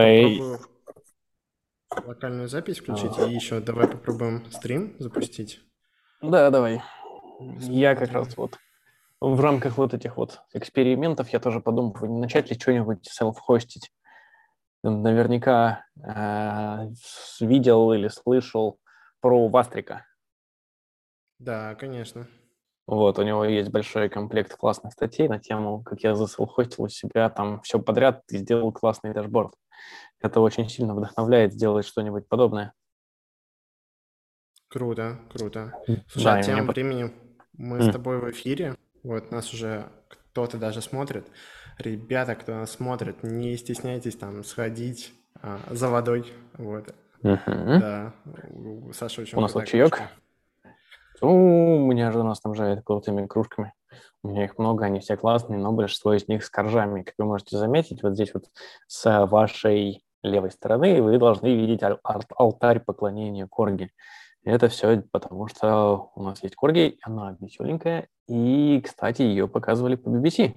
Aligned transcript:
попробую 0.00 0.60
локальную 2.06 2.48
запись 2.48 2.78
включить 2.78 3.18
и 3.18 3.34
еще 3.34 3.60
давай 3.60 3.88
попробуем 3.88 4.50
стрим 4.50 4.96
запустить. 4.98 5.60
Да, 6.22 6.50
давай. 6.50 6.82
Я 7.40 7.94
как 7.94 8.12
раз 8.12 8.36
вот 8.36 8.58
в 9.20 9.40
рамках 9.40 9.76
вот 9.76 9.94
этих 9.94 10.16
вот 10.16 10.40
экспериментов 10.52 11.28
я 11.30 11.40
тоже 11.40 11.60
подумываю, 11.60 12.10
не 12.10 12.20
начать 12.20 12.50
ли 12.50 12.58
что-нибудь 12.58 13.06
селф-хостить. 13.06 13.92
Наверняка 14.82 15.84
э, 16.02 16.88
видел 17.40 17.92
или 17.92 18.08
слышал 18.08 18.78
про 19.20 19.48
Вастрика. 19.48 20.06
Да, 21.38 21.74
конечно. 21.74 22.26
Вот, 22.90 23.20
у 23.20 23.22
него 23.22 23.44
есть 23.44 23.70
большой 23.70 24.08
комплект 24.08 24.56
классных 24.56 24.94
статей 24.94 25.28
на 25.28 25.38
тему, 25.38 25.80
как 25.80 26.00
я 26.00 26.16
заселфхостил 26.16 26.86
у 26.86 26.88
себя 26.88 27.30
там 27.30 27.60
все 27.60 27.78
подряд 27.78 28.24
и 28.30 28.38
сделал 28.38 28.72
классный 28.72 29.14
дашборд. 29.14 29.54
Это 30.20 30.40
очень 30.40 30.68
сильно 30.68 30.92
вдохновляет 30.96 31.52
сделать 31.52 31.86
что-нибудь 31.86 32.26
подобное. 32.26 32.72
Круто, 34.66 35.20
круто. 35.32 35.72
Слушай, 36.08 36.24
да, 36.24 36.34
а 36.34 36.42
тем 36.42 36.54
мне... 36.56 36.62
временем 36.64 37.14
мы 37.52 37.78
mm. 37.78 37.90
с 37.90 37.92
тобой 37.92 38.18
в 38.18 38.28
эфире. 38.32 38.74
Вот 39.04 39.30
нас 39.30 39.54
уже 39.54 39.88
кто-то 40.08 40.58
даже 40.58 40.82
смотрит. 40.82 41.28
Ребята, 41.78 42.34
кто 42.34 42.56
нас 42.56 42.72
смотрит, 42.72 43.22
не 43.22 43.56
стесняйтесь 43.56 44.16
там 44.16 44.42
сходить 44.42 45.12
а, 45.40 45.60
за 45.70 45.88
водой. 45.88 46.32
Вот. 46.54 46.92
Uh-huh. 47.22 47.78
Да, 47.78 48.14
Саша 48.92 49.20
очень 49.20 49.38
У 49.38 49.42
нас 49.42 49.54
лучеек? 49.54 49.96
Ну, 49.96 50.06
у 51.20 51.78
меня 51.78 52.12
жена 52.12 52.34
снабжает 52.34 52.82
крутыми 52.84 53.26
кружками. 53.26 53.72
У 54.22 54.28
меня 54.28 54.44
их 54.44 54.58
много, 54.58 54.84
они 54.84 55.00
все 55.00 55.16
классные, 55.16 55.58
но 55.58 55.72
большинство 55.72 56.12
из 56.12 56.28
них 56.28 56.44
с 56.44 56.50
коржами. 56.50 57.02
Как 57.02 57.14
вы 57.18 57.24
можете 57.24 57.56
заметить, 57.56 58.02
вот 58.02 58.14
здесь 58.14 58.34
вот 58.34 58.44
с 58.86 59.26
вашей 59.26 60.04
левой 60.22 60.50
стороны 60.50 61.02
вы 61.02 61.18
должны 61.18 61.54
видеть 61.54 61.82
аль- 61.82 61.98
алтарь 62.02 62.80
поклонения 62.80 63.46
корги. 63.46 63.90
Это 64.44 64.68
все 64.68 65.02
потому, 65.10 65.48
что 65.48 66.12
у 66.14 66.22
нас 66.22 66.42
есть 66.42 66.54
корги, 66.54 66.98
она 67.02 67.36
веселенькая, 67.40 68.08
и, 68.26 68.80
кстати, 68.84 69.22
ее 69.22 69.48
показывали 69.48 69.96
по 69.96 70.08
BBC. 70.08 70.54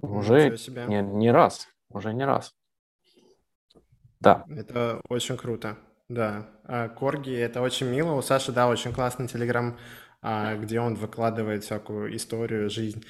Уже 0.00 0.56
не, 0.88 1.02
не 1.02 1.30
раз, 1.30 1.68
уже 1.90 2.14
не 2.14 2.24
раз. 2.24 2.54
Да. 4.20 4.44
Это 4.48 5.00
очень 5.08 5.36
круто. 5.36 5.76
Да, 6.12 6.46
а 6.64 6.90
Корги 6.90 7.32
это 7.32 7.62
очень 7.62 7.86
мило. 7.86 8.12
У 8.12 8.20
Саши, 8.20 8.52
да, 8.52 8.68
очень 8.68 8.92
классный 8.92 9.28
телеграм, 9.28 9.78
а, 10.20 10.56
где 10.56 10.78
он 10.78 10.94
выкладывает 10.94 11.64
всякую 11.64 12.14
историю, 12.14 12.68
жизнь 12.68 13.02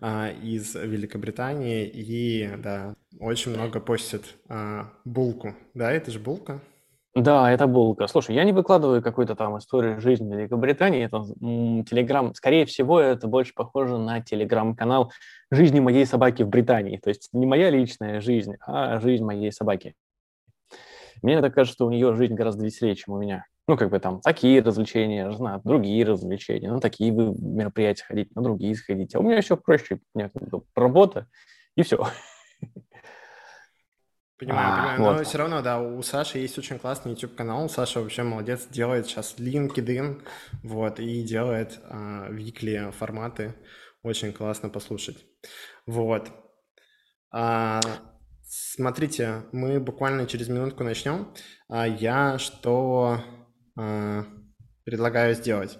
а, 0.00 0.30
из 0.30 0.74
Великобритании. 0.74 1.86
И, 1.86 2.48
да, 2.56 2.94
очень 3.20 3.52
много 3.52 3.80
постит 3.80 4.24
булку. 5.04 5.54
Да, 5.74 5.92
это 5.92 6.10
же 6.10 6.20
булка? 6.20 6.62
Да, 7.14 7.52
это 7.52 7.66
булка. 7.66 8.06
Слушай, 8.06 8.34
я 8.34 8.44
не 8.44 8.52
выкладываю 8.52 9.02
какую-то 9.02 9.34
там 9.34 9.58
историю 9.58 10.00
жизни 10.00 10.34
Великобритании. 10.34 11.04
Это 11.04 11.24
телеграм, 11.84 12.34
скорее 12.34 12.64
всего, 12.64 12.98
это 12.98 13.26
больше 13.26 13.52
похоже 13.52 13.98
на 13.98 14.22
телеграм-канал 14.22 15.12
жизни 15.50 15.80
моей 15.80 16.06
собаки 16.06 16.44
в 16.44 16.48
Британии. 16.48 16.96
То 16.96 17.10
есть 17.10 17.28
не 17.34 17.44
моя 17.44 17.68
личная 17.68 18.22
жизнь, 18.22 18.54
а 18.66 19.00
жизнь 19.00 19.24
моей 19.24 19.52
собаки. 19.52 19.94
Мне 21.22 21.40
так 21.40 21.54
кажется, 21.54 21.74
что 21.74 21.86
у 21.86 21.90
нее 21.90 22.14
жизнь 22.14 22.34
гораздо 22.34 22.64
веселее, 22.64 22.96
чем 22.96 23.14
у 23.14 23.18
меня. 23.18 23.44
Ну, 23.66 23.76
как 23.76 23.90
бы 23.90 23.98
там 24.00 24.20
такие 24.20 24.62
развлечения, 24.62 25.30
жена, 25.30 25.60
другие 25.62 26.04
развлечения, 26.04 26.72
на 26.72 26.80
такие 26.80 27.10
мероприятия 27.10 28.04
ходить, 28.04 28.34
на 28.34 28.42
другие 28.42 28.74
сходить. 28.74 29.14
А 29.14 29.20
у 29.20 29.22
меня 29.22 29.40
все 29.42 29.56
проще, 29.56 30.00
у 30.14 30.18
меня 30.18 30.30
как 30.30 30.48
бы 30.48 30.62
работа, 30.74 31.26
и 31.76 31.82
все. 31.82 32.06
Понимаю, 34.38 34.68
а, 34.68 34.76
понимаю. 34.76 35.02
Вот. 35.02 35.16
Но 35.18 35.24
все 35.24 35.38
равно, 35.38 35.62
да, 35.62 35.80
у 35.80 36.00
Саши 36.02 36.38
есть 36.38 36.56
очень 36.58 36.78
классный 36.78 37.12
YouTube-канал. 37.12 37.68
Саша 37.68 38.00
вообще 38.00 38.22
молодец, 38.22 38.68
делает 38.68 39.06
сейчас 39.06 39.34
LinkedIn, 39.36 40.22
вот, 40.62 41.00
и 41.00 41.22
делает 41.22 41.80
а, 41.84 42.28
викли 42.30 42.90
форматы. 42.92 43.54
Очень 44.04 44.32
классно 44.32 44.68
послушать. 44.68 45.26
Вот. 45.86 46.30
А, 47.32 47.80
Смотрите, 48.50 49.42
мы 49.52 49.78
буквально 49.78 50.26
через 50.26 50.48
минутку 50.48 50.82
начнем. 50.82 51.28
А 51.68 51.86
я 51.86 52.38
что 52.38 53.22
а, 53.76 54.24
предлагаю 54.84 55.34
сделать? 55.34 55.78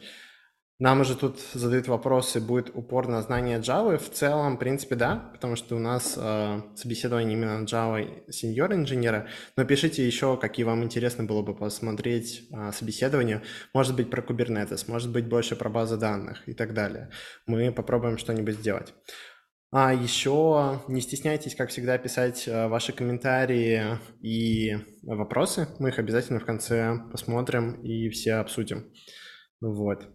Нам 0.78 1.00
уже 1.00 1.16
тут 1.16 1.40
задают 1.54 1.88
вопросы, 1.88 2.40
будет 2.40 2.70
упор 2.74 3.08
на 3.08 3.22
знание 3.22 3.58
Java. 3.58 3.96
В 3.96 4.10
целом, 4.10 4.56
в 4.56 4.58
принципе, 4.58 4.96
да, 4.96 5.30
потому 5.32 5.56
что 5.56 5.76
у 5.76 5.78
нас 5.80 6.14
э, 6.16 6.60
собеседование 6.76 7.32
именно 7.32 7.64
Java 7.64 8.30
сеньор 8.30 8.72
инженера. 8.74 9.26
Но 9.56 9.64
пишите 9.64 10.06
еще, 10.06 10.36
какие 10.36 10.64
вам 10.64 10.84
интересно 10.84 11.24
было 11.24 11.42
бы 11.42 11.56
посмотреть 11.56 12.48
собеседование. 12.72 13.42
Может 13.74 13.96
быть, 13.96 14.08
про 14.08 14.22
Kubernetes, 14.22 14.84
может 14.86 15.10
быть, 15.10 15.26
больше 15.26 15.56
про 15.56 15.68
базы 15.68 15.96
данных 15.96 16.46
и 16.46 16.52
так 16.52 16.74
далее. 16.74 17.10
Мы 17.46 17.72
попробуем 17.72 18.18
что-нибудь 18.18 18.58
сделать. 18.58 18.94
А 19.70 19.92
еще 19.92 20.80
не 20.88 21.02
стесняйтесь, 21.02 21.54
как 21.54 21.68
всегда, 21.68 21.98
писать 21.98 22.48
э, 22.48 22.68
ваши 22.68 22.94
комментарии 22.94 23.98
и 24.22 24.76
вопросы. 25.02 25.68
Мы 25.78 25.90
их 25.90 25.98
обязательно 25.98 26.40
в 26.40 26.46
конце 26.46 26.98
посмотрим 27.12 27.82
и 27.82 28.08
все 28.08 28.36
обсудим. 28.36 28.90
Вот. 29.60 30.08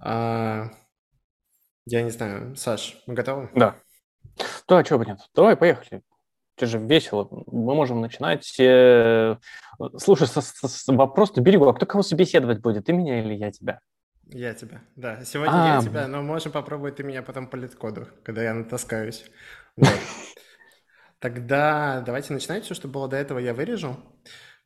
А, 0.00 0.70
я 1.86 2.02
не 2.02 2.10
знаю, 2.10 2.56
Саш, 2.56 3.00
мы 3.06 3.14
готовы? 3.14 3.48
Да. 3.54 3.76
Да, 4.66 4.82
чего 4.82 4.98
бы 4.98 5.06
нет. 5.06 5.20
Давай, 5.36 5.56
поехали. 5.56 6.02
Это 6.56 6.66
же 6.66 6.78
весело. 6.78 7.28
Мы 7.46 7.76
можем 7.76 8.00
начинать. 8.00 8.58
Э, 8.58 9.36
слушай, 9.98 10.26
вопрос-то 10.88 11.40
берегу. 11.40 11.68
А 11.68 11.74
кто 11.74 11.86
кого 11.86 12.02
собеседовать 12.02 12.60
будет? 12.60 12.86
Ты 12.86 12.92
меня 12.92 13.20
или 13.20 13.34
я 13.34 13.52
тебя? 13.52 13.78
Я 14.30 14.54
тебя, 14.54 14.82
да. 14.96 15.24
Сегодня 15.24 15.52
а, 15.52 15.76
я 15.76 15.82
тебя, 15.82 16.06
но 16.06 16.22
можем 16.22 16.52
попробовать 16.52 16.96
ты 16.96 17.02
меня 17.02 17.22
потом 17.22 17.46
по 17.46 17.56
литкоду, 17.56 18.08
когда 18.22 18.42
я 18.42 18.52
натаскаюсь. 18.52 19.24
Вот. 19.76 19.88
Тогда 21.18 22.02
давайте 22.04 22.32
начинать. 22.34 22.64
Все, 22.64 22.74
что 22.74 22.88
было 22.88 23.08
до 23.08 23.16
этого, 23.16 23.38
я 23.38 23.54
вырежу. 23.54 23.96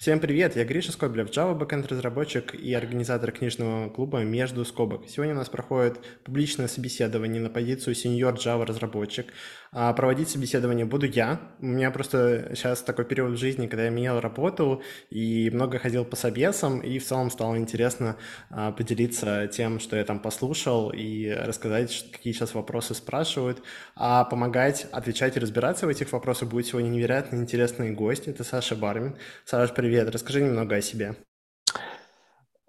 Всем 0.03 0.19
привет, 0.19 0.57
я 0.57 0.65
Гриша 0.65 0.91
Скоблев, 0.91 1.31
Java 1.31 1.57
Backend 1.57 1.87
разработчик 1.87 2.57
и 2.57 2.75
организатор 2.75 3.31
книжного 3.31 3.89
клуба 3.89 4.25
«Между 4.25 4.65
скобок». 4.65 5.05
Сегодня 5.07 5.33
у 5.33 5.37
нас 5.37 5.49
проходит 5.49 6.01
публичное 6.25 6.67
собеседование 6.67 7.41
на 7.41 7.51
позицию 7.51 7.95
senior 7.95 8.35
Java 8.35 8.67
разработчик. 8.67 9.27
А 9.71 9.93
проводить 9.93 10.29
собеседование 10.29 10.85
буду 10.85 11.07
я. 11.07 11.41
У 11.61 11.67
меня 11.67 11.93
просто 11.93 12.51
сейчас 12.57 12.83
такой 12.83 13.05
период 13.05 13.35
в 13.35 13.37
жизни, 13.37 13.69
когда 13.69 13.85
я 13.85 13.91
менял 13.91 14.21
работу 14.21 14.83
и 15.09 15.51
много 15.51 15.79
ходил 15.79 16.05
по 16.05 16.17
собесам, 16.17 16.81
и 16.81 16.99
в 16.99 17.07
целом 17.07 17.31
стало 17.31 17.57
интересно 17.57 18.17
а, 18.51 18.73
поделиться 18.73 19.47
тем, 19.47 19.79
что 19.79 19.97
я 19.97 20.05
там 20.05 20.19
послушал, 20.19 20.91
и 20.91 21.31
рассказать, 21.31 22.07
какие 22.13 22.33
сейчас 22.33 22.55
вопросы 22.55 22.95
спрашивают. 22.95 23.63
А 23.95 24.25
помогать, 24.25 24.89
отвечать 24.91 25.37
и 25.37 25.41
разбираться 25.41 25.87
в 25.87 25.91
этих 25.91 26.11
вопросах 26.11 26.49
будет 26.49 26.67
сегодня 26.67 26.89
невероятно 26.89 27.37
интересный 27.37 27.93
гость. 27.93 28.27
Это 28.27 28.43
Саша 28.43 28.75
Бармин. 28.75 29.15
Саша, 29.45 29.73
привет. 29.73 29.92
Расскажи 30.01 30.43
немного 30.43 30.77
о 30.77 30.81
себе. 30.81 31.15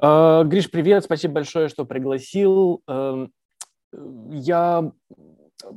Uh, 0.01 0.43
Гриш, 0.43 0.69
привет. 0.69 1.05
Спасибо 1.05 1.35
большое, 1.35 1.69
что 1.69 1.85
пригласил. 1.85 2.81
Uh, 2.89 3.29
я 4.31 4.91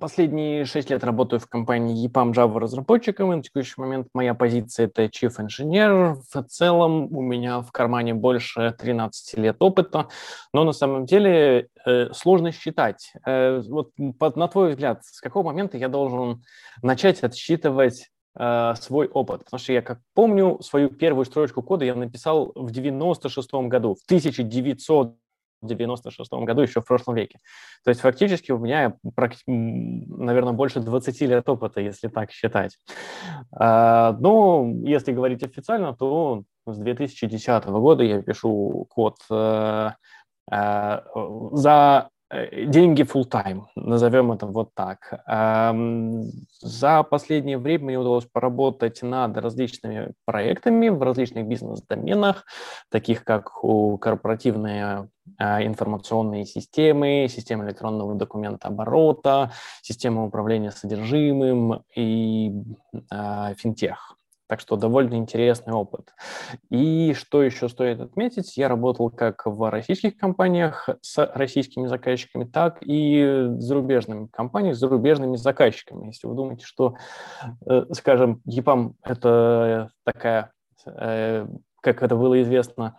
Последние 0.01 0.65
шесть 0.65 0.91
лет 0.91 1.05
работаю 1.05 1.39
в 1.39 1.47
компании 1.47 2.09
EPAM 2.09 2.33
Java 2.33 2.59
разработчиком, 2.59 3.33
и 3.33 3.37
на 3.37 3.43
текущий 3.43 3.75
момент 3.77 4.09
моя 4.15 4.34
позиция– 4.34 4.87
это 4.87 5.05
Chief 5.05 5.33
Engineer. 5.39 6.17
В 6.33 6.43
целом 6.45 7.15
у 7.17 7.23
меня 7.23 7.61
в 7.61 7.71
кармане 7.71 8.13
больше 8.13 8.75
13 8.77 9.39
лет 9.39 9.57
опыта, 9.61 10.09
но 10.53 10.65
на 10.65 10.73
самом 10.73 11.07
деле 11.07 11.69
э, 11.84 12.13
сложно 12.13 12.51
считать. 12.53 13.13
Э, 13.25 13.63
вот 13.69 13.93
под, 14.19 14.37
на 14.37 14.49
твой 14.49 14.71
взгляд, 14.71 15.05
с 15.05 15.21
какого 15.21 15.47
момента 15.47 15.77
я 15.77 15.89
должен 15.89 16.43
начать 16.83 17.23
отсчитывать 17.23 18.11
э, 18.38 18.74
свой 18.80 19.08
опыт? 19.08 19.44
Потому 19.44 19.58
что 19.58 19.72
я, 19.72 19.82
как 19.82 20.00
помню, 20.14 20.58
свою 20.62 20.88
первую 20.91 21.24
строчку 21.24 21.62
кода 21.62 21.84
я 21.84 21.94
написал 21.94 22.53
в 22.54 22.71
96 22.71 23.53
году, 23.68 23.94
в 23.94 24.04
1900 24.06 25.16
в 25.62 25.66
96 25.66 26.33
году, 26.33 26.62
еще 26.62 26.80
в 26.80 26.84
прошлом 26.84 27.15
веке. 27.15 27.41
То 27.84 27.91
есть 27.91 28.00
фактически 28.00 28.53
у 28.53 28.59
меня, 28.59 28.97
наверное, 29.47 30.53
больше 30.53 30.80
20 30.80 31.21
лет 31.22 31.48
опыта, 31.48 31.80
если 31.80 32.09
так 32.09 32.30
считать. 32.30 32.78
А, 33.53 34.16
но 34.21 34.71
если 34.84 35.12
говорить 35.12 35.42
официально, 35.42 35.94
то 35.94 36.44
с 36.66 36.78
2010 36.78 37.66
года 37.66 38.03
я 38.03 38.22
пишу 38.22 38.86
код 38.91 39.16
э, 39.30 39.91
э, 40.50 41.00
за 41.53 42.10
деньги 42.31 43.03
full 43.03 43.28
time, 43.28 43.65
назовем 43.77 44.33
это 44.33 44.47
вот 44.47 44.71
так. 44.75 45.23
За 46.61 47.03
последнее 47.03 47.59
время 47.59 47.84
мне 47.84 47.99
удалось 47.99 48.25
поработать 48.25 49.03
над 49.03 49.37
различными 49.37 50.13
проектами 50.25 50.89
в 50.89 51.03
различных 51.03 51.47
бизнес-доменах, 51.47 52.45
таких 52.91 53.25
как 53.25 53.53
корпоративные 54.01 55.09
а, 55.39 55.63
информационные 55.63 56.47
системы, 56.47 57.27
система 57.28 57.65
электронного 57.67 58.15
документа 58.15 58.69
оборота, 58.69 59.53
система 59.83 60.25
управления 60.25 60.71
содержимым 60.71 61.83
и 61.95 62.53
а, 63.11 63.55
финтех. 63.55 64.17
Так 64.48 64.60
что 64.60 64.77
довольно 64.77 65.15
интересный 65.15 65.72
опыт. 65.72 66.15
И 66.71 67.15
что 67.15 67.43
еще 67.43 67.69
стоит 67.69 68.01
отметить, 68.01 68.57
я 68.57 68.69
работал 68.69 69.10
как 69.10 69.47
в 69.47 69.71
российских 69.71 70.16
компаниях 70.16 70.89
с 71.01 71.25
российскими 71.34 71.87
заказчиками, 71.87 72.45
так 72.45 72.78
и 72.83 73.48
зарубежными 73.59 74.28
компаниями 74.28 74.75
с 74.75 74.78
зарубежными 74.78 75.37
заказчиками. 75.37 76.07
Если 76.07 76.27
вы 76.28 76.34
думаете, 76.34 76.65
что, 76.65 76.95
э, 77.66 77.87
скажем, 77.93 78.41
EPAM– 78.48 78.95
это 79.03 79.91
такая, 80.04 80.53
э, 80.87 81.47
как 81.81 82.03
это 82.03 82.15
было 82.15 82.41
известно, 82.42 82.99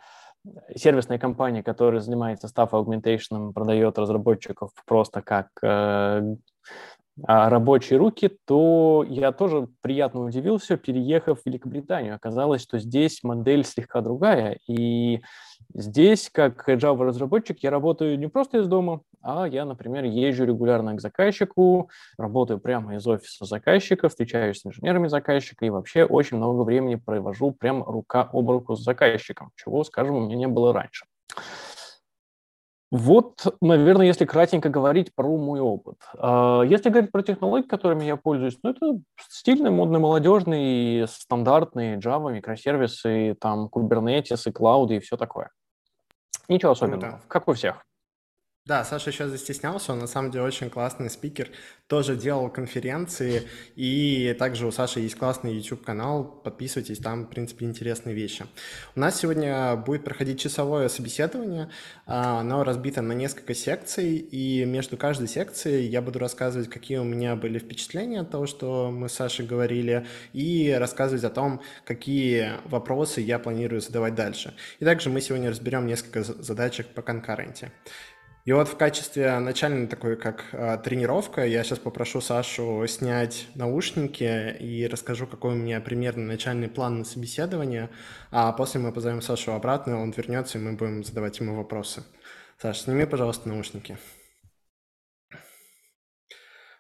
сервисная 0.76 1.20
компания, 1.20 1.64
которая 1.64 2.02
занимается 2.02 2.48
staff 2.48 2.72
augmentation, 2.72 3.54
продает 3.54 3.98
разработчиков 3.98 4.72
просто 4.86 5.22
как 5.22 5.50
э, 5.62 6.36
рабочие 7.24 7.98
руки, 7.98 8.30
то 8.46 9.06
я 9.08 9.31
тоже 9.31 9.68
приятно 9.81 10.22
удивился, 10.22 10.78
переехав 10.78 11.42
в 11.42 11.46
Великобританию. 11.46 12.16
Оказалось, 12.16 12.62
что 12.62 12.80
здесь 12.80 13.24
модель 13.24 13.66
слегка 13.66 14.02
другая, 14.02 14.60
и 14.68 15.22
здесь, 15.74 16.30
как 16.31 16.68
Java-разработчик, 16.69 17.58
я 17.62 17.72
работаю 17.72 18.19
не 18.19 18.28
просто 18.28 18.60
из 18.60 18.68
дома, 18.68 19.02
а 19.22 19.48
я, 19.48 19.66
например, 19.66 20.04
езжу 20.04 20.46
регулярно 20.46 20.96
к 20.96 21.02
заказчику, 21.02 21.90
работаю 22.18 22.60
прямо 22.60 22.96
из 22.96 23.08
офиса 23.08 23.46
заказчика, 23.46 24.10
встречаюсь 24.10 24.60
с 24.62 24.66
инженерами 24.66 25.08
заказчика 25.08 25.66
и 25.66 25.69
вообще 25.69 26.04
очень 26.04 26.38
много 26.38 26.62
времени 26.62 26.96
провожу 26.96 27.52
прямо 27.52 27.86
рука 27.86 28.30
об 28.31 28.50
руку 28.50 28.75
с 28.75 28.84
заказчиком, 28.84 29.52
чего, 29.56 29.84
скажем, 29.84 30.16
у 30.16 30.22
меня 30.22 30.36
не 30.36 30.48
было 30.48 30.74
раньше. 30.74 31.06
Вот, 32.89 33.57
наверное, 33.60 34.06
если 34.06 34.24
кратенько 34.24 34.69
говорить 34.69 35.13
про 35.13 35.38
мой 35.38 35.60
опыт. 35.60 35.98
А, 36.18 36.62
если 36.62 36.89
говорить 36.89 37.12
про 37.12 37.22
технологии, 37.22 37.68
которыми 37.68 38.06
я 38.06 38.16
пользуюсь, 38.16 38.57
ну, 38.63 38.69
это 38.69 39.00
стильный, 39.30 39.72
модный, 39.72 40.00
молодежный, 40.00 41.06
стандартные 41.07 41.98
Java, 41.98 42.31
микросервисы, 42.31 43.36
там, 43.42 43.68
Kubernetes 43.68 44.42
и 44.45 44.51
клауды 44.51 44.95
и 44.95 45.00
все 45.00 45.18
такое. 45.18 45.50
Ничего 46.48 46.72
особенного, 46.72 47.12
Круто. 47.12 47.24
как 47.28 47.48
у 47.50 47.54
всех. 47.54 47.87
Да, 48.68 48.84
Саша 48.84 49.12
еще 49.12 49.30
застеснялся, 49.30 49.94
он 49.94 50.00
на 50.00 50.08
самом 50.08 50.30
деле 50.30 50.44
очень 50.44 50.69
классный 50.69 51.10
спикер, 51.10 51.48
тоже 51.88 52.18
делал 52.18 52.50
конференции, 52.50 53.44
и 53.78 54.36
также 54.38 54.68
у 54.68 54.74
Саши 54.74 55.00
есть 55.00 55.16
классный 55.16 55.56
YouTube-канал, 55.56 56.25
подписывайтесь, 56.44 56.98
там, 56.98 57.24
в 57.24 57.30
принципе, 57.30 57.66
интересные 57.66 58.14
вещи. 58.14 58.46
У 58.94 59.00
нас 59.00 59.18
сегодня 59.18 59.78
будет 59.78 60.04
проходить 60.04 60.42
часовое 60.42 60.90
собеседование, 60.90 61.69
а, 62.06 62.42
оно 62.42 62.66
разбито 62.66 63.02
на 63.02 63.14
несколько 63.14 63.54
секций, 63.54 64.18
и 64.18 64.66
между 64.66 64.98
каждой 64.98 65.30
секцией 65.30 65.88
я 65.88 66.02
буду 66.02 66.19
рассказывать, 66.19 66.69
какие 66.69 66.98
у 66.98 67.06
меня 67.06 67.38
были 67.38 67.60
впечатления 67.60 68.19
от 68.19 68.31
того, 68.31 68.48
что 68.48 68.92
мы 68.92 69.08
с 69.08 69.14
Сашей 69.14 69.46
говорили, 69.46 70.06
и 70.34 70.75
рассказывать 70.78 71.24
о 71.24 71.30
том, 71.30 71.62
какие 71.86 72.52
вопросы 72.66 73.22
я 73.22 73.40
планирую 73.40 73.80
задавать 73.80 74.14
дальше. 74.14 74.54
И 74.81 74.84
также 74.84 75.10
мы 75.10 75.22
сегодня 75.22 75.52
разберем 75.52 75.88
несколько 75.88 76.22
задачек 76.22 76.88
по 76.88 77.02
конкуренте. 77.02 77.72
И 78.48 78.54
вот 78.54 78.70
в 78.70 78.78
качестве 78.78 79.38
начальной 79.40 79.88
такой, 79.88 80.16
как 80.16 80.46
э, 80.54 80.78
тренировка, 80.82 81.46
я 81.46 81.66
сейчас 81.66 81.80
попрошу 81.80 82.22
Сашу 82.22 82.88
снять 82.88 83.46
наушники 83.56 84.56
и 84.58 84.88
расскажу, 84.88 85.28
какой 85.28 85.52
у 85.52 85.58
меня 85.58 85.82
примерно 85.82 86.24
начальный 86.24 86.70
план 86.70 87.00
на 87.00 87.04
собеседование, 87.04 87.90
а 88.32 88.54
после 88.54 88.80
мы 88.80 88.94
позовем 88.94 89.22
Сашу 89.22 89.52
обратно, 89.52 90.02
он 90.02 90.12
вернется, 90.12 90.58
и 90.58 90.62
мы 90.62 90.78
будем 90.78 91.04
задавать 91.04 91.38
ему 91.42 91.58
вопросы. 91.58 92.06
Саша, 92.58 92.84
сними, 92.84 93.06
пожалуйста, 93.06 93.50
наушники. 93.50 93.98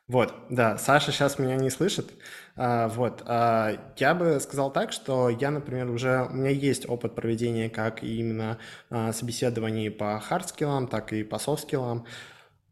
Вот, 0.07 0.33
да, 0.49 0.77
Саша 0.77 1.11
сейчас 1.11 1.37
меня 1.37 1.57
не 1.57 1.69
слышит. 1.69 2.13
А, 2.55 2.87
вот, 2.87 3.23
а, 3.25 3.77
я 3.97 4.15
бы 4.15 4.39
сказал 4.39 4.71
так, 4.71 4.93
что 4.93 5.29
я, 5.29 5.51
например, 5.51 5.89
уже, 5.91 6.27
у 6.31 6.33
меня 6.33 6.49
есть 6.49 6.87
опыт 6.87 7.13
проведения 7.13 7.69
как 7.69 8.03
именно 8.03 8.57
а, 8.89 9.11
собеседований 9.11 9.91
по 9.91 10.17
хардскиллам, 10.21 10.87
так 10.87 11.11
и 11.11 11.23
по 11.23 11.39
софтскиллам. 11.39 12.05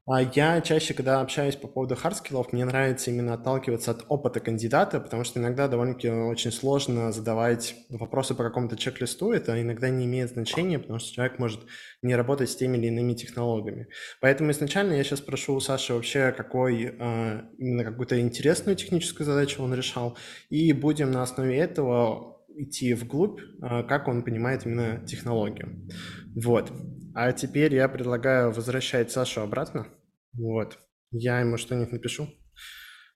Я 0.07 0.61
чаще, 0.61 0.93
когда 0.93 1.19
общаюсь 1.19 1.55
по 1.55 1.67
поводу 1.67 1.95
хардскиллов, 1.95 2.53
мне 2.53 2.63
нравится 2.63 3.09
именно 3.09 3.33
отталкиваться 3.33 3.89
от 3.89 4.05
опыта 4.07 4.39
кандидата, 4.39 4.99
потому 4.99 5.23
что 5.23 5.39
иногда 5.39 5.67
довольно-таки 5.67 6.09
очень 6.11 6.51
сложно 6.51 7.11
задавать 7.11 7.75
вопросы 7.89 8.35
по 8.35 8.43
какому-то 8.43 8.77
чек-листу. 8.77 9.31
Это 9.31 9.59
иногда 9.59 9.89
не 9.89 10.05
имеет 10.05 10.29
значения, 10.29 10.77
потому 10.77 10.99
что 10.99 11.11
человек 11.11 11.39
может 11.39 11.61
не 12.03 12.15
работать 12.15 12.51
с 12.51 12.55
теми 12.55 12.77
или 12.77 12.87
иными 12.87 13.13
технологиями. 13.15 13.87
Поэтому 14.21 14.51
изначально 14.51 14.93
я 14.93 15.03
сейчас 15.03 15.21
прошу 15.21 15.55
у 15.55 15.59
Саши 15.59 15.95
вообще, 15.95 16.31
какой 16.31 16.83
э, 16.83 17.41
именно 17.57 17.83
какую-то 17.83 18.19
интересную 18.19 18.75
техническую 18.75 19.25
задачу 19.25 19.63
он 19.63 19.73
решал, 19.73 20.15
и 20.49 20.71
будем 20.71 21.09
на 21.09 21.23
основе 21.23 21.57
этого 21.57 22.34
идти 22.57 22.93
вглубь, 22.93 23.39
э, 23.39 23.83
как 23.83 24.07
он 24.07 24.23
понимает 24.23 24.65
именно 24.65 25.05
технологию. 25.05 25.87
Вот. 26.35 26.71
А 27.13 27.31
теперь 27.31 27.73
я 27.73 27.87
предлагаю 27.87 28.51
возвращать 28.51 29.11
Сашу 29.11 29.41
обратно. 29.41 29.87
Вот. 30.33 30.79
Я 31.11 31.39
ему 31.39 31.57
что-нибудь 31.57 31.93
напишу, 31.93 32.27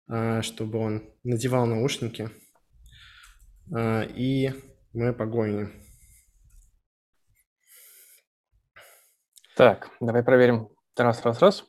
а, 0.07 0.41
чтобы 0.41 0.79
он 0.79 1.03
надевал 1.23 1.65
наушники. 1.65 2.29
А, 3.75 4.03
и 4.03 4.51
мы 4.93 5.13
погоним. 5.13 5.73
Так, 9.57 9.89
давай 9.99 10.23
проверим. 10.23 10.69
Раз, 10.95 11.23
раз, 11.25 11.39
раз. 11.41 11.65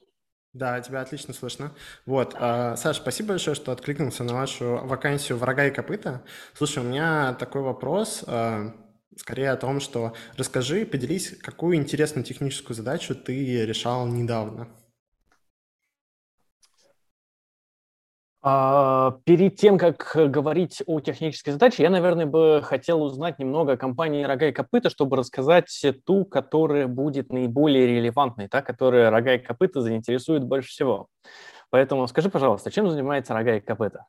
Да, 0.53 0.81
тебя 0.81 1.01
отлично 1.01 1.33
слышно. 1.33 1.73
Вот, 2.07 2.35
э, 2.39 2.75
Саш, 2.77 2.97
спасибо 2.97 3.31
большое, 3.31 3.55
что 3.55 3.71
откликнулся 3.71 4.25
на 4.25 4.35
вашу 4.35 4.81
вакансию 4.83 5.39
«Врага 5.39 5.67
и 5.67 5.71
копыта». 5.71 6.25
Слушай, 6.55 6.83
у 6.83 6.87
меня 6.89 7.35
такой 7.35 7.63
вопрос. 7.63 8.25
Э, 8.27 8.73
скорее 9.17 9.51
о 9.53 9.57
том, 9.57 9.79
что 9.79 10.13
расскажи, 10.37 10.85
поделись, 10.87 11.37
какую 11.41 11.77
интересную 11.77 12.25
техническую 12.25 12.75
задачу 12.75 13.15
ты 13.15 13.65
решал 13.65 14.09
недавно. 14.09 14.69
Перед 18.43 19.57
тем, 19.57 19.77
как 19.77 20.13
говорить 20.15 20.83
о 20.87 21.01
технической 21.01 21.53
задаче, 21.53 21.83
я, 21.83 21.91
наверное, 21.91 22.25
бы 22.25 22.63
хотел 22.65 23.03
узнать 23.03 23.39
немного 23.39 23.73
о 23.73 23.77
компании 23.77 24.25
«Рога 24.25 24.47
и 24.49 24.53
копыта», 24.53 24.89
чтобы 24.89 25.17
рассказать 25.19 25.67
ту, 26.07 26.25
которая 26.25 26.87
будет 26.87 27.33
наиболее 27.33 27.87
релевантной, 27.87 28.49
та, 28.49 28.63
которая 28.63 29.11
«Рога 29.11 29.35
и 29.35 29.39
копыта» 29.39 29.83
заинтересует 29.83 30.45
больше 30.45 30.71
всего. 30.71 31.09
Поэтому 31.69 32.07
скажи, 32.09 32.31
пожалуйста, 32.31 32.71
чем 32.71 32.91
занимается 32.91 33.35
«Рога 33.35 33.57
и 33.57 33.61
копыта»? 33.61 34.07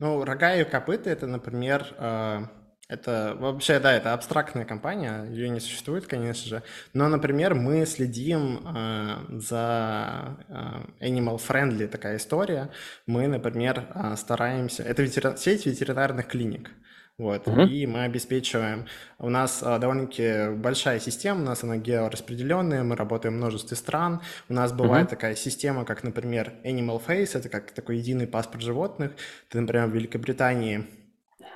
Ну, 0.00 0.24
«Рога 0.24 0.56
и 0.56 0.64
копыта»— 0.64 1.08
это, 1.10 1.28
например, 1.28 1.94
а, 1.98 2.48
это 2.94 3.36
вообще, 3.38 3.80
да, 3.80 3.92
это 3.92 4.14
абстрактная 4.14 4.64
компания, 4.64 5.24
ее 5.30 5.48
не 5.48 5.60
существует, 5.60 6.06
конечно 6.06 6.48
же. 6.48 6.62
Но, 6.92 7.08
например, 7.08 7.54
мы 7.54 7.84
следим 7.86 8.60
э, 8.64 9.16
за 9.30 10.38
э, 10.48 11.06
animal 11.06 11.36
friendly 11.36 11.88
такая 11.88 12.16
история. 12.16 12.70
Мы, 13.06 13.26
например, 13.26 13.86
э, 13.94 14.16
стараемся. 14.16 14.82
Это 14.82 15.02
ветер... 15.02 15.36
сеть 15.36 15.66
ветеринарных 15.66 16.28
клиник. 16.28 16.70
Вот, 17.16 17.46
uh-huh. 17.46 17.68
и 17.68 17.86
мы 17.86 18.02
обеспечиваем. 18.02 18.86
У 19.20 19.28
нас 19.28 19.62
а, 19.62 19.78
довольно-таки 19.78 20.50
большая 20.56 20.98
система, 20.98 21.42
у 21.42 21.44
нас 21.44 21.62
она 21.62 21.76
геораспределенная, 21.76 22.82
мы 22.82 22.96
работаем 22.96 23.34
в 23.34 23.36
множестве 23.36 23.76
стран. 23.76 24.20
У 24.48 24.52
нас 24.52 24.72
бывает 24.72 25.06
uh-huh. 25.06 25.10
такая 25.10 25.36
система, 25.36 25.84
как, 25.84 26.02
например, 26.02 26.54
Animal 26.64 27.00
Face, 27.06 27.38
это 27.38 27.48
как 27.48 27.70
такой 27.70 27.98
единый 27.98 28.26
паспорт 28.26 28.64
животных. 28.64 29.12
Ты, 29.48 29.60
например, 29.60 29.86
в 29.86 29.94
Великобритании 29.94 30.86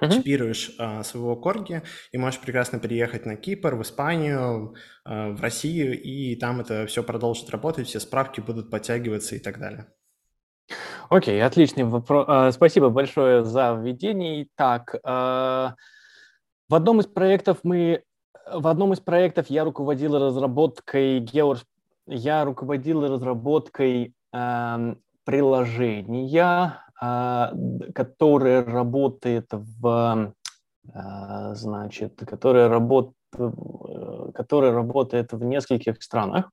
uh-huh. 0.00 0.14
чипируешь 0.14 0.72
а, 0.78 1.02
своего 1.02 1.36
корги 1.36 1.82
и 2.12 2.18
можешь 2.18 2.40
прекрасно 2.40 2.78
переехать 2.78 3.26
на 3.26 3.36
Кипр, 3.36 3.74
в 3.74 3.82
Испанию, 3.82 4.74
а, 5.04 5.30
в 5.30 5.40
Россию, 5.40 6.00
и 6.00 6.36
там 6.36 6.60
это 6.60 6.86
все 6.86 7.02
продолжит 7.02 7.50
работать, 7.50 7.86
все 7.86 8.00
справки 8.00 8.40
будут 8.40 8.70
подтягиваться 8.70 9.36
и 9.36 9.38
так 9.38 9.58
далее. 9.58 9.86
Окей, 11.08 11.42
отличный 11.42 11.84
вопрос. 11.84 12.26
А, 12.28 12.52
спасибо 12.52 12.90
большое 12.90 13.44
за 13.44 13.72
введение. 13.72 14.46
Так, 14.56 14.94
а, 15.04 15.74
в 16.68 16.74
одном 16.74 17.00
из 17.00 17.06
проектов 17.06 17.58
мы, 17.62 18.02
в 18.52 18.66
одном 18.66 18.92
из 18.92 19.00
проектов 19.00 19.48
я 19.48 19.64
руководил 19.64 20.18
разработкой 20.18 21.20
геор, 21.20 21.58
я 22.06 22.44
руководил 22.44 23.06
разработкой 23.06 24.14
э, 24.32 24.94
приложения 25.24 26.80
который 27.00 28.64
работает 28.64 29.46
в, 29.52 30.32
а, 30.92 31.54
значит, 31.54 32.18
который, 32.26 32.66
работ, 32.68 33.12
который 33.30 34.72
работает 34.72 35.32
в 35.32 35.44
нескольких 35.44 36.02
странах. 36.02 36.50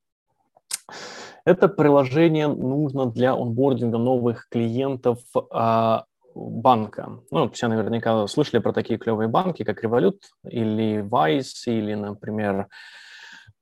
Это 1.44 1.68
приложение 1.68 2.48
нужно 2.48 3.06
для 3.06 3.32
онбординга 3.32 3.98
новых 3.98 4.48
клиентов 4.48 5.20
а, 5.52 6.04
банка. 6.34 7.20
Ну, 7.30 7.48
все 7.50 7.68
наверняка 7.68 8.26
слышали 8.26 8.60
про 8.60 8.72
такие 8.72 8.98
клевые 8.98 9.28
банки, 9.28 9.62
как 9.62 9.82
Revolut 9.82 10.18
или 10.48 11.02
Wise, 11.02 11.66
или, 11.66 11.94
например, 11.94 12.68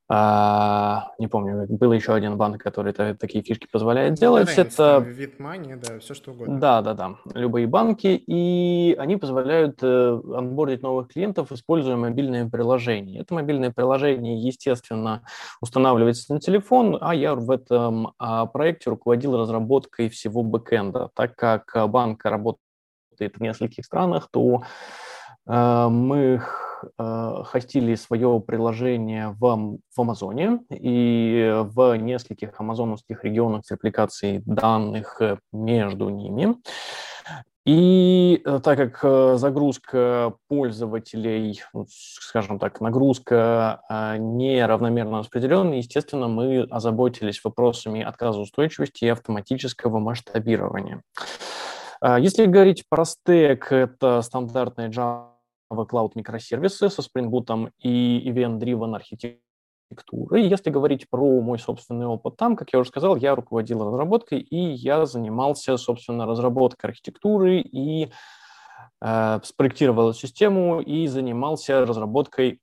А, 0.06 1.12
не 1.18 1.28
помню, 1.28 1.66
был 1.66 1.92
еще 1.92 2.12
один 2.12 2.36
банк, 2.36 2.62
который 2.62 2.92
такие 2.92 3.42
фишки 3.42 3.66
позволяет 3.72 4.14
делать. 4.14 4.50
это 4.58 4.98
вид 4.98 5.40
money, 5.40 5.76
да, 5.76 5.98
все 5.98 6.12
что 6.12 6.32
угодно. 6.32 6.60
Да, 6.60 6.82
да, 6.82 6.92
да, 6.92 7.16
любые 7.34 7.66
банки, 7.66 8.08
и 8.08 8.94
они 8.98 9.16
позволяют 9.16 9.78
э, 9.82 10.20
анбордить 10.36 10.82
новых 10.82 11.08
клиентов, 11.08 11.52
используя 11.52 11.96
мобильное 11.96 12.46
приложение. 12.50 13.22
Это 13.22 13.32
мобильное 13.32 13.70
приложение, 13.70 14.38
естественно, 14.38 15.22
устанавливается 15.62 16.34
на 16.34 16.40
телефон, 16.40 16.98
а 17.00 17.14
я 17.14 17.34
в 17.34 17.50
этом 17.50 18.12
а, 18.18 18.44
проекте 18.44 18.90
руководил 18.90 19.38
разработкой 19.38 20.10
всего 20.10 20.42
бэкэнда. 20.42 21.10
Так 21.14 21.34
как 21.34 21.74
банк 21.88 22.22
работает 22.26 22.58
в 23.18 23.40
нескольких 23.40 23.86
странах, 23.86 24.28
то 24.30 24.64
э, 25.46 25.88
мы 25.88 26.42
хостили 26.98 27.94
свое 27.94 28.40
приложение 28.40 29.36
в, 29.38 29.78
в 29.94 30.00
Амазоне 30.00 30.60
и 30.70 31.62
в 31.74 31.96
нескольких 31.96 32.58
амазоновских 32.58 33.24
регионах 33.24 33.64
с 33.64 33.70
репликацией 33.70 34.42
данных 34.44 35.20
э, 35.20 35.38
между 35.52 36.08
ними. 36.08 36.56
И 37.66 38.42
э, 38.44 38.60
так 38.62 38.76
как 38.76 39.00
э, 39.02 39.36
загрузка 39.36 40.34
пользователей, 40.48 41.62
ну, 41.72 41.86
скажем 41.88 42.58
так, 42.58 42.80
нагрузка 42.80 43.80
неравномерно 43.90 45.20
распределенная, 45.20 45.78
естественно, 45.78 46.28
мы 46.28 46.66
озаботились 46.70 47.42
вопросами 47.42 48.02
отказоустойчивости 48.02 49.04
и 49.04 49.08
автоматического 49.08 49.98
масштабирования. 49.98 51.02
Если 52.18 52.44
говорить 52.44 52.84
про 52.90 53.06
стек, 53.06 53.72
это 53.72 54.20
стандартная 54.20 54.90
Java 54.90 55.33
Cloud 55.70 56.12
микросервисы 56.14 56.88
со 56.90 57.02
Spring 57.02 57.28
Boot 57.28 57.70
и 57.78 58.30
Event-Driven 58.30 58.94
архитектурой. 58.94 60.48
Если 60.48 60.70
говорить 60.70 61.08
про 61.08 61.40
мой 61.40 61.58
собственный 61.58 62.06
опыт 62.06 62.36
там, 62.36 62.56
как 62.56 62.72
я 62.72 62.78
уже 62.78 62.88
сказал, 62.88 63.16
я 63.16 63.34
руководил 63.34 63.84
разработкой, 63.84 64.40
и 64.40 64.56
я 64.56 65.06
занимался, 65.06 65.76
собственно, 65.76 66.26
разработкой 66.26 66.90
архитектуры 66.90 67.60
и 67.60 68.10
э, 69.00 69.40
спроектировал 69.42 70.14
систему 70.14 70.80
и 70.80 71.06
занимался 71.06 71.84
разработкой 71.86 72.60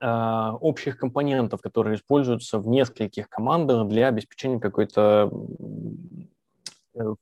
э, 0.00 0.50
общих 0.60 0.98
компонентов, 0.98 1.60
которые 1.60 1.96
используются 1.96 2.58
в 2.58 2.66
нескольких 2.68 3.28
командах 3.28 3.88
для 3.88 4.08
обеспечения 4.08 4.60
какой-то 4.60 5.30
э, 6.94 7.14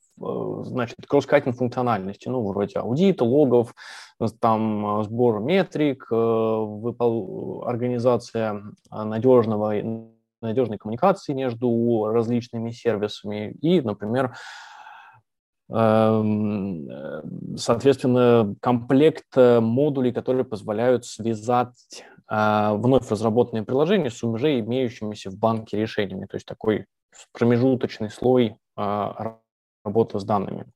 значит, 0.65 0.97
кросс-катинг 1.07 1.57
функциональности, 1.57 2.29
ну, 2.29 2.45
вроде 2.47 2.79
аудита, 2.79 3.25
логов, 3.25 3.75
там, 4.41 5.01
э, 5.01 5.05
сбор 5.05 5.41
метрик, 5.41 6.07
выпол... 6.11 7.65
организация 7.67 8.63
надежного, 8.91 9.75
надежной 10.41 10.79
коммуникации 10.79 11.33
между 11.33 12.07
различными 12.07 12.71
сервисами 12.71 13.53
и, 13.61 13.81
например, 13.81 14.35
эм, 15.71 16.89
соответственно, 17.57 18.55
комплект 18.61 19.37
модулей, 19.37 20.13
которые 20.13 20.45
позволяют 20.45 21.05
связать 21.05 22.05
вновь 22.29 23.11
разработанные 23.11 23.65
приложения 23.65 24.11
с 24.11 24.23
уже 24.23 24.59
имеющимися 24.61 25.31
в 25.31 25.37
банке 25.37 25.77
решениями, 25.77 26.27
то 26.27 26.37
есть 26.37 26.47
такой 26.47 26.87
промежуточный 27.33 28.11
слой 28.11 28.57
работа 29.85 30.19
с 30.19 30.25
данными. 30.25 30.67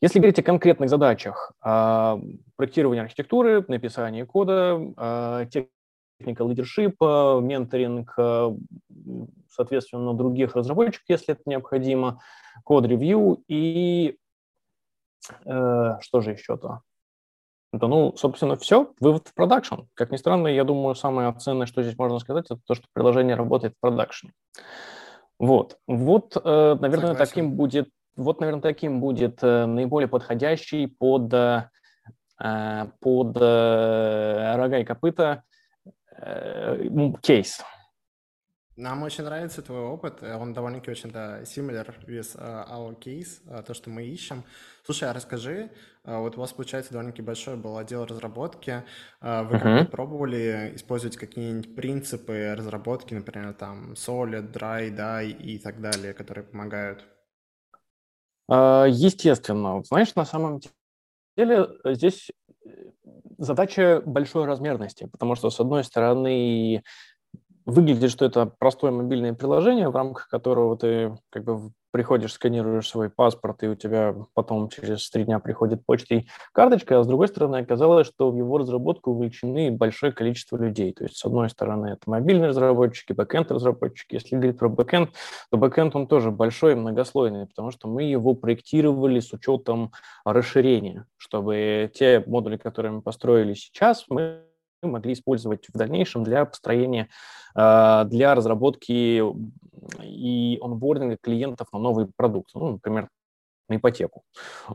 Если 0.00 0.18
говорить 0.18 0.38
о 0.38 0.42
конкретных 0.42 0.88
задачах, 0.88 1.52
а, 1.60 2.20
проектирование 2.56 3.02
архитектуры, 3.02 3.64
написание 3.66 4.24
кода, 4.26 4.80
а, 4.96 5.46
техника 5.46 6.44
лидершипа, 6.44 7.40
менторинг, 7.42 8.14
а, 8.16 8.54
соответственно, 9.50 10.14
других 10.14 10.54
разработчиков, 10.54 11.04
если 11.08 11.34
это 11.34 11.42
необходимо, 11.46 12.20
код-ревью 12.64 13.42
и 13.48 14.18
э, 15.44 15.96
что 16.00 16.20
же 16.20 16.32
еще-то? 16.32 16.82
Это, 17.72 17.86
ну, 17.86 18.16
собственно, 18.16 18.56
все. 18.56 18.92
Вывод 19.00 19.28
в 19.28 19.34
продакшн. 19.34 19.82
Как 19.94 20.10
ни 20.10 20.16
странно, 20.16 20.48
я 20.48 20.64
думаю, 20.64 20.94
самое 20.94 21.32
ценное, 21.34 21.66
что 21.66 21.82
здесь 21.82 21.98
можно 21.98 22.18
сказать, 22.18 22.46
это 22.46 22.60
то, 22.66 22.74
что 22.74 22.86
приложение 22.94 23.34
работает 23.34 23.74
в 23.74 23.80
продакшне. 23.80 24.32
Вот. 25.38 25.76
Вот, 25.86 26.36
э, 26.36 26.76
наверное, 26.80 27.10
Согласен. 27.10 27.16
таким 27.16 27.56
будет 27.56 27.88
вот, 28.18 28.40
наверное, 28.40 28.60
таким 28.60 29.00
будет 29.00 29.44
э, 29.44 29.66
наиболее 29.66 30.08
подходящий 30.08 30.88
под, 30.88 31.32
э, 31.32 31.70
под 33.00 33.36
э, 33.36 34.56
рога 34.56 34.78
и 34.78 34.84
копыта 34.84 35.44
кейс. 37.22 37.60
Нам 38.74 39.04
очень 39.04 39.22
нравится 39.22 39.62
твой 39.62 39.82
опыт, 39.82 40.20
он 40.22 40.52
довольно-таки 40.52 40.90
очень 40.90 41.12
да, 41.12 41.42
similar 41.42 41.94
with 42.06 42.36
our 42.36 42.98
case, 42.98 43.62
то, 43.62 43.72
что 43.72 43.88
мы 43.90 44.02
ищем. 44.02 44.42
Слушай, 44.84 45.10
а 45.10 45.12
расскажи, 45.12 45.70
вот 46.02 46.36
у 46.36 46.40
вас, 46.40 46.52
получается, 46.52 46.92
довольно-таки 46.92 47.22
большой 47.22 47.56
был 47.56 47.78
отдел 47.78 48.04
разработки, 48.04 48.82
вы 49.20 49.56
uh-huh. 49.56 49.84
пробовали 49.86 50.72
использовать 50.74 51.16
какие-нибудь 51.16 51.76
принципы 51.76 52.54
разработки, 52.56 53.14
например, 53.14 53.52
там 53.54 53.92
Solid, 53.92 54.52
Dry, 54.52 54.90
Die 54.90 55.30
и 55.30 55.58
так 55.58 55.80
далее, 55.80 56.14
которые 56.14 56.44
помогают? 56.44 57.04
А, 58.48 58.86
естественно, 58.86 59.82
знаешь, 59.84 60.14
на 60.14 60.24
самом 60.24 60.60
деле 61.36 61.68
э, 61.84 61.94
здесь 61.94 62.30
э, 62.64 62.70
задача 63.36 64.02
большой 64.04 64.46
размерности, 64.46 65.06
потому 65.12 65.34
что, 65.34 65.50
с 65.50 65.60
одной 65.60 65.84
стороны, 65.84 66.82
выглядит, 67.68 68.10
что 68.10 68.24
это 68.24 68.46
простое 68.46 68.90
мобильное 68.90 69.34
приложение, 69.34 69.90
в 69.90 69.94
рамках 69.94 70.28
которого 70.28 70.78
ты 70.78 71.14
как 71.28 71.44
бы 71.44 71.70
приходишь, 71.90 72.32
сканируешь 72.32 72.88
свой 72.88 73.10
паспорт, 73.10 73.62
и 73.62 73.68
у 73.68 73.74
тебя 73.74 74.14
потом 74.32 74.70
через 74.70 75.08
три 75.10 75.24
дня 75.24 75.38
приходит 75.38 75.84
почтой 75.84 76.28
карточка, 76.52 76.98
а 76.98 77.02
с 77.02 77.06
другой 77.06 77.28
стороны 77.28 77.56
оказалось, 77.56 78.06
что 78.06 78.30
в 78.30 78.36
его 78.36 78.56
разработку 78.56 79.10
вовлечены 79.10 79.70
большое 79.70 80.12
количество 80.12 80.56
людей. 80.56 80.94
То 80.94 81.04
есть, 81.04 81.18
с 81.18 81.24
одной 81.26 81.50
стороны, 81.50 81.88
это 81.88 82.08
мобильные 82.08 82.48
разработчики, 82.48 83.12
бэкенд 83.12 83.50
разработчики. 83.52 84.14
Если 84.14 84.36
говорить 84.36 84.58
про 84.58 84.70
бэкенд, 84.70 85.10
то 85.50 85.56
бэкенд 85.58 85.94
он 85.94 86.06
тоже 86.06 86.30
большой 86.30 86.72
и 86.72 86.76
многослойный, 86.76 87.46
потому 87.46 87.70
что 87.70 87.86
мы 87.86 88.02
его 88.04 88.34
проектировали 88.34 89.20
с 89.20 89.32
учетом 89.34 89.92
расширения, 90.24 91.04
чтобы 91.18 91.90
те 91.94 92.22
модули, 92.26 92.56
которые 92.56 92.92
мы 92.92 93.02
построили 93.02 93.52
сейчас, 93.52 94.06
мы 94.08 94.47
могли 94.82 95.12
использовать 95.12 95.68
в 95.68 95.76
дальнейшем 95.76 96.24
для 96.24 96.44
построения, 96.44 97.08
а, 97.54 98.04
для 98.04 98.34
разработки 98.34 99.22
и 100.02 100.58
онбординга 100.60 101.16
клиентов 101.20 101.68
на 101.72 101.78
новый 101.78 102.06
продукт, 102.16 102.50
ну, 102.54 102.72
например, 102.72 103.08
на 103.68 103.76
ипотеку. 103.76 104.22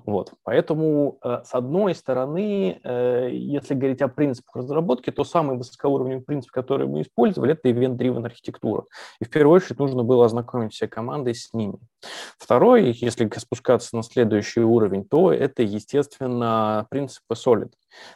Вот. 0.06 0.34
Поэтому, 0.44 1.18
э, 1.24 1.42
с 1.44 1.54
одной 1.54 1.96
стороны, 1.96 2.80
э, 2.84 3.30
если 3.32 3.74
говорить 3.74 4.02
о 4.02 4.08
принципах 4.08 4.58
разработки, 4.58 5.12
то 5.12 5.24
самый 5.24 5.58
высокоуровневый 5.58 6.24
принцип, 6.24 6.52
который 6.52 6.88
мы 6.88 7.02
использовали, 7.02 7.54
это 7.54 7.70
event-driven 7.70 8.26
архитектура. 8.26 8.86
И 9.20 9.26
в 9.26 9.30
первую 9.30 9.56
очередь 9.56 9.80
нужно 9.80 10.04
было 10.04 10.26
ознакомить 10.26 10.74
все 10.74 10.88
команды 10.88 11.34
с 11.34 11.54
ними. 11.54 11.78
Второй, 12.38 12.92
если 12.92 13.30
спускаться 13.38 13.96
на 13.96 14.04
следующий 14.04 14.62
уровень, 14.62 15.06
то 15.06 15.32
это, 15.32 15.64
естественно, 15.64 16.86
принципы 16.90 17.34
Solid. 17.34 17.72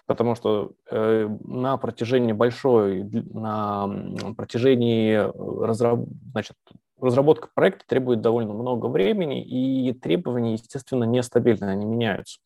Потому 0.06 0.36
что 0.36 0.72
э, 0.90 1.30
на 1.44 1.78
протяжении 1.78 2.34
большой, 2.34 3.04
на 3.04 3.90
протяжении 4.36 5.16
разраб, 5.64 6.00
значит, 6.32 6.56
разработка 7.00 7.50
проекта 7.54 7.86
требует 7.88 8.22
довольно 8.22 8.54
много 8.54 8.88
времени, 8.88 9.44
и 9.44 9.94
требования, 9.94 10.54
естественно, 10.54 11.04
нестабильны, 11.04 11.66
они 11.66 11.86
меняются. 11.86 12.39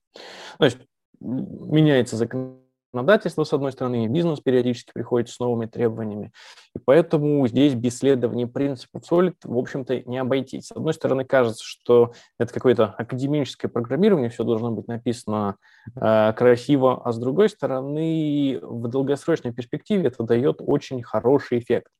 То 0.57 0.65
есть 0.65 0.77
меняется 1.19 2.17
законодательство, 2.17 3.43
с 3.43 3.53
одной 3.53 3.71
стороны, 3.71 4.05
и 4.05 4.07
бизнес 4.07 4.39
периодически 4.39 4.91
приходит 4.93 5.29
с 5.29 5.39
новыми 5.39 5.67
требованиями. 5.67 6.31
И 6.75 6.79
поэтому 6.83 7.47
здесь 7.47 7.73
без 7.75 7.99
следования 7.99 8.47
принципов 8.47 9.03
Solid, 9.09 9.35
в 9.43 9.57
общем-то, 9.57 10.01
не 10.01 10.17
обойтись. 10.17 10.67
С 10.67 10.71
одной 10.71 10.93
стороны, 10.93 11.23
кажется, 11.23 11.63
что 11.63 12.13
это 12.39 12.53
какое-то 12.53 12.85
академическое 12.97 13.69
программирование, 13.69 14.29
все 14.29 14.43
должно 14.43 14.71
быть 14.71 14.87
написано 14.87 15.55
э, 15.95 16.33
красиво, 16.33 17.01
а 17.05 17.11
с 17.11 17.19
другой 17.19 17.49
стороны, 17.49 18.59
в 18.61 18.87
долгосрочной 18.87 19.53
перспективе 19.53 20.07
это 20.07 20.23
дает 20.23 20.57
очень 20.59 21.01
хороший 21.03 21.59
эффект 21.59 21.91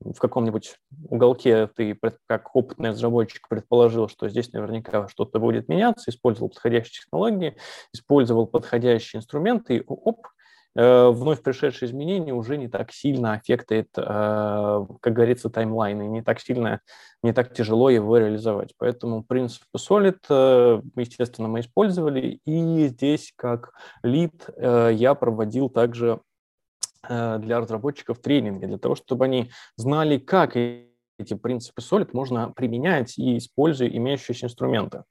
в 0.00 0.18
каком-нибудь 0.18 0.76
уголке 1.08 1.66
ты, 1.66 1.98
как 2.26 2.54
опытный 2.54 2.90
разработчик, 2.90 3.48
предположил, 3.48 4.08
что 4.08 4.28
здесь 4.28 4.52
наверняка 4.52 5.08
что-то 5.08 5.38
будет 5.40 5.68
меняться, 5.68 6.10
использовал 6.10 6.50
подходящие 6.50 7.02
технологии, 7.02 7.56
использовал 7.92 8.46
подходящие 8.46 9.18
инструменты, 9.18 9.78
и 9.78 9.84
оп, 9.86 10.28
э, 10.76 11.08
вновь 11.08 11.42
пришедшие 11.42 11.88
изменения 11.88 12.32
уже 12.32 12.56
не 12.56 12.68
так 12.68 12.92
сильно 12.92 13.32
аффектует, 13.32 13.88
э, 13.96 14.00
как 14.02 15.12
говорится, 15.12 15.50
таймлайн, 15.50 16.02
и 16.02 16.06
не 16.06 16.22
так 16.22 16.40
сильно, 16.40 16.80
не 17.22 17.32
так 17.32 17.52
тяжело 17.52 17.90
его 17.90 18.18
реализовать. 18.18 18.74
Поэтому 18.78 19.24
принцип 19.24 19.62
Solid, 19.76 20.18
э, 20.30 20.80
естественно, 20.94 21.48
мы 21.48 21.60
использовали, 21.60 22.40
и 22.44 22.86
здесь 22.86 23.32
как 23.34 23.72
лид 24.04 24.48
я 24.56 25.14
проводил 25.14 25.68
также 25.70 26.20
для 27.08 27.60
разработчиков 27.60 28.18
тренинги, 28.18 28.66
для 28.66 28.78
того, 28.78 28.94
чтобы 28.94 29.24
они 29.24 29.50
знали, 29.76 30.18
как 30.18 30.56
эти 30.56 31.34
принципы 31.34 31.80
Solid 31.80 32.10
можно 32.12 32.52
применять 32.54 33.18
и 33.18 33.38
используя 33.38 33.88
имеющиеся 33.88 34.46
инструменты. 34.46 35.04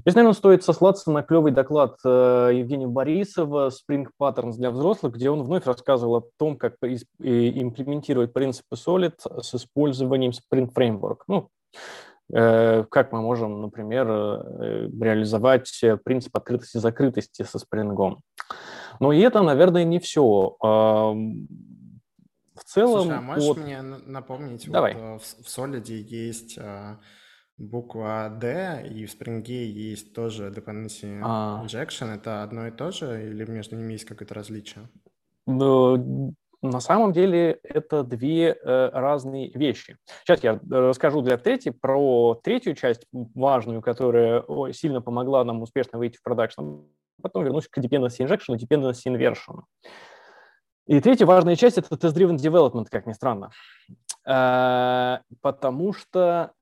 Здесь, 0.00 0.14
наверное, 0.16 0.34
стоит 0.34 0.64
сослаться 0.64 1.12
на 1.12 1.22
клевый 1.22 1.52
доклад 1.52 1.96
э, 2.04 2.50
Евгения 2.54 2.88
Борисова 2.88 3.68
«Spring 3.68 4.06
Patterns 4.20 4.54
для 4.54 4.70
взрослых», 4.70 5.14
где 5.14 5.30
он 5.30 5.42
вновь 5.44 5.64
рассказывал 5.66 6.16
о 6.16 6.24
том, 6.38 6.56
как 6.56 6.74
имплементировать 6.82 8.32
принципы 8.32 8.74
Solid 8.74 9.14
с 9.40 9.54
использованием 9.54 10.32
Spring 10.32 10.68
Framework. 10.74 11.18
Ну, 11.28 11.48
э, 12.34 12.84
как 12.90 13.12
мы 13.12 13.20
можем, 13.20 13.60
например, 13.60 14.08
э, 14.10 14.88
реализовать 15.00 15.70
принцип 16.04 16.36
открытости 16.36 16.78
и 16.78 16.80
закрытости 16.80 17.42
со 17.42 17.58
Spring. 17.58 18.16
Но 19.02 19.12
и 19.12 19.18
это, 19.18 19.42
наверное, 19.42 19.82
не 19.82 19.98
все. 19.98 20.56
В 20.60 21.16
целом... 22.64 23.02
Слушай, 23.02 23.18
а 23.18 23.20
можешь 23.20 23.44
вот... 23.44 23.56
мне 23.56 23.82
напомнить, 23.82 24.70
Давай. 24.70 24.94
вот 24.94 25.22
в, 25.22 25.44
в 25.44 25.46
Solid 25.48 25.84
есть 25.90 26.56
буква 27.58 28.30
D, 28.40 28.86
и 28.88 29.04
в 29.06 29.12
Spring 29.12 29.44
есть 29.44 30.14
тоже 30.14 30.50
dependency 30.50 31.20
а. 31.20 31.64
injection. 31.64 32.14
Это 32.14 32.44
одно 32.44 32.68
и 32.68 32.70
то 32.70 32.92
же, 32.92 33.28
или 33.28 33.44
между 33.50 33.74
ними 33.74 33.94
есть 33.94 34.04
какое-то 34.04 34.34
различие? 34.34 34.88
Ну, 35.46 36.34
на 36.62 36.78
самом 36.78 37.12
деле 37.12 37.58
это 37.64 38.04
две 38.04 38.50
э, 38.52 38.90
разные 38.92 39.50
вещи. 39.50 39.96
Сейчас 40.24 40.44
я 40.44 40.60
расскажу 40.70 41.22
для 41.22 41.38
третьей 41.38 41.72
про 41.72 42.40
третью 42.40 42.76
часть 42.76 43.04
важную, 43.12 43.82
которая 43.82 44.44
сильно 44.72 45.02
помогла 45.02 45.42
нам 45.44 45.60
успешно 45.60 45.98
выйти 45.98 46.18
в 46.18 46.22
продакшн. 46.22 46.82
Потом 47.22 47.44
вернусь 47.44 47.68
к 47.68 47.78
dependency 47.78 48.26
injection 48.26 48.56
и 48.56 48.64
dependency 48.64 49.06
inversion. 49.06 49.62
И 50.86 51.00
третья 51.00 51.26
важная 51.26 51.56
часть– 51.56 51.78
это 51.78 51.94
test-driven 51.94 52.36
development, 52.36 52.86
как 52.90 53.06
ни 53.06 53.12
странно. 53.12 53.50
Э, 54.26 55.18
потому 55.40 55.92
что 55.92 56.52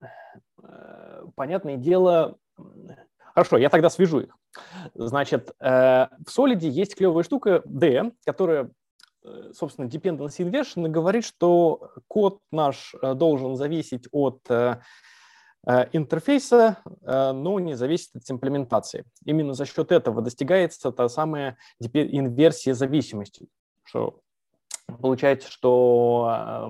Э, 0.62 1.24
понятное 1.34 1.76
дело, 1.76 2.36
хорошо, 3.34 3.58
я 3.58 3.68
тогда 3.68 3.90
свяжу 3.90 4.20
их. 4.20 4.36
Значит, 4.94 5.50
э, 5.60 6.06
в 6.26 6.28
Solid 6.28 6.60
есть 6.60 6.96
клевая 6.96 7.24
штука 7.24 7.62
D, 7.64 8.12
которая, 8.24 8.70
собственно, 9.52 9.86
dependency 9.86 10.48
inversion 10.48 10.88
говорит, 10.88 11.24
что 11.24 11.92
код 12.08 12.40
наш 12.50 12.94
должен 13.14 13.56
зависеть 13.56 14.08
от 14.12 14.42
интерфейса, 15.92 16.78
но 17.02 17.58
не 17.60 17.74
зависит 17.74 18.16
от 18.16 18.30
имплементации. 18.30 19.04
Именно 19.24 19.54
за 19.54 19.66
счет 19.66 19.92
этого 19.92 20.22
достигается 20.22 20.90
та 20.90 21.08
самая 21.08 21.58
инверсия 21.80 22.74
зависимости, 22.74 23.48
что 23.84 24.20
Получается, 25.00 25.50
что 25.50 26.68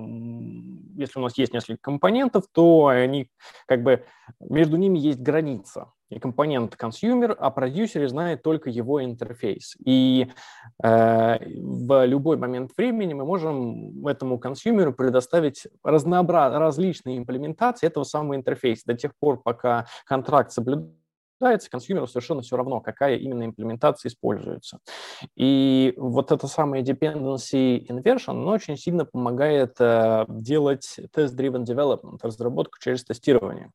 если 0.95 1.19
у 1.19 1.21
нас 1.21 1.37
есть 1.37 1.53
несколько 1.53 1.81
компонентов, 1.81 2.45
то 2.51 2.87
они 2.87 3.29
как 3.67 3.83
бы 3.83 4.03
между 4.39 4.77
ними 4.77 4.99
есть 4.99 5.19
граница. 5.19 5.91
И 6.09 6.19
компонент 6.19 6.75
consumer, 6.75 7.37
а 7.39 7.51
продюсер 7.51 8.05
знает 8.09 8.43
только 8.43 8.69
его 8.69 9.01
интерфейс. 9.01 9.77
И 9.85 10.27
э, 10.83 11.37
в 11.39 12.05
любой 12.05 12.35
момент 12.35 12.71
времени 12.75 13.13
мы 13.13 13.23
можем 13.23 14.05
этому 14.05 14.37
consumer 14.37 14.87
у 14.87 14.93
предоставить 14.93 15.67
разнообразные 15.83 16.59
различные 16.59 17.17
имплементации 17.17 17.87
этого 17.87 18.03
самого 18.03 18.35
интерфейса 18.35 18.83
до 18.87 18.93
тех 18.95 19.13
пор, 19.17 19.41
пока 19.41 19.85
контракт 20.05 20.51
соблюдается 20.51 21.00
обсуждается, 21.41 21.69
consumer 21.69 22.03
у 22.03 22.07
совершенно 22.07 22.41
все 22.41 22.55
равно, 22.55 22.79
какая 22.79 23.17
именно 23.17 23.45
имплементация 23.45 24.09
используется. 24.09 24.79
И 25.35 25.93
вот 25.97 26.31
это 26.31 26.47
самое 26.47 26.83
dependency 26.83 27.85
inversion, 27.87 28.31
оно 28.31 28.51
очень 28.51 28.77
сильно 28.77 29.05
помогает 29.05 29.75
э, 29.79 30.25
делать 30.29 30.99
test-driven 31.15 31.65
development, 31.65 32.19
разработку 32.21 32.77
через 32.79 33.03
тестирование. 33.03 33.71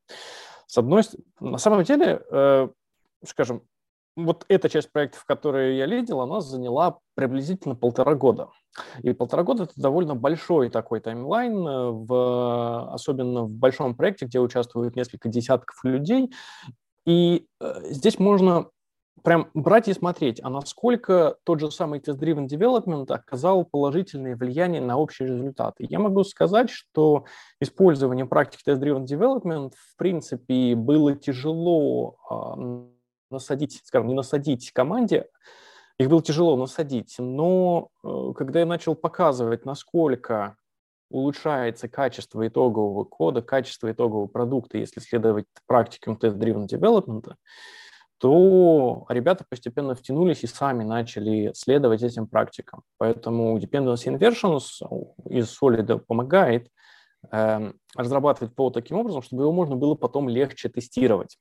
С 0.65 0.77
одной 0.77 1.03
стороны, 1.03 1.25
на 1.39 1.57
самом 1.57 1.83
деле, 1.83 2.21
э, 2.31 2.69
скажем, 3.25 3.61
вот 4.15 4.45
эта 4.47 4.67
часть 4.67 4.91
проектов, 4.91 5.25
которые 5.25 5.77
я 5.77 5.85
лидил, 5.85 6.21
она 6.21 6.41
заняла 6.41 6.97
приблизительно 7.13 7.75
полтора 7.75 8.15
года. 8.15 8.47
И 9.03 9.13
полтора 9.13 9.43
года– 9.43 9.63
это 9.65 9.73
довольно 9.75 10.15
большой 10.15 10.69
такой 10.69 10.99
таймлайн, 11.01 11.67
э, 11.67 11.89
в, 11.91 12.93
особенно 12.93 13.43
в 13.43 13.49
большом 13.49 13.95
проекте, 13.95 14.25
где 14.25 14.39
участвуют 14.39 14.95
несколько 14.95 15.29
десятков 15.29 15.83
людей, 15.83 16.31
и 17.07 17.47
э, 17.61 17.81
здесь 17.85 18.19
можно 18.19 18.69
прям 19.23 19.49
брать 19.53 19.87
и 19.87 19.93
смотреть, 19.93 20.41
а 20.43 20.49
насколько 20.49 21.37
тот 21.45 21.61
же 21.61 21.71
самый 21.71 21.99
Test-Driven 21.99 22.47
Development 22.47 23.05
оказал 23.09 23.63
положительное 23.63 24.35
влияние 24.35 24.81
на 24.81 24.97
общие 24.97 25.29
результаты. 25.29 25.87
Я 25.89 25.99
могу 25.99 26.25
сказать, 26.25 26.69
что 26.69 27.23
использование 27.61 28.25
практики 28.25 28.61
Test-Driven 28.67 29.05
Development, 29.05 29.71
в 29.73 29.95
принципе, 29.95 30.75
было 30.75 31.15
тяжело 31.15 32.17
э, 32.29 32.85
насадить, 33.31 33.81
скажем, 33.85 34.09
не 34.09 34.13
насадить 34.13 34.71
команде, 34.71 35.27
их 35.97 36.09
было 36.09 36.21
тяжело 36.21 36.57
насадить, 36.57 37.15
но 37.19 37.87
э, 38.03 38.33
когда 38.35 38.59
я 38.59 38.65
начал 38.65 38.95
показывать, 38.95 39.63
насколько 39.63 40.57
улучшается 41.09 41.87
качество 41.87 42.47
итогового 42.47 43.03
кода, 43.03 43.41
качество 43.41 43.91
итогового 43.91 44.27
продукта, 44.27 44.77
если 44.77 44.99
следовать 44.99 45.45
практикам 45.65 46.17
тест-driven 46.17 46.67
development, 46.67 47.33
то 48.19 49.05
ребята 49.09 49.45
постепенно 49.47 49.93
втянулись 49.95 50.43
и 50.43 50.47
сами 50.47 50.83
начали 50.83 51.51
следовать 51.53 52.01
этим 52.01 52.27
практикам. 52.27 52.81
Поэтому 52.97 53.57
Dependency 53.59 54.07
Inversion 54.07 54.57
из 55.29 55.55
Solid 55.61 55.99
помогает 55.99 56.67
э, 57.31 57.71
разрабатывать 57.95 58.55
по 58.55 58.69
таким 58.71 58.97
образом, 58.97 59.21
чтобы 59.21 59.43
его 59.43 59.51
можно 59.51 59.75
было 59.75 59.93
потом 59.93 60.29
легче 60.29 60.69
тестировать. 60.69 61.37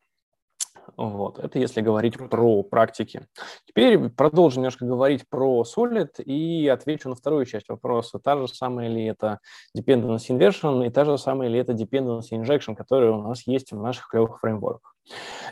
Вот. 0.96 1.38
Это 1.38 1.58
если 1.58 1.80
говорить 1.80 2.16
про 2.30 2.62
практики. 2.62 3.26
Теперь 3.66 4.08
продолжим 4.10 4.62
немножко 4.62 4.84
говорить 4.84 5.28
про 5.28 5.62
Solid 5.62 6.22
и 6.22 6.68
отвечу 6.68 7.08
на 7.08 7.14
вторую 7.14 7.44
часть 7.46 7.68
вопроса. 7.68 8.18
Та 8.18 8.36
же 8.36 8.48
самая 8.48 8.88
ли 8.88 9.04
это 9.04 9.40
dependency 9.76 10.30
inversion 10.30 10.86
и 10.86 10.90
та 10.90 11.04
же 11.04 11.18
самая 11.18 11.48
ли 11.48 11.58
это 11.58 11.72
dependency 11.72 12.32
injection, 12.32 12.74
которая 12.74 13.12
у 13.12 13.22
нас 13.22 13.46
есть 13.46 13.72
в 13.72 13.80
наших 13.80 14.08
клевых 14.08 14.40
фреймворках. 14.40 14.94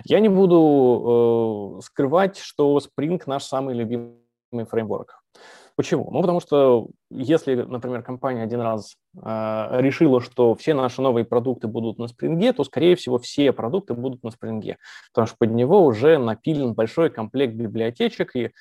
Я 0.04 0.20
не 0.20 0.28
буду 0.28 1.78
э, 1.78 1.82
скрывать, 1.82 2.38
что 2.38 2.78
Spring 2.78 3.20
наш 3.26 3.44
самый 3.44 3.74
любимый 3.74 4.18
фреймворк. 4.68 5.22
Почему? 5.76 6.08
Ну, 6.12 6.20
потому 6.20 6.40
что 6.40 6.88
если, 7.10 7.56
например, 7.56 8.02
компания 8.02 8.42
один 8.44 8.60
раз 8.60 8.94
э, 9.16 9.20
решила, 9.80 10.20
что 10.20 10.54
все 10.54 10.72
наши 10.72 11.02
новые 11.02 11.24
продукты 11.24 11.66
будут 11.66 11.98
на 11.98 12.06
спринге, 12.06 12.52
то, 12.52 12.62
скорее 12.62 12.94
всего, 12.94 13.18
все 13.18 13.52
продукты 13.52 13.94
будут 13.94 14.22
на 14.22 14.30
спринге, 14.30 14.78
потому 15.12 15.26
что 15.26 15.36
под 15.36 15.50
него 15.50 15.84
уже 15.84 16.18
напилен 16.18 16.74
большой 16.74 17.10
комплект 17.10 17.54
библиотечек, 17.54 18.36
и 18.36 18.52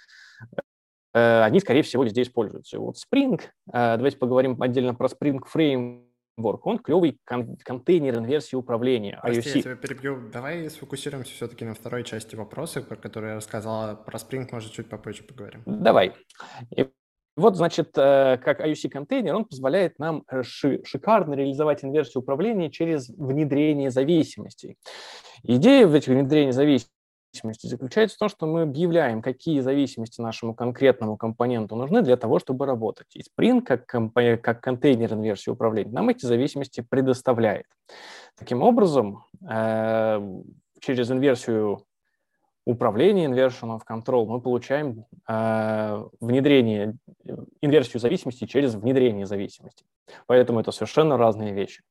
э, 1.13 1.41
они, 1.43 1.59
скорее 1.59 1.83
всего, 1.83 2.03
везде 2.03 2.23
используются. 2.23 2.77
И 2.77 2.79
вот 2.79 2.95
Spring, 2.95 3.39
э, 3.39 3.97
давайте 3.97 4.17
поговорим 4.17 4.59
отдельно 4.59 4.95
про 4.95 5.07
Spring 5.07 5.39
Frame, 5.53 6.05
Work. 6.39 6.61
Он 6.63 6.79
клевый 6.79 7.19
кон- 7.25 7.57
контейнер 7.57 8.17
инверсии 8.17 8.55
управления. 8.55 9.19
Прости, 9.21 9.49
IOC. 9.49 9.55
я 9.55 9.61
тебя 9.61 9.75
перебью. 9.75 10.29
Давай 10.31 10.69
сфокусируемся 10.69 11.31
все-таки 11.31 11.63
на 11.63 11.75
второй 11.75 12.03
части 12.03 12.35
вопроса, 12.35 12.81
про 12.81 12.95
которую 12.95 13.31
я 13.31 13.35
рассказала. 13.35 13.95
Про 13.95 14.17
Spring, 14.17 14.47
может, 14.51 14.71
чуть 14.71 14.89
попозже 14.89 15.23
поговорим. 15.23 15.61
Давай. 15.65 16.13
И 16.75 16.89
вот, 17.35 17.55
значит, 17.55 17.97
э, 17.97 18.37
как 18.37 18.61
IOC-контейнер, 18.61 19.35
он 19.35 19.45
позволяет 19.45 19.97
нам 19.99 20.23
шикарно 20.43 21.33
реализовать 21.33 21.83
инверсию 21.83 22.21
управления 22.21 22.69
через 22.69 23.09
внедрение 23.09 23.89
зависимостей. 23.89 24.77
Идея 25.43 25.87
в 25.87 25.93
этих 25.93 26.09
внедрении 26.09 26.51
зависимости 26.51 27.67
заключается 27.67 28.15
в 28.15 28.19
том, 28.19 28.29
что 28.29 28.45
мы 28.45 28.61
объявляем, 28.61 29.23
какие 29.23 29.59
зависимости 29.61 30.21
нашему 30.21 30.53
конкретному 30.53 31.17
компоненту 31.17 31.75
нужны 31.75 32.03
для 32.03 32.17
того, 32.17 32.37
чтобы 32.37 32.67
работать. 32.67 33.07
И 33.15 33.21
Spring, 33.21 33.61
как, 33.61 33.87
как 33.87 34.61
контейнер 34.61 35.13
инверсии 35.13 35.49
управления, 35.49 35.91
нам 35.91 36.09
эти 36.09 36.25
зависимости 36.25 36.85
предоставляет. 36.87 37.65
Таким 38.37 38.61
образом, 38.61 39.25
э, 39.49 40.21
через 40.79 41.09
инверсию 41.09 41.83
управления 42.65 43.25
inversion 43.25 43.77
of 43.77 43.81
control 43.89 44.25
мы 44.25 44.41
получаем 44.41 45.05
э, 45.27 46.03
внедрение, 46.19 46.95
инверсию 47.61 47.99
зависимости 47.99 48.45
через 48.45 48.75
внедрение 48.75 49.25
зависимости. 49.25 49.85
Поэтому 50.27 50.59
это 50.59 50.71
совершенно 50.71 51.17
разные 51.17 51.53
вещи. 51.53 51.83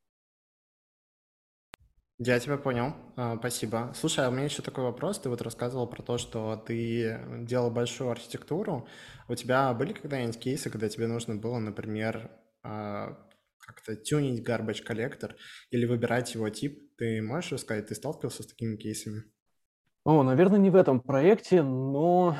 Я 2.24 2.38
тебя 2.38 2.56
понял, 2.56 2.94
а, 3.16 3.36
спасибо. 3.36 3.92
Слушай, 3.96 4.26
а 4.26 4.28
у 4.28 4.32
меня 4.32 4.44
еще 4.44 4.62
такой 4.62 4.84
вопрос. 4.84 5.18
Ты 5.18 5.28
вот 5.28 5.42
рассказывал 5.42 5.88
про 5.88 6.02
то, 6.02 6.18
что 6.18 6.56
ты 6.56 7.20
делал 7.40 7.68
большую 7.70 8.10
архитектуру. 8.10 8.86
У 9.28 9.34
тебя 9.34 9.72
были 9.74 9.92
когда-нибудь 9.92 10.38
кейсы, 10.38 10.70
когда 10.70 10.88
тебе 10.88 11.08
нужно 11.08 11.34
было, 11.34 11.58
например, 11.58 12.30
а, 12.62 13.18
как-то 13.58 13.96
тюнить 13.96 14.46
garbage 14.46 14.82
коллектор 14.82 15.34
или 15.70 15.84
выбирать 15.84 16.34
его 16.34 16.48
тип? 16.48 16.96
Ты 16.96 17.22
можешь 17.22 17.52
рассказать, 17.52 17.88
ты 17.88 17.96
сталкивался 17.96 18.44
с 18.44 18.46
такими 18.46 18.76
кейсами? 18.76 19.24
О, 20.04 20.24
наверное, 20.24 20.58
не 20.58 20.70
в 20.70 20.74
этом 20.74 20.98
проекте, 21.00 21.62
но 21.62 22.34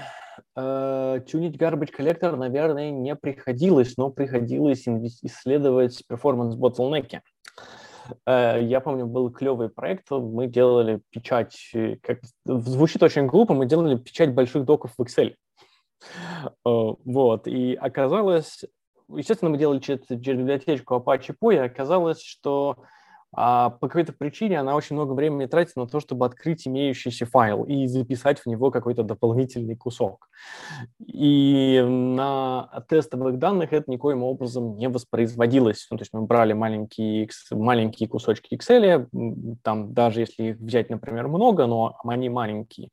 э, 0.56 1.20
тюнить 1.28 1.56
garbage 1.56 1.90
collector, 1.96 2.34
наверное, 2.34 2.90
не 2.90 3.14
приходилось, 3.14 3.96
но 3.96 4.10
приходилось 4.10 4.88
исследовать 4.88 6.02
performance 6.10 6.56
bottleneck. 6.58 7.20
Э, 8.26 8.58
я 8.60 8.80
помню, 8.80 9.06
был 9.06 9.30
клевый 9.30 9.68
проект, 9.68 10.10
мы 10.10 10.48
делали 10.48 11.02
печать, 11.10 11.70
э, 11.72 11.98
как 12.02 12.18
звучит 12.44 13.00
очень 13.00 13.26
глупо, 13.26 13.54
мы 13.54 13.66
делали 13.66 13.96
печать 13.96 14.34
больших 14.34 14.64
доков 14.64 14.94
в 14.98 15.02
Excel. 15.02 15.36
Э, 16.44 16.44
вот, 16.64 17.46
и 17.46 17.74
оказалось, 17.74 18.64
естественно, 19.08 19.52
мы 19.52 19.58
делали 19.58 19.78
через, 19.78 20.04
через 20.08 20.40
библиотечку 20.40 20.96
Apache 20.96 21.36
PO, 21.40 21.54
и 21.54 21.58
оказалось, 21.58 22.22
что 22.22 22.78
а 23.34 23.70
по 23.70 23.88
какой-то 23.88 24.12
причине 24.12 24.60
она 24.60 24.74
очень 24.74 24.94
много 24.94 25.12
времени 25.12 25.46
тратит 25.46 25.76
на 25.76 25.86
то, 25.86 26.00
чтобы 26.00 26.26
открыть 26.26 26.66
имеющийся 26.66 27.24
файл 27.24 27.64
и 27.64 27.86
записать 27.86 28.40
в 28.40 28.46
него 28.46 28.70
какой-то 28.70 29.02
дополнительный 29.02 29.74
кусок. 29.74 30.28
И 31.04 31.82
на 31.86 32.84
тестовых 32.88 33.38
данных 33.38 33.72
это 33.72 33.90
никоим 33.90 34.22
образом 34.22 34.76
не 34.76 34.88
воспроизводилось. 34.88 35.86
Ну, 35.90 35.96
то 35.96 36.02
есть 36.02 36.12
мы 36.12 36.22
брали 36.22 36.52
маленькие, 36.52 37.28
маленькие 37.50 38.08
кусочки 38.08 38.54
Excel, 38.54 39.08
там 39.62 39.94
даже 39.94 40.20
если 40.20 40.42
их 40.50 40.56
взять, 40.58 40.90
например, 40.90 41.28
много, 41.28 41.66
но 41.66 41.96
они 42.04 42.28
маленькие, 42.28 42.90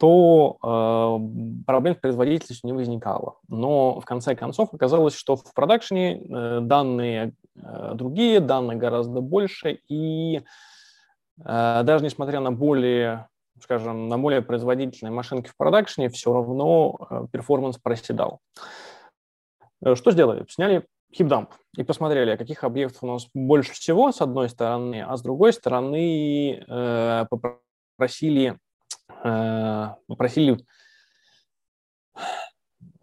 то 0.00 0.56
э, 0.62 1.64
проблем 1.66 1.94
с 1.94 1.98
производительностью 1.98 2.66
не 2.66 2.72
возникало. 2.72 3.36
Но 3.48 4.00
в 4.00 4.04
конце 4.06 4.34
концов 4.34 4.72
оказалось, 4.72 5.14
что 5.14 5.36
в 5.36 5.52
продакшене 5.52 6.22
э, 6.22 6.60
данные 6.62 7.34
э, 7.54 7.92
другие, 7.94 8.40
данные 8.40 8.78
гораздо 8.78 9.20
больше, 9.20 9.80
и 9.88 10.40
э, 11.44 11.82
даже 11.84 12.02
несмотря 12.02 12.40
на 12.40 12.50
более, 12.50 13.28
скажем, 13.62 14.08
на 14.08 14.16
более 14.16 14.40
производительные 14.40 15.12
машинки 15.12 15.50
в 15.50 15.56
продакшене, 15.58 16.08
все 16.08 16.32
равно 16.32 16.96
э, 17.10 17.26
перформанс 17.30 17.76
проседал. 17.76 18.40
Э, 19.84 19.94
что 19.96 20.12
сделали? 20.12 20.46
Сняли 20.48 20.86
хипдамп 21.14 21.50
и 21.76 21.82
посмотрели, 21.82 22.36
каких 22.36 22.64
объектов 22.64 23.02
у 23.02 23.06
нас 23.06 23.28
больше 23.34 23.74
всего, 23.74 24.12
с 24.12 24.22
одной 24.22 24.48
стороны, 24.48 25.04
а 25.06 25.14
с 25.14 25.20
другой 25.20 25.52
стороны 25.52 26.64
э, 26.66 27.26
попросили 27.28 28.56
попросили 30.06 30.58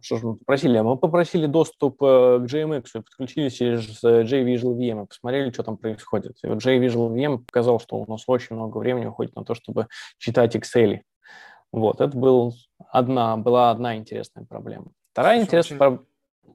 что 0.08 0.17
же 0.17 0.26
мы 0.26 0.36
попросили? 0.38 0.80
Мы 0.80 0.98
попросили 0.98 1.48
доступ 1.48 2.02
э, 2.02 2.39
к 2.39 2.46
JMX 2.46 2.86
и 2.96 3.02
подключились 3.02 3.54
через 3.54 4.02
э, 4.06 4.24
JVisual 4.24 4.78
VM 4.78 5.04
и 5.04 5.08
посмотрели, 5.08 5.52
что 5.52 5.63
там 5.63 5.76
происходит. 5.76 6.38
И 6.43 6.48
вот 6.48 6.65
JVisual 6.65 7.13
VM 7.13 7.39
показал, 7.39 7.82
что 7.82 7.98
у 7.98 8.10
нас 8.10 8.24
очень 8.28 8.56
много 8.56 8.78
времени 8.78 9.08
уходит 9.08 9.36
на 9.36 9.43
то, 9.43 9.54
чтобы 9.54 9.88
читать 10.17 10.56
Excel. 10.56 11.02
Вот, 11.74 12.00
это 12.00 12.17
был 12.17 12.54
одна, 12.89 13.36
была 13.36 13.70
одна 13.70 13.98
интересная 13.98 14.46
проблема. 14.46 14.91
Вторая 15.12 15.41
интересная 15.41 15.78
проблема... 15.78 16.06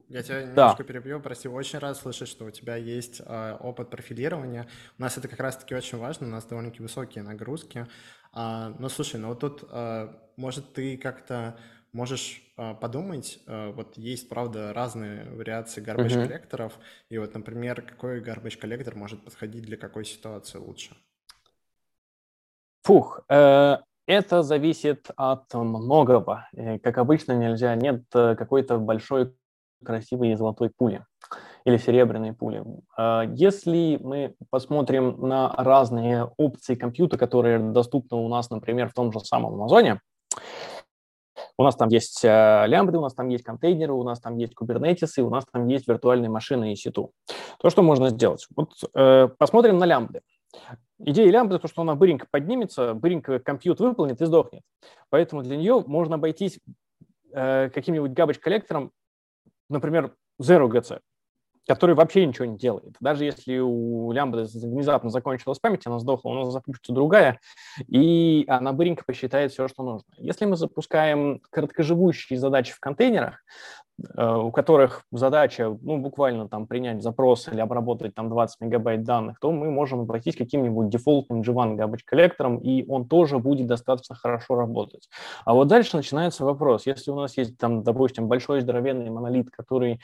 Я 0.09 0.23
тебя 0.23 0.41
немножко 0.41 0.83
да. 0.83 0.87
перебью, 0.87 1.19
прости, 1.19 1.47
очень 1.47 1.79
рад 1.79 1.95
слышать, 1.95 2.29
что 2.29 2.45
у 2.45 2.51
тебя 2.51 2.75
есть 2.75 3.21
э, 3.23 3.57
опыт 3.59 3.91
профилирования. 3.91 4.67
У 4.97 5.01
нас 5.01 5.17
это 5.17 5.27
как 5.27 5.39
раз-таки 5.39 5.75
очень 5.75 5.99
важно, 5.99 6.25
у 6.25 6.29
нас 6.31 6.45
довольно-таки 6.45 6.81
высокие 6.81 7.23
нагрузки. 7.23 7.87
А, 8.33 8.73
ну, 8.79 8.89
слушай, 8.89 9.19
ну 9.19 9.29
вот 9.29 9.39
тут, 9.39 9.63
а, 9.69 10.19
может, 10.37 10.73
ты 10.73 10.97
как-то 10.97 11.55
можешь 11.91 12.41
а, 12.57 12.73
подумать, 12.73 13.39
а, 13.45 13.71
вот 13.71 13.95
есть, 13.97 14.27
правда, 14.27 14.73
разные 14.73 15.29
вариации 15.31 15.83
garbage 15.83 16.07
uh-huh. 16.07 16.27
коллекторов, 16.27 16.73
и 17.09 17.17
вот, 17.19 17.33
например, 17.35 17.83
какой 17.83 18.21
garbage 18.21 18.57
коллектор 18.57 18.95
может 18.95 19.23
подходить 19.23 19.63
для 19.63 19.77
какой 19.77 20.03
ситуации 20.03 20.57
лучше? 20.57 20.95
Фух, 22.81 23.21
э, 23.29 23.77
это 24.07 24.43
зависит 24.43 25.09
от 25.15 25.53
многого. 25.53 26.49
Э, 26.53 26.79
как 26.79 26.97
обычно, 26.97 27.33
нельзя, 27.33 27.75
нет 27.75 28.03
э, 28.13 28.35
какой-то 28.35 28.77
большой 28.79 29.33
красивой 29.83 30.35
золотой 30.35 30.69
пули 30.69 31.05
или 31.65 31.77
серебряные 31.77 32.33
пули. 32.33 32.63
А, 32.97 33.23
если 33.23 33.97
мы 34.01 34.35
посмотрим 34.49 35.27
на 35.27 35.53
разные 35.55 36.29
опции 36.37 36.75
компьютера, 36.75 37.19
которые 37.19 37.59
доступны 37.59 38.17
у 38.17 38.27
нас, 38.27 38.49
например, 38.49 38.89
в 38.89 38.93
том 38.93 39.11
же 39.11 39.19
самом 39.21 39.55
Амазоне, 39.55 40.01
у 41.57 41.63
нас 41.63 41.75
там 41.75 41.89
есть 41.89 42.25
э, 42.25 42.63
лямбды, 42.67 42.97
у 42.97 43.01
нас 43.01 43.13
там 43.13 43.29
есть 43.29 43.43
контейнеры, 43.43 43.93
у 43.93 44.03
нас 44.03 44.19
там 44.19 44.37
есть 44.37 44.55
кубернетисы, 44.55 45.21
у 45.21 45.29
нас 45.29 45.45
там 45.51 45.67
есть 45.67 45.87
виртуальные 45.87 46.29
машины 46.29 46.73
и 46.73 46.75
сету. 46.75 47.11
То, 47.59 47.69
что 47.69 47.83
можно 47.83 48.09
сделать. 48.09 48.47
Вот 48.55 48.71
э, 48.95 49.29
посмотрим 49.37 49.77
на 49.77 49.85
лямбды. 49.85 50.21
Идея 50.99 51.29
лямбды, 51.31 51.59
то, 51.59 51.67
что 51.67 51.83
она 51.83 51.95
быренько 51.95 52.25
поднимется, 52.29 52.95
быренько 52.95 53.39
компьют 53.39 53.79
выполнит 53.79 54.19
и 54.21 54.25
сдохнет. 54.25 54.63
Поэтому 55.09 55.43
для 55.43 55.57
нее 55.57 55.83
можно 55.85 56.15
обойтись 56.15 56.59
э, 57.31 57.69
каким-нибудь 57.69 58.11
garbage 58.11 58.39
коллектором, 58.39 58.91
например, 59.69 60.15
Zero 60.41 60.67
GC 60.67 60.99
который 61.67 61.95
вообще 61.95 62.25
ничего 62.25 62.45
не 62.45 62.57
делает. 62.57 62.95
Даже 62.99 63.25
если 63.25 63.59
у 63.59 64.11
лямбды 64.11 64.45
внезапно 64.53 65.09
закончилась 65.09 65.59
память, 65.59 65.85
она 65.85 65.99
сдохла, 65.99 66.29
у 66.29 66.33
нас 66.33 66.51
запустится 66.51 66.93
другая, 66.93 67.39
и 67.87 68.45
она 68.47 68.73
быренько 68.73 69.03
посчитает 69.05 69.51
все, 69.51 69.67
что 69.67 69.83
нужно. 69.83 70.07
Если 70.17 70.45
мы 70.45 70.57
запускаем 70.57 71.41
короткоживущие 71.49 72.37
задачи 72.37 72.73
в 72.73 72.79
контейнерах, 72.79 73.39
э, 74.17 74.35
у 74.35 74.51
которых 74.51 75.03
задача, 75.11 75.77
ну, 75.81 75.99
буквально 75.99 76.49
там 76.49 76.67
принять 76.67 77.01
запрос 77.01 77.47
или 77.47 77.61
обработать 77.61 78.13
там 78.13 78.29
20 78.29 78.59
мегабайт 78.61 79.03
данных, 79.03 79.39
то 79.39 79.51
мы 79.51 79.71
можем 79.71 80.01
обойтись 80.01 80.35
каким-нибудь 80.35 80.89
дефолтным 80.89 81.41
G1 81.41 81.77
garbage 81.77 82.01
коллектором, 82.03 82.57
и 82.57 82.85
он 82.89 83.07
тоже 83.07 83.39
будет 83.39 83.67
достаточно 83.67 84.15
хорошо 84.15 84.55
работать. 84.55 85.07
А 85.45 85.53
вот 85.53 85.69
дальше 85.69 85.95
начинается 85.95 86.43
вопрос. 86.43 86.85
Если 86.87 87.09
у 87.11 87.15
нас 87.15 87.37
есть 87.37 87.57
там, 87.57 87.83
допустим, 87.83 88.27
большой 88.27 88.61
здоровенный 88.61 89.09
монолит, 89.09 89.49
который 89.49 90.01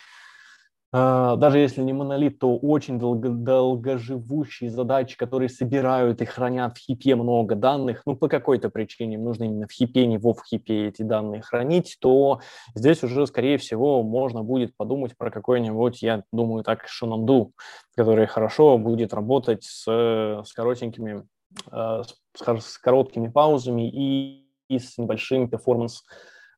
даже 0.91 1.59
если 1.59 1.83
не 1.83 1.93
монолит, 1.93 2.39
то 2.39 2.57
очень 2.57 2.97
долго, 2.97 3.29
долгоживущие 3.29 4.71
задачи, 4.71 5.17
которые 5.17 5.47
собирают 5.47 6.21
и 6.21 6.25
хранят 6.25 6.77
в 6.77 6.79
хипе 6.79 7.15
много 7.15 7.53
данных, 7.55 8.01
ну, 8.07 8.15
по 8.15 8.27
какой-то 8.27 8.69
причине 8.69 9.15
им 9.15 9.23
нужно 9.23 9.43
именно 9.43 9.67
в 9.67 9.71
хипе, 9.71 10.07
не 10.07 10.17
в 10.17 10.35
хипе 10.43 10.87
эти 10.87 11.03
данные 11.03 11.43
хранить, 11.43 11.97
то 12.01 12.39
здесь 12.73 13.03
уже, 13.03 13.27
скорее 13.27 13.59
всего, 13.59 14.01
можно 14.01 14.41
будет 14.41 14.75
подумать 14.75 15.15
про 15.15 15.29
какой-нибудь, 15.29 16.01
я 16.01 16.23
думаю, 16.31 16.63
так, 16.63 16.87
Shenandoah, 16.87 17.51
который 17.95 18.25
хорошо 18.25 18.79
будет 18.79 19.13
работать 19.13 19.63
с, 19.63 19.83
с 19.85 20.53
коротенькими, 20.53 21.27
а, 21.71 22.01
с, 22.03 22.77
короткими 22.79 23.27
паузами 23.27 23.87
и, 23.87 24.47
и 24.69 24.79
с 24.79 24.97
небольшим 24.97 25.49
performance 25.49 26.03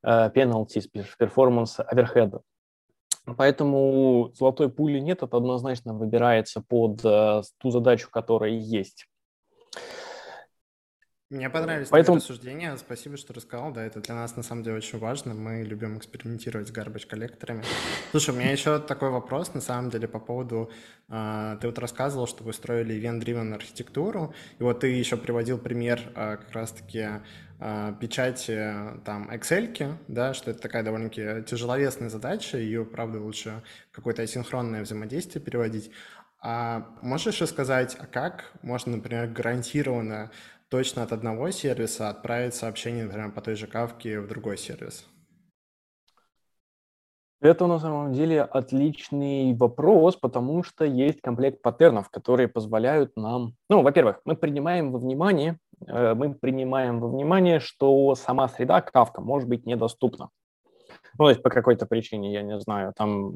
penalties, 0.05 0.87
performance 1.19 1.79
overhead 1.79 2.29
а. 2.29 2.41
Поэтому 3.25 4.31
золотой 4.33 4.69
пули 4.69 4.99
нет, 4.99 5.21
это 5.21 5.37
однозначно 5.37 5.93
выбирается 5.93 6.61
под 6.61 7.05
э, 7.05 7.41
ту 7.59 7.69
задачу, 7.69 8.09
которая 8.09 8.51
есть. 8.51 9.07
Мне 11.31 11.49
понравились 11.49 11.87
Поэтому... 11.87 12.19
твои 12.19 12.29
рассуждения. 12.29 12.75
Спасибо, 12.75 13.15
что 13.15 13.33
рассказал. 13.33 13.71
Да, 13.71 13.85
это 13.85 14.01
для 14.01 14.15
нас 14.15 14.35
на 14.35 14.43
самом 14.43 14.63
деле 14.63 14.75
очень 14.75 14.99
важно. 14.99 15.33
Мы 15.33 15.63
любим 15.63 15.97
экспериментировать 15.97 16.67
с 16.67 16.71
garbage 16.73 17.07
коллекторами. 17.07 17.63
Слушай, 18.11 18.35
у 18.35 18.37
меня 18.37 18.51
еще 18.51 18.79
такой 18.79 19.11
вопрос, 19.11 19.53
на 19.53 19.61
самом 19.61 19.89
деле, 19.89 20.09
по 20.09 20.19
поводу... 20.19 20.69
Э, 21.07 21.57
ты 21.61 21.67
вот 21.67 21.79
рассказывал, 21.79 22.27
что 22.27 22.43
вы 22.43 22.51
строили 22.51 23.01
event-driven 23.01 23.55
архитектуру, 23.55 24.33
и 24.59 24.63
вот 24.63 24.81
ты 24.81 24.87
еще 24.87 25.15
приводил 25.15 25.57
пример 25.57 26.01
э, 26.15 26.35
как 26.35 26.51
раз-таки 26.51 27.07
э, 27.59 27.93
печати 28.01 28.73
там 29.05 29.29
Excel, 29.31 29.95
да, 30.09 30.33
что 30.33 30.51
это 30.51 30.59
такая 30.59 30.83
довольно-таки 30.83 31.45
тяжеловесная 31.45 32.09
задача, 32.09 32.57
ее, 32.57 32.83
правда, 32.83 33.21
лучше 33.21 33.63
какое-то 33.93 34.21
асинхронное 34.21 34.83
взаимодействие 34.83 35.41
переводить. 35.41 35.91
А 36.41 36.89
можешь 37.01 37.39
рассказать, 37.39 37.95
а 37.99 38.05
как 38.05 38.51
можно, 38.63 38.97
например, 38.97 39.27
гарантированно 39.27 40.31
точно 40.71 41.03
от 41.03 41.11
одного 41.11 41.51
сервиса 41.51 42.09
отправить 42.09 42.55
сообщение, 42.55 43.03
например, 43.03 43.31
по 43.33 43.41
той 43.41 43.55
же 43.55 43.67
кавке 43.67 44.21
в 44.21 44.27
другой 44.27 44.57
сервис? 44.57 45.05
Это 47.41 47.67
на 47.67 47.79
самом 47.79 48.13
деле 48.13 48.41
отличный 48.41 49.53
вопрос, 49.53 50.15
потому 50.15 50.63
что 50.63 50.85
есть 50.85 51.21
комплект 51.21 51.61
паттернов, 51.61 52.09
которые 52.09 52.47
позволяют 52.47 53.17
нам... 53.17 53.55
Ну, 53.67 53.81
во-первых, 53.81 54.21
мы 54.25 54.35
принимаем 54.35 54.91
во 54.91 54.99
внимание, 54.99 55.57
э, 55.87 56.13
мы 56.13 56.35
принимаем 56.35 56.99
во 56.99 57.09
внимание, 57.09 57.59
что 57.59 58.15
сама 58.15 58.47
среда 58.47 58.79
кавка 58.81 59.21
может 59.21 59.49
быть 59.49 59.65
недоступна. 59.65 60.29
Ну, 61.17 61.25
то 61.25 61.29
есть 61.29 61.41
по 61.41 61.49
какой-то 61.49 61.85
причине, 61.85 62.31
я 62.31 62.43
не 62.43 62.59
знаю, 62.59 62.93
там 62.95 63.33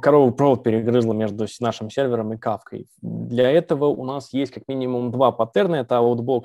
корову 0.00 0.32
провод 0.32 0.62
перегрызла 0.62 1.12
между 1.12 1.46
нашим 1.60 1.90
сервером 1.90 2.32
и 2.32 2.36
кавкой. 2.36 2.86
Для 3.02 3.50
этого 3.50 3.86
у 3.86 4.04
нас 4.04 4.32
есть 4.32 4.52
как 4.52 4.64
минимум 4.68 5.10
два 5.10 5.32
паттерна. 5.32 5.76
Это 5.76 5.96
outbox 5.96 6.44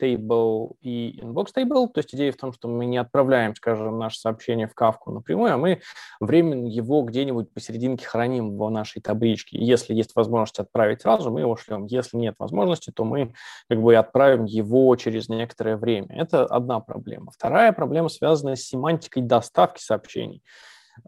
table 0.00 0.72
и 0.80 1.20
inbox 1.22 1.48
table. 1.56 1.88
То 1.88 1.98
есть 1.98 2.14
идея 2.14 2.32
в 2.32 2.36
том, 2.36 2.52
что 2.52 2.68
мы 2.68 2.86
не 2.86 2.98
отправляем, 2.98 3.54
скажем, 3.54 3.98
наше 3.98 4.18
сообщение 4.18 4.66
в 4.66 4.74
кавку 4.74 5.12
напрямую, 5.12 5.54
а 5.54 5.56
мы 5.56 5.80
временно 6.20 6.66
его 6.66 7.02
где-нибудь 7.02 7.52
посерединке 7.52 8.06
храним 8.06 8.56
в 8.56 8.70
нашей 8.70 9.02
табличке. 9.02 9.58
Если 9.58 9.94
есть 9.94 10.14
возможность 10.14 10.58
отправить 10.58 11.02
сразу, 11.02 11.30
мы 11.30 11.40
его 11.40 11.56
шлем. 11.56 11.86
Если 11.86 12.16
нет 12.16 12.36
возможности, 12.38 12.90
то 12.90 13.04
мы 13.04 13.34
как 13.68 13.80
бы 13.80 13.94
отправим 13.96 14.44
его 14.44 14.94
через 14.96 15.28
некоторое 15.28 15.76
время. 15.76 16.08
Это 16.10 16.44
одна 16.46 16.80
проблема. 16.80 17.30
Вторая 17.32 17.72
проблема 17.72 18.08
связана 18.08 18.56
с 18.56 18.62
семантикой 18.62 19.22
доставки 19.22 19.80
сообщений 19.80 20.42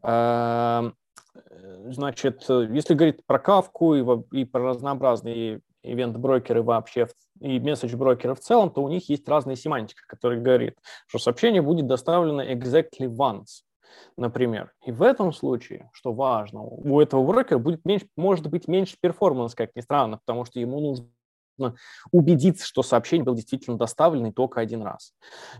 эм, 0.02 0.14
Э, 0.84 0.90
значит, 1.86 2.44
э, 2.48 2.68
если 2.70 2.94
говорить 2.94 3.24
про 3.26 3.38
кавку 3.38 3.94
и, 3.94 4.04
и 4.32 4.44
про 4.44 4.60
разнообразные 4.60 5.60
ивент-брокеры 5.82 6.62
вообще 6.62 7.08
и 7.40 7.60
месседж-брокеры 7.60 8.34
в 8.34 8.40
целом, 8.40 8.70
то 8.70 8.82
у 8.82 8.88
них 8.88 9.08
есть 9.08 9.28
разная 9.28 9.56
семантика, 9.56 10.02
которая 10.06 10.40
говорит, 10.40 10.78
что 11.06 11.18
сообщение 11.18 11.62
будет 11.62 11.86
доставлено 11.86 12.42
exactly 12.42 13.06
once, 13.06 13.62
например. 14.16 14.72
И 14.86 14.92
в 14.92 15.02
этом 15.02 15.32
случае, 15.32 15.90
что 15.92 16.12
важно, 16.12 16.62
у 16.62 17.00
этого 17.00 17.24
брокера 17.24 17.58
будет 17.58 17.84
меньше, 17.84 18.06
может 18.16 18.48
быть 18.48 18.66
меньше 18.66 18.96
перформанс, 19.00 19.54
как 19.54 19.74
ни 19.76 19.80
странно, 19.80 20.18
потому 20.24 20.44
что 20.44 20.58
ему 20.58 20.80
нужно 20.80 21.06
убедиться, 22.10 22.66
что 22.66 22.82
сообщение 22.82 23.24
было 23.24 23.36
действительно 23.36 23.76
доставлено 23.76 24.32
только 24.32 24.60
один 24.60 24.82
раз. 24.82 25.12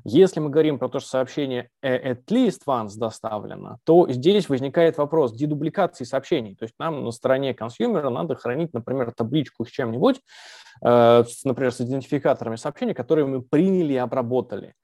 Если 0.04 0.40
мы 0.40 0.50
говорим 0.50 0.78
про 0.78 0.88
то, 0.88 1.00
что 1.00 1.11
сообщение 1.11 1.70
at 1.83 2.24
least 2.26 2.61
once 2.66 2.96
доставлено, 2.96 3.78
то 3.85 4.11
здесь 4.11 4.48
возникает 4.48 4.98
вопрос 4.98 5.33
дедубликации 5.33 6.04
сообщений. 6.04 6.54
То 6.57 6.64
есть 6.64 6.74
нам 6.78 7.04
на 7.04 7.11
стороне 7.11 7.54
консюмера 7.54 8.11
надо 8.11 8.35
хранить, 8.35 8.72
например, 8.72 9.12
табличку 9.12 9.64
с 9.64 9.68
чем-нибудь, 9.68 10.20
э, 10.85 11.24
например, 11.44 11.72
с 11.72 11.80
идентификаторами 11.80 12.57
сообщений, 12.57 12.94
которые 12.94 13.26
мы 13.26 13.42
приняли 13.42 13.94
и 13.94 13.96
обработали. 13.98 14.74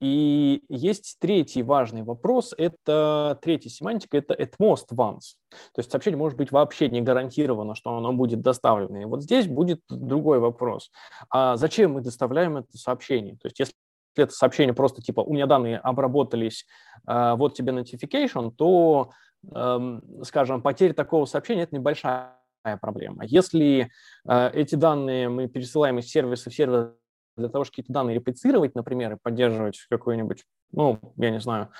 И 0.00 0.62
есть 0.68 1.16
третий 1.20 1.62
важный 1.62 2.02
вопрос, 2.02 2.54
это 2.56 3.38
третья 3.42 3.70
семантика, 3.70 4.18
это 4.18 4.34
at 4.34 4.52
most 4.60 4.86
once. 4.92 5.36
То 5.50 5.78
есть 5.78 5.90
сообщение 5.90 6.18
может 6.18 6.36
быть 6.36 6.52
вообще 6.52 6.88
не 6.88 7.00
гарантировано, 7.00 7.74
что 7.74 7.96
оно 7.96 8.12
будет 8.12 8.40
доставлено. 8.40 9.00
И 9.00 9.04
вот 9.04 9.22
здесь 9.22 9.46
будет 9.46 9.80
другой 9.88 10.38
вопрос. 10.38 10.90
А 11.30 11.56
зачем 11.56 11.92
мы 11.92 12.00
доставляем 12.00 12.56
это 12.58 12.76
сообщение? 12.76 13.34
То 13.34 13.48
есть 13.48 13.58
если 13.58 13.74
это 14.16 14.32
сообщение 14.32 14.74
просто 14.74 15.00
типа 15.02 15.20
«у 15.20 15.32
меня 15.32 15.46
данные 15.46 15.78
обработались, 15.78 16.66
а, 17.06 17.36
вот 17.36 17.54
тебе 17.54 17.72
notification», 17.72 18.50
то, 18.50 19.10
эм, 19.54 20.02
скажем, 20.24 20.60
потеря 20.60 20.92
такого 20.92 21.24
сообщения– 21.24 21.62
это 21.64 21.76
небольшая 21.76 22.34
проблема. 22.80 23.24
Если 23.24 23.90
э, 24.28 24.50
эти 24.52 24.74
данные 24.74 25.28
мы 25.28 25.48
пересылаем 25.48 26.00
из 26.00 26.10
сервиса 26.10 26.50
в 26.50 26.54
сервис 26.54 26.90
для 27.36 27.48
того, 27.48 27.64
чтобы 27.64 27.76
какие-то 27.76 27.92
данные 27.92 28.16
реплицировать, 28.16 28.74
например, 28.74 29.12
и 29.12 29.16
поддерживать 29.16 29.86
какой-нибудь, 29.88 30.44
ну, 30.72 30.98
я 31.16 31.30
не 31.30 31.40
знаю, 31.40 31.70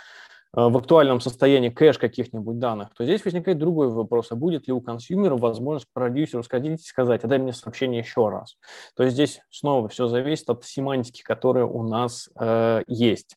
в 0.67 0.77
актуальном 0.77 1.21
состоянии 1.21 1.69
кэш 1.69 1.99
каких-нибудь 1.99 2.59
данных, 2.59 2.89
то 2.97 3.05
здесь 3.05 3.25
возникает 3.25 3.59
другой 3.59 3.89
вопрос, 3.89 4.33
а 4.33 4.35
будет 4.35 4.67
ли 4.67 4.73
у 4.73 4.81
консюмера 4.81 5.37
возможность 5.37 5.87
продюсеру 5.93 6.43
сходить 6.43 6.81
и 6.81 6.85
сказать, 6.85 7.23
а 7.23 7.29
дай 7.29 7.39
мне 7.39 7.53
сообщение 7.53 8.01
еще 8.01 8.29
раз. 8.29 8.57
То 8.97 9.05
есть 9.05 9.15
здесь 9.15 9.41
снова 9.51 9.89
все 9.89 10.09
зависит 10.09 10.51
от 10.51 10.65
семантики, 10.65 11.23
которая 11.23 11.65
у 11.65 11.83
нас 11.85 12.29
э, 12.39 12.83
есть. 12.89 13.37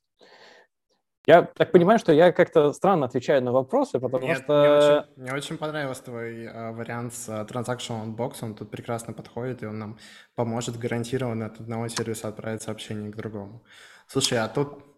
Я 1.28 1.44
так 1.44 1.72
понимаю, 1.72 2.00
что 2.00 2.12
я 2.12 2.32
как-то 2.32 2.74
странно 2.74 3.06
отвечаю 3.06 3.44
на 3.44 3.52
вопросы, 3.52 4.00
потому 4.00 4.26
Нет, 4.26 4.40
что... 4.40 4.54
Мне 4.54 4.78
очень, 4.78 5.22
мне 5.22 5.34
очень 5.34 5.58
понравился 5.58 6.04
твой 6.04 6.46
э, 6.46 6.72
вариант 6.72 7.14
с 7.14 7.30
э, 7.30 7.46
Transactional 7.48 8.04
Unbox, 8.08 8.38
он 8.42 8.56
тут 8.56 8.72
прекрасно 8.72 9.14
подходит, 9.14 9.62
и 9.62 9.68
он 9.68 9.78
нам 9.78 10.00
поможет 10.34 10.80
гарантированно 10.80 11.46
от 11.46 11.60
одного 11.60 11.88
сервиса 11.88 12.30
отправить 12.30 12.64
сообщение 12.64 13.12
к 13.12 13.16
другому. 13.16 13.64
Слушай, 14.08 14.40
а 14.40 14.48
тут... 14.48 14.91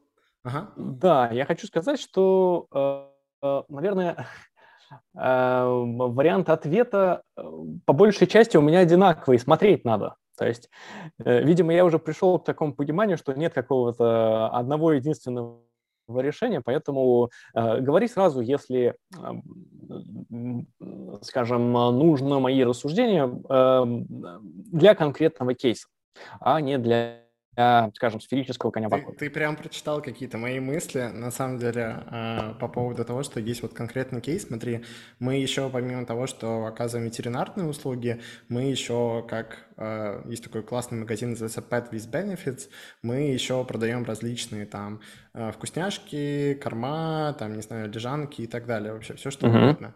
Ага. 0.44 0.72
Да, 0.76 1.30
я 1.32 1.46
хочу 1.46 1.68
сказать, 1.68 2.00
что, 2.00 2.68
э, 2.74 3.48
э 3.48 3.64
наверное, 3.70 4.28
э, 5.16 5.66
вариант 5.66 6.50
ответа 6.50 7.24
по 7.86 7.94
большей 7.94 8.28
части 8.28 8.58
у 8.58 8.62
меня 8.62 8.80
одинаковый, 8.80 9.40
смотреть 9.40 9.86
надо. 9.86 10.16
То 10.38 10.48
есть, 10.48 10.70
видимо, 11.20 11.74
я 11.74 11.86
уже 11.86 12.00
пришел 12.00 12.40
к 12.40 12.46
такому 12.46 12.74
пониманию, 12.74 13.20
что 13.20 13.34
нет 13.34 13.54
какого-то 13.54 14.48
одного 14.48 14.94
единственного 14.94 15.62
решения, 16.08 16.60
поэтому 16.60 17.30
говори 17.54 18.08
сразу, 18.08 18.42
если, 18.42 18.96
э, 19.16 19.32
скажем, 21.22 21.72
нужно 21.72 22.40
мои 22.40 22.64
рассуждения 22.64 23.28
э, 23.28 23.84
для 24.72 24.96
конкретного 24.96 25.54
кейса, 25.54 25.88
а 26.40 26.60
не 26.62 26.80
для 26.80 27.24
скажем, 27.54 28.20
сферического 28.20 28.72
коня 28.72 28.89
ты, 28.89 29.06
ты 29.18 29.30
прям 29.30 29.56
прочитал 29.56 30.02
какие-то 30.02 30.38
мои 30.38 30.60
мысли, 30.60 31.02
на 31.13 31.30
самом 31.30 31.60
деле, 31.60 32.04
э, 32.10 32.54
по 32.60 32.68
поводу 32.68 33.06
того, 33.06 33.22
что 33.22 33.39
есть 33.39 33.62
вот 33.62 33.74
конкретный 33.74 34.22
кейс. 34.22 34.48
Смотри, 34.48 34.84
мы 35.20 35.36
еще, 35.36 35.70
помимо 35.70 36.06
того, 36.06 36.26
что 36.26 36.66
оказываем 36.66 37.08
ветеринарные 37.08 37.68
услуги, 37.68 38.22
мы 38.50 38.63
еще, 38.63 39.24
как 39.30 39.60
э, 39.78 40.24
есть 40.26 40.44
такой 40.44 40.63
классный 40.63 40.98
магазин, 40.98 41.32
называется 41.32 41.62
Pet 41.62 41.92
with 41.92 42.10
Benefits, 42.10 42.70
мы 43.04 43.32
еще 43.32 43.63
продаем 43.66 44.04
различные 44.04 44.66
там 44.66 45.02
э, 45.34 45.52
вкусняшки, 45.52 46.56
корма, 46.56 47.36
там, 47.38 47.56
не 47.56 47.62
знаю, 47.62 47.92
лежанки 47.92 48.42
и 48.42 48.48
так 48.48 48.66
далее, 48.66 48.94
вообще 48.94 49.13
все, 49.13 49.30
что 49.30 49.48
uh-huh. 49.48 49.63
угодно. 49.63 49.94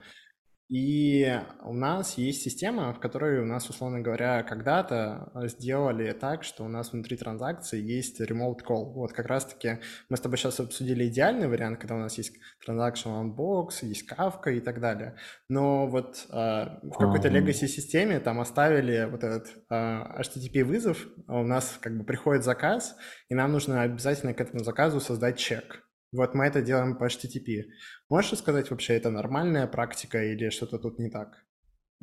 И 0.70 1.40
у 1.64 1.74
нас 1.74 2.18
есть 2.18 2.42
система, 2.42 2.94
в 2.94 3.00
которой 3.00 3.40
у 3.40 3.46
нас, 3.46 3.70
условно 3.70 4.02
говоря, 4.02 4.44
когда-то 4.44 5.32
сделали 5.46 6.12
так, 6.12 6.44
что 6.44 6.66
у 6.66 6.68
нас 6.68 6.92
внутри 6.92 7.16
транзакции 7.16 7.82
есть 7.82 8.20
remote 8.20 8.60
call. 8.68 8.92
Вот 8.92 9.14
как 9.14 9.28
раз-таки 9.28 9.80
мы 10.10 10.18
с 10.18 10.20
тобой 10.20 10.38
сейчас 10.38 10.60
обсудили 10.60 11.08
идеальный 11.08 11.48
вариант, 11.48 11.80
когда 11.80 11.96
у 11.96 12.00
нас 12.00 12.18
есть 12.18 12.34
transactional 12.68 13.24
unbox, 13.24 13.86
есть 13.86 14.12
Kafka 14.12 14.54
и 14.54 14.60
так 14.60 14.82
далее. 14.82 15.16
Но 15.48 15.88
вот 15.88 16.26
э, 16.30 16.34
в 16.34 16.98
какой-то 16.98 17.30
legacy 17.30 17.68
системе 17.68 18.20
там 18.20 18.42
оставили 18.42 19.08
вот 19.10 19.24
этот 19.24 19.48
э, 19.70 19.74
HTTP 19.74 20.66
вызов, 20.66 21.08
у 21.30 21.44
нас 21.44 21.78
как 21.80 21.98
бы 21.98 22.04
приходит 22.04 22.44
заказ, 22.44 22.98
и 23.30 23.36
нам 23.36 23.54
нужно 23.54 23.84
обязательно 23.84 24.34
к 24.34 24.42
этому 24.42 24.66
заказу 24.66 25.00
создать 25.00 25.38
чек. 25.38 25.87
Вот 26.18 26.34
мы 26.34 26.46
это 26.46 26.62
делаем 26.62 26.98
по 26.98 27.06
HTTP. 27.06 27.66
Можешь 28.10 28.40
сказать 28.40 28.72
вообще, 28.72 28.96
это 28.96 29.12
нормальная 29.12 29.68
практика 29.68 30.24
или 30.24 30.50
что-то 30.50 30.80
тут 30.80 30.98
не 31.00 31.10
так? 31.10 31.46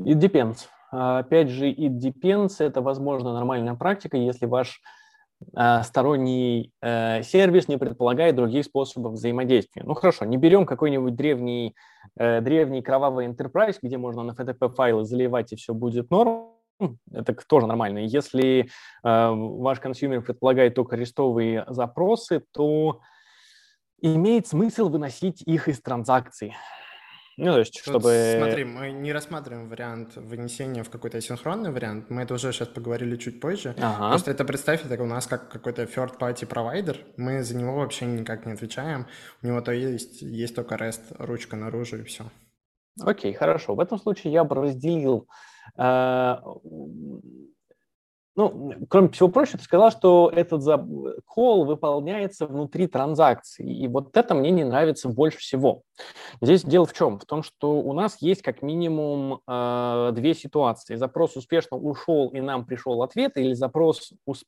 It 0.01 0.21
depends. 0.21 0.69
Опять 0.91 1.49
же, 1.49 1.69
it 1.71 1.99
depends– 1.99 2.57
это, 2.61 2.81
возможно, 2.81 3.33
нормальная 3.33 3.75
практика, 3.75 4.17
если 4.17 4.47
ваш 4.47 4.81
э, 5.57 5.83
сторонний 5.83 6.73
э, 6.81 7.23
сервис 7.25 7.67
не 7.67 7.77
предполагает 7.77 8.37
других 8.37 8.65
способов 8.65 9.15
взаимодействия. 9.15 9.83
Ну 9.85 9.95
хорошо, 9.95 10.25
не 10.25 10.37
берем 10.37 10.67
какой-нибудь 10.67 11.17
древний, 11.17 11.75
э, 12.17 12.41
древний 12.41 12.83
кровавый 12.83 13.27
enterprise, 13.27 13.79
где 13.83 13.99
можно 13.99 14.23
на 14.23 14.31
FTP-файлы 14.33 15.05
заливать 15.05 15.53
и 15.53 15.57
все 15.57 15.75
будет 15.75 16.11
норм, 16.13 16.51
это 17.13 17.35
тоже 17.49 17.67
нормально. 17.67 17.99
Если 17.99 18.61
э, 18.63 18.67
ваш 19.03 19.81
consumer 19.81 20.23
предполагает 20.23 20.75
только 20.77 20.95
рестовые 20.95 21.65
запросы, 21.69 22.45
то 22.53 23.01
имеет 24.01 24.47
смысл 24.47 24.89
выносить 24.89 25.43
их 25.43 25.69
из 25.69 25.81
транзакций. 25.81 26.55
Ну, 27.37 27.53
то 27.53 27.59
есть, 27.59 27.75
Тут, 27.85 27.95
чтобы... 27.95 28.37
Смотри, 28.39 28.65
мы 28.65 28.93
не 28.93 29.13
рассматриваем 29.13 29.69
вариант 29.69 30.15
вынесения 30.15 30.85
в 30.85 30.91
какой-то 30.91 31.19
асинхронный 31.19 31.73
вариант. 31.73 32.09
Мы 32.09 32.23
это 32.23 32.35
уже 32.35 32.53
сейчас 32.53 32.69
поговорили 32.69 33.17
чуть 33.17 33.41
позже. 33.41 33.75
Ага. 33.79 34.11
Просто 34.11 34.31
это 34.31 34.45
представь, 34.45 34.85
это 34.89 35.03
у 35.03 35.07
нас 35.07 35.27
как 35.27 35.51
какой-то 35.51 35.83
third-party 35.83 36.47
провайдер. 36.47 37.01
Мы 37.17 37.43
за 37.43 37.57
него 37.57 37.77
вообще 37.77 38.07
никак 38.07 38.47
не 38.47 38.53
отвечаем. 38.53 39.07
У 39.43 39.47
него 39.49 39.61
то 39.61 39.73
есть, 39.73 40.23
есть 40.23 40.55
только 40.55 40.77
REST, 40.77 41.17
ручка 41.19 41.57
наружу 41.57 41.99
и 41.99 42.05
все. 42.05 42.25
Окей, 43.01 43.33
хорошо. 43.33 43.75
В 43.75 43.81
этом 43.81 43.99
случае 43.99 44.33
я 44.33 44.45
бы 44.45 44.55
разделил 44.55 45.29
э, 45.77 46.37
ну, 48.37 48.75
кроме 48.89 49.09
всего 49.11 49.29
прочего, 49.29 49.59
ты 49.59 49.65
сказал, 49.65 49.91
что 49.91 50.31
этот 50.35 50.63
call 50.63 51.65
выполняется 51.65 52.47
внутри 52.47 52.89
транзакции, 52.89 53.65
и 53.65 53.87
вот 53.87 54.17
это 54.17 54.35
мне 54.35 54.51
не 54.51 54.65
нравится 54.65 55.09
больше 55.09 55.39
всего. 55.39 55.83
Здесь 56.41 56.65
дело 56.65 56.85
в 56.87 56.93
чем? 56.93 57.19
В 57.19 57.25
том, 57.27 57.43
что 57.43 57.81
у 57.81 57.93
нас 57.93 58.17
есть 58.21 58.43
как 58.43 58.63
минимум 58.63 59.41
э, 59.47 60.11
две 60.15 60.35
ситуации. 60.35 60.97
Запрос 60.97 61.37
успешно 61.37 61.77
ушел, 61.77 62.29
и 62.31 62.41
нам 62.41 62.65
пришел 62.65 63.03
ответ, 63.03 63.37
или 63.37 63.55
запрос... 63.55 64.13
Усп... 64.27 64.47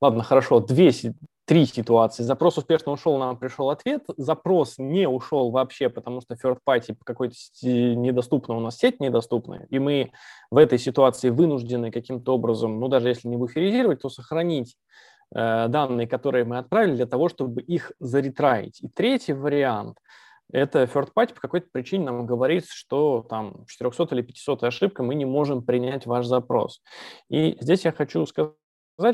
Ладно, 0.00 0.22
хорошо, 0.22 0.60
две, 0.60 0.92
три 1.48 1.64
ситуации. 1.64 2.24
Запрос 2.24 2.58
успешно 2.58 2.92
ушел, 2.92 3.16
нам 3.16 3.38
пришел 3.38 3.70
ответ. 3.70 4.04
Запрос 4.18 4.76
не 4.76 5.08
ушел 5.08 5.50
вообще, 5.50 5.88
потому 5.88 6.20
что 6.20 6.34
third 6.34 6.58
party 6.64 6.94
какой-то 7.02 7.34
недоступна, 7.62 8.54
у 8.54 8.60
нас 8.60 8.76
сеть 8.76 9.00
недоступная, 9.00 9.66
и 9.70 9.78
мы 9.78 10.12
в 10.50 10.58
этой 10.58 10.78
ситуации 10.78 11.30
вынуждены 11.30 11.90
каким-то 11.90 12.34
образом, 12.34 12.78
ну 12.78 12.88
даже 12.88 13.08
если 13.08 13.28
не 13.28 13.38
буферизировать, 13.38 14.02
то 14.02 14.10
сохранить 14.10 14.76
э, 15.34 15.68
данные, 15.68 16.06
которые 16.06 16.44
мы 16.44 16.58
отправили, 16.58 16.96
для 16.96 17.06
того, 17.06 17.30
чтобы 17.30 17.62
их 17.62 17.92
заретраить. 17.98 18.82
И 18.82 18.88
третий 18.88 19.32
вариант 19.32 19.96
это 20.52 20.82
third 20.82 21.12
party 21.16 21.32
по 21.32 21.40
какой-то 21.40 21.68
причине 21.72 22.04
нам 22.04 22.26
говорит, 22.26 22.66
что 22.68 23.22
там 23.26 23.64
400 23.66 24.14
или 24.14 24.20
500 24.22 24.64
ошибка, 24.64 25.02
мы 25.02 25.14
не 25.14 25.24
можем 25.24 25.62
принять 25.62 26.04
ваш 26.04 26.26
запрос. 26.26 26.82
И 27.30 27.56
здесь 27.60 27.86
я 27.86 27.92
хочу 27.92 28.26
сказать, 28.26 28.52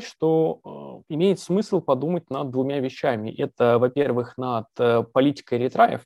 что 0.03 1.03
э, 1.09 1.13
имеет 1.13 1.39
смысл 1.39 1.79
подумать 1.79 2.29
над 2.29 2.49
двумя 2.49 2.79
вещами. 2.79 3.29
Это, 3.29 3.77
во-первых, 3.77 4.37
над 4.37 4.65
э, 4.79 5.03
политикой 5.03 5.59
ретраев, 5.59 6.01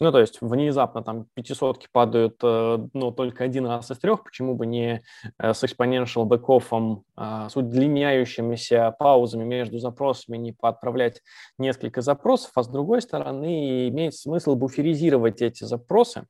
ну, 0.00 0.12
то 0.12 0.20
есть 0.20 0.40
внезапно 0.40 1.02
там 1.02 1.26
пятисотки 1.34 1.88
падают, 1.90 2.36
э, 2.40 2.78
ну, 2.92 3.10
только 3.10 3.42
один 3.42 3.66
раз 3.66 3.90
из 3.90 3.98
трех, 3.98 4.22
почему 4.22 4.54
бы 4.54 4.64
не 4.64 5.02
с 5.38 5.64
exponential 5.64 6.24
бэкофом, 6.24 7.02
а, 7.16 7.48
с 7.48 7.56
удлиняющимися 7.56 8.94
паузами 8.96 9.42
между 9.42 9.80
запросами 9.80 10.36
не 10.36 10.52
поотправлять 10.52 11.20
несколько 11.58 12.00
запросов, 12.00 12.52
а 12.54 12.62
с 12.62 12.68
другой 12.68 13.02
стороны 13.02 13.88
имеет 13.88 14.14
смысл 14.14 14.54
буферизировать 14.54 15.42
эти 15.42 15.64
запросы 15.64 16.26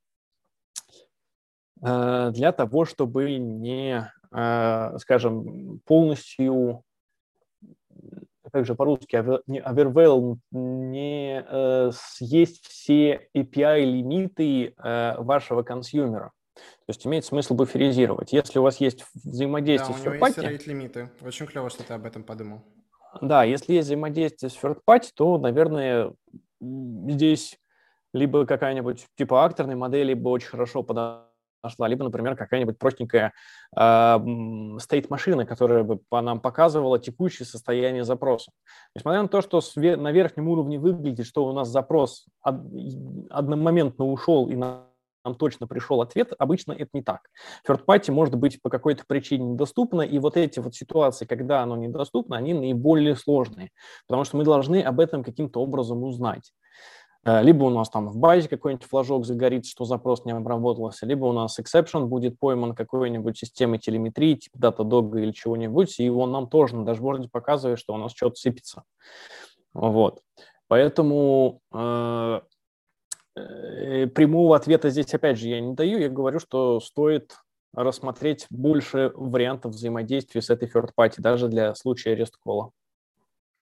для 1.81 2.51
того, 2.51 2.87
чтобы 2.87 3.39
не, 3.39 4.11
скажем, 4.31 5.81
полностью 5.87 6.85
как 8.53 8.67
же 8.67 8.75
по-русски, 8.75 9.17
overwhelm, 9.17 10.39
не 10.51 11.45
э, 11.47 11.91
съесть 11.93 12.67
все 12.67 13.29
API-лимиты 13.35 14.75
э, 14.77 15.15
вашего 15.19 15.63
консюмера. 15.63 16.33
То 16.55 16.91
есть 16.91 17.07
имеет 17.07 17.25
смысл 17.25 17.55
буферизировать. 17.55 18.33
Если 18.33 18.59
у 18.59 18.63
вас 18.63 18.79
есть 18.79 19.05
взаимодействие 19.15 19.95
да, 19.95 20.03
с 20.03 20.07
у 20.07 20.11
него 20.15 20.27
есть 20.27 20.39
рейт-лимиты. 20.39 21.11
Очень 21.21 21.47
клево, 21.47 21.71
что 21.71 21.85
ты 21.85 21.93
об 21.95 22.05
этом 22.05 22.25
подумал. 22.25 22.63
Да, 23.21 23.45
если 23.45 23.75
есть 23.75 23.87
взаимодействие 23.87 24.51
с 24.51 24.57
third 24.57 24.79
party, 24.87 25.11
то, 25.15 25.39
наверное, 25.39 26.13
здесь 26.61 27.59
либо 28.13 28.47
какая-нибудь 28.47 29.07
типа 29.17 29.45
акторной 29.45 29.77
модели 29.77 30.09
либо 30.09 30.29
очень 30.31 30.49
хорошо 30.49 30.83
подойдет 30.83 31.28
нашла, 31.63 31.89
либо, 31.89 32.05
например, 32.05 32.37
какая-нибудь 32.37 32.79
простенькая 32.79 33.33
э, 33.77 34.19
стейт-машина, 34.81 35.47
которая 35.47 35.83
бы 35.85 36.01
по 36.09 36.21
нам 36.21 36.41
показывала 36.41 36.99
текущее 36.99 37.47
состояние 37.47 38.05
запроса. 38.05 38.53
Несмотря 38.95 39.23
на 39.23 39.29
то, 39.29 39.41
что 39.41 39.61
на 39.77 40.13
верхнем 40.13 40.49
уровне 40.49 40.79
выглядит, 40.79 41.27
что 41.27 41.47
у 41.47 41.53
нас 41.53 41.69
запрос 41.69 42.27
одномоментно 42.43 44.05
ушел 44.05 44.49
и 44.49 44.57
нам 44.57 44.85
точно 45.39 45.67
пришел 45.67 46.01
ответ, 46.01 46.33
обычно 46.39 46.73
это 46.73 46.89
не 46.93 47.03
так. 47.03 47.21
Third 47.67 47.85
party 47.85 48.13
может 48.13 48.35
быть 48.37 48.63
по 48.63 48.71
какой-то 48.71 49.05
причине 49.07 49.45
недоступно, 49.45 50.03
и 50.03 50.19
вот 50.19 50.37
эти 50.37 50.61
вот 50.61 50.75
ситуации, 50.75 51.27
когда 51.27 51.63
оно 51.63 51.77
недоступно, 51.77 52.37
они 52.37 52.55
наиболее 52.55 53.17
сложные, 53.17 53.71
потому 54.07 54.25
что 54.25 54.37
мы 54.37 54.45
должны 54.45 54.83
об 54.83 55.01
этом 55.01 55.23
каким-то 55.23 55.61
образом 55.61 56.03
узнать. 56.03 56.53
Э, 57.29 57.43
либо 57.43 57.65
у 57.65 57.71
нас 57.71 57.91
там 57.91 58.09
в 58.09 58.17
базе 58.17 58.49
какой-нибудь 58.49 58.87
флажок 58.87 59.27
загорится, 59.27 59.71
что 59.71 59.85
запрос 59.85 60.25
не 60.25 60.33
обработался, 60.33 61.05
либо 61.05 61.27
у 61.27 61.33
нас 61.33 61.59
exception 61.59 62.07
будет 62.07 62.39
пойман 62.39 62.75
какой-нибудь 62.75 63.37
системой 63.37 63.79
телеметрии, 63.79 64.35
типа 64.35 64.57
Datadog 64.57 65.21
или 65.21 65.33
чего-нибудь, 65.33 66.01
и 66.01 66.09
он 66.09 66.33
нам 66.33 66.49
тоже 66.49 66.77
на 66.77 66.87
дашборде 66.87 67.29
показывает, 67.29 67.79
что 67.79 67.93
у 67.93 67.99
нас 67.99 68.13
что-то 68.13 68.37
сыпется. 68.37 68.85
Вот. 69.75 70.23
Поэтому 70.69 71.61
э, 71.73 72.41
э, 73.37 74.07
прямого 74.07 74.57
ответа 74.57 74.89
здесь, 74.89 75.13
опять 75.13 75.39
же, 75.39 75.49
я 75.49 75.61
не 75.61 75.75
даю. 75.75 75.99
Я 75.99 76.09
говорю, 76.09 76.39
что 76.39 76.81
стоит 76.81 77.37
рассмотреть 77.75 78.47
больше 78.49 79.13
вариантов 79.15 79.73
взаимодействия 79.73 80.41
с 80.41 80.49
этой 80.49 80.69
third 80.69 80.91
party, 80.97 81.17
даже 81.19 81.49
для 81.49 81.75
случая 81.75 82.17
call. 82.47 82.71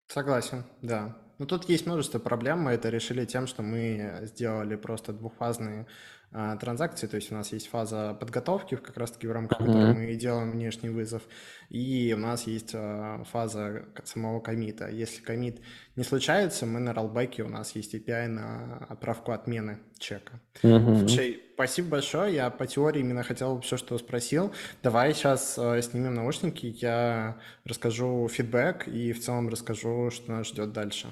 Согласен, 0.07 0.64
да. 0.83 1.16
Ну, 1.38 1.46
тут 1.46 1.68
есть 1.68 1.87
множество 1.87 2.18
проблем. 2.18 2.61
Мы 2.61 2.72
это 2.72 2.88
решили 2.88 3.25
тем, 3.25 3.46
что 3.46 3.62
мы 3.62 4.20
сделали 4.22 4.77
просто 4.77 5.12
двухфазные 5.12 5.87
а, 6.33 6.57
транзакции, 6.57 7.07
то 7.07 7.16
есть 7.16 7.33
у 7.33 7.35
нас 7.35 7.53
есть 7.53 7.68
фаза 7.68 8.14
подготовки, 8.18 8.77
как 8.77 8.96
раз-таки 8.96 9.27
в 9.27 9.33
рамках 9.33 9.61
mm-hmm. 9.61 9.66
которой 9.66 9.94
мы 9.94 10.14
делаем 10.16 10.51
внешний 10.51 10.90
вызов, 10.90 11.22
и 11.70 12.12
у 12.14 12.20
нас 12.20 12.46
есть 12.46 12.72
а, 12.75 13.22
фаза 13.25 13.87
самого 14.05 14.40
комита. 14.40 14.88
Если 14.88 15.22
комит 15.22 15.61
не 15.94 16.05
случается, 16.05 16.66
мы 16.66 16.81
на 16.81 16.92
роллбеке, 16.92 17.42
у 17.42 17.49
нас 17.49 17.75
есть 17.75 17.94
API 17.94 18.27
на 18.27 18.87
отправку 18.88 19.33
отмены 19.33 19.79
чека. 19.99 20.40
Mm-hmm. 20.62 20.99
Слушай, 20.99 21.42
спасибо 21.55 21.88
большое, 21.88 22.35
я 22.35 22.51
по 22.51 22.66
теории 22.66 23.01
именно 23.01 23.22
хотел 23.22 23.61
все, 23.61 23.77
что 23.77 23.96
спросил. 23.96 24.53
Давай 24.83 25.14
сейчас 25.14 25.57
а, 25.59 25.81
снимем 25.81 26.14
наушники, 26.14 26.66
я 26.66 27.38
расскажу 27.64 28.29
фидбэк 28.29 28.88
и 28.88 29.12
в 29.12 29.22
целом 29.22 29.49
расскажу, 29.49 30.11
что 30.11 30.33
нас 30.33 30.49
ждет 30.49 30.72
дальше. 30.72 31.07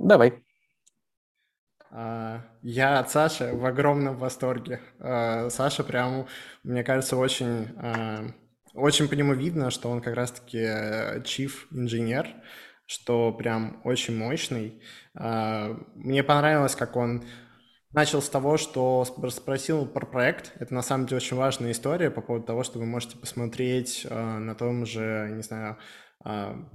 Давай. 0.00 0.42
А, 1.90 2.42
я 2.62 3.00
от 3.00 3.10
Саши 3.10 3.52
в 3.52 3.66
огромном 3.66 4.16
восторге. 4.16 4.80
А, 4.98 5.50
Саша 5.50 5.84
прям, 5.84 6.26
мне 6.62 6.82
кажется, 6.82 7.16
очень, 7.16 7.68
а, 7.76 8.24
очень 8.72 9.08
по 9.08 9.14
нему 9.14 9.34
видно, 9.34 9.70
что 9.70 9.90
он 9.90 10.00
как 10.00 10.14
раз-таки 10.14 10.58
chief 11.22 11.66
инженер, 11.70 12.28
что 12.86 13.30
прям 13.32 13.82
очень 13.84 14.16
мощный. 14.16 14.82
Мне 15.14 16.22
понравилось, 16.24 16.74
как 16.74 16.96
он 16.96 17.24
начал 17.92 18.22
с 18.22 18.28
того, 18.28 18.56
что 18.56 19.04
спросил 19.04 19.86
про 19.86 20.06
проект. 20.06 20.52
Это 20.58 20.72
на 20.72 20.82
самом 20.82 21.06
деле 21.06 21.18
очень 21.18 21.36
важная 21.36 21.72
история 21.72 22.10
по 22.10 22.22
поводу 22.22 22.46
того, 22.46 22.62
что 22.62 22.78
вы 22.78 22.86
можете 22.86 23.18
посмотреть 23.18 24.06
на 24.08 24.54
том 24.54 24.86
же, 24.86 25.30
не 25.32 25.42
знаю, 25.42 25.78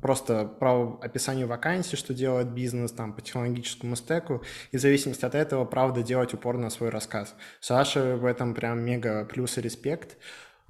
просто 0.01 0.45
про 0.45 0.99
описание 1.01 1.45
вакансий, 1.45 1.95
что 1.95 2.13
делает 2.13 2.47
бизнес 2.47 2.91
там 2.91 3.13
по 3.13 3.21
технологическому 3.21 3.95
стеку, 3.95 4.41
и 4.71 4.77
в 4.77 4.81
зависимости 4.81 5.23
от 5.23 5.36
этого, 5.36 5.65
правда, 5.65 6.01
делать 6.01 6.34
упор 6.34 6.58
на 6.58 6.69
свой 6.69 6.89
рассказ. 6.89 7.36
Саша 7.60 8.15
в 8.15 8.25
этом 8.25 8.53
прям 8.55 8.79
мега 8.79 9.25
плюс 9.25 9.58
и 9.58 9.62
респект. 9.62 10.17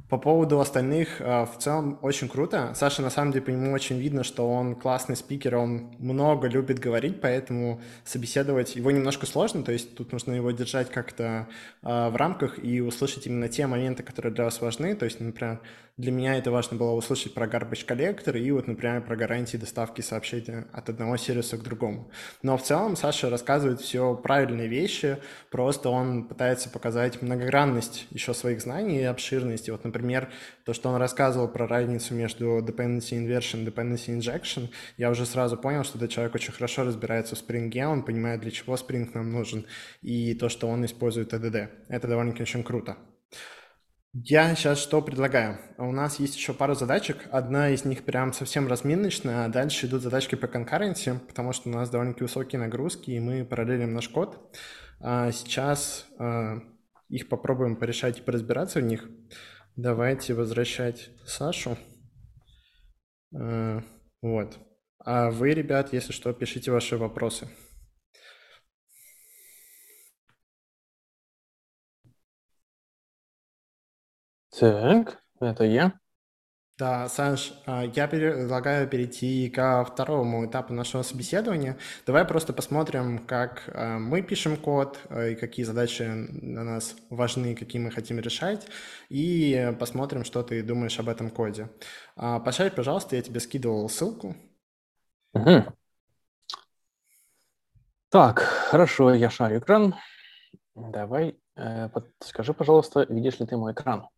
По 0.09 0.19
поводу 0.19 0.59
остальных, 0.59 1.19
а, 1.19 1.45
в 1.45 1.57
целом 1.57 1.97
очень 2.03 2.29
круто. 2.29 2.73
Саша, 2.75 3.01
на 3.01 3.09
самом 3.09 3.31
деле, 3.31 3.43
по 3.43 3.49
нему 3.49 3.71
очень 3.71 3.97
видно, 3.97 4.23
что 4.23 4.47
он 4.47 4.75
классный 4.75 5.15
спикер, 5.15 5.55
он 5.55 5.95
много 5.97 6.47
любит 6.47 6.77
говорить, 6.77 7.21
поэтому 7.21 7.81
собеседовать 8.03 8.75
его 8.75 8.91
немножко 8.91 9.25
сложно, 9.25 9.63
то 9.63 9.71
есть 9.71 9.95
тут 9.95 10.11
нужно 10.11 10.33
его 10.33 10.51
держать 10.51 10.91
как-то 10.91 11.47
э, 11.81 12.09
в 12.09 12.15
рамках 12.17 12.63
и 12.63 12.81
услышать 12.81 13.25
именно 13.25 13.49
те 13.49 13.65
моменты, 13.65 14.03
которые 14.03 14.31
для 14.31 14.43
вас 14.43 14.61
важны. 14.61 14.95
То 14.95 15.05
есть, 15.05 15.19
например, 15.19 15.59
для 15.97 16.12
меня 16.12 16.38
это 16.38 16.51
важно 16.51 16.75
было 16.75 16.91
услышать 16.91 17.34
про 17.34 17.47
garbage 17.47 17.86
коллектор 17.86 18.36
и 18.36 18.51
вот, 18.51 18.67
например, 18.67 19.01
про 19.05 19.15
гарантии 19.15 19.55
доставки 19.55 20.01
сообщения 20.01 20.67
от 20.73 20.89
одного 20.89 21.15
сервиса 21.15 21.58
к 21.58 21.63
другому. 21.63 22.12
Но 22.41 22.58
в 22.58 22.63
целом 22.63 22.97
Саша 22.97 23.29
рассказывает 23.29 23.79
все 23.79 24.13
правильные 24.15 24.67
вещи, 24.67 25.17
просто 25.51 25.89
он 25.89 26.27
пытается 26.27 26.69
показать 26.69 27.21
многогранность 27.21 28.08
еще 28.10 28.34
своих 28.34 28.60
знаний 28.60 28.99
и 28.99 29.03
обширность. 29.03 29.69
Вот, 29.69 29.86
например, 29.86 30.29
то, 30.65 30.73
что 30.73 30.89
он 30.89 30.97
рассказывал 30.97 31.47
про 31.47 31.65
разницу 31.65 32.13
между 32.13 32.60
dependency 32.60 33.13
inversion 33.13 33.63
и 33.63 33.67
dependency 33.67 34.19
injection, 34.19 34.69
я 34.97 35.10
уже 35.10 35.25
сразу 35.25 35.55
понял, 35.55 35.86
что 35.86 35.97
этот 35.97 36.10
человек 36.10 36.36
очень 36.36 36.51
хорошо 36.51 36.84
разбирается 36.84 37.38
в 37.38 37.39
Spring, 37.39 37.73
он 37.86 38.03
понимает, 38.03 38.41
для 38.41 38.51
чего 38.51 38.75
Spring 38.75 39.10
нам 39.13 39.31
нужен, 39.31 39.65
и 40.01 40.34
то, 40.34 40.49
что 40.49 40.67
он 40.67 40.84
использует 40.84 41.34
ADD. 41.34 41.69
Это 41.88 42.08
довольно-таки 42.10 42.43
очень 42.43 42.63
круто. 42.65 42.97
Я 44.23 44.56
сейчас 44.56 44.80
что 44.80 45.01
предлагаю? 45.01 45.60
У 45.78 45.91
нас 45.91 46.21
есть 46.21 46.38
еще 46.38 46.54
пару 46.54 46.73
задачек. 46.73 47.28
Одна 47.32 47.71
из 47.71 47.84
них 47.84 48.06
прям 48.06 48.32
совсем 48.32 48.65
разминочная, 48.65 49.43
а 49.43 49.49
дальше 49.49 49.88
идут 49.88 50.04
задачки 50.04 50.36
по 50.36 50.47
конкуренции, 50.47 51.19
потому 51.28 51.51
что 51.51 51.67
у 51.67 51.73
нас 51.73 51.89
довольно-таки 51.89 52.23
высокие 52.23 52.62
нагрузки, 52.62 53.12
и 53.12 53.19
мы 53.19 53.43
параллелим 53.43 53.93
наш 53.93 54.08
код. 54.08 54.58
А 55.01 55.34
сейчас 55.34 56.08
а, 56.17 56.62
их 57.10 57.28
попробуем 57.28 57.75
порешать 57.75 58.19
и 58.19 58.21
поразбираться 58.21 58.80
в 58.80 58.84
них. 58.84 59.06
Давайте 59.75 60.34
возвращать 60.34 61.10
Сашу. 61.25 61.78
А, 63.36 63.84
вот. 64.21 64.58
А 64.99 65.30
вы, 65.30 65.51
ребят, 65.51 65.91
если 65.91 66.13
что, 66.13 66.32
пишите 66.32 66.71
ваши 66.71 66.95
вопросы. 66.95 67.49
Так, 74.59 75.21
это 75.41 75.65
я. 75.65 75.99
Да, 76.77 77.07
Санж, 77.07 77.53
а, 77.65 77.85
я 77.85 78.07
предлагаю 78.07 78.87
перейти 78.87 79.49
ко 79.49 79.85
второму 79.85 80.45
этапу 80.45 80.73
нашего 80.73 81.03
собеседования. 81.03 81.77
Давай 82.05 82.25
просто 82.25 82.51
посмотрим, 82.51 83.25
как 83.25 83.63
а, 83.73 83.97
мы 83.97 84.21
пишем 84.21 84.57
код 84.57 84.99
а, 85.09 85.27
и 85.27 85.35
какие 85.35 85.65
задачи 85.65 86.03
на 86.03 86.63
нас 86.63 86.95
важны, 87.09 87.55
какие 87.55 87.81
мы 87.81 87.91
хотим 87.91 88.19
решать, 88.19 88.67
и 89.09 89.73
посмотрим, 89.79 90.25
что 90.25 90.43
ты 90.43 90.63
думаешь 90.63 90.99
об 90.99 91.07
этом 91.09 91.29
коде. 91.29 91.69
Пошарь, 92.15 92.71
пожалуйста, 92.71 93.15
я 93.15 93.21
тебе 93.21 93.39
скидывал 93.39 93.87
ссылку. 93.89 94.35
Угу. 95.33 95.65
Так, 98.09 98.39
хорошо, 98.39 99.13
я 99.13 99.29
шарю 99.29 99.59
экран. 99.59 99.95
Давай, 100.75 101.37
э, 101.55 101.89
скажи, 102.19 102.53
пожалуйста, 102.53 103.05
видишь 103.09 103.39
ли 103.39 103.45
ты 103.45 103.55
мой 103.55 103.71
экран? 103.71 104.09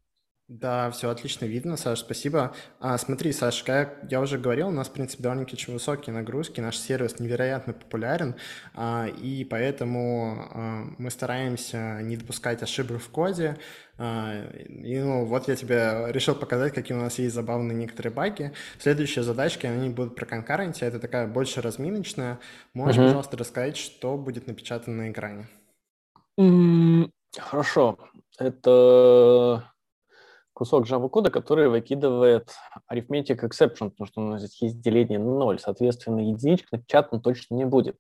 Да, 0.48 0.90
все 0.92 1.10
отлично 1.10 1.44
видно, 1.44 1.76
Саш, 1.76 2.00
спасибо. 2.00 2.56
А, 2.80 2.98
смотри, 2.98 3.34
Саш, 3.34 3.64
как 3.64 4.00
я 4.10 4.22
уже 4.22 4.38
говорил, 4.38 4.70
у 4.70 4.72
нас, 4.72 4.88
в 4.88 4.94
принципе, 4.94 5.24
довольно-таки 5.24 5.58
очень 5.58 5.74
высокие 5.74 6.16
нагрузки, 6.16 6.62
наш 6.62 6.78
сервис 6.78 7.20
невероятно 7.20 7.74
популярен, 7.74 8.34
а, 8.74 9.08
и 9.08 9.44
поэтому 9.44 10.48
а, 10.50 10.86
мы 10.98 11.12
стараемся 11.12 12.00
не 12.02 12.16
допускать 12.16 12.64
ошибок 12.64 13.02
в 13.02 13.10
коде. 13.10 13.58
А, 13.98 14.42
и 14.56 14.98
ну, 15.00 15.26
вот 15.26 15.50
я 15.50 15.58
тебе 15.58 16.06
решил 16.14 16.34
показать, 16.34 16.74
какие 16.74 16.98
у 16.98 17.02
нас 17.02 17.20
есть 17.20 17.36
забавные 17.36 17.76
некоторые 17.76 18.14
баги. 18.14 18.54
Следующие 18.80 19.24
задачки, 19.24 19.66
они 19.66 19.90
будут 19.90 20.16
про 20.16 20.26
конкуренте, 20.26 20.86
это 20.86 21.00
такая 21.00 21.28
больше 21.28 21.62
разминочная. 21.62 22.40
Можешь, 22.74 22.96
угу. 22.96 23.08
пожалуйста, 23.08 23.36
рассказать, 23.36 23.76
что 23.76 24.16
будет 24.16 24.48
напечатано 24.48 25.04
на 25.04 25.12
экране? 25.12 25.50
Хорошо. 27.38 28.00
Это 28.40 29.74
кусок 30.58 30.88
Java 30.88 31.08
кода, 31.08 31.30
который 31.30 31.70
выкидывает 31.70 32.50
arithmetic 32.92 33.48
exception, 33.48 33.92
потому 33.92 34.08
что 34.08 34.22
у 34.22 34.24
нас 34.24 34.42
здесь 34.42 34.60
есть 34.64 34.82
деление 34.82 35.20
на 35.20 35.38
0, 35.38 35.60
соответственно, 35.60 36.20
единичка 36.20 36.70
напечатана 36.72 37.22
точно 37.22 37.54
не 37.54 37.66
будет. 37.66 37.96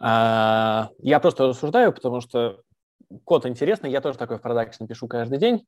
А, 0.00 0.88
я 0.98 1.20
просто 1.20 1.48
рассуждаю, 1.48 1.92
потому 1.92 2.22
что 2.22 2.62
код 3.24 3.44
интересный, 3.44 3.90
я 3.90 4.00
тоже 4.00 4.16
такой 4.16 4.38
в 4.38 4.40
продакшн 4.40 4.86
пишу 4.86 5.08
каждый 5.08 5.36
день, 5.36 5.66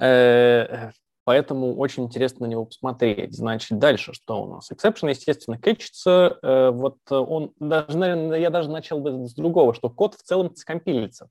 э, 0.00 0.90
поэтому 1.22 1.76
очень 1.76 2.06
интересно 2.06 2.46
на 2.46 2.50
него 2.50 2.64
посмотреть. 2.64 3.36
Значит, 3.36 3.78
дальше 3.78 4.12
что 4.12 4.42
у 4.42 4.52
нас? 4.52 4.72
Exception, 4.72 5.10
естественно, 5.10 5.60
кэчится. 5.60 6.40
Э, 6.42 6.70
вот 6.70 6.96
он, 7.08 7.52
даже, 7.60 7.96
наверное, 7.96 8.40
я 8.40 8.50
даже 8.50 8.68
начал 8.68 8.98
бы 8.98 9.28
с 9.28 9.34
другого, 9.34 9.74
что 9.74 9.90
код 9.90 10.16
в 10.16 10.22
целом 10.24 10.56
скомпилится. 10.56 11.28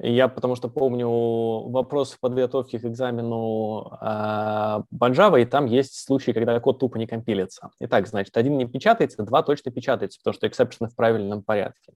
Я 0.00 0.28
потому 0.28 0.54
что 0.54 0.68
помню 0.68 1.08
вопрос 1.08 2.12
в 2.12 2.20
подготовке 2.20 2.78
к 2.78 2.84
экзамену 2.84 3.98
э, 4.00 4.82
по 4.92 5.05
Java, 5.05 5.36
и 5.38 5.44
там 5.44 5.66
есть 5.66 6.04
случаи, 6.06 6.30
когда 6.30 6.58
код 6.60 6.78
тупо 6.78 6.98
не 6.98 7.06
компилится. 7.08 7.70
Итак, 7.80 8.06
значит, 8.06 8.36
один 8.36 8.56
не 8.58 8.66
печатается, 8.66 9.24
два 9.24 9.42
точно 9.42 9.72
печатается, 9.72 10.20
потому 10.22 10.34
что 10.34 10.46
exception 10.46 10.84
ы 10.84 10.88
в 10.88 10.94
правильном 10.94 11.42
порядке. 11.42 11.94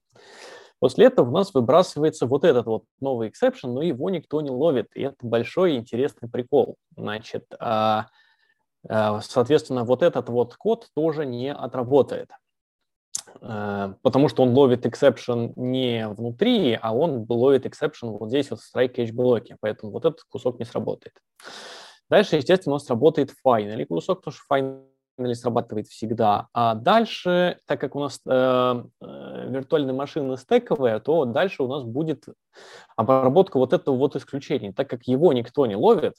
После 0.81 1.07
этого 1.07 1.29
у 1.29 1.33
нас 1.33 1.55
выбрасывается 1.55 2.27
вот 2.27 2.45
этот 2.45 2.67
вот 2.67 2.83
новый 3.01 3.29
exception, 3.29 3.69
но 3.69 3.83
его 3.83 4.11
никто 4.11 4.41
не 4.41 4.51
ловит, 4.51 4.89
и 4.97 5.03
это 5.03 5.17
большой 5.23 5.77
интересный 5.77 6.29
прикол. 6.29 6.75
Значит, 6.97 7.45
э, 7.61 8.01
э, 8.89 9.21
соответственно, 9.23 9.85
вот 9.85 10.03
этот 10.03 10.29
вот 10.29 10.57
код 10.57 10.89
тоже 10.97 11.25
не 11.25 11.53
отработает. 11.53 12.31
Э, 13.41 13.95
потому 14.03 14.29
что 14.29 14.43
он 14.43 14.51
ловит 14.51 14.87
exception 14.87 15.53
не 15.57 16.09
внутри, 16.09 16.79
а 16.81 16.95
он 16.95 17.27
ловит 17.29 17.67
exception 17.67 18.19
вот 18.19 18.29
здесь 18.29 18.51
вот 18.51 18.61
в 18.61 18.77
strike 18.77 18.95
catch 18.95 19.13
блоке, 19.13 19.57
поэтому 19.61 19.93
вот 19.93 20.05
этот 20.05 20.23
кусок 20.29 20.59
не 20.59 20.65
сработает. 20.65 21.15
Дальше, 22.09 22.37
естественно, 22.37 22.75
у 22.75 22.77
нас 22.77 22.89
работает 22.91 23.33
finally 23.47 23.87
кусок, 23.87 24.23
потому 24.23 24.35
что 24.35 24.55
finally 24.55 25.35
срабатывает 25.35 25.89
всегда. 25.89 26.49
А 26.53 26.75
дальше, 26.75 27.59
так 27.67 27.81
как 27.81 27.97
у 27.97 28.01
нас 28.01 28.21
э, 28.27 28.31
э, 29.01 29.49
виртуальные 29.49 29.95
машины 29.95 30.37
стековые, 30.37 31.01
то 31.01 31.25
дальше 31.25 31.63
у 31.63 31.69
нас 31.69 31.85
будет 31.85 32.25
обработка 32.97 33.59
вот 33.59 33.73
этого 33.73 33.97
вот 33.97 34.17
исключения. 34.17 34.73
Так 34.73 34.91
как 34.91 35.05
его 35.05 35.33
никто 35.33 35.67
не 35.67 35.77
ловит, 35.77 36.15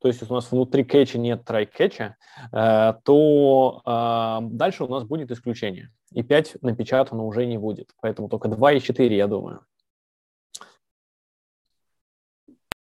то 0.00 0.08
есть 0.08 0.28
у 0.28 0.34
нас 0.34 0.50
внутри 0.50 0.84
кэча 0.84 1.18
нет 1.18 1.42
try-catch, 1.48 2.12
э, 2.52 2.94
то 3.04 3.82
э, 3.84 4.38
дальше 4.50 4.84
у 4.84 4.88
нас 4.88 5.04
будет 5.04 5.30
исключение. 5.30 5.90
И 6.12 6.22
5 6.22 6.62
напечатано 6.62 7.24
уже 7.24 7.46
не 7.46 7.58
будет. 7.58 7.90
Поэтому 8.00 8.28
только 8.28 8.48
2 8.48 8.72
и 8.72 8.80
4, 8.80 9.16
я 9.16 9.26
думаю. 9.26 9.64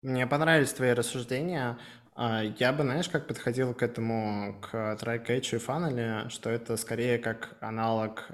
Мне 0.03 0.27
понравились 0.27 0.73
твои 0.73 0.93
рассуждения. 0.93 1.79
А, 2.15 2.43
я 2.43 2.73
бы, 2.73 2.83
знаешь, 2.83 3.09
как 3.09 3.27
подходил 3.27 3.75
к 3.75 3.83
этому, 3.83 4.61
к 4.61 4.99
try-catch 5.01 5.57
и 5.57 5.59
funnel, 5.59 6.29
что 6.29 6.51
это 6.51 6.77
скорее 6.77 7.19
как 7.19 7.57
аналог 7.61 8.31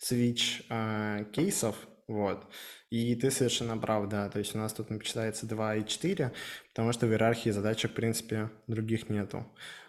switch 0.00 1.24
кейсов, 1.32 1.76
вот. 2.12 2.46
И 2.90 3.14
ты 3.14 3.30
совершенно 3.30 3.78
прав, 3.78 4.06
да. 4.08 4.28
То 4.28 4.38
есть 4.38 4.54
у 4.54 4.58
нас 4.58 4.74
тут 4.74 4.90
напечатается 4.90 5.46
2 5.46 5.76
и 5.76 5.86
4, 5.86 6.32
потому 6.68 6.92
что 6.92 7.06
в 7.06 7.10
иерархии 7.10 7.48
задачек, 7.50 7.92
в 7.92 7.94
принципе, 7.94 8.50
других 8.66 9.08
нету. 9.08 9.46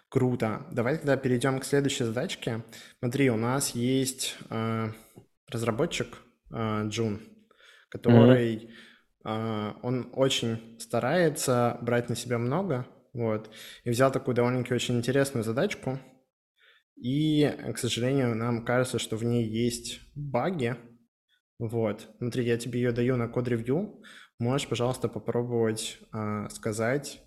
Круто. 0.08 0.66
Давай 0.72 0.96
тогда 0.96 1.18
перейдем 1.18 1.60
к 1.60 1.66
следующей 1.66 2.04
задачке. 2.04 2.64
Смотри, 3.00 3.30
у 3.30 3.36
нас 3.36 3.70
есть 3.70 4.38
э, 4.48 4.88
разработчик 5.48 6.16
э, 6.50 6.88
Джун, 6.88 7.20
который 7.90 8.54
mm-hmm. 8.54 8.70
э, 9.24 9.72
он 9.82 10.08
очень 10.14 10.78
старается 10.80 11.76
брать 11.82 12.08
на 12.08 12.16
себя 12.16 12.38
много, 12.38 12.86
вот, 13.12 13.50
и 13.84 13.90
взял 13.90 14.10
такую 14.10 14.34
довольно-таки 14.34 14.72
очень 14.72 14.96
интересную 14.96 15.44
задачку, 15.44 15.98
и, 16.96 17.52
к 17.74 17.78
сожалению, 17.78 18.34
нам 18.34 18.64
кажется, 18.64 18.98
что 18.98 19.16
в 19.16 19.24
ней 19.24 19.44
есть 19.44 20.00
баги, 20.14 20.76
вот. 21.58 22.08
Смотри, 22.18 22.44
я 22.44 22.58
тебе 22.58 22.80
ее 22.80 22.92
даю 22.92 23.16
на 23.16 23.28
код-ревью. 23.28 24.02
Можешь, 24.38 24.68
пожалуйста, 24.68 25.08
попробовать 25.08 25.98
а, 26.12 26.48
сказать, 26.50 27.22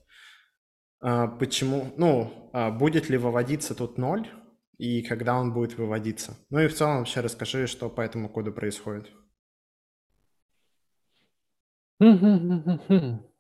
а, 1.00 1.28
почему, 1.28 1.94
ну, 1.96 2.50
а, 2.54 2.72
будет 2.72 3.10
ли 3.10 3.18
выводиться 3.18 3.76
тут 3.76 3.98
ноль 3.98 4.28
и 4.78 5.02
когда 5.02 5.36
он 5.36 5.54
будет 5.54 5.78
выводиться. 5.78 6.38
Ну 6.50 6.60
и 6.60 6.68
в 6.68 6.76
целом 6.76 7.00
вообще 7.00 7.22
расскажи, 7.22 7.68
что 7.68 7.90
по 7.90 8.02
этому 8.02 8.30
коду 8.30 8.52
происходит. 8.52 9.10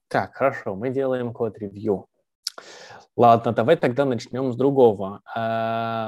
Так, 0.09 0.35
хорошо, 0.35 0.73
мы 0.73 0.89
делаем 0.89 1.33
код-ревью. 1.33 2.07
Ладно, 3.17 3.51
давай 3.51 3.75
тогда 3.75 4.05
начнем 4.05 4.53
с 4.53 4.55
другого. 4.55 5.21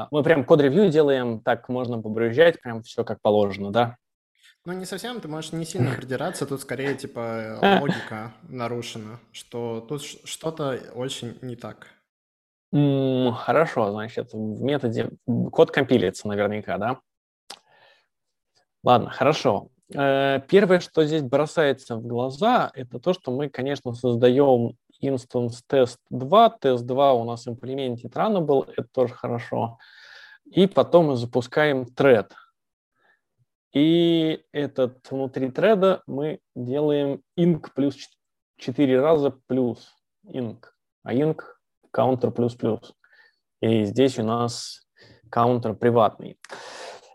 Мы 0.10 0.24
прям 0.24 0.46
код-ревью 0.46 0.90
делаем, 0.90 1.42
так 1.42 1.68
можно 1.68 2.02
побрюзжать, 2.02 2.62
прям 2.62 2.82
все 2.82 3.04
как 3.04 3.22
положено, 3.22 3.72
да? 3.72 3.98
Ну, 4.66 4.74
не 4.74 4.86
совсем, 4.86 5.22
ты 5.22 5.28
можешь 5.28 5.54
не 5.54 5.66
сильно 5.66 5.96
придираться, 5.96 6.46
тут 6.46 6.62
скорее, 6.62 6.94
типа, 6.94 7.60
логика 7.82 8.34
нарушена, 8.44 9.20
что 9.32 9.80
тут 9.88 10.02
что-то 10.04 10.78
очень 10.94 11.38
не 11.42 11.56
так. 11.56 11.88
Хорошо, 12.72 13.92
значит, 13.92 14.34
в 14.34 14.62
методе 14.62 15.10
код 15.52 15.72
компилится 15.72 16.28
наверняка, 16.28 16.78
да? 16.78 17.00
Ладно, 18.84 19.10
хорошо. 19.10 19.70
Э, 19.94 20.42
первое, 20.48 20.80
что 20.80 21.04
здесь 21.04 21.24
бросается 21.24 21.96
в 21.96 22.06
глаза, 22.06 22.70
это 22.76 23.00
то, 23.00 23.14
что 23.14 23.32
мы, 23.32 23.50
конечно, 23.50 23.94
создаем 23.94 24.78
instance 25.02 25.64
test 25.68 25.98
2. 26.10 26.50
Тест 26.62 26.86
2 26.86 27.14
у 27.14 27.24
нас 27.24 27.48
implemented 27.48 28.12
runnable, 28.14 28.72
это 28.76 28.88
тоже 28.92 29.16
хорошо. 29.16 29.80
И 30.46 30.68
потом 30.68 31.08
мы 31.08 31.16
запускаем 31.16 31.88
thread– 31.96 32.30
и 33.74 34.44
этот 34.52 35.10
внутри 35.10 35.52
треда 35.52 36.02
мы 36.08 36.40
делаем 36.56 37.22
inc 37.38 37.68
плюс 37.76 37.96
4 38.58 39.00
раза 39.00 39.32
плюс 39.48 39.94
inc, 40.26 40.66
а 41.04 41.14
inc 41.14 41.42
counter 41.96 42.32
плюс 42.32 42.56
плюс. 42.56 42.94
И 43.62 43.84
здесь 43.86 44.18
у 44.20 44.24
нас 44.24 44.88
counter 45.34 45.74
приватный. 45.74 46.38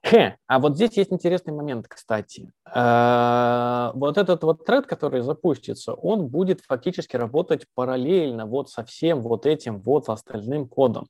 Хе, 0.05 0.37
а 0.47 0.59
вот 0.59 0.77
здесь 0.77 0.99
есть 0.99 1.13
интересный 1.13 1.55
момент, 1.55 1.89
кстати. 1.89 2.53
Э, 2.67 3.91
вот 3.95 4.19
этот 4.19 4.43
вот 4.45 4.67
тред, 4.67 4.87
который 4.87 5.23
запустится, 5.23 5.95
он 5.95 6.29
будет 6.29 6.61
фактически 6.61 7.17
работать 7.17 7.67
параллельно 7.75 8.45
вот 8.45 8.69
со 8.69 8.85
всем 8.85 9.23
вот 9.23 9.47
этим 9.47 9.81
вот 9.81 10.11
остальным 10.11 10.69
кодом. 10.69 11.09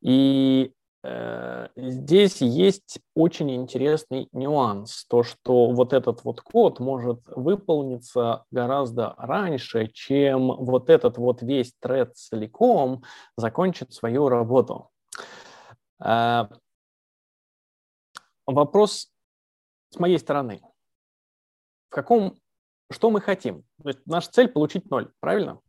И 0.00 0.72
здесь 1.76 2.40
есть 2.40 3.00
очень 3.14 3.54
интересный 3.54 4.28
нюанс, 4.32 5.04
то 5.06 5.22
что 5.22 5.70
вот 5.70 5.92
этот 5.92 6.24
вот 6.24 6.40
код 6.40 6.80
может 6.80 7.20
выполниться 7.26 8.44
гораздо 8.50 9.14
раньше, 9.18 9.88
чем 9.88 10.46
вот 10.64 10.88
этот 10.88 11.18
вот 11.18 11.42
весь 11.42 11.74
тред 11.80 12.16
целиком 12.16 13.02
закончит 13.36 13.92
свою 13.92 14.30
работу. 14.30 14.90
Э, 16.02 16.46
вопрос 18.46 19.12
с 19.90 19.98
моей 19.98 20.18
стороны. 20.18 20.62
В 21.90 21.94
каком, 21.94 22.38
что 22.90 23.10
мы 23.10 23.20
хотим? 23.20 23.62
То 23.82 23.88
есть 23.90 24.00
наша 24.06 24.30
цель 24.30 24.48
получить 24.48 24.90
ноль, 24.90 25.12
правильно? 25.20 25.60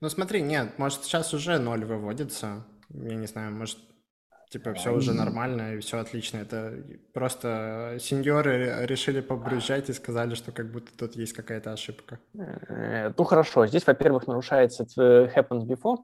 Ну 0.00 0.08
смотри, 0.08 0.40
нет, 0.42 0.78
может 0.78 1.04
сейчас 1.04 1.34
уже 1.34 1.58
ноль 1.58 1.84
выводится, 1.84 2.64
я 2.90 3.14
не 3.16 3.26
знаю, 3.26 3.52
может 3.52 3.78
Типа 4.48 4.74
все 4.74 4.92
уже 4.92 5.12
нормально 5.12 5.74
и 5.74 5.80
все 5.80 5.98
отлично. 5.98 6.38
Это 6.38 6.74
просто 7.12 7.96
сеньоры 7.98 8.86
решили 8.86 9.20
побрюзжать 9.20 9.90
и 9.90 9.92
сказали, 9.92 10.34
что 10.34 10.52
как 10.52 10.70
будто 10.70 10.96
тут 10.96 11.16
есть 11.16 11.32
какая-то 11.32 11.72
ошибка. 11.72 12.20
Э, 12.34 13.12
ну 13.16 13.24
хорошо, 13.24 13.66
здесь, 13.66 13.84
во-первых, 13.86 14.28
нарушается 14.28 14.84
happens 15.34 15.66
before, 15.66 15.98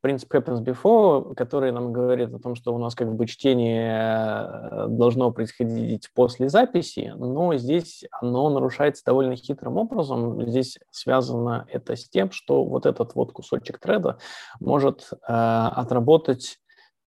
принцип 0.00 0.34
happens 0.34 0.64
before, 0.64 1.34
который 1.36 1.70
нам 1.70 1.92
говорит 1.92 2.34
о 2.34 2.40
том, 2.40 2.56
что 2.56 2.74
у 2.74 2.78
нас 2.78 2.96
как 2.96 3.14
бы 3.14 3.26
чтение 3.26 3.92
э, 3.92 4.86
должно 4.88 5.30
происходить 5.30 6.10
после 6.14 6.48
записи, 6.48 7.12
но 7.16 7.56
здесь 7.56 8.04
оно 8.10 8.50
нарушается 8.50 9.04
довольно 9.04 9.36
хитрым 9.36 9.76
образом. 9.76 10.48
Здесь 10.48 10.78
связано 10.90 11.66
это 11.70 11.94
с 11.94 12.08
тем, 12.08 12.32
что 12.32 12.64
вот 12.64 12.86
этот 12.86 13.14
вот 13.14 13.30
кусочек 13.32 13.78
треда 13.78 14.18
может 14.58 15.10
э, 15.12 15.16
отработать 15.26 16.58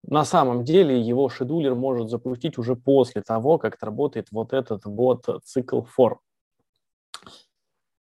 на 0.04 0.26
самом 0.26 0.64
деле 0.64 1.00
его 1.00 1.30
шедулер 1.30 1.76
может 1.76 2.10
запустить 2.10 2.58
уже 2.58 2.76
после 2.76 3.22
того, 3.22 3.58
как 3.58 3.78
работает 3.82 4.28
вот 4.32 4.54
этот 4.54 4.86
вот 4.86 5.26
цикл 5.44 5.82
for. 5.82 6.18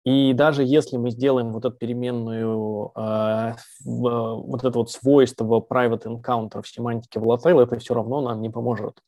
И 0.05 0.35
даже 0.35 0.65
если 0.65 0.99
мы 0.99 1.11
сделаем 1.11 1.51
вот 1.51 1.65
эту 1.65 1.77
переменную, 1.77 2.93
э, 2.95 3.55
вот 3.85 4.65
это 4.65 4.79
вот 4.79 4.91
свойство 4.91 5.61
private 5.61 6.05
encounter 6.05 6.61
в 6.63 6.69
семантике 6.69 7.21
volatile, 7.21 7.63
это 7.63 7.79
все 7.79 7.95
равно 7.95 8.21
нам 8.21 8.43
не 8.43 8.51
поможет. 8.51 8.99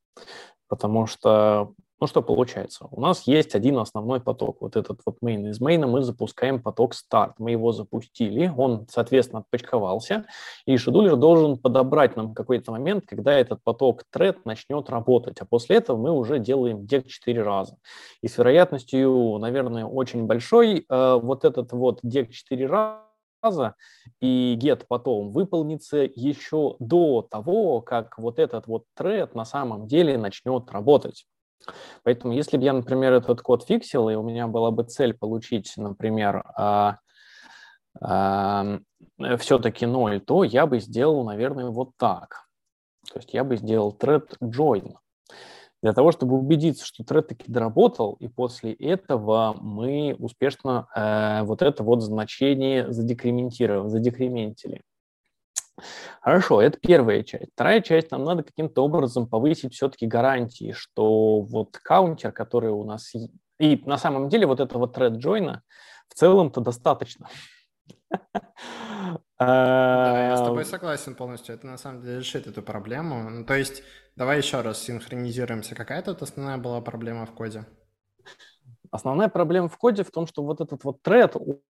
Потому 0.68 1.06
что 1.06 1.74
ну 1.98 2.06
что 2.06 2.22
получается? 2.22 2.86
У 2.90 3.00
нас 3.00 3.26
есть 3.26 3.54
один 3.54 3.78
основной 3.78 4.20
поток, 4.20 4.58
вот 4.60 4.76
этот 4.76 5.00
вот 5.06 5.16
main. 5.24 5.48
Из 5.48 5.60
main 5.60 5.86
мы 5.86 6.02
запускаем 6.02 6.62
поток 6.62 6.92
start. 6.94 7.32
Мы 7.38 7.52
его 7.52 7.72
запустили, 7.72 8.52
он, 8.54 8.86
соответственно, 8.90 9.40
отпочковался, 9.40 10.26
и 10.66 10.76
шедулер 10.76 11.16
должен 11.16 11.56
подобрать 11.56 12.16
нам 12.16 12.34
какой-то 12.34 12.72
момент, 12.72 13.04
когда 13.06 13.32
этот 13.32 13.62
поток 13.62 14.02
thread 14.14 14.36
начнет 14.44 14.90
работать. 14.90 15.40
А 15.40 15.46
после 15.46 15.76
этого 15.76 15.96
мы 15.96 16.12
уже 16.12 16.38
делаем 16.38 16.80
deck 16.80 17.06
4 17.06 17.42
раза. 17.42 17.78
И 18.20 18.28
с 18.28 18.36
вероятностью, 18.36 19.38
наверное, 19.38 19.86
очень 19.86 20.26
большой, 20.26 20.84
э, 20.88 21.14
вот 21.14 21.44
этот 21.46 21.72
вот 21.72 22.04
deck 22.04 22.28
4 22.28 22.66
раза 22.66 23.74
и 24.20 24.58
get 24.60 24.84
потом 24.86 25.30
выполнится 25.30 25.98
еще 25.98 26.76
до 26.78 27.22
того, 27.22 27.80
как 27.80 28.18
вот 28.18 28.38
этот 28.38 28.66
вот 28.66 28.84
thread 28.98 29.30
на 29.34 29.44
самом 29.44 29.86
деле 29.86 30.18
начнет 30.18 30.70
работать. 30.70 31.26
Поэтому 32.02 32.32
если 32.32 32.56
бы 32.56 32.64
я, 32.64 32.72
например, 32.72 33.12
этот 33.12 33.40
код 33.40 33.64
фиксил, 33.64 34.08
и 34.08 34.14
у 34.14 34.22
меня 34.22 34.46
была 34.46 34.70
бы 34.70 34.84
цель 34.84 35.14
получить, 35.14 35.72
например, 35.76 36.44
а, 36.54 36.98
а, 38.00 38.78
все-таки 39.38 39.86
0, 39.86 40.20
то 40.20 40.44
я 40.44 40.66
бы 40.66 40.78
сделал, 40.80 41.24
наверное, 41.24 41.70
вот 41.70 41.90
так. 41.96 42.46
То 43.12 43.18
есть 43.18 43.34
я 43.34 43.44
бы 43.44 43.56
сделал 43.56 43.96
thread 43.98 44.28
join. 44.42 44.94
Для 45.82 45.92
того, 45.92 46.10
чтобы 46.10 46.36
убедиться, 46.36 46.84
что 46.84 47.04
thread 47.04 47.22
таки 47.22 47.50
доработал, 47.50 48.14
и 48.14 48.28
после 48.28 48.72
этого 48.72 49.54
мы 49.60 50.16
успешно 50.18 50.88
э, 50.94 51.42
вот 51.42 51.62
это 51.62 51.84
вот 51.84 52.02
значение 52.02 52.90
задекрементировали, 52.92 53.88
задекрементили. 53.88 54.82
Хорошо, 56.20 56.62
это 56.62 56.78
первая 56.78 57.22
часть. 57.22 57.52
Вторая 57.52 57.80
часть, 57.80 58.10
нам 58.10 58.24
надо 58.24 58.42
каким-то 58.42 58.82
образом 58.82 59.28
повысить 59.28 59.74
все-таки 59.74 60.06
гарантии, 60.06 60.72
что 60.72 61.40
вот 61.40 61.78
каунтер, 61.78 62.32
который 62.32 62.70
у 62.70 62.84
нас... 62.84 63.12
И 63.58 63.82
на 63.84 63.98
самом 63.98 64.28
деле 64.28 64.46
вот 64.46 64.60
этого 64.60 64.86
thread 64.86 65.18
join 65.18 65.58
в 66.08 66.14
целом-то 66.14 66.60
достаточно. 66.60 67.28
Да, 69.38 70.28
я 70.28 70.36
с 70.38 70.40
тобой 70.40 70.64
согласен 70.64 71.14
полностью. 71.14 71.54
Это 71.54 71.66
на 71.66 71.76
самом 71.76 72.00
деле 72.00 72.20
решит 72.20 72.46
эту 72.46 72.62
проблему. 72.62 73.28
Ну, 73.28 73.44
то 73.44 73.54
есть, 73.54 73.82
давай 74.16 74.38
еще 74.38 74.62
раз 74.62 74.82
синхронизируемся. 74.82 75.74
Какая 75.74 76.00
тут 76.00 76.22
основная 76.22 76.56
была 76.56 76.80
проблема 76.80 77.26
в 77.26 77.32
коде? 77.32 77.66
Основная 78.90 79.28
проблема 79.28 79.68
в 79.68 79.76
коде 79.76 80.04
в 80.04 80.10
том, 80.10 80.26
что 80.26 80.42
вот 80.42 80.62
этот 80.62 80.84
вот 80.84 81.06
thread, 81.06 81.60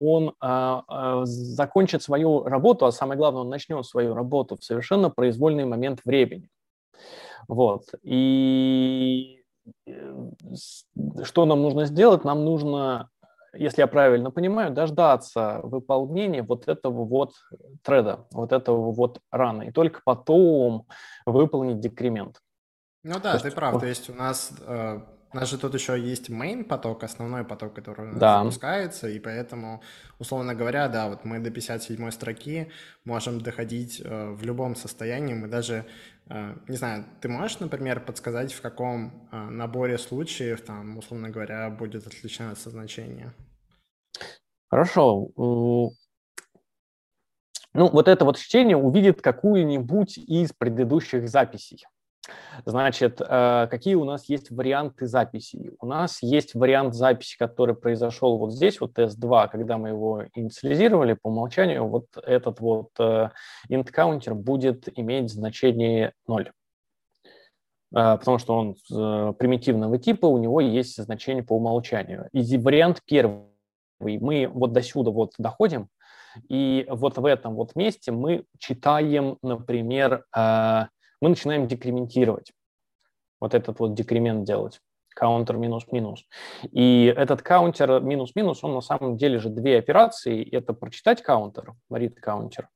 он 0.00 0.34
а, 0.40 0.82
а, 0.88 1.24
закончит 1.24 2.02
свою 2.02 2.44
работу, 2.44 2.86
а 2.86 2.92
самое 2.92 3.18
главное, 3.18 3.42
он 3.42 3.50
начнет 3.50 3.84
свою 3.86 4.14
работу 4.14 4.56
в 4.56 4.64
совершенно 4.64 5.10
произвольный 5.10 5.66
момент 5.66 6.00
времени. 6.04 6.48
Вот. 7.48 7.84
И 8.02 9.42
э, 9.86 10.30
что 11.22 11.44
нам 11.44 11.62
нужно 11.62 11.84
сделать? 11.84 12.24
Нам 12.24 12.44
нужно, 12.44 13.10
если 13.52 13.82
я 13.82 13.86
правильно 13.86 14.30
понимаю, 14.30 14.72
дождаться 14.72 15.60
выполнения 15.62 16.42
вот 16.42 16.68
этого 16.68 17.04
вот 17.04 17.32
треда, 17.82 18.26
вот 18.30 18.52
этого 18.52 18.92
вот 18.92 19.20
рана, 19.30 19.62
и 19.62 19.72
только 19.72 20.00
потом 20.04 20.86
выполнить 21.26 21.80
декремент. 21.80 22.40
Ну 23.02 23.14
да, 23.14 23.32
То 23.32 23.40
ты 23.40 23.46
есть... 23.48 23.56
прав. 23.56 23.80
То 23.80 23.86
есть 23.86 24.10
у 24.10 24.14
нас 24.14 24.52
э, 24.60 25.00
у 25.32 25.36
нас 25.36 25.48
же 25.48 25.58
тут 25.58 25.74
еще 25.74 25.98
есть 25.98 26.28
main 26.28 26.64
поток, 26.64 27.04
основной 27.04 27.44
поток, 27.44 27.74
который 27.74 28.06
у 28.06 28.08
нас 28.08 28.18
да. 28.18 28.38
запускается, 28.38 29.08
и 29.08 29.20
поэтому, 29.20 29.80
условно 30.18 30.54
говоря, 30.54 30.88
да, 30.88 31.08
вот 31.08 31.24
мы 31.24 31.38
до 31.38 31.50
57 31.50 32.10
строки 32.10 32.70
можем 33.04 33.40
доходить 33.40 34.02
э, 34.04 34.30
в 34.30 34.42
любом 34.42 34.74
состоянии. 34.74 35.34
Мы 35.34 35.46
даже, 35.46 35.86
э, 36.28 36.54
не 36.66 36.76
знаю, 36.76 37.04
ты 37.20 37.28
можешь, 37.28 37.60
например, 37.60 38.00
подсказать, 38.00 38.52
в 38.52 38.60
каком 38.60 39.28
э, 39.30 39.36
наборе 39.36 39.98
случаев, 39.98 40.62
там, 40.62 40.98
условно 40.98 41.30
говоря, 41.30 41.70
будет 41.70 42.06
отличаться 42.08 42.70
значение? 42.70 43.32
Хорошо. 44.68 45.28
Ну, 47.72 47.88
вот 47.88 48.08
это 48.08 48.24
вот 48.24 48.36
чтение 48.36 48.76
увидит 48.76 49.22
какую-нибудь 49.22 50.18
из 50.18 50.52
предыдущих 50.52 51.28
записей. 51.28 51.84
Значит, 52.64 53.20
э, 53.20 53.66
какие 53.70 53.94
у 53.94 54.04
нас 54.04 54.28
есть 54.28 54.50
варианты 54.50 55.06
записи? 55.06 55.72
У 55.80 55.86
нас 55.86 56.22
есть 56.22 56.54
вариант 56.54 56.94
записи, 56.94 57.36
который 57.38 57.74
произошел 57.74 58.38
вот 58.38 58.52
здесь, 58.52 58.80
вот 58.80 58.94
тест-2, 58.94 59.48
когда 59.50 59.78
мы 59.78 59.90
его 59.90 60.24
инициализировали 60.34 61.14
по 61.14 61.28
умолчанию, 61.28 61.86
вот 61.86 62.06
этот 62.22 62.60
вот 62.60 62.90
э, 62.98 63.30
int 63.70 63.88
counter 63.94 64.34
будет 64.34 64.88
иметь 64.98 65.30
значение 65.30 66.12
0 66.26 66.42
э, 66.46 66.50
потому 67.92 68.38
что 68.38 68.54
он 68.54 68.74
примитивного 69.34 69.98
типа, 69.98 70.26
у 70.26 70.38
него 70.38 70.60
есть 70.60 71.02
значение 71.02 71.42
по 71.42 71.56
умолчанию. 71.56 72.28
И 72.32 72.56
вариант 72.58 73.00
первый, 73.04 73.46
мы 74.00 74.48
вот 74.48 74.72
до 74.72 74.82
сюда 74.82 75.10
вот 75.10 75.32
доходим, 75.38 75.88
и 76.48 76.86
вот 76.88 77.18
в 77.18 77.24
этом 77.24 77.54
вот 77.54 77.74
месте 77.74 78.12
мы 78.12 78.44
читаем, 78.58 79.38
например, 79.42 80.24
мы 81.20 81.30
начинаем 81.30 81.66
декрементировать. 81.66 82.52
Вот 83.40 83.54
этот 83.54 83.78
вот 83.80 83.94
декремент 83.94 84.44
делать 84.44 84.80
каунтер 85.14 85.56
минус-минус. 85.56 86.24
И 86.72 87.12
этот 87.16 87.42
каунтер 87.42 88.00
минус-минус, 88.00 88.64
он 88.64 88.74
на 88.74 88.80
самом 88.80 89.16
деле 89.16 89.38
же 89.38 89.48
две 89.48 89.78
операции. 89.78 90.48
Это 90.48 90.72
прочитать 90.72 91.22
каунтер, 91.22 91.74
read 91.90 92.14
каунтер, 92.14 92.68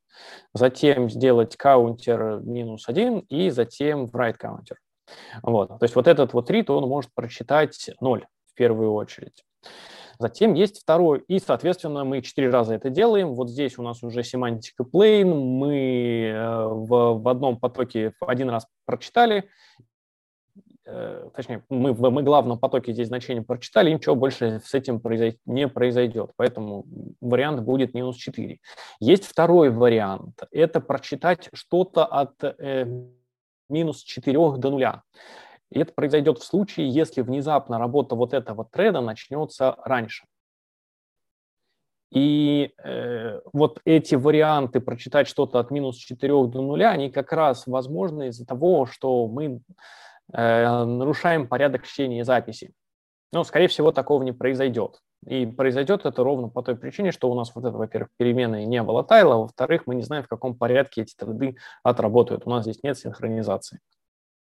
затем 0.53 1.09
сделать 1.11 1.57
каунтер 1.57 2.41
минус 2.41 2.89
один 2.89 3.21
и 3.21 3.51
затем 3.51 4.07
write 4.07 4.35
каунтер. 4.35 4.79
Вот. 5.43 5.69
То 5.69 5.83
есть 5.83 5.95
вот 5.95 6.07
этот 6.07 6.33
вот 6.33 6.51
read, 6.51 6.71
он 6.71 6.89
может 6.89 7.11
прочитать 7.15 7.91
0 8.01 8.27
в 8.47 8.55
первую 8.55 8.93
очередь. 8.93 9.45
Затем 10.19 10.55
есть 10.55 10.83
второй, 10.83 11.21
и, 11.29 11.39
соответственно, 11.39 12.05
мы 12.05 12.23
четыре 12.23 12.51
раза 12.51 12.75
это 12.75 12.91
делаем. 12.91 13.35
Вот 13.35 13.51
здесь 13.51 13.79
у 13.79 13.83
нас 13.83 14.03
уже 14.03 14.23
семантика 14.23 14.85
plain, 14.85 15.25
мы 15.25 16.33
э, 16.35 16.67
в, 16.67 17.23
в 17.23 17.29
одном 17.29 17.59
потоке 17.59 18.13
один 18.21 18.51
раз 18.51 18.67
прочитали, 18.85 19.49
э, 20.87 21.29
точнее, 21.35 21.65
мы, 21.69 21.95
мы 21.95 22.23
в 22.23 22.25
главном 22.25 22.59
потоке 22.59 22.93
здесь 22.93 23.09
значение 23.09 23.43
прочитали, 23.43 23.93
ничего 23.93 24.15
больше 24.15 24.61
с 24.65 24.75
этим 24.75 25.01
произойд, 25.01 25.39
не 25.47 25.69
произойдет, 25.69 26.31
поэтому 26.37 26.85
вариант 27.21 27.63
будет 27.63 27.95
минус 27.95 28.17
4. 28.17 28.59
Есть 29.01 29.25
второй 29.25 29.71
вариант, 29.71 30.43
это 30.51 30.81
прочитать 30.81 31.49
что-то 31.53 32.05
от 32.05 32.43
э, 32.43 32.87
минус 33.69 34.03
4 34.03 34.39
до 34.59 34.71
нуля. 34.71 35.03
И 35.71 35.81
это 35.81 35.93
произойдет 35.93 36.39
в 36.39 36.45
случае, 36.45 36.89
если 36.89 37.23
внезапно 37.23 37.79
работа 37.79 38.15
вот 38.15 38.33
этого 38.33 38.65
треда 38.65 39.01
начнется 39.01 39.77
раньше. 39.85 40.27
И 42.15 42.73
э, 42.85 43.41
вот 43.53 43.81
эти 43.85 44.15
варианты 44.15 44.81
прочитать 44.81 45.27
что-то 45.27 45.59
от 45.59 45.73
минус 45.73 45.97
4 45.97 46.29
до 46.47 46.63
нуля, 46.63 46.91
они 46.91 47.11
как 47.11 47.33
раз 47.33 47.67
возможны 47.67 48.29
из-за 48.29 48.47
того, 48.47 48.87
что 48.87 49.27
мы 49.27 49.61
э, 50.33 50.85
нарушаем 50.85 51.49
порядок 51.49 51.85
чтения 51.85 52.25
записи. 52.25 52.73
Но, 53.33 53.43
скорее 53.43 53.67
всего, 53.67 53.91
такого 53.91 54.23
не 54.23 54.31
произойдет. 54.31 55.01
И 55.27 55.45
произойдет 55.45 56.07
это 56.07 56.23
ровно 56.23 56.49
по 56.49 56.63
той 56.63 56.77
причине, 56.77 57.11
что 57.11 57.29
у 57.31 57.35
нас 57.35 57.53
вот 57.53 57.65
это, 57.65 57.77
во-первых, 57.77 58.11
переменные 58.17 58.65
не 58.65 58.81
volatile, 58.81 59.33
а 59.33 59.39
во-вторых, 59.39 59.87
мы 59.87 59.97
не 59.97 60.03
знаем, 60.03 60.23
в 60.23 60.29
каком 60.29 60.55
порядке 60.57 61.03
эти 61.03 61.17
треды 61.17 61.57
отработают. 61.83 62.47
У 62.47 62.51
нас 62.51 62.63
здесь 62.63 62.83
нет 62.85 62.97
синхронизации. 62.97 63.81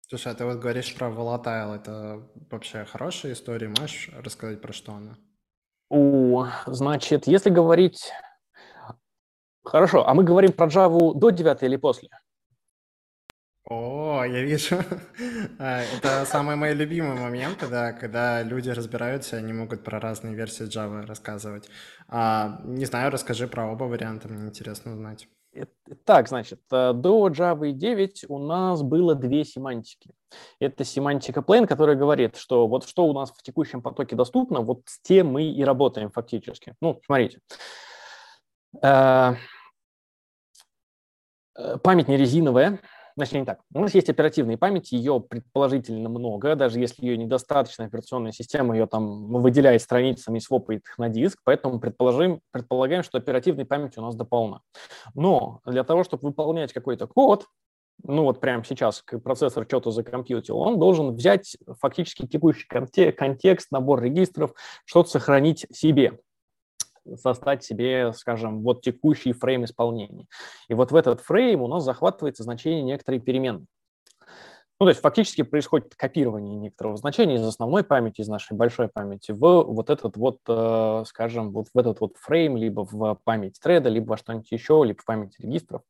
Слушай, 0.09 0.32
а 0.32 0.34
ты 0.36 0.44
вот 0.44 0.59
говоришь 0.59 0.94
про 0.94 1.09
Volatile, 1.09 1.74
это 1.74 2.22
вообще 2.50 2.84
хорошая 2.84 3.32
история, 3.32 3.68
можешь 3.68 4.09
рассказать 4.12 4.61
про 4.61 4.72
что 4.72 4.92
она? 4.92 5.18
У, 5.90 6.44
значит, 6.66 7.26
если 7.26 7.50
говорить... 7.50 8.12
Хорошо, 9.64 10.07
а 10.07 10.14
мы 10.14 10.22
говорим 10.22 10.52
про 10.52 10.68
Java 10.68 11.12
до 11.12 11.30
9 11.30 11.62
или 11.64 11.76
после? 11.76 12.09
О, 13.64 14.24
я 14.24 14.42
вижу. 14.42 14.76
А, 15.59 15.80
это 15.82 16.24
самые 16.26 16.57
мои 16.57 16.74
любимые 16.74 17.20
моменты, 17.20 17.66
да, 17.66 17.92
когда 17.92 18.42
люди 18.42 18.70
разбираются, 18.70 19.36
они 19.38 19.52
могут 19.52 19.82
про 19.82 19.98
разные 19.98 20.34
версии 20.34 20.66
Java 20.66 21.04
рассказывать. 21.04 21.68
А, 22.07 22.61
не 22.64 22.84
знаю, 22.84 23.11
расскажи 23.11 23.48
про 23.48 23.66
оба 23.66 23.84
варианта, 23.84 24.28
мне 24.28 24.48
интересно 24.48 24.92
узнать. 24.92 25.28
Так, 26.04 26.28
значит, 26.28 26.61
э, 26.70 26.92
до 26.92 27.28
Java 27.28 27.70
9 27.70 28.24
у 28.28 28.38
нас 28.38 28.82
было 28.82 29.14
две 29.14 29.44
семантики. 29.44 30.11
Это 30.61 30.84
семантика 30.84 31.40
plain, 31.40 31.66
которая 31.66 31.96
говорит, 31.96 32.36
что 32.36 32.66
вот 32.66 32.86
что 32.86 33.07
у 33.07 33.12
нас 33.12 33.30
в 33.30 33.42
текущем 33.42 33.82
потоке 33.82 34.16
доступно, 34.16 34.61
вот 34.61 34.82
с 34.86 35.00
тем 35.00 35.28
мы 35.28 35.44
и 35.44 35.64
работаем 35.64 36.11
фактически. 36.11 36.74
Ну, 36.80 37.00
смотрите. 37.04 37.40
Э, 38.82 39.34
э, 41.57 41.78
память 41.78 42.09
не 42.09 42.16
резиновая, 42.16 42.80
Значит, 43.17 43.33
не 43.33 43.45
так. 43.47 43.61
У 43.73 43.81
нас 43.81 43.95
есть 43.95 44.11
оперативная 44.11 44.59
память, 44.59 44.93
ее 44.93 45.21
предположительно 45.21 46.11
много, 46.11 46.55
даже 46.55 46.79
если 46.79 47.07
ее 47.07 47.17
недостаточно, 47.17 47.87
операционная 47.87 48.33
система 48.33 48.77
ее 48.77 48.87
там 48.87 49.29
выделяет 49.33 49.81
страницами 49.81 50.37
и 50.37 50.41
свопает 50.41 50.83
их 50.83 50.99
на 50.99 51.09
диск, 51.09 51.41
поэтому 51.43 51.81
предположим, 51.81 52.41
предполагаем, 52.51 53.03
что 53.03 53.17
оперативной 53.17 53.64
памяти 53.64 53.99
у 53.99 54.03
нас 54.03 54.14
дополна. 54.14 54.61
Но 55.14 55.61
для 55.64 55.83
того, 55.83 56.05
чтобы 56.05 56.29
выполнять 56.29 56.75
какой-то 56.75 57.07
код, 57.07 57.47
ну 58.03 58.25
вот 58.25 58.39
прямо 58.39 58.62
сейчас 58.64 59.03
процессор 59.25 59.64
что-то 59.67 59.91
закомпьютил, 59.93 60.59
он 60.59 60.79
должен 60.79 61.14
взять 61.14 61.57
фактически 61.81 62.27
текущий 62.27 62.69
контекст, 62.69 63.71
набор 63.71 64.03
регистров, 64.03 64.53
что-то 64.85 65.09
сохранить 65.09 65.67
себе 65.73 66.19
создать 67.16 67.64
себе, 67.64 68.12
скажем, 68.12 68.62
вот 68.62 68.82
текущий 68.82 69.32
фрейм 69.32 69.64
исполнения. 69.64 70.26
И 70.68 70.74
вот 70.74 70.92
в 70.92 70.96
этот 70.96 71.20
фрейм 71.20 71.62
у 71.62 71.68
нас 71.68 71.84
захватывается 71.84 72.42
значение 72.42 72.82
некоторой 72.82 73.20
переменной. 73.20 73.66
Ну, 74.78 74.84
то 74.84 74.90
есть 74.90 75.00
фактически 75.00 75.42
происходит 75.42 75.94
копирование 75.94 76.54
некоторого 76.54 76.98
значения 76.98 77.36
из 77.36 77.46
основной 77.46 77.82
памяти, 77.82 78.20
из 78.20 78.28
нашей 78.28 78.54
большой 78.54 78.88
памяти 78.88 79.32
в 79.32 79.38
вот 79.38 79.88
этот 79.88 80.18
вот, 80.18 80.40
э, 80.46 81.04
скажем, 81.07 81.50
вот 81.52 81.68
в 81.72 81.78
этот 81.78 82.00
вот 82.00 82.16
фрейм, 82.18 82.59
либо 82.59 82.84
в 82.84 83.18
память 83.24 83.59
треда, 83.59 83.88
либо 83.88 84.11
во 84.11 84.16
что-нибудь 84.18 84.52
еще, 84.52 84.82
либо 84.84 85.00
в 85.00 85.07
память 85.07 85.40
регистров, 85.40 85.80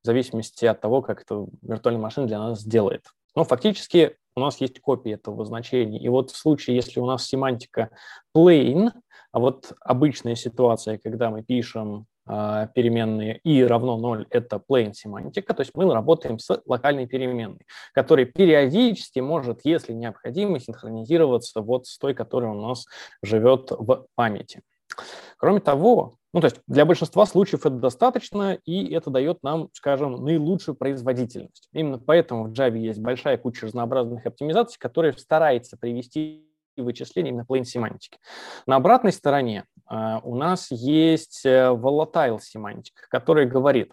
в 0.00 0.06
зависимости 0.06 0.64
от 0.64 0.80
того, 0.80 1.02
как 1.02 1.22
эта 1.22 1.44
виртуальная 1.62 2.02
машина 2.02 2.28
для 2.28 2.38
нас 2.38 2.60
сделает. 2.60 3.06
Но 3.36 3.44
фактически 3.44 4.16
у 4.34 4.40
нас 4.40 4.60
есть 4.60 4.80
копия 4.80 5.12
этого 5.12 5.44
значения. 5.44 6.00
И 6.00 6.08
вот 6.08 6.30
в 6.30 6.36
случае, 6.36 6.76
если 6.76 7.00
у 7.00 7.06
нас 7.06 7.26
семантика 7.26 7.90
plain, 8.36 8.90
а 9.30 9.38
вот 9.38 9.72
обычная 9.80 10.34
ситуация, 10.34 10.98
когда 10.98 11.30
мы 11.30 11.42
пишем 11.42 12.06
э, 12.28 12.68
переменные 12.74 13.38
и 13.44 13.62
равно 13.62 13.98
0, 13.98 14.26
это 14.30 14.60
plain 14.68 14.94
семантика, 14.94 15.52
то 15.52 15.60
есть 15.60 15.72
мы 15.74 15.92
работаем 15.92 16.38
с 16.38 16.62
локальной 16.66 17.06
переменной, 17.06 17.66
которая 17.92 18.24
периодически 18.24 19.20
может, 19.20 19.60
если 19.64 19.92
необходимо, 19.92 20.58
синхронизироваться 20.58 21.60
вот 21.60 21.86
с 21.86 21.98
той, 21.98 22.14
которая 22.14 22.52
у 22.52 22.60
нас 22.60 22.86
живет 23.22 23.70
в 23.70 24.06
памяти. 24.14 24.62
Кроме 25.38 25.60
того, 25.60 26.16
ну, 26.32 26.40
то 26.40 26.48
есть 26.48 26.60
для 26.66 26.84
большинства 26.84 27.24
случаев 27.24 27.60
это 27.60 27.76
достаточно, 27.76 28.58
и 28.66 28.92
это 28.92 29.10
дает 29.10 29.42
нам, 29.42 29.70
скажем, 29.72 30.22
наилучшую 30.22 30.74
производительность. 30.74 31.68
Именно 31.72 31.98
поэтому 31.98 32.44
в 32.44 32.52
Java 32.52 32.76
есть 32.76 33.00
большая 33.00 33.38
куча 33.38 33.66
разнообразных 33.66 34.26
оптимизаций, 34.26 34.78
которые 34.78 35.16
старается 35.16 35.78
привести 35.78 36.46
вычислений 36.76 37.30
именно 37.30 37.46
plain 37.48 37.64
семантики. 37.64 38.18
На 38.66 38.76
обратной 38.76 39.12
стороне 39.12 39.64
э, 39.90 40.18
у 40.22 40.34
нас 40.36 40.66
есть 40.70 41.46
э, 41.46 41.70
volatile 41.70 42.38
семантика, 42.40 43.06
которая 43.08 43.46
говорит, 43.46 43.92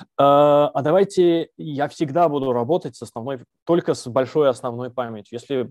э, 0.00 0.04
а 0.16 0.80
давайте 0.82 1.50
я 1.58 1.88
всегда 1.88 2.30
буду 2.30 2.52
работать 2.52 2.96
с 2.96 3.02
основной, 3.02 3.44
только 3.66 3.92
с 3.92 4.06
большой 4.08 4.48
основной 4.48 4.90
памятью. 4.90 5.38
Если 5.38 5.70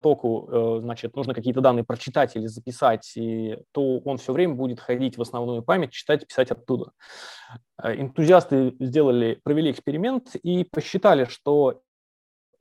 потоку, 0.00 0.80
значит, 0.80 1.14
нужно 1.14 1.34
какие-то 1.34 1.60
данные 1.60 1.84
прочитать 1.84 2.36
или 2.36 2.46
записать, 2.46 3.12
и, 3.16 3.58
то 3.72 3.98
он 4.00 4.16
все 4.16 4.32
время 4.32 4.54
будет 4.54 4.80
ходить 4.80 5.18
в 5.18 5.22
основную 5.22 5.62
память, 5.62 5.92
читать, 5.92 6.26
писать 6.26 6.50
оттуда. 6.50 6.92
Энтузиасты 7.82 8.74
сделали, 8.80 9.40
провели 9.42 9.70
эксперимент 9.70 10.34
и 10.36 10.64
посчитали, 10.64 11.24
что 11.24 11.82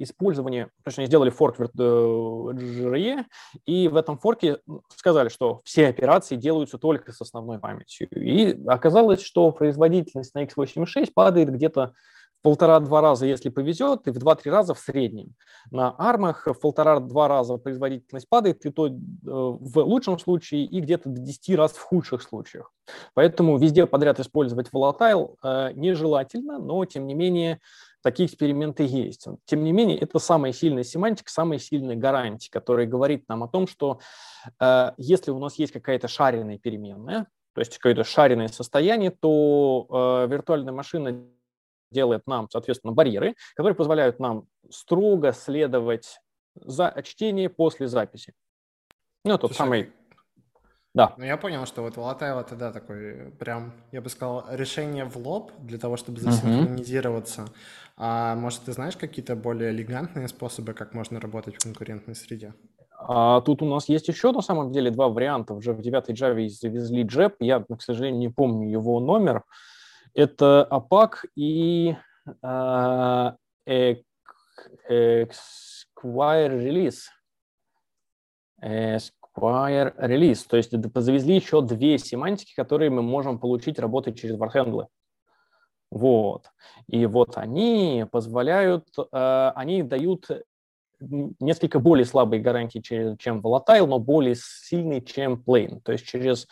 использование, 0.02 0.70
точнее, 0.84 1.08
сделали 1.08 1.30
форк 1.30 1.60
JRE, 1.60 3.26
и 3.66 3.88
в 3.90 3.98
этом 3.98 4.18
форке 4.18 4.60
сказали, 4.96 5.28
что 5.28 5.62
все 5.66 5.88
операции 5.88 6.38
делаются 6.38 6.78
только 6.78 7.12
с 7.12 7.20
основной 7.20 7.60
памятью. 7.60 8.08
И 8.12 8.58
оказалось, 8.66 9.22
что 9.22 9.52
производительность 9.52 10.34
на 10.36 10.46
x86 10.46 11.12
падает 11.14 11.52
где-то 11.52 11.94
полтора-два 12.42 13.02
раза, 13.02 13.26
если 13.26 13.50
повезет, 13.50 14.08
и 14.08 14.12
в 14.12 14.18
два-три 14.18 14.52
раза 14.52 14.74
в 14.74 14.80
среднем. 14.80 15.36
На 15.72 15.94
армах 15.98 16.48
в 16.48 16.54
полтора-два 16.54 17.28
раза 17.28 17.58
производительность 17.58 18.30
падает, 18.30 18.66
и 18.66 18.72
то 18.72 18.88
э, 18.88 18.92
в 19.24 19.80
лучшем 19.80 20.20
случае, 20.20 20.66
и 20.66 20.80
где-то 20.80 21.10
до 21.10 21.20
10 21.20 21.56
раз 21.56 21.74
в 21.74 21.82
худших 21.82 22.22
случаях. 22.22 22.72
Поэтому 23.14 23.58
везде 23.58 23.86
подряд 23.86 24.20
использовать 24.20 24.70
volatile 24.74 25.36
э, 25.44 25.72
нежелательно, 25.74 26.60
но 26.60 26.84
тем 26.86 27.08
не 27.08 27.14
менее 27.14 27.60
такие 28.02 28.28
эксперименты 28.28 28.84
есть. 28.86 29.28
Тем 29.46 29.64
не 29.64 29.72
менее, 29.72 29.98
это 29.98 30.20
самая 30.20 30.54
сильная 30.54 30.84
семантика, 30.84 31.30
самая 31.30 31.60
сильная 31.60 31.96
гарантия, 31.96 32.50
которая 32.52 32.86
говорит 32.88 33.28
нам 33.28 33.44
о 33.44 33.48
том, 33.48 33.68
что 33.68 34.00
э, 34.60 34.92
если 34.98 35.32
у 35.32 35.40
нас 35.40 35.56
есть 35.56 35.74
какая-то 35.74 36.08
шаренная 36.08 36.58
переменная, 36.58 37.28
то 37.54 37.62
есть 37.62 37.78
какое-то 37.78 38.04
шаренное 38.04 38.48
состояние, 38.48 39.12
то 39.12 39.88
э, 39.90 40.32
виртуальная 40.32 40.74
машина 40.74 41.26
делает 41.92 42.28
нам, 42.28 42.50
соответственно, 42.50 42.94
барьеры, 42.94 43.36
которые 43.56 43.76
позволяют 43.76 44.20
нам 44.20 44.46
строго 44.70 45.34
следовать 45.34 46.20
за 46.56 46.94
чтение 47.04 47.50
после 47.50 47.88
записи. 47.88 48.34
Ну, 49.26 49.38
тот 49.38 49.52
Слушай, 49.52 49.58
самый 49.58 49.94
да. 50.96 51.14
Ну, 51.18 51.24
я 51.24 51.38
понял, 51.38 51.66
что 51.68 51.84
вот 51.84 51.98
Volatile 51.98 52.42
это, 52.42 52.56
да, 52.56 52.72
такой 52.72 53.32
прям, 53.40 53.74
я 53.92 54.02
бы 54.02 54.10
сказал, 54.10 54.46
решение 54.50 55.06
в 55.06 55.18
лоб 55.18 55.52
для 55.60 55.78
того, 55.78 55.98
чтобы 55.98 56.20
засинхронизироваться. 56.20 57.42
Uh-huh. 57.42 57.54
А 57.98 58.36
может, 58.36 58.62
ты 58.62 58.72
знаешь 58.72 58.98
какие-то 58.98 59.36
более 59.36 59.72
элегантные 59.72 60.28
способы, 60.28 60.74
как 60.74 60.94
можно 60.94 61.20
работать 61.20 61.56
в 61.56 61.64
конкурентной 61.64 62.16
среде? 62.16 62.54
А 62.98 63.42
тут 63.42 63.62
у 63.62 63.66
нас 63.66 63.88
есть 63.88 64.08
еще, 64.08 64.32
на 64.32 64.42
самом 64.42 64.72
деле, 64.72 64.90
два 64.90 65.10
варианта. 65.10 65.54
Уже 65.54 65.74
в 65.74 65.82
9 65.82 66.10
Java 66.10 66.50
завезли 66.50 67.04
JEP. 67.04 67.36
Я, 67.40 67.60
к 67.60 67.82
сожалению, 67.82 68.20
не 68.20 68.30
помню 68.30 68.70
его 68.70 69.00
номер. 69.00 69.44
Это 70.14 70.68
APAC 70.70 71.26
и 71.36 71.96
uh, 72.44 73.36
Esquire 73.68 74.06
Release. 76.58 77.08
Wire 79.40 79.96
Release. 79.98 80.46
То 80.48 80.58
есть 80.58 80.72
завезли 80.96 81.36
еще 81.36 81.62
две 81.62 81.98
семантики, 81.98 82.54
которые 82.56 82.90
мы 82.90 83.02
можем 83.02 83.40
получить 83.40 83.80
работать 83.80 84.20
через 84.20 84.38
вархендлы. 84.38 84.88
Вот. 85.92 86.46
И 86.88 87.06
вот 87.06 87.38
они 87.38 88.06
позволяют, 88.12 88.88
э, 88.98 89.52
они 89.56 89.82
дают 89.82 90.28
несколько 91.00 91.80
более 91.80 92.06
слабые 92.06 92.42
гарантии, 92.42 93.16
чем 93.18 93.40
Volatile, 93.40 93.88
но 93.88 94.00
более 94.00 94.36
сильные, 94.36 95.02
чем 95.02 95.42
Plain. 95.46 95.82
То 95.82 95.94
есть 95.94 96.06
через, 96.06 96.48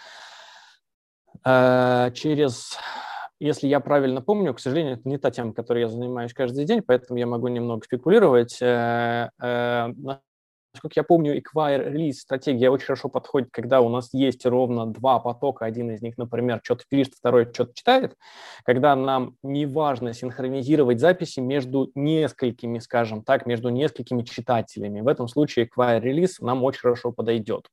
э, 1.46 2.12
через 2.16 2.78
если 3.40 3.68
я 3.68 3.80
правильно 3.80 4.22
помню, 4.22 4.54
к 4.54 4.60
сожалению, 4.60 4.96
это 4.96 5.08
не 5.08 5.18
та 5.18 5.32
тема, 5.32 5.54
которой 5.54 5.82
я 5.82 5.88
занимаюсь 5.90 6.34
каждый 6.34 6.66
день, 6.66 6.82
поэтому 6.82 7.20
я 7.20 7.28
могу 7.28 7.48
немного 7.48 7.84
спекулировать. 7.84 8.58
Э, 8.62 9.30
Насколько 10.78 11.00
я 11.00 11.04
помню, 11.04 11.36
Acquire 11.36 11.92
Release 11.92 12.14
стратегия 12.14 12.70
очень 12.70 12.86
хорошо 12.86 13.10
подходит, 13.10 13.50
когда 13.52 13.82
у 13.82 13.90
нас 13.90 14.14
есть 14.14 14.46
ровно 14.46 14.86
два 14.86 15.18
потока. 15.18 15.66
Один 15.66 15.90
из 15.90 16.04
них, 16.04 16.20
например, 16.20 16.60
что-то 16.64 16.84
пишет, 16.88 17.16
второй 17.16 17.52
что-то 17.52 17.74
читает. 17.74 18.16
Когда 18.64 18.96
нам 18.96 19.38
не 19.42 19.66
важно 19.66 20.14
синхронизировать 20.14 21.00
записи 21.00 21.40
между 21.40 21.90
несколькими, 21.96 22.78
скажем 22.78 23.24
так, 23.24 23.48
между 23.48 23.70
несколькими 23.70 24.22
читателями. 24.22 25.02
В 25.02 25.08
этом 25.08 25.28
случае 25.28 25.66
Acquire 25.66 26.00
Release 26.00 26.34
нам 26.42 26.64
очень 26.64 26.82
хорошо 26.82 27.12
подойдет. 27.12 27.68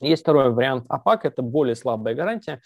Есть 0.00 0.22
второй 0.22 0.50
вариант 0.50 0.86
APAC, 0.88 1.20
это 1.22 1.42
более 1.42 1.76
слабая 1.76 2.16
гарантия, 2.16 2.60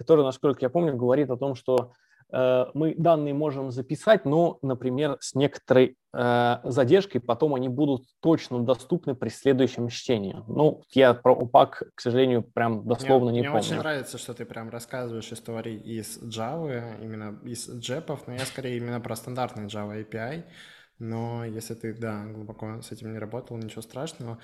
которая, 0.00 0.24
насколько 0.24 0.64
я 0.64 0.70
помню, 0.70 0.96
говорит 0.96 1.30
о 1.30 1.36
том, 1.36 1.54
что 1.54 1.92
Э, 2.32 2.66
мы 2.74 2.94
данные 2.96 3.34
можем 3.34 3.70
записать, 3.70 4.24
но, 4.24 4.58
например, 4.62 5.16
с 5.20 5.34
некоторой 5.34 5.96
э, 6.12 6.56
задержкой 6.64 7.20
потом 7.20 7.54
они 7.54 7.68
будут 7.68 8.04
точно 8.20 8.60
доступны 8.64 9.14
при 9.14 9.28
следующем 9.28 9.88
чтении. 9.88 10.36
Ну, 10.46 10.82
я 10.90 11.14
про 11.14 11.34
УПАК, 11.34 11.90
к 11.94 12.00
сожалению, 12.00 12.42
прям 12.42 12.86
дословно 12.86 13.30
мне, 13.30 13.40
не 13.40 13.48
мне 13.48 13.50
помню. 13.50 13.64
Мне 13.64 13.72
очень 13.72 13.82
нравится, 13.82 14.18
что 14.18 14.34
ты 14.34 14.44
прям 14.44 14.70
рассказываешь 14.70 15.32
истории 15.32 15.76
из 15.76 16.18
Java, 16.22 17.02
именно 17.02 17.38
из 17.44 17.68
джепов, 17.68 18.26
но 18.26 18.34
я 18.34 18.44
скорее 18.46 18.76
именно 18.76 19.00
про 19.00 19.16
стандартный 19.16 19.66
Java 19.66 20.04
API. 20.04 20.44
Но 20.98 21.44
если 21.44 21.74
ты, 21.74 21.94
да, 21.94 22.24
глубоко 22.26 22.82
с 22.82 22.92
этим 22.92 23.12
не 23.12 23.18
работал, 23.18 23.56
ничего 23.56 23.80
страшного. 23.80 24.38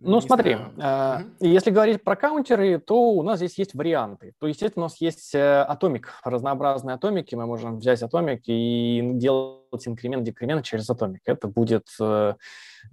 Ну, 0.00 0.20
смотри, 0.20 0.56
э, 0.76 1.18
если 1.40 1.70
говорить 1.70 2.04
про 2.04 2.14
каунтеры, 2.14 2.78
то 2.78 3.10
у 3.10 3.22
нас 3.24 3.38
здесь 3.38 3.58
есть 3.58 3.74
варианты. 3.74 4.32
То, 4.38 4.46
естественно, 4.46 4.84
у 4.84 4.86
нас 4.86 5.00
есть 5.00 5.34
атомик, 5.34 6.14
разнообразные 6.22 6.94
атомики. 6.94 7.34
Мы 7.34 7.46
можем 7.46 7.78
взять 7.78 8.02
атомик 8.02 8.42
и 8.46 9.02
делать 9.14 9.88
инкремент-декремент 9.88 10.64
через 10.64 10.88
атомик. 10.88 11.22
Это 11.24 11.48
будет 11.48 11.88
э, 12.00 12.34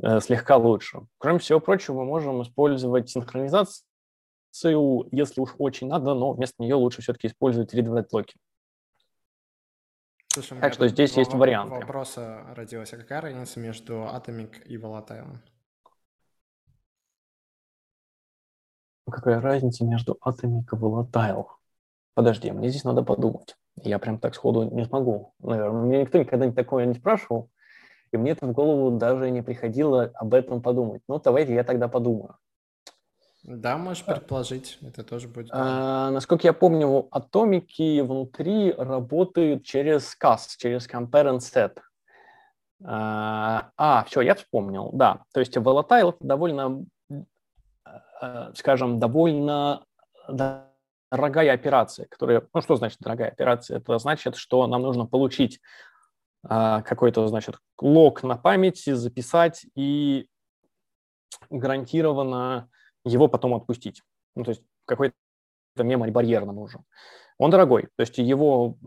э, 0.02 0.20
слегка 0.20 0.58
лучше. 0.58 1.02
Кроме 1.20 1.38
всего 1.38 1.60
прочего, 1.60 2.00
мы 2.00 2.06
можем 2.06 2.42
использовать 2.42 3.08
синхронизацию, 3.08 3.86
если 5.12 5.42
уж 5.42 5.54
очень 5.60 5.88
надо, 5.88 6.16
но 6.16 6.32
вместо 6.32 6.64
нее 6.64 6.74
лучше 6.74 7.04
все-таки 7.04 7.28
использовать 7.28 7.72
read 7.76 8.08
локи. 8.12 8.36
Слушай, 10.34 10.60
так 10.60 10.74
что 10.74 10.88
здесь 10.88 11.16
есть 11.16 11.36
варианты. 11.36 11.76
Вопрос 11.76 12.18
родился. 12.56 12.98
Какая 12.98 13.22
разница 13.22 13.60
между 13.60 13.94
Atomic 13.94 14.64
и 14.66 14.76
Volatile? 14.76 15.38
Какая 19.10 19.40
разница 19.40 19.86
между 19.86 20.18
Atomic 20.26 20.66
и 20.72 20.76
Volatile? 20.76 21.46
Подожди, 22.16 22.52
мне 22.52 22.70
здесь 22.70 22.84
надо 22.84 23.04
подумать. 23.04 23.56
Я 23.82 24.00
прям 24.00 24.20
так 24.20 24.36
сходу 24.36 24.64
не 24.64 24.86
смогу. 24.86 25.34
Наверное, 25.40 25.82
мне 25.82 26.02
никто 26.02 26.18
никогда 26.18 26.52
такое 26.52 26.86
не 26.86 26.94
спрашивал, 26.94 27.50
и 28.12 28.18
мне 28.18 28.32
это 28.32 28.48
в 28.48 28.54
голову 28.54 28.98
даже 28.98 29.30
не 29.30 29.42
приходило 29.42 30.12
об 30.16 30.34
этом 30.34 30.62
подумать. 30.62 31.02
Ну, 31.08 31.20
давайте 31.20 31.54
я 31.54 31.64
тогда 31.64 31.88
подумаю. 31.88 32.38
Да, 33.44 33.78
можешь 33.78 34.04
предположить, 34.04 34.80
это 34.82 35.04
тоже 35.04 35.28
будет. 35.28 35.50
А, 35.52 36.10
насколько 36.10 36.48
я 36.48 36.54
помню, 36.54 37.08
атомики 37.12 38.02
внутри 38.02 38.72
работают 38.72 39.64
через 39.64 40.18
CAS, 40.20 40.56
через 40.58 40.90
Compare 40.90 41.38
and 41.38 41.40
Set. 41.40 41.78
А, 42.84 43.70
а 43.78 44.04
все, 44.06 44.22
я 44.22 44.34
вспомнил, 44.34 44.90
да. 44.94 45.22
То 45.32 45.42
есть 45.42 45.56
volatile 45.58 46.10
это 46.10 46.18
довольно, 46.22 46.86
скажем, 48.56 49.00
довольно 49.00 49.86
дорогая 50.28 51.54
операция, 51.54 52.08
которая, 52.08 52.48
ну 52.54 52.62
что 52.62 52.76
значит 52.76 53.00
дорогая 53.00 53.30
операция? 53.30 53.78
Это 53.78 53.98
значит, 53.98 54.36
что 54.36 54.66
нам 54.68 54.82
нужно 54.82 55.06
получить 55.06 55.60
а, 56.48 56.82
какой-то, 56.82 57.28
значит, 57.28 57.58
лог 57.80 58.24
на 58.24 58.38
памяти, 58.38 58.94
записать 58.94 59.66
и 59.76 60.28
гарантированно 61.50 62.70
его 63.04 63.28
потом 63.28 63.56
отпустить. 63.56 64.02
Ну, 64.36 64.44
то 64.44 64.52
есть 64.52 64.62
какой-то 64.86 65.16
мемори 65.78 66.12
барьер 66.12 66.46
нам 66.46 66.56
нужен. 66.56 66.84
Он 67.38 67.52
дорогой, 67.52 67.84
то 67.96 68.02
есть 68.02 68.18
его, 68.18 68.78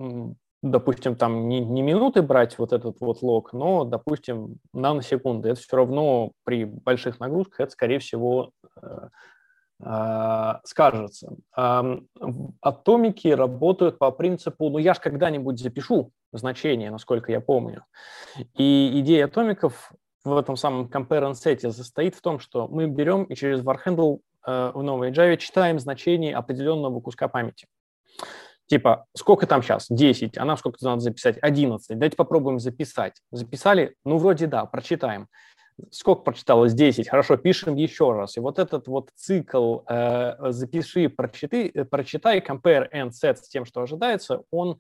допустим, 0.63 1.17
там 1.17 1.49
не, 1.49 1.61
не 1.61 1.83
минуты 1.83 2.23
брать 2.23 2.59
вот 2.59 2.73
этот 2.73 3.01
вот 3.01 3.23
лог, 3.23 3.53
но, 3.53 3.85
допустим, 3.85 4.57
наносекунды. 4.73 5.51
Это 5.51 5.61
все 5.61 5.77
равно 5.77 6.33
при 6.45 6.65
больших 6.65 7.21
нагрузках, 7.21 7.61
это, 7.61 7.71
скорее 7.71 7.99
всего, 8.01 8.51
э, 8.83 9.09
э, 9.85 10.53
скажется. 10.65 11.37
Атомики 11.55 13.29
работают 13.29 13.99
по 13.99 14.11
принципу, 14.11 14.69
ну 14.71 14.79
я 14.79 14.95
же 14.95 15.01
когда-нибудь 15.01 15.61
запишу 15.61 16.11
значение, 16.33 16.91
насколько 16.91 17.31
я 17.31 17.41
помню. 17.41 17.85
И 18.55 19.01
идея 19.01 19.27
атомиков 19.27 19.93
в 20.25 20.37
этом 20.37 20.57
самом 20.57 20.87
compare 20.87 21.31
and 21.31 21.35
set 21.35 21.71
состоит 21.71 22.15
в 22.15 22.21
том, 22.21 22.41
что 22.41 22.67
мы 22.69 22.87
берем 22.87 23.25
и 23.25 23.35
через 23.35 23.61
varhandle 23.61 24.19
э, 24.47 24.73
в 24.75 24.83
новой 24.83 25.13
Java 25.13 25.37
читаем 25.37 25.79
значение 25.79 26.35
определенного 26.35 27.01
куска 27.01 27.29
памяти. 27.29 27.67
Типа, 28.69 29.07
сколько 29.17 29.47
там 29.47 29.63
сейчас? 29.63 29.87
10. 29.89 30.37
А 30.37 30.45
нам 30.45 30.59
сколько 30.59 30.79
надо 30.83 31.01
записать? 31.01 31.39
11. 31.41 31.89
Давайте 31.99 32.17
попробуем 32.17 32.59
записать. 32.61 33.15
Записали? 33.31 33.95
Ну, 34.05 34.19
вроде 34.19 34.47
да, 34.47 34.67
прочитаем. 34.67 35.27
Сколько 35.91 36.23
прочиталось? 36.23 36.75
10. 36.75 37.09
Хорошо, 37.09 37.39
пишем 37.39 37.77
еще 37.77 38.13
раз. 38.13 38.37
И 38.37 38.41
вот 38.41 38.59
этот 38.59 38.87
вот 38.87 39.09
цикл 39.15 39.79
э, 39.89 40.51
запиши, 40.51 41.09
прочитай, 41.09 41.73
прочитай, 41.91 42.41
compare 42.41 42.91
and 42.93 43.11
set 43.11 43.37
с 43.37 43.49
тем, 43.49 43.65
что 43.65 43.81
ожидается, 43.81 44.43
он 44.51 44.79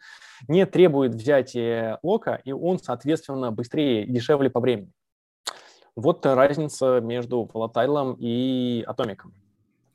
не 0.49 0.66
требует 0.66 1.14
взятия 1.14 1.99
лока, 2.03 2.41
и 2.45 2.53
он, 2.53 2.78
соответственно, 2.78 3.53
быстрее, 3.53 4.07
дешевле 4.07 4.51
по 4.51 4.61
времени. 4.61 4.93
Вот 5.97 6.26
разница 6.26 7.01
между 7.01 7.49
волатайлом 7.53 8.16
и 8.20 8.84
атомиком. 8.86 9.32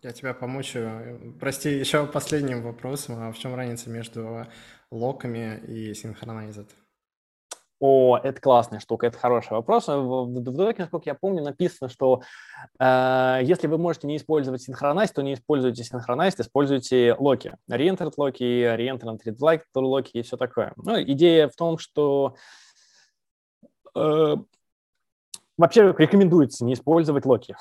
Я 0.04 0.12
тебя 0.12 0.34
помучу. 0.34 0.80
Прости, 1.40 1.70
еще 1.70 2.06
последним 2.06 2.62
вопросом. 2.62 3.16
А 3.20 3.32
в 3.32 3.38
чем 3.38 3.56
разница 3.56 3.90
между 3.90 4.46
локами 4.92 5.62
и 5.66 5.94
синхронайзет? 5.94 6.70
О, 7.80 8.18
это 8.18 8.40
классная 8.42 8.82
штука, 8.82 9.08
это 9.08 9.18
хороший 9.18 9.54
вопрос. 9.54 9.88
В, 9.88 10.26
в 10.26 10.42
доке, 10.42 10.82
насколько 10.82 11.10
я 11.10 11.16
помню, 11.16 11.42
написано, 11.42 11.90
что 11.90 12.22
э, 12.80 13.40
если 13.44 13.68
вы 13.68 13.78
можете 13.78 14.08
не 14.08 14.18
использовать 14.18 14.62
синхронайз, 14.62 15.12
то 15.12 15.22
не 15.22 15.36
используйте 15.36 15.86
синхронайз, 15.86 16.36
используйте 16.38 17.16
локи. 17.18 17.56
Reentert 17.70 18.14
локи, 18.18 18.44
reentert 18.44 19.20
read 19.26 19.58
локи 19.76 20.18
и 20.18 20.22
все 20.22 20.36
такое. 20.36 20.74
Ну, 20.76 21.02
идея 21.02 21.48
в 21.48 21.56
том, 21.56 21.78
что 21.78 22.36
э, 23.96 24.36
Вообще 25.56 25.94
рекомендуется 25.98 26.66
не 26.66 26.74
использовать 26.74 27.26
локи, 27.26 27.56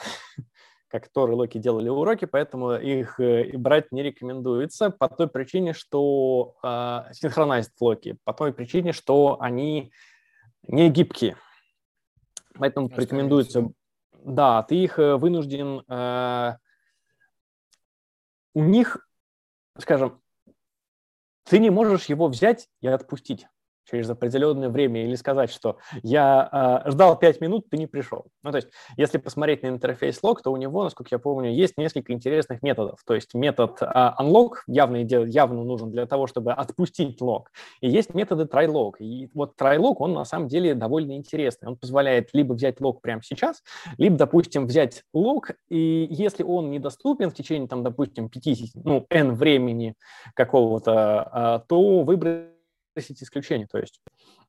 как 0.92 1.04
которые 1.04 1.36
локи 1.36 1.56
делали 1.56 1.88
уроки, 1.88 2.26
поэтому 2.26 2.74
их 2.74 3.18
э, 3.18 3.56
брать 3.56 3.92
не 3.92 4.02
рекомендуется 4.02 4.90
по 4.90 5.08
той 5.08 5.26
причине, 5.26 5.72
что 5.72 6.54
э, 6.62 7.14
синхронизed 7.14 7.72
локи, 7.80 8.18
по 8.24 8.34
той 8.34 8.52
причине, 8.52 8.92
что 8.92 9.40
они 9.40 9.90
не 10.68 10.90
гибкие. 10.90 11.38
Поэтому 12.58 12.90
Что 12.90 13.00
рекомендуется, 13.00 13.70
да, 14.12 14.62
ты 14.64 14.76
их 14.76 14.98
э, 14.98 15.16
вынужден, 15.16 15.82
э, 15.88 16.56
у 18.52 18.62
них, 18.62 19.08
скажем, 19.78 20.20
ты 21.44 21.58
не 21.58 21.70
можешь 21.70 22.04
его 22.04 22.28
взять 22.28 22.68
и 22.82 22.86
отпустить 22.86 23.46
через 23.84 24.08
определенное 24.10 24.68
время 24.68 25.04
или 25.04 25.14
сказать, 25.14 25.50
что 25.50 25.78
я 26.02 26.82
э, 26.86 26.90
ждал 26.90 27.18
5 27.18 27.40
минут, 27.40 27.68
ты 27.70 27.78
не 27.78 27.86
пришел. 27.86 28.26
Ну, 28.42 28.50
то 28.50 28.56
есть, 28.56 28.68
если 28.96 29.18
посмотреть 29.18 29.62
на 29.62 29.68
интерфейс 29.68 30.20
log, 30.22 30.38
то 30.42 30.52
у 30.52 30.56
него, 30.56 30.84
насколько 30.84 31.08
я 31.12 31.18
помню, 31.18 31.50
есть 31.52 31.76
несколько 31.76 32.12
интересных 32.12 32.62
методов. 32.62 33.00
То 33.06 33.14
есть 33.14 33.34
метод 33.34 33.78
э, 33.80 33.86
unlock 34.18 34.56
явно, 34.66 34.96
явно 34.96 35.64
нужен 35.64 35.90
для 35.90 36.06
того, 36.06 36.26
чтобы 36.26 36.52
отпустить 36.52 37.20
лог. 37.20 37.50
И 37.80 37.88
есть 37.88 38.14
методы 38.14 38.44
try 38.44 38.66
log. 38.66 38.94
И 38.98 39.30
вот 39.34 39.54
try 39.60 39.78
log, 39.78 39.96
он 39.98 40.12
на 40.14 40.24
самом 40.24 40.48
деле 40.48 40.74
довольно 40.74 41.12
интересный. 41.16 41.68
Он 41.68 41.76
позволяет 41.76 42.30
либо 42.32 42.54
взять 42.54 42.80
лог 42.80 43.00
прямо 43.00 43.22
сейчас, 43.22 43.62
либо, 43.98 44.16
допустим, 44.16 44.66
взять 44.66 45.02
лог, 45.12 45.50
и 45.68 46.06
если 46.10 46.42
он 46.42 46.70
недоступен 46.70 47.30
в 47.30 47.34
течение, 47.34 47.68
там, 47.68 47.82
допустим, 47.82 48.28
50, 48.28 48.84
ну, 48.84 49.06
n 49.10 49.34
времени 49.34 49.94
какого-то, 50.34 51.62
э, 51.62 51.68
то 51.68 52.02
выбрать 52.02 52.51
выносить 52.94 53.22
исключение, 53.22 53.66
то 53.66 53.78
есть, 53.78 54.00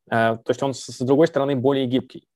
э, 0.10 0.36
то 0.36 0.50
есть 0.50 0.64
он 0.64 0.74
с, 0.74 0.86
с 0.86 1.00
другой 1.00 1.28
стороны 1.28 1.56
более 1.56 1.86
гибкий. 1.86 2.28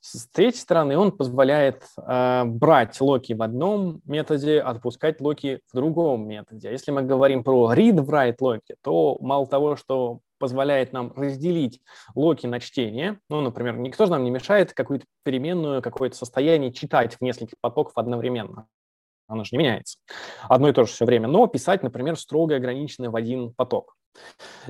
С 0.00 0.28
третьей 0.28 0.60
стороны 0.60 0.96
он 0.96 1.12
позволяет 1.12 1.84
э, 1.98 2.44
брать 2.44 3.00
локи 3.00 3.32
в 3.32 3.42
одном 3.42 4.00
методе, 4.04 4.60
отпускать 4.60 5.20
локи 5.20 5.60
в 5.72 5.76
другом 5.76 6.26
методе. 6.28 6.70
Если 6.70 6.90
мы 6.90 7.02
говорим 7.02 7.44
про 7.44 7.72
read-write 7.74 8.36
локи, 8.40 8.76
то 8.82 9.18
мало 9.20 9.46
того, 9.46 9.76
что 9.76 10.20
позволяет 10.38 10.92
нам 10.92 11.12
разделить 11.16 11.80
локи 12.14 12.46
на 12.46 12.60
чтение. 12.60 13.18
Ну, 13.28 13.40
например, 13.40 13.78
никто 13.78 14.04
же 14.06 14.12
нам 14.12 14.24
не 14.24 14.30
мешает 14.30 14.72
какую-то 14.72 15.06
переменную, 15.24 15.82
какое-то 15.82 16.16
состояние 16.16 16.72
читать 16.72 17.16
в 17.16 17.20
нескольких 17.22 17.56
потоков 17.60 17.92
одновременно. 17.96 18.66
Оно 19.28 19.44
же 19.44 19.50
не 19.52 19.58
меняется. 19.58 19.98
Одно 20.48 20.68
и 20.68 20.72
то 20.72 20.84
же 20.84 20.92
все 20.92 21.04
время. 21.04 21.28
Но 21.28 21.46
писать, 21.46 21.82
например, 21.82 22.16
строго 22.16 22.56
ограниченный 22.56 23.08
в 23.08 23.16
один 23.16 23.52
поток. 23.52 23.96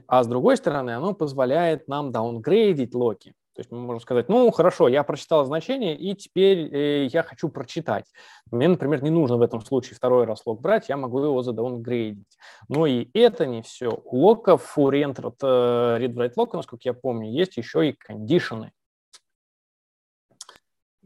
А 0.06 0.22
с 0.22 0.26
другой 0.26 0.56
стороны, 0.56 0.90
оно 0.90 1.14
позволяет 1.14 1.88
нам 1.88 2.12
даунгрейдить 2.12 2.94
локи. 2.94 3.34
То 3.56 3.60
есть 3.60 3.72
мы 3.72 3.78
можем 3.78 4.00
сказать, 4.00 4.28
ну 4.28 4.50
хорошо, 4.50 4.86
я 4.86 5.02
прочитал 5.02 5.46
значение, 5.46 5.96
и 5.96 6.14
теперь 6.14 6.68
э, 6.74 7.04
я 7.06 7.22
хочу 7.22 7.48
прочитать. 7.48 8.04
Мне, 8.50 8.68
например, 8.68 9.02
не 9.02 9.08
нужно 9.08 9.38
в 9.38 9.42
этом 9.42 9.62
случае 9.62 9.96
второй 9.96 10.26
раз 10.26 10.42
лог 10.44 10.60
брать, 10.60 10.90
я 10.90 10.98
могу 10.98 11.24
его 11.24 11.42
задаунгрейдить. 11.42 12.36
Но 12.68 12.86
и 12.86 13.08
это 13.14 13.46
не 13.46 13.62
все. 13.62 13.98
У 14.04 14.18
локов, 14.18 14.76
у 14.76 14.90
reentert 14.90 15.36
э, 15.42 15.98
read-write 16.02 16.34
лока, 16.36 16.58
насколько 16.58 16.82
я 16.84 16.92
помню, 16.92 17.30
есть 17.30 17.56
еще 17.56 17.88
и 17.88 17.92
кондишены. 17.94 18.72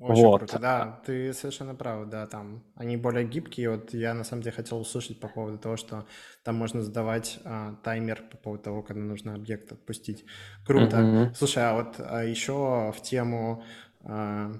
Очень 0.00 0.22
вот. 0.24 0.38
круто, 0.38 0.58
да, 0.58 1.02
ты 1.04 1.34
совершенно 1.34 1.74
прав, 1.74 2.08
да, 2.08 2.26
там 2.26 2.64
они 2.74 2.96
более 2.96 3.26
гибкие. 3.26 3.70
Вот 3.70 3.92
я 3.92 4.14
на 4.14 4.24
самом 4.24 4.42
деле 4.42 4.56
хотел 4.56 4.80
услышать 4.80 5.20
по 5.20 5.28
поводу 5.28 5.58
того, 5.58 5.76
что 5.76 6.06
там 6.42 6.54
можно 6.54 6.80
задавать 6.80 7.38
а, 7.44 7.74
таймер 7.84 8.22
по 8.30 8.38
поводу 8.38 8.62
того, 8.62 8.82
когда 8.82 9.02
нужно 9.02 9.34
объект 9.34 9.70
отпустить. 9.72 10.24
Круто. 10.66 10.96
Mm-hmm. 10.96 11.34
Слушай, 11.34 11.64
а 11.64 11.74
вот 11.74 11.96
а, 11.98 12.24
еще 12.24 12.92
в 12.96 13.02
тему 13.02 13.62
а, 14.02 14.52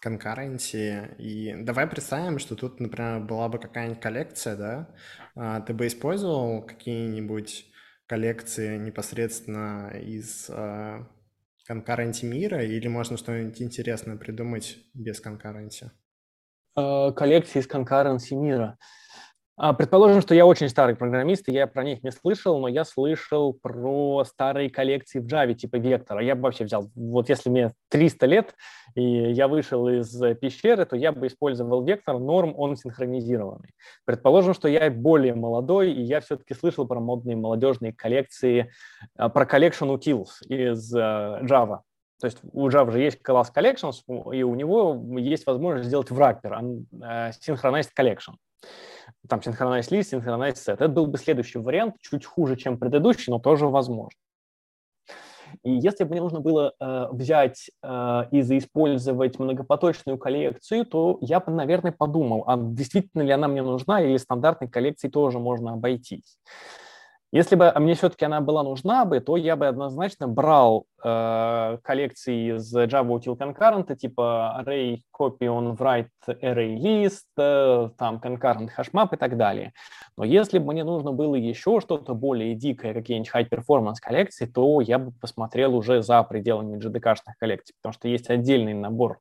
конкуренции, 0.00 1.16
и 1.18 1.54
давай 1.64 1.88
представим, 1.88 2.38
что 2.38 2.54
тут, 2.54 2.78
например, 2.78 3.18
была 3.18 3.48
бы 3.48 3.58
какая-нибудь 3.58 4.00
коллекция, 4.00 4.56
да, 4.56 4.88
а, 5.34 5.60
ты 5.62 5.74
бы 5.74 5.88
использовал 5.88 6.62
какие-нибудь 6.62 7.66
коллекции 8.06 8.78
непосредственно 8.78 9.90
из 9.98 10.48
а, 10.48 11.08
конкуренти 11.66 12.24
мира, 12.24 12.64
или 12.64 12.88
можно 12.88 13.16
что-нибудь 13.16 13.60
интересное 13.62 14.16
придумать 14.16 14.78
без 14.94 15.20
конкуренции? 15.20 15.92
э, 16.76 17.12
коллекции 17.12 17.60
из 17.60 17.68
concurrency 17.68 18.34
мира. 18.34 18.78
А, 19.58 19.72
предположим, 19.72 20.20
что 20.20 20.34
я 20.34 20.44
очень 20.44 20.68
старый 20.68 20.94
программист, 20.94 21.48
и 21.48 21.52
я 21.52 21.66
про 21.66 21.82
них 21.82 22.02
не 22.02 22.12
слышал, 22.12 22.60
но 22.60 22.68
я 22.68 22.84
слышал 22.84 23.54
про 23.54 24.22
старые 24.24 24.68
коллекции 24.68 25.18
в 25.18 25.26
Java 25.26 25.54
типа 25.54 25.76
Вектора. 25.76 26.22
Я 26.22 26.34
бы 26.34 26.42
вообще 26.42 26.64
взял, 26.64 26.90
вот 26.94 27.30
если 27.30 27.48
мне 27.48 27.72
300 27.88 28.26
лет, 28.26 28.54
и 28.94 29.02
я 29.02 29.48
вышел 29.48 29.88
из 29.88 30.14
пещеры, 30.36 30.84
то 30.84 30.94
я 30.94 31.10
бы 31.10 31.26
использовал 31.26 31.82
Вектор, 31.82 32.18
норм, 32.18 32.52
он 32.54 32.76
синхронизированный. 32.76 33.70
Предположим, 34.04 34.52
что 34.52 34.68
я 34.68 34.90
более 34.90 35.34
молодой, 35.34 35.90
и 35.90 36.02
я 36.02 36.20
все-таки 36.20 36.52
слышал 36.52 36.86
про 36.86 37.00
модные 37.00 37.36
молодежные 37.36 37.94
коллекции, 37.94 38.70
а, 39.16 39.30
про 39.30 39.46
collection 39.46 39.88
utils 39.96 40.46
из 40.48 40.94
а, 40.94 41.40
Java. 41.44 41.80
То 42.20 42.26
есть 42.26 42.38
у 42.42 42.68
Java 42.68 42.90
же 42.90 43.00
есть 43.00 43.22
класс 43.22 43.50
collections, 43.54 44.02
и 44.34 44.42
у 44.42 44.54
него 44.54 45.02
есть 45.18 45.46
возможность 45.46 45.88
сделать 45.88 46.10
wrapper, 46.10 46.84
synchronized 46.92 47.90
collection 47.98 48.34
там 49.28 49.42
синхронайз 49.42 49.90
лист, 49.90 50.10
синхронайз 50.10 50.62
сет. 50.62 50.80
Это 50.80 50.88
был 50.88 51.06
бы 51.06 51.18
следующий 51.18 51.58
вариант, 51.58 51.96
чуть 52.00 52.24
хуже, 52.24 52.56
чем 52.56 52.78
предыдущий, 52.78 53.32
но 53.32 53.38
тоже 53.38 53.66
возможно. 53.66 54.18
И 55.62 55.70
если 55.70 56.04
бы 56.04 56.10
мне 56.10 56.20
нужно 56.20 56.40
было 56.40 56.74
э, 56.78 57.06
взять 57.12 57.70
э, 57.82 58.22
и 58.30 58.42
заиспользовать 58.42 59.38
многопоточную 59.38 60.18
коллекцию, 60.18 60.84
то 60.86 61.18
я 61.20 61.40
бы, 61.40 61.52
наверное, 61.52 61.92
подумал, 61.92 62.44
а 62.46 62.56
действительно 62.56 63.22
ли 63.22 63.30
она 63.30 63.48
мне 63.48 63.62
нужна, 63.62 64.02
или 64.02 64.16
стандартной 64.16 64.68
коллекцией 64.68 65.10
тоже 65.10 65.38
можно 65.38 65.72
обойтись. 65.72 66.38
Если 67.32 67.56
бы 67.56 67.72
мне 67.76 67.94
все-таки 67.94 68.24
она 68.24 68.40
была 68.40 68.62
нужна 68.62 69.04
бы, 69.04 69.18
то 69.18 69.36
я 69.36 69.56
бы 69.56 69.66
однозначно 69.66 70.28
брал 70.28 70.86
э, 71.02 71.78
коллекции 71.82 72.56
из 72.56 72.74
Java 72.74 73.18
Util 73.18 73.36
Concurrent, 73.36 73.94
типа 73.96 74.62
array 74.64 75.00
copy 75.18 75.40
on 75.40 75.76
write 75.76 76.08
array 76.28 76.76
list, 76.76 77.24
э, 77.36 77.90
там 77.98 78.20
concurrent 78.22 78.68
hashmap 78.78 79.08
и 79.12 79.16
так 79.16 79.36
далее. 79.36 79.72
Но 80.16 80.24
если 80.24 80.60
бы 80.60 80.72
мне 80.72 80.84
нужно 80.84 81.10
было 81.10 81.34
еще 81.34 81.80
что-то 81.80 82.14
более 82.14 82.54
дикое, 82.54 82.94
какие-нибудь 82.94 83.32
high 83.34 83.48
performance 83.48 83.96
коллекции, 84.00 84.46
то 84.46 84.80
я 84.80 85.00
бы 85.00 85.10
посмотрел 85.10 85.74
уже 85.74 86.02
за 86.02 86.22
пределами 86.22 86.78
GDK-шных 86.78 87.34
коллекций, 87.40 87.74
потому 87.82 87.92
что 87.92 88.06
есть 88.06 88.30
отдельный 88.30 88.74
набор 88.74 89.18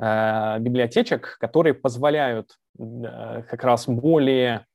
библиотечек, 0.00 1.36
которые 1.38 1.74
позволяют 1.74 2.56
э, 2.78 3.42
как 3.48 3.64
раз 3.64 3.86
более 3.86 4.66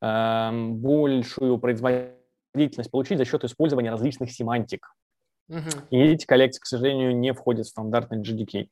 Эм, 0.00 0.76
большую 0.76 1.58
производительность 1.58 2.90
получить 2.90 3.18
за 3.18 3.24
счет 3.24 3.44
использования 3.44 3.90
различных 3.90 4.30
семантик. 4.30 4.88
Угу. 5.48 5.86
И 5.90 5.98
эти 5.98 6.26
коллекции, 6.26 6.60
к 6.60 6.66
сожалению, 6.66 7.16
не 7.16 7.32
входят 7.32 7.66
в 7.66 7.70
стандартный 7.70 8.20
GDK. 8.20 8.68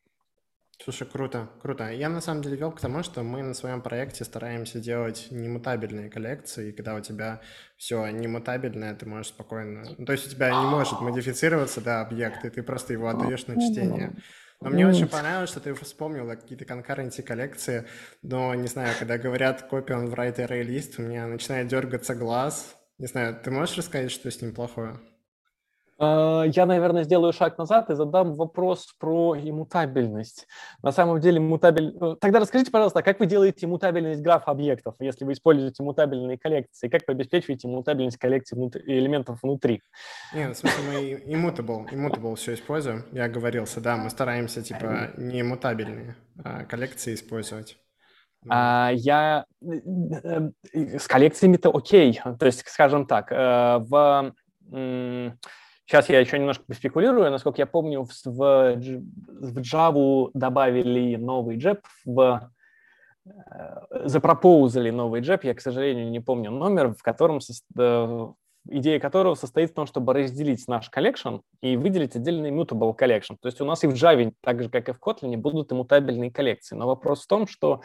Слушай, 0.82 1.07
круто, 1.07 1.48
круто. 1.62 1.88
Я 1.90 2.09
на 2.09 2.20
самом 2.20 2.42
деле 2.42 2.57
вел 2.57 2.72
к 2.72 2.80
тому, 2.80 3.05
что 3.05 3.22
мы 3.22 3.42
на 3.42 3.55
своем 3.55 3.80
проекте 3.80 4.24
стараемся 4.24 4.80
делать 4.80 5.28
немутабельные 5.30 6.11
коллекции, 6.11 6.70
и 6.70 6.72
когда 6.72 6.96
у 6.96 7.00
тебя 7.00 7.40
все 7.76 8.09
немутабельное, 8.09 8.94
ты 8.94 9.07
можешь 9.07 9.28
спокойно... 9.28 9.84
Ну, 9.96 10.05
то 10.05 10.12
есть 10.12 10.26
у 10.26 10.30
тебя 10.30 10.50
не 10.50 10.66
может 10.66 11.00
модифицироваться, 11.00 11.80
да, 11.80 12.00
объект, 12.00 12.44
и 12.44 12.50
ты 12.50 12.62
просто 12.64 12.92
его 12.92 13.09
отдаешь 13.09 13.46
на 13.46 13.55
чтение. 13.55 14.14
Но 14.64 14.70
мне 14.70 14.86
очень 14.86 15.06
понравилось, 15.06 15.50
что 15.50 15.60
ты 15.60 15.74
вспомнил 15.74 16.26
какие-то 16.26 16.64
конкуренции 16.64 17.20
коллекции, 17.20 17.86
но, 18.22 18.54
не 18.54 18.66
знаю, 18.66 18.94
когда 18.98 19.18
говорят 19.18 19.68
copy 19.70 19.88
on 19.88 20.14
write 20.14 20.38
array 20.38 20.62
list, 20.62 20.94
у 20.96 21.02
меня 21.02 21.26
начинает 21.26 21.68
дергаться 21.68 22.14
глаз. 22.14 22.74
Не 22.96 23.06
знаю, 23.06 23.38
ты 23.42 23.50
можешь 23.50 23.76
рассказать, 23.76 24.10
что 24.10 24.30
с 24.30 24.40
ним 24.40 24.54
плохое? 24.54 24.98
А, 25.99 26.45
я, 26.45 26.66
наверное, 26.66 27.05
сделаю 27.05 27.32
шаг 27.32 27.57
назад 27.59 27.90
и 27.90 27.95
задам 27.95 28.34
вопрос 28.34 28.95
про 28.99 29.36
иммутабельность. 29.36 30.47
На 30.82 30.92
самом 30.92 31.20
деле, 31.20 31.40
мутабель... 31.40 31.97
Э, 32.01 32.16
тогда 32.20 32.40
расскажите, 32.40 32.70
пожалуйста, 32.70 33.03
как 33.03 33.20
вы 33.20 33.26
делаете 33.26 33.66
мутабельность 33.66 34.20
граф 34.20 34.49
объектов, 34.49 34.97
если 34.99 35.24
вы 35.24 35.32
используете 35.32 35.82
мутабельные 35.82 36.36
коллекции? 36.36 36.88
Как 36.88 37.03
вы 37.07 37.14
обеспечиваете 37.14 37.68
мутабельность 37.68 38.18
коллекции 38.18 38.57
внутри... 38.57 38.82
элементов 38.86 39.38
внутри? 39.42 39.82
Нет, 40.34 40.57
в 40.57 40.59
смысле, 40.59 40.82
мы 40.88 41.12
immutable, 41.32 41.88
immutable 41.90 42.34
все 42.34 42.55
используем. 42.55 43.05
Я 43.12 43.28
говорился, 43.28 43.80
да, 43.80 43.97
мы 43.97 44.11
стараемся, 44.11 44.62
типа, 44.62 45.12
не 45.16 45.42
мутабельные 45.42 46.16
а 46.42 46.64
коллекции 46.64 47.14
использовать. 47.14 47.76
А, 48.49 48.90
я 48.92 49.45
э, 49.62 50.51
э, 50.72 50.99
с 50.99 51.07
коллекциями-то 51.07 51.70
окей. 51.70 52.20
То 52.38 52.47
есть, 52.47 52.68
скажем 52.68 53.07
так, 53.07 53.30
в 53.30 54.34
Сейчас 55.87 56.09
я 56.09 56.18
еще 56.18 56.39
немножко 56.39 56.64
поспекулирую. 56.66 57.30
Насколько 57.30 57.62
я 57.62 57.66
помню, 57.66 58.05
в, 58.05 58.11
в, 58.24 58.78
Java 59.61 60.30
добавили 60.32 61.16
новый 61.16 61.59
JEP, 61.59 61.80
в 62.07 62.51
э, 63.26 63.30
запропоузали 64.07 64.91
новый 64.91 65.20
JEP, 65.20 65.44
я, 65.45 65.55
к 65.55 65.61
сожалению, 65.61 66.11
не 66.11 66.20
помню 66.20 66.51
номер, 66.51 66.95
в 66.95 67.03
котором 67.03 67.39
э, 67.78 68.28
идея 68.70 68.99
которого 68.99 69.35
состоит 69.35 69.72
в 69.72 69.74
том, 69.74 69.87
чтобы 69.87 70.14
разделить 70.14 70.66
наш 70.68 70.89
collection 70.88 71.36
и 71.61 71.76
выделить 71.76 72.16
отдельный 72.16 72.51
mutable 72.51 72.97
collection. 72.97 73.37
То 73.39 73.49
есть 73.49 73.61
у 73.61 73.66
нас 73.66 73.85
и 73.85 73.87
в 73.87 73.93
Java, 73.93 74.32
так 74.41 74.62
же, 74.62 74.70
как 74.70 74.89
и 74.89 74.93
в 74.93 74.99
Kotlin, 74.99 75.37
будут 75.37 75.70
иммутабельные 75.70 76.30
коллекции. 76.30 76.76
Но 76.76 76.87
вопрос 76.87 77.24
в 77.24 77.26
том, 77.26 77.47
что 77.47 77.82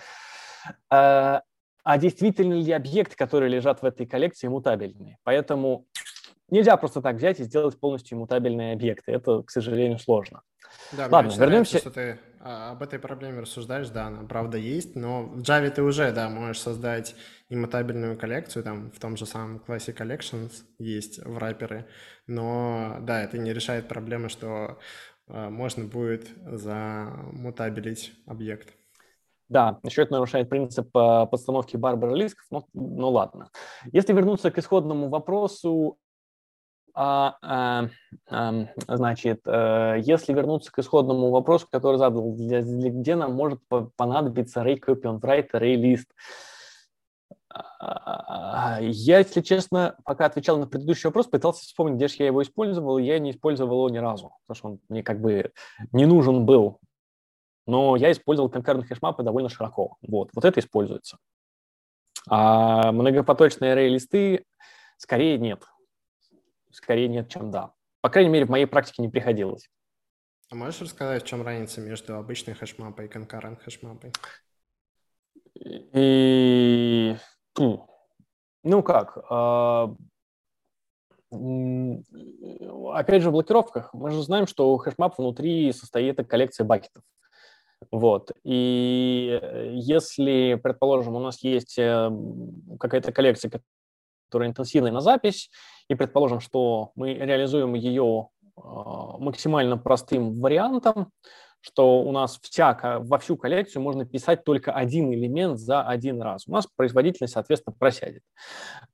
э, 0.89 1.39
а 1.83 1.97
действительно 1.97 2.53
ли 2.53 2.71
объекты, 2.71 3.15
которые 3.17 3.49
лежат 3.49 3.81
в 3.81 3.85
этой 3.85 4.05
коллекции, 4.05 4.47
мутабельные? 4.47 5.17
Поэтому 5.23 5.85
Нельзя 6.51 6.77
просто 6.77 7.01
так 7.01 7.15
взять 7.15 7.39
и 7.39 7.43
сделать 7.43 7.79
полностью 7.79 8.17
мутабельные 8.17 8.73
объекты. 8.73 9.11
Это, 9.11 9.43
к 9.43 9.51
сожалению, 9.51 9.99
сложно. 9.99 10.41
Да, 10.91 11.07
Ладно, 11.09 11.31
вернемся. 11.37 11.79
Что 11.79 11.91
ты 11.91 12.19
а, 12.41 12.71
об 12.71 12.83
этой 12.83 12.99
проблеме 12.99 13.41
рассуждаешь, 13.41 13.89
да, 13.89 14.07
она 14.07 14.23
правда 14.23 14.57
есть, 14.57 14.95
но 14.95 15.23
в 15.23 15.41
Java 15.41 15.69
ты 15.69 15.83
уже, 15.83 16.11
да, 16.11 16.29
можешь 16.29 16.61
создать 16.61 17.15
иммутабельную 17.49 18.17
коллекцию, 18.17 18.63
там 18.63 18.91
в 18.91 18.99
том 18.99 19.17
же 19.17 19.25
самом 19.25 19.59
классе 19.59 19.91
Collections 19.91 20.51
есть 20.77 21.23
в 21.23 21.37
раперы, 21.37 21.87
но, 22.27 22.97
да, 23.01 23.23
это 23.23 23.37
не 23.37 23.53
решает 23.53 23.87
проблемы, 23.87 24.29
что 24.29 24.79
а, 25.27 25.49
можно 25.49 25.85
будет 25.85 26.27
замутабелить 26.45 28.13
объект. 28.25 28.73
Да, 29.49 29.79
еще 29.83 30.03
это 30.03 30.13
нарушает 30.13 30.47
принцип 30.47 30.95
э, 30.95 31.25
подстановки 31.25 31.75
барбара 31.75 32.15
рисков, 32.15 32.45
но, 32.51 32.67
ну 32.73 33.09
ладно. 33.09 33.49
Если 33.91 34.13
вернуться 34.13 34.51
к 34.51 34.59
исходному 34.59 35.09
вопросу, 35.09 35.97
а, 36.93 37.37
а, 37.41 37.89
а, 38.29 38.65
значит, 38.87 39.41
а, 39.45 39.95
если 39.95 40.33
вернуться 40.33 40.71
к 40.71 40.79
исходному 40.79 41.29
вопросу, 41.29 41.67
который 41.71 41.97
задал, 41.97 42.33
для, 42.33 42.61
для, 42.61 42.89
где 42.89 43.15
нам 43.15 43.33
может 43.33 43.61
понадобиться 43.95 44.61
Ray 44.61 44.79
Copy 44.79 45.03
on 45.03 45.19
Write, 45.19 45.49
я, 48.81 49.17
если 49.19 49.41
честно, 49.41 49.97
пока 50.05 50.25
отвечал 50.25 50.59
на 50.59 50.67
предыдущий 50.67 51.07
вопрос, 51.07 51.27
пытался 51.27 51.63
вспомнить, 51.63 51.95
где 51.95 52.07
же 52.07 52.15
я 52.19 52.27
его 52.27 52.43
использовал, 52.43 52.97
и 52.97 53.03
я 53.03 53.19
не 53.19 53.31
использовал 53.31 53.77
его 53.77 53.89
ни 53.89 53.97
разу, 53.97 54.33
потому 54.45 54.55
что 54.55 54.67
он 54.69 54.79
мне 54.89 55.03
как 55.03 55.19
бы 55.19 55.51
не 55.91 56.05
нужен 56.05 56.45
был. 56.45 56.79
Но 57.65 57.95
я 57.95 58.11
использовал 58.11 58.49
конкурентные 58.49 58.87
хэшмапы 58.87 59.23
довольно 59.23 59.49
широко. 59.49 59.97
Вот, 60.01 60.29
вот 60.33 60.45
это 60.45 60.59
используется. 60.59 61.17
А 62.27 62.91
многопоточные 62.91 63.73
array-листы 63.73 64.43
скорее 64.97 65.37
нет 65.37 65.63
скорее 66.81 67.07
нет, 67.07 67.29
чем 67.29 67.51
да. 67.51 67.73
По 68.01 68.09
крайней 68.09 68.29
мере, 68.29 68.45
в 68.45 68.49
моей 68.49 68.65
практике 68.65 69.01
не 69.01 69.09
приходилось. 69.09 69.69
А 70.49 70.55
можешь 70.55 70.81
рассказать, 70.81 71.23
в 71.23 71.27
чем 71.27 71.43
разница 71.43 71.81
между 71.81 72.15
обычной 72.15 72.55
хэшмапой 72.55 73.05
и 73.05 73.09
concurrent 73.09 73.57
хэшмапой? 73.57 74.11
И... 75.55 77.15
Ну 78.63 78.83
как, 78.83 79.17
а, 79.29 79.95
опять 81.31 83.21
же, 83.21 83.29
в 83.29 83.33
блокировках 83.33 83.93
мы 83.93 84.11
же 84.11 84.21
знаем, 84.23 84.47
что 84.47 84.75
HashMap 84.77 85.17
внутри 85.17 85.71
состоит 85.71 86.19
из 86.19 86.27
коллекции 86.27 86.63
бакетов. 86.63 87.03
Вот. 87.91 88.31
И 88.43 89.39
если, 89.73 90.59
предположим, 90.61 91.15
у 91.15 91.19
нас 91.19 91.41
есть 91.43 91.77
э, 91.77 92.11
какая-то 92.79 93.13
коллекция, 93.13 93.51
которая 94.27 94.49
интенсивная 94.49 94.91
на 94.91 94.99
запись, 94.99 95.49
и 95.89 95.95
предположим, 95.95 96.39
что 96.39 96.91
мы 96.95 97.13
реализуем 97.13 97.73
ее 97.73 98.29
а, 98.55 99.17
максимально 99.17 99.77
простым 99.77 100.39
вариантом, 100.39 101.11
что 101.61 102.01
у 102.01 102.11
нас 102.11 102.39
вся, 102.41 102.77
во 102.99 103.17
всю 103.17 103.35
коллекцию 103.35 103.81
можно 103.81 104.05
писать 104.05 104.45
только 104.45 104.71
один 104.71 105.11
элемент 105.11 105.59
за 105.59 105.81
один 105.81 106.21
раз. 106.21 106.47
У 106.47 106.51
нас 106.51 106.67
производительность, 106.67 107.33
соответственно, 107.33 107.75
просядет. 107.77 108.21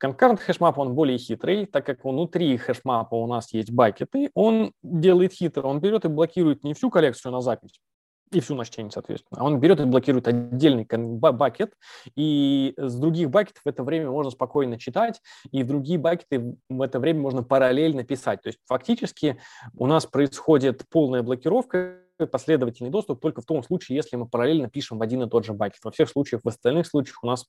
Concurrent 0.03 0.37
HashMap, 0.37 0.79
он 0.79 0.95
более 0.95 1.17
хитрый, 1.17 1.67
так 1.67 1.85
как 1.85 2.03
внутри 2.03 2.57
хэшмапа 2.57 3.15
у 3.15 3.27
нас 3.27 3.53
есть 3.53 3.71
бакеты, 3.71 4.31
он 4.33 4.71
делает 4.81 5.33
хитро, 5.33 5.67
он 5.67 5.79
берет 5.79 6.05
и 6.05 6.09
блокирует 6.09 6.63
не 6.63 6.73
всю 6.73 6.89
коллекцию 6.89 7.33
на 7.33 7.41
запись, 7.41 7.79
и 8.31 8.39
всю 8.39 8.55
на 8.55 8.65
чтение, 8.65 8.91
соответственно. 8.91 9.43
Он 9.43 9.59
берет 9.59 9.79
и 9.79 9.85
блокирует 9.85 10.27
отдельный 10.27 10.85
бакет, 10.85 11.73
и 12.15 12.73
с 12.77 12.95
других 12.95 13.29
бакетов 13.29 13.63
в 13.63 13.67
это 13.67 13.83
время 13.83 14.09
можно 14.09 14.31
спокойно 14.31 14.79
читать, 14.79 15.21
и 15.51 15.63
в 15.63 15.67
другие 15.67 15.99
бакеты 15.99 16.57
в 16.69 16.81
это 16.81 16.99
время 16.99 17.21
можно 17.21 17.43
параллельно 17.43 18.03
писать. 18.03 18.41
То 18.41 18.47
есть 18.47 18.59
фактически 18.65 19.37
у 19.75 19.87
нас 19.87 20.05
происходит 20.05 20.83
полная 20.89 21.21
блокировка, 21.23 21.99
последовательный 22.31 22.89
доступ 22.89 23.19
только 23.21 23.41
в 23.41 23.45
том 23.45 23.61
случае, 23.61 23.97
если 23.97 24.15
мы 24.15 24.25
параллельно 24.27 24.69
пишем 24.69 24.99
в 24.99 25.01
один 25.01 25.23
и 25.23 25.29
тот 25.29 25.45
же 25.45 25.53
бакет. 25.53 25.81
Во 25.83 25.91
всех 25.91 26.09
случаях, 26.09 26.41
в 26.43 26.47
остальных 26.47 26.87
случаях 26.87 27.21
у 27.23 27.27
нас 27.27 27.45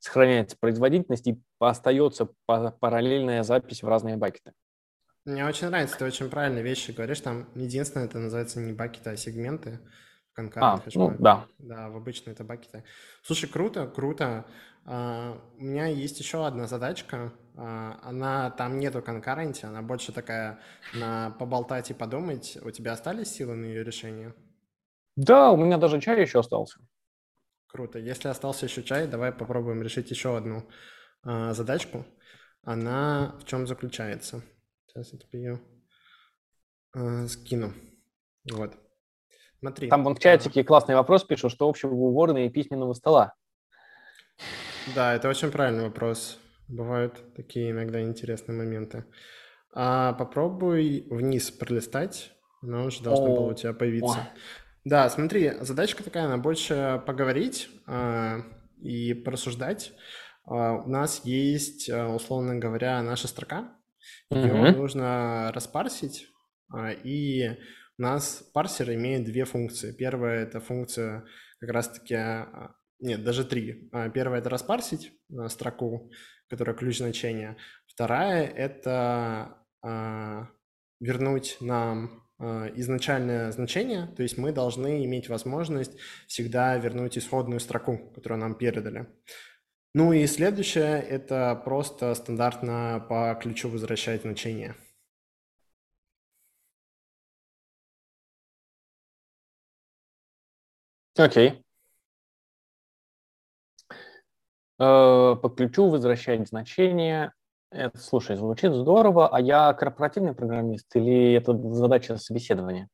сохраняется 0.00 0.56
производительность 0.58 1.26
и 1.26 1.38
остается 1.58 2.28
параллельная 2.46 3.42
запись 3.42 3.82
в 3.82 3.88
разные 3.88 4.16
бакеты. 4.16 4.52
Мне 5.24 5.46
очень 5.46 5.68
нравится, 5.68 5.98
ты 5.98 6.04
очень 6.04 6.28
правильные 6.28 6.64
вещи 6.64 6.90
говоришь. 6.90 7.20
Там 7.20 7.48
единственное, 7.54 8.06
это 8.06 8.18
называется 8.18 8.60
не 8.60 8.72
бакеты, 8.72 9.10
а 9.10 9.16
сегменты 9.16 9.78
в 10.32 10.34
конкретных 10.34 10.86
а, 10.86 10.98
ну, 10.98 11.16
да. 11.18 11.46
Да, 11.58 11.88
в 11.90 11.96
обычные 11.96 12.32
это 12.32 12.42
бакеты. 12.42 12.84
Слушай, 13.22 13.48
круто, 13.48 13.86
круто. 13.86 14.46
Uh, 14.84 15.40
у 15.58 15.62
меня 15.62 15.86
есть 15.86 16.18
еще 16.18 16.44
одна 16.44 16.66
задачка. 16.66 17.32
Uh, 17.54 17.98
она 18.02 18.50
там 18.50 18.80
нету 18.80 19.00
конкуренции, 19.00 19.68
она 19.68 19.80
больше 19.80 20.10
такая 20.10 20.58
на 20.92 21.30
поболтать 21.38 21.92
и 21.92 21.94
подумать. 21.94 22.58
У 22.62 22.70
тебя 22.72 22.92
остались 22.92 23.32
силы 23.32 23.54
на 23.54 23.66
ее 23.66 23.84
решение? 23.84 24.34
Да, 25.14 25.52
у 25.52 25.56
меня 25.56 25.78
даже 25.78 26.00
чай 26.00 26.20
еще 26.20 26.40
остался. 26.40 26.80
Круто. 27.68 28.00
Если 28.00 28.26
остался 28.26 28.66
еще 28.66 28.82
чай, 28.82 29.06
давай 29.06 29.30
попробуем 29.30 29.84
решить 29.84 30.10
еще 30.10 30.36
одну 30.36 30.68
uh, 31.24 31.54
задачку. 31.54 32.04
Она 32.64 33.36
в 33.40 33.44
чем 33.44 33.68
заключается? 33.68 34.42
Сейчас 34.92 35.12
я 35.14 35.18
тебе 35.18 35.38
ее 35.38 35.60
э, 36.94 37.26
скину. 37.26 37.72
Вот. 38.50 38.74
Смотри. 39.58 39.88
Там 39.88 40.04
вон 40.04 40.16
в 40.16 40.18
чатике 40.18 40.60
а... 40.60 40.64
классный 40.64 40.96
вопрос 40.96 41.24
пишут, 41.24 41.52
что 41.52 41.66
общего 41.66 41.94
у 41.94 42.08
уборной 42.08 42.46
и 42.46 42.50
письменного 42.50 42.92
стола. 42.92 43.34
Да, 44.94 45.14
это 45.14 45.30
очень 45.30 45.50
правильный 45.50 45.84
вопрос. 45.84 46.38
Бывают 46.68 47.22
такие 47.34 47.70
иногда 47.70 48.02
интересные 48.02 48.54
моменты. 48.54 49.06
А 49.72 50.12
попробуй 50.12 51.06
вниз 51.08 51.50
пролистать, 51.50 52.32
она 52.60 52.84
уже 52.84 53.02
должна 53.02 53.28
была 53.28 53.46
у 53.46 53.54
тебя 53.54 53.72
появиться. 53.72 54.18
О. 54.18 54.28
Да, 54.84 55.08
смотри, 55.08 55.52
задачка 55.60 56.04
такая, 56.04 56.26
она 56.26 56.36
больше 56.36 57.02
поговорить 57.06 57.70
а, 57.86 58.40
и 58.78 59.14
порассуждать. 59.14 59.92
А, 60.44 60.74
у 60.74 60.88
нас 60.88 61.24
есть, 61.24 61.88
условно 61.88 62.56
говоря, 62.56 63.02
наша 63.02 63.28
строка, 63.28 63.74
угу. 64.32 64.78
нужно 64.78 65.52
распарсить, 65.54 66.28
а, 66.72 66.90
и 66.90 67.50
у 67.98 68.02
нас 68.02 68.42
парсер 68.54 68.92
имеет 68.92 69.24
две 69.24 69.44
функции. 69.44 69.92
Первая– 69.92 70.42
это 70.44 70.60
функция 70.60 71.24
как 71.60 71.70
раз-таки, 71.70 72.14
а, 72.14 72.74
нет, 73.00 73.22
даже 73.22 73.44
три. 73.44 73.88
А, 73.92 74.08
первая– 74.08 74.40
это 74.42 74.50
распарсить 74.50 75.12
строку, 75.48 76.10
которая 76.48 76.74
ключ 76.74 76.98
значения. 76.98 77.56
Вторая– 77.86 78.46
это 78.56 79.58
вернуть 81.00 81.56
нам 81.60 82.22
изначальное 82.40 83.52
значение, 83.52 84.08
то 84.16 84.22
есть 84.22 84.38
мы 84.38 84.52
должны 84.52 85.04
иметь 85.04 85.28
возможность 85.28 85.96
всегда 86.26 86.76
вернуть 86.76 87.18
исходную 87.18 87.60
строку, 87.60 88.12
которую 88.14 88.40
нам 88.40 88.54
передали. 88.54 89.08
Ну 89.94 90.12
и 90.14 90.26
следующее– 90.26 91.02
это 91.10 91.54
просто 91.64 92.14
стандартно 92.14 93.04
по 93.08 93.34
ключу 93.40 93.68
возвращать 93.68 94.22
значение. 94.22 94.74
Окей. 101.16 101.62
Э, 104.78 105.36
по 105.36 105.48
ключу 105.54 105.90
возвращать 105.90 106.48
значение. 106.48 107.32
Это, 107.70 107.98
слушай, 107.98 108.36
звучит 108.36 108.72
здорово. 108.72 109.28
А 109.28 109.40
я 109.40 109.72
корпоративный 109.74 110.34
программист 110.34 110.86
или 110.96 111.34
это 111.34 111.54
задача 111.74 112.16
собеседования? 112.16 112.88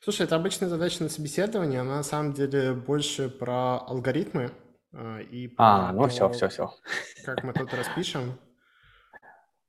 Слушай, 0.00 0.22
это 0.22 0.36
обычная 0.36 0.68
задача 0.68 1.02
на 1.02 1.10
собеседование. 1.10 1.80
Она 1.80 1.96
на 1.96 2.02
самом 2.02 2.32
деле 2.32 2.72
больше 2.72 3.28
про 3.28 3.78
алгоритмы. 3.80 4.50
А, 4.92 5.20
и 5.20 5.52
а, 5.56 5.92
ну 5.92 6.08
все, 6.08 6.28
все, 6.30 6.48
все. 6.48 6.70
Как 7.24 7.44
мы 7.44 7.52
тут 7.52 7.72
распишем? 7.74 8.38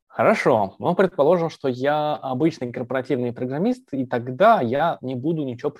Хорошо. 0.08 0.76
Ну, 0.78 0.94
предположим, 0.94 1.50
что 1.50 1.70
я 1.70 2.16
обычный 2.16 2.72
корпоративный 2.72 3.32
программист, 3.32 3.94
и 3.94 4.06
тогда 4.06 4.60
я 4.62 4.98
не 5.02 5.16
буду 5.16 5.44
ничего 5.44 5.74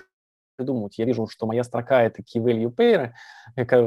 придумывать. 0.56 0.98
Я 0.98 1.04
вижу, 1.04 1.26
что 1.26 1.46
моя 1.46 1.64
строка— 1.64 2.02
это 2.04 2.22
key 2.22 2.42
value 2.42 2.74
pair 2.74 3.12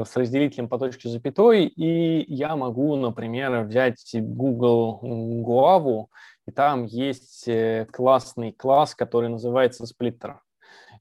с 0.04 0.16
разделителем 0.16 0.68
по 0.68 0.78
точке 0.78 1.08
запятой, 1.08 1.66
и 1.66 2.32
я 2.32 2.54
могу, 2.54 2.94
например, 2.96 3.64
взять 3.64 4.14
Google 4.14 5.00
Guava, 5.44 6.06
и 6.46 6.52
там 6.52 6.84
есть 6.84 7.48
э, 7.48 7.86
классный 7.92 8.52
класс, 8.52 8.94
который 8.94 9.28
называется 9.28 9.84
splitter. 9.84 10.36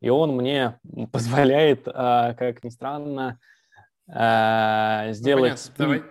И 0.01 0.09
он 0.09 0.35
мне 0.35 0.79
позволяет, 1.11 1.87
а, 1.87 2.33
как 2.33 2.63
ни 2.63 2.69
странно, 2.69 3.39
э, 4.07 5.13
сделать... 5.13 5.71
Ну, 5.77 5.83
давай, 5.85 6.03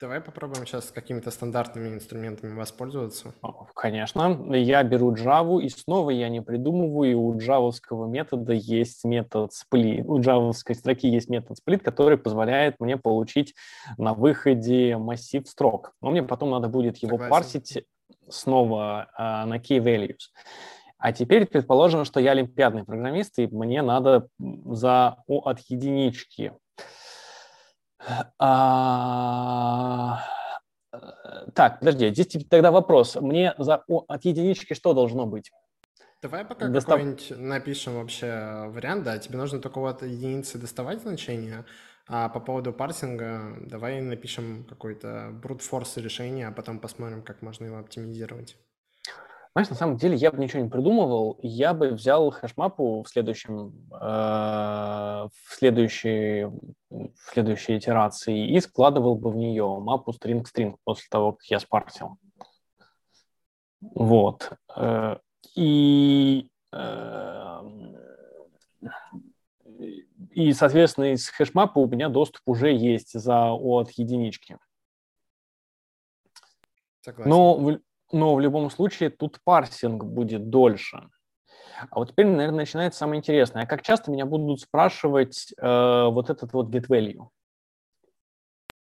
давай 0.00 0.20
попробуем 0.20 0.66
сейчас 0.66 0.88
с 0.88 0.90
какими-то 0.90 1.30
стандартными 1.30 1.88
инструментами 1.88 2.54
воспользоваться. 2.54 3.34
Конечно. 3.74 4.54
Я 4.54 4.82
беру 4.82 5.14
Java, 5.14 5.60
и 5.60 5.68
снова 5.68 6.10
я 6.10 6.28
не 6.28 6.40
придумываю, 6.40 7.20
у 7.20 7.38
джавовского 7.38 8.06
метода 8.06 8.52
есть 8.52 9.04
метод 9.04 9.50
split, 9.52 10.04
у 10.04 10.20
джавовской 10.20 10.74
строки 10.74 11.08
есть 11.08 11.28
метод 11.28 11.58
split, 11.58 11.78
который 11.78 12.18
позволяет 12.18 12.76
мне 12.80 12.96
получить 12.96 13.54
на 13.96 14.14
выходе 14.14 14.96
массив 14.96 15.46
строк. 15.48 15.92
Но 16.00 16.10
мне 16.10 16.22
потом 16.22 16.50
надо 16.50 16.68
будет 16.68 16.98
его 16.98 17.18
Согласен. 17.18 17.30
парсить 17.30 17.84
снова 18.28 19.08
э, 19.16 19.22
на 19.46 19.56
key 19.58 19.78
values. 19.78 20.30
А 20.98 21.12
теперь 21.12 21.46
предположим, 21.46 22.04
что 22.04 22.18
я 22.18 22.32
олимпиадный 22.32 22.84
программист, 22.84 23.38
и 23.38 23.46
мне 23.46 23.82
надо 23.82 24.28
за 24.38 25.16
О 25.28 25.48
от 25.48 25.60
единички 25.68 26.52
а... 28.38 30.24
Так, 31.54 31.80
подожди, 31.80 32.10
здесь 32.10 32.44
тогда 32.48 32.70
вопрос. 32.70 33.16
Мне 33.16 33.54
за... 33.58 33.84
от 33.88 34.24
единички 34.24 34.74
что 34.74 34.94
должно 34.94 35.26
быть? 35.26 35.50
Давай 36.22 36.44
пока 36.44 36.68
Достав... 36.68 36.96
какой-нибудь 36.96 37.32
напишем 37.36 37.94
вообще 37.94 38.64
вариант, 38.68 39.04
да, 39.04 39.18
тебе 39.18 39.38
нужно 39.38 39.60
только 39.60 39.78
от 39.88 40.02
единицы 40.02 40.58
доставать 40.58 41.00
значение, 41.00 41.64
а 42.08 42.28
по 42.28 42.40
поводу 42.40 42.72
парсинга 42.72 43.56
давай 43.60 44.00
напишем 44.00 44.64
какой-то 44.64 45.30
brute 45.40 45.60
force 45.60 46.00
решение, 46.02 46.48
а 46.48 46.52
потом 46.52 46.80
посмотрим, 46.80 47.22
как 47.22 47.42
можно 47.42 47.66
его 47.66 47.78
оптимизировать. 47.78 48.56
Знаешь, 49.52 49.70
на 49.70 49.76
самом 49.76 49.96
деле 49.96 50.16
я 50.16 50.30
бы 50.30 50.38
ничего 50.38 50.62
не 50.62 50.68
придумывал. 50.68 51.38
Я 51.42 51.74
бы 51.74 51.90
взял 51.90 52.30
хэшмапу 52.30 53.02
в 53.02 53.08
следующем, 53.08 53.88
э, 53.92 53.96
в 53.98 55.30
следующей, 55.48 56.44
в 56.90 57.32
следующей 57.32 57.78
итерации 57.78 58.48
и 58.48 58.60
складывал 58.60 59.16
бы 59.16 59.30
в 59.30 59.36
нее 59.36 59.78
мапу 59.80 60.12
string-string 60.12 60.76
после 60.84 61.06
того, 61.10 61.32
как 61.32 61.44
я 61.46 61.58
спарсил. 61.60 62.18
Вот. 63.80 64.52
Э, 64.76 65.16
и, 65.54 66.48
э, 66.72 67.62
и, 70.32 70.52
соответственно, 70.52 71.12
из 71.12 71.28
хэшмапа 71.28 71.78
у 71.78 71.88
меня 71.88 72.08
доступ 72.08 72.42
уже 72.46 72.72
есть 72.72 73.18
за 73.18 73.52
от 73.52 73.90
единички. 73.92 74.58
Согласен. 77.00 77.30
Но 77.30 77.78
но 78.12 78.34
в 78.34 78.40
любом 78.40 78.70
случае 78.70 79.10
тут 79.10 79.38
парсинг 79.44 80.04
будет 80.04 80.50
дольше. 80.50 81.08
А 81.90 81.98
вот 81.98 82.10
теперь, 82.10 82.26
наверное, 82.26 82.60
начинается 82.60 82.98
самое 82.98 83.18
интересное. 83.18 83.62
А 83.62 83.66
как 83.66 83.82
часто 83.82 84.10
меня 84.10 84.26
будут 84.26 84.60
спрашивать 84.60 85.52
э, 85.56 86.06
вот 86.10 86.30
этот 86.30 86.52
вот 86.52 86.68
get 86.70 86.88
value? 86.88 87.28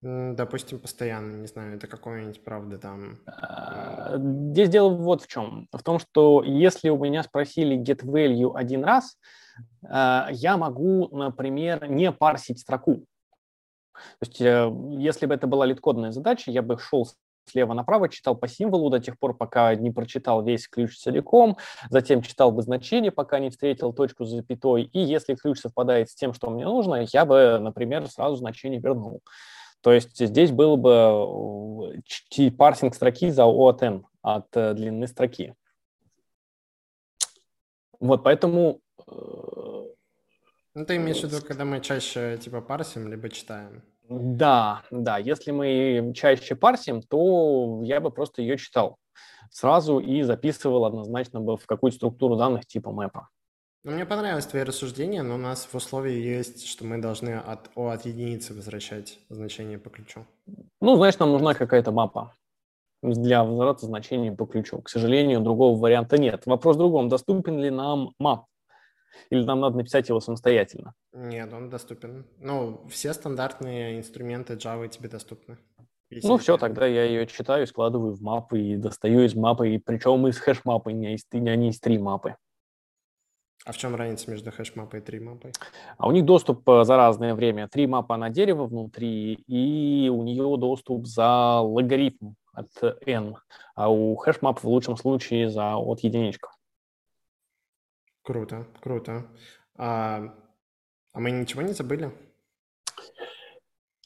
Допустим, 0.03 0.79
постоянно, 0.79 1.37
не 1.37 1.47
знаю, 1.47 1.77
это 1.77 1.87
какой-нибудь, 1.87 2.43
правда, 2.43 2.79
там... 2.79 3.19
Э, 3.27 4.17
здесь 4.51 4.71
дело 4.71 4.89
вот 4.89 5.23
в 5.23 5.27
чем. 5.27 5.69
В 5.73 5.83
том, 5.83 5.99
что 5.99 6.43
если 6.43 6.89
у 6.89 6.97
меня 6.99 7.23
спросили 7.23 7.79
get 7.79 8.03
value 8.03 8.53
один 8.57 8.83
раз, 8.83 9.19
э, 9.83 10.29
я 10.31 10.57
могу, 10.57 11.15
например, 11.15 11.89
не 11.89 12.13
парсить 12.13 12.61
строку. 12.61 13.05
То 13.93 14.27
есть, 14.27 14.41
э, 14.41 14.73
если 14.99 15.27
бы 15.27 15.35
это 15.35 15.47
была 15.47 15.67
литкодная 15.67 16.13
задача, 16.13 16.51
я 16.51 16.63
бы 16.63 16.79
шел 16.79 17.07
слева 17.47 17.75
направо, 17.75 18.09
читал 18.09 18.37
по 18.37 18.49
символу 18.49 18.91
до 18.91 19.01
тех 19.01 19.19
пор, 19.19 19.37
пока 19.37 19.75
не 19.75 19.91
прочитал 19.91 20.43
весь 20.43 20.69
ключ 20.69 20.97
целиком, 20.97 21.57
затем 21.89 22.23
читал 22.23 22.53
бы 22.53 22.63
значение, 22.63 23.11
пока 23.11 23.39
не 23.39 23.51
встретил 23.51 23.93
точку 23.93 24.25
с 24.25 24.31
запятой, 24.31 24.85
и 24.85 25.01
если 25.01 25.35
ключ 25.35 25.59
совпадает 25.59 26.11
с 26.11 26.15
тем, 26.15 26.33
что 26.33 26.51
мне 26.51 26.65
нужно, 26.65 27.07
я 27.13 27.25
бы, 27.25 27.59
например, 27.61 28.09
сразу 28.09 28.37
значение 28.37 28.81
вернул. 28.81 29.23
То 29.81 29.93
есть 29.93 30.19
здесь 30.19 30.51
был 30.51 30.77
бы 30.77 31.95
э, 32.39 32.51
парсинг 32.51 32.95
строки 32.95 33.31
за 33.31 33.43
O 33.43 33.69
от 33.69 33.83
N, 33.83 34.05
от 34.23 34.55
э, 34.55 34.75
длины 34.75 35.07
строки. 35.07 35.55
Вот, 37.99 38.23
поэтому... 38.23 38.81
Э, 39.07 39.85
ну, 40.75 40.87
ты 40.87 40.97
имеешь 40.97 41.21
в 41.21 41.25
виду, 41.25 41.45
когда 41.45 41.65
мы 41.65 41.81
чаще 41.81 42.39
типа 42.39 42.61
парсим, 42.61 43.09
либо 43.09 43.29
читаем? 43.31 43.83
Да, 44.11 44.83
да. 44.91 45.19
Если 45.19 45.53
мы 45.53 46.13
чаще 46.15 46.57
парсим, 46.57 47.01
то 47.01 47.81
я 47.85 48.01
бы 48.01 48.11
просто 48.11 48.43
ее 48.43 48.59
читал 48.59 48.97
сразу 49.51 49.99
и 49.99 50.23
записывал 50.23 50.85
однозначно 50.85 51.41
бы 51.41 51.57
в 51.57 51.67
какую-то 51.67 51.97
структуру 51.97 52.37
данных 52.37 52.67
типа 52.67 52.91
мэпа. 52.91 53.29
Ну, 53.83 53.93
мне 53.93 54.05
понравилось 54.05 54.47
твои 54.47 54.63
рассуждения, 54.63 55.23
но 55.23 55.37
у 55.37 55.39
нас 55.39 55.67
в 55.71 55.75
условии 55.75 56.13
есть, 56.13 56.67
что 56.67 56.85
мы 56.85 56.99
должны 56.99 57.37
от 57.37 57.71
О 57.77 57.89
от 57.89 58.05
единицы 58.05 58.53
возвращать 58.53 59.19
значение 59.31 59.79
по 59.79 59.91
ключу. 59.91 60.27
Ну, 60.81 60.97
значит, 60.97 61.21
нам 61.21 61.31
нужна 61.31 61.55
какая-то 61.55 61.91
мапа 61.91 62.35
для 63.03 63.43
возврата 63.45 63.87
значений 63.87 64.33
по 64.33 64.45
ключу. 64.45 64.83
К 64.83 64.91
сожалению, 64.91 65.41
другого 65.41 65.79
варианта 65.79 66.19
нет. 66.19 66.45
Вопрос 66.45 66.77
в 66.77 66.79
другом. 66.79 67.09
Доступен 67.09 67.59
ли 67.59 67.71
нам 67.71 68.13
map? 68.21 68.43
Или 69.31 69.45
нам 69.45 69.61
надо 69.61 69.77
написать 69.77 70.09
его 70.09 70.21
самостоятельно? 70.21 70.95
Нет, 71.13 71.53
он 71.53 71.71
доступен. 71.71 72.27
Ну, 72.39 72.87
все 72.89 73.13
стандартные 73.13 73.99
инструменты 73.99 74.55
Java 74.55 74.89
тебе 74.89 75.09
доступны. 75.09 75.59
Если 76.11 76.27
ну, 76.27 76.39
все, 76.39 76.57
тогда 76.57 76.87
я 76.87 77.05
ее 77.05 77.27
читаю, 77.27 77.67
складываю 77.69 78.15
в 78.15 78.21
мапы 78.21 78.61
и 78.61 78.77
достаю 78.77 79.21
из 79.23 79.37
мапы, 79.37 79.71
и 79.71 79.79
причем 79.79 80.27
из 80.27 80.39
хэш-мапы, 80.39 80.93
не 80.93 81.15
из, 81.15 81.25
не 81.33 81.69
из 81.69 81.79
три 81.79 81.99
мапы. 81.99 82.35
А 83.65 83.73
в 83.73 83.77
чем 83.77 83.95
разница 83.95 84.31
между 84.31 84.51
хэш-мапой 84.51 85.01
и 85.01 85.03
три 85.03 85.21
мапой? 85.21 85.53
А 85.99 86.09
у 86.09 86.13
них 86.13 86.25
доступ 86.25 86.69
э, 86.69 86.85
за 86.85 86.97
разное 86.97 87.35
время. 87.35 87.69
TreeMap 87.69 87.87
а 87.87 88.17
на 88.17 88.31
дерево 88.31 88.67
внутри, 88.67 89.35
и 89.35 90.09
у 90.09 90.23
нее 90.25 90.57
доступ 90.57 91.07
за 91.07 91.61
логарифм 91.61 92.35
от 92.53 92.71
n, 93.07 93.37
а 93.75 93.91
у 93.91 94.17
HashMap 94.17 94.61
в 94.61 94.65
лучшем 94.65 94.97
случае 94.97 95.51
за 95.51 95.77
от 95.77 96.01
единичка. 96.01 96.51
Круто, 98.23 98.67
круто. 98.81 99.27
А, 99.77 100.35
а 101.13 101.21
мы 101.21 101.31
ничего 101.31 101.63
не 101.63 101.73
забыли? 101.73 102.13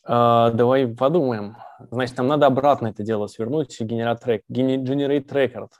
А, 0.05 0.51
давай 0.51 0.87
подумаем. 0.87 1.57
Значит, 1.91 2.17
нам 2.17 2.29
надо 2.29 2.47
обратно 2.47 2.89
это 2.89 3.03
дело 3.03 3.27
свернуть, 3.27 3.81
generate, 3.81 4.43
generate 4.49 5.27
record. 5.29 5.71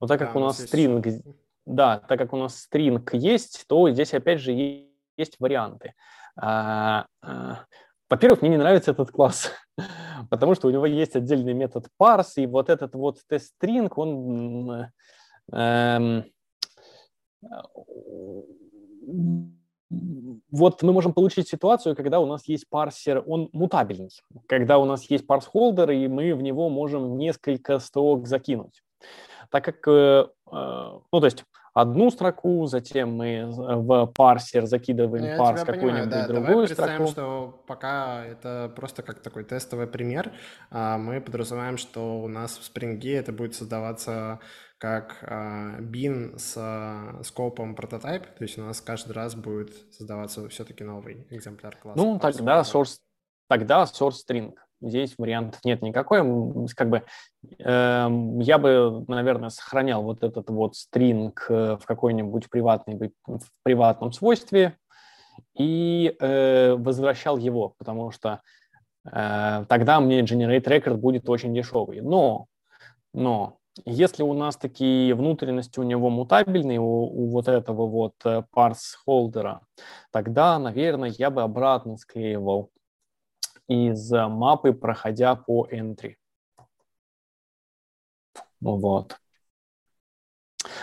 Вот 0.00 0.08
так 0.08 0.18
как 0.18 0.32
да, 0.32 0.38
у 0.38 0.42
нас 0.42 0.60
string, 0.60 1.02
есть... 1.04 1.24
да, 1.64 1.98
так 1.98 2.18
как 2.18 2.32
у 2.32 2.36
нас 2.36 2.66
string 2.66 3.02
есть, 3.12 3.64
то 3.68 3.90
здесь 3.90 4.14
опять 4.14 4.40
же 4.40 4.52
есть 5.16 5.36
варианты. 5.38 5.94
А, 6.36 7.06
а, 7.22 7.64
во-первых, 8.08 8.42
мне 8.42 8.50
не 8.50 8.56
нравится 8.56 8.92
этот 8.92 9.10
класс, 9.10 9.52
потому 10.30 10.54
что 10.54 10.68
у 10.68 10.70
него 10.70 10.86
есть 10.86 11.16
отдельный 11.16 11.54
метод 11.54 11.88
parse, 12.00 12.42
и 12.42 12.46
вот 12.46 12.70
этот 12.70 12.94
вот 12.94 13.18
test-string, 13.30 13.90
он 13.96 14.90
эм, 15.52 16.24
вот 20.50 20.82
мы 20.82 20.92
можем 20.92 21.12
получить 21.12 21.48
ситуацию, 21.48 21.94
когда 21.94 22.20
у 22.20 22.26
нас 22.26 22.46
есть 22.48 22.68
парсер, 22.68 23.22
он 23.26 23.48
мутабельный, 23.52 24.10
когда 24.46 24.78
у 24.78 24.84
нас 24.84 25.04
есть 25.10 25.26
парс-холдер, 25.26 25.90
и 25.92 26.08
мы 26.08 26.34
в 26.34 26.42
него 26.42 26.68
можем 26.68 27.16
несколько 27.18 27.78
строк 27.78 28.26
закинуть. 28.26 28.82
Так 29.50 29.64
как, 29.64 29.86
э, 29.86 30.26
э, 30.50 31.00
ну, 31.12 31.20
то 31.20 31.24
есть 31.24 31.44
одну 31.76 32.10
строку, 32.10 32.66
затем 32.66 33.14
мы 33.14 33.46
в 33.50 34.06
парсер 34.06 34.66
закидываем 34.66 35.24
Я 35.24 35.36
парс 35.36 35.62
какую-нибудь 35.62 36.08
да. 36.08 36.26
другую 36.26 36.46
Давай 36.46 36.66
представим, 36.66 37.06
строку. 37.06 37.10
что 37.12 37.64
пока 37.66 38.24
это 38.24 38.72
просто 38.74 39.02
как 39.02 39.20
такой 39.20 39.44
тестовый 39.44 39.86
пример, 39.86 40.32
а 40.70 40.96
мы 40.96 41.20
подразумеваем, 41.20 41.76
что 41.76 42.22
у 42.22 42.28
нас 42.28 42.56
в 42.56 42.62
Spring 42.62 42.98
это 43.12 43.30
будет 43.30 43.54
создаваться 43.54 44.40
как 44.78 45.18
а, 45.22 45.80
bin 45.80 46.38
с 46.38 46.54
а, 46.56 47.22
скопом 47.22 47.74
прототип, 47.74 48.26
то 48.26 48.42
есть 48.42 48.58
у 48.58 48.62
нас 48.62 48.80
каждый 48.80 49.12
раз 49.12 49.34
будет 49.34 49.72
создаваться 49.92 50.48
все-таки 50.48 50.84
новый 50.84 51.26
экземпляр 51.30 51.76
класса. 51.76 51.98
Ну, 51.98 52.18
тогда 52.18 52.60
source, 52.60 52.98
тогда 53.48 53.84
source 53.84 54.16
string. 54.28 54.54
Здесь 54.82 55.14
вариантов 55.16 55.64
нет 55.64 55.80
никакой. 55.80 56.20
Как 56.76 56.90
бы 56.90 57.02
э, 57.58 58.08
я 58.40 58.58
бы, 58.58 59.04
наверное, 59.08 59.48
сохранял 59.48 60.02
вот 60.02 60.22
этот 60.22 60.50
вот 60.50 60.74
string 60.74 61.32
э, 61.48 61.78
в 61.80 61.86
какой-нибудь 61.86 62.50
приватной, 62.50 63.12
в 63.26 63.40
приватном 63.62 64.12
свойстве 64.12 64.76
и 65.54 66.14
э, 66.20 66.74
возвращал 66.74 67.38
его, 67.38 67.74
потому 67.78 68.10
что 68.10 68.42
э, 69.10 69.64
тогда 69.66 70.00
мне 70.00 70.20
generate 70.20 70.64
record 70.64 70.96
будет 70.96 71.26
очень 71.30 71.54
дешевый. 71.54 72.02
Но, 72.02 72.46
но 73.14 73.58
если 73.84 74.22
у 74.22 74.32
нас 74.32 74.56
такие 74.56 75.14
внутренности 75.14 75.78
у 75.78 75.82
него 75.82 76.08
мутабельные, 76.10 76.80
у, 76.80 76.84
у 76.84 77.30
вот 77.30 77.48
этого 77.48 77.86
вот 77.86 78.14
э, 78.24 78.42
parse 78.54 78.96
холдера, 79.04 79.60
тогда, 80.10 80.58
наверное, 80.58 81.12
я 81.16 81.30
бы 81.30 81.42
обратно 81.42 81.96
склеивал 81.96 82.70
из 83.68 84.10
мапы, 84.10 84.72
проходя 84.72 85.34
по 85.34 85.68
entry. 85.70 86.14
Вот. 88.60 89.16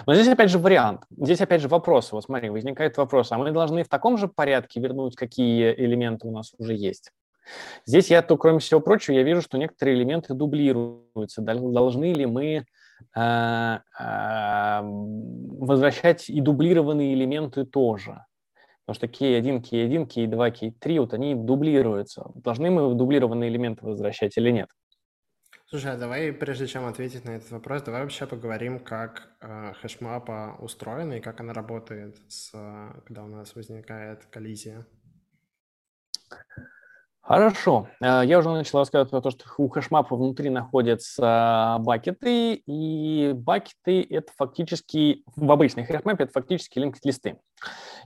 Но 0.06 0.14
здесь 0.14 0.28
опять 0.28 0.50
же 0.50 0.60
вариант. 0.60 1.04
Здесь 1.10 1.42
опять 1.42 1.62
же 1.62 1.68
вопрос. 1.68 2.12
Вот 2.12 2.24
смотри, 2.24 2.50
возникает 2.50 2.98
вопрос, 2.98 3.32
а 3.32 3.38
мы 3.38 3.52
должны 3.52 3.84
в 3.84 3.90
таком 3.90 4.18
же 4.18 4.28
порядке 4.28 4.80
вернуть, 4.80 5.16
какие 5.16 5.74
элементы 5.74 6.28
у 6.28 6.32
нас 6.32 6.54
уже 6.58 6.74
есть? 6.74 7.12
Здесь 7.86 8.10
я, 8.10 8.22
то, 8.22 8.38
кроме 8.38 8.60
всего 8.60 8.80
прочего, 8.80 9.16
я 9.16 9.24
вижу, 9.24 9.42
что 9.42 9.58
некоторые 9.58 9.98
элементы 9.98 10.34
дублируются. 10.34 11.42
Должны 11.42 12.14
ли 12.14 12.26
мы 12.26 12.46
э, 12.46 12.62
э, 12.62 12.64
возвращать 15.66 16.30
и 16.30 16.42
дублированные 16.42 17.14
элементы 17.14 17.66
тоже? 17.66 18.26
Потому 18.86 18.96
что 18.96 19.08
K1, 19.08 19.62
K1, 19.62 20.08
K2, 20.08 20.52
K3, 20.52 21.00
вот 21.00 21.14
они 21.14 21.36
дублируются. 21.36 22.32
Должны 22.36 22.70
мы 22.70 22.94
дублированные 22.96 23.50
элементы 23.50 23.86
возвращать 23.86 24.38
или 24.38 24.52
нет? 24.52 24.70
Слушай, 25.68 25.94
а 25.94 25.98
давай, 25.98 26.32
прежде 26.32 26.68
чем 26.68 26.86
ответить 26.86 27.26
на 27.26 27.32
этот 27.32 27.50
вопрос, 27.52 27.82
давай 27.82 28.02
вообще 28.02 28.28
поговорим, 28.28 28.80
как 28.80 29.30
э, 29.42 29.74
хэшмапа 29.82 30.58
устроена 30.60 31.14
и 31.14 31.20
как 31.20 31.40
она 31.40 31.54
работает, 31.54 32.16
с, 32.28 32.52
когда 33.06 33.24
у 33.24 33.28
нас 33.28 33.56
возникает 33.56 34.26
коллизия. 34.26 34.86
Хорошо. 37.24 37.88
Э, 38.02 38.22
я 38.26 38.40
уже 38.40 38.50
начал 38.50 38.80
рассказывать 38.80 39.10
про 39.10 39.22
то, 39.22 39.32
что 39.32 39.46
у 39.58 39.70
хэшмапа 39.70 40.18
внутри 40.18 40.50
находятся 40.50 41.78
бакеты, 41.80 42.56
и 42.56 43.32
бакеты— 43.34 44.06
это 44.10 44.30
фактически, 44.36 45.24
в 45.38 45.50
обычной 45.50 45.86
хэшмапе 45.86 46.26
это 46.26 46.34
фактически 46.34 46.80
линкд-листы. 46.80 47.40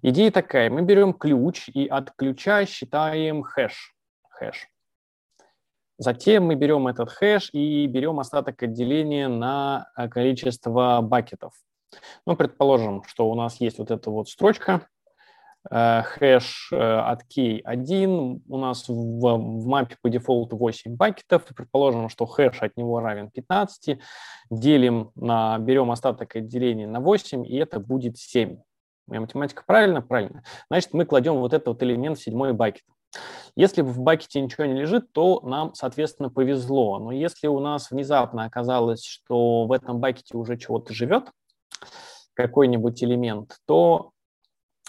Идея 0.04 0.30
такая, 0.30 0.70
мы 0.70 0.84
берем 0.84 1.14
ключ 1.14 1.68
и 1.70 1.88
от 1.88 2.12
ключа 2.12 2.68
считаем 2.68 3.42
хэш. 3.42 3.96
хэш. 4.30 4.68
Затем 5.98 6.46
мы 6.46 6.54
берем 6.54 6.88
этот 6.88 7.10
хэш 7.10 7.50
и 7.54 7.88
берем 7.88 8.20
остаток 8.20 8.62
от 8.62 8.75
деления 8.75 9.28
на 9.28 9.90
э, 9.98 10.10
количество 10.10 11.02
бакетов. 11.02 11.54
Ну, 12.28 12.36
предположим, 12.36 13.02
что 13.08 13.28
у 13.32 13.34
нас 13.34 13.60
есть 13.60 13.80
вот 13.80 13.90
эта 13.90 14.12
вот 14.12 14.30
строчка, 14.30 14.88
хэш 15.70 16.70
э, 16.72 16.76
от 16.76 17.24
k1, 17.24 18.42
у 18.48 18.58
нас 18.58 18.88
в, 18.88 18.94
в 18.94 19.68
мапе 19.68 19.98
по 20.02 20.10
дефолту 20.10 20.58
8 20.58 20.96
бакетов, 20.96 21.46
предположим, 21.46 22.10
что 22.10 22.26
хэш 22.26 22.62
от 22.62 22.78
него 22.78 23.00
равен 23.00 23.30
15, 23.30 24.00
делим 24.50 25.12
на, 25.16 25.58
берем 25.60 25.92
остаток 25.92 26.36
от 26.36 26.46
деления 26.46 26.88
на 26.88 27.00
8, 27.02 27.46
и 27.46 27.56
это 27.58 27.80
будет 27.80 28.18
7. 28.18 28.58
Моя 29.08 29.22
математика 29.22 29.64
правильно? 29.66 30.02
Правильно. 30.02 30.44
Значит, 30.70 30.94
мы 30.94 31.06
кладем 31.06 31.36
вот 31.36 31.54
этот 31.54 31.68
вот 31.68 31.84
элемент 31.84 32.18
в 32.18 32.24
седьмой 32.24 32.54
бакет. 32.54 32.84
Если 33.56 33.82
в 33.82 34.00
бакете 34.02 34.42
ничего 34.42 34.66
не 34.66 34.74
лежит, 34.74 35.12
то 35.14 35.42
нам, 35.42 35.74
соответственно, 35.74 36.30
повезло. 36.30 37.00
Но 37.00 37.12
если 37.12 37.48
у 37.48 37.60
нас 37.60 37.90
внезапно 37.90 38.44
оказалось, 38.44 39.04
что 39.04 39.66
в 39.66 39.72
этом 39.72 40.00
бакете 40.00 40.38
уже 40.38 40.58
чего-то 40.58 40.94
живет, 40.94 41.32
какой-нибудь 42.36 43.04
элемент, 43.04 43.58
то 43.66 44.12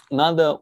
надо 0.09 0.61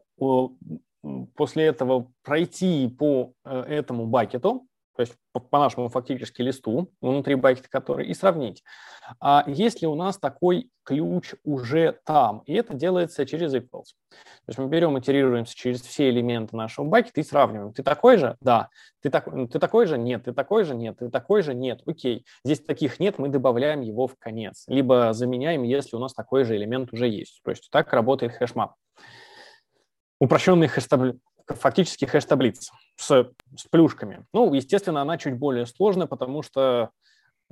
после 1.34 1.66
этого 1.66 2.12
пройти 2.22 2.88
по 2.88 3.32
э, 3.44 3.60
этому 3.68 4.06
бакету, 4.06 4.66
то 4.98 5.02
есть 5.02 5.14
по, 5.32 5.58
нашему 5.60 5.88
фактически 5.88 6.42
листу 6.42 6.90
внутри 7.00 7.36
бакета 7.36 7.68
который, 7.70 8.08
и 8.08 8.14
сравнить, 8.14 8.64
а 9.20 9.44
есть 9.46 9.80
ли 9.80 9.86
у 9.86 9.94
нас 9.94 10.18
такой 10.18 10.70
ключ 10.82 11.34
уже 11.44 12.00
там. 12.04 12.42
И 12.46 12.54
это 12.54 12.74
делается 12.74 13.24
через 13.24 13.54
equals. 13.54 13.94
То 14.10 14.48
есть 14.48 14.58
мы 14.58 14.66
берем, 14.66 14.98
итерируемся 14.98 15.54
через 15.54 15.82
все 15.82 16.08
элементы 16.08 16.56
нашего 16.56 16.84
бакета 16.86 17.20
и 17.20 17.24
сравниваем. 17.24 17.72
Ты 17.72 17.84
такой 17.84 18.16
же? 18.16 18.36
Да. 18.40 18.70
Ты, 19.00 19.10
так, 19.10 19.26
ты 19.52 19.58
такой 19.58 19.86
же? 19.86 19.98
Нет. 19.98 20.24
Ты 20.24 20.32
такой 20.32 20.64
же? 20.64 20.74
Нет. 20.74 20.98
Ты 20.98 21.10
такой 21.10 21.42
же? 21.42 21.54
Нет. 21.54 21.82
Окей. 21.86 22.24
Здесь 22.44 22.60
таких 22.60 22.98
нет, 22.98 23.18
мы 23.18 23.28
добавляем 23.28 23.82
его 23.82 24.08
в 24.08 24.16
конец. 24.18 24.64
Либо 24.66 25.12
заменяем, 25.12 25.62
если 25.62 25.94
у 25.94 26.00
нас 26.00 26.12
такой 26.12 26.44
же 26.44 26.56
элемент 26.56 26.92
уже 26.92 27.06
есть. 27.06 27.40
То 27.44 27.50
есть 27.50 27.68
так 27.70 27.92
работает 27.92 28.32
HashMap 28.32 28.74
упрощенный 30.20 30.68
хэш-таблиц, 30.68 31.16
фактически 31.46 32.04
хэш-таблиц 32.04 32.70
с, 32.96 33.30
с 33.56 33.64
плюшками. 33.70 34.24
Ну, 34.32 34.52
естественно, 34.54 35.02
она 35.02 35.18
чуть 35.18 35.38
более 35.38 35.66
сложная, 35.66 36.06
потому 36.06 36.42
что 36.42 36.90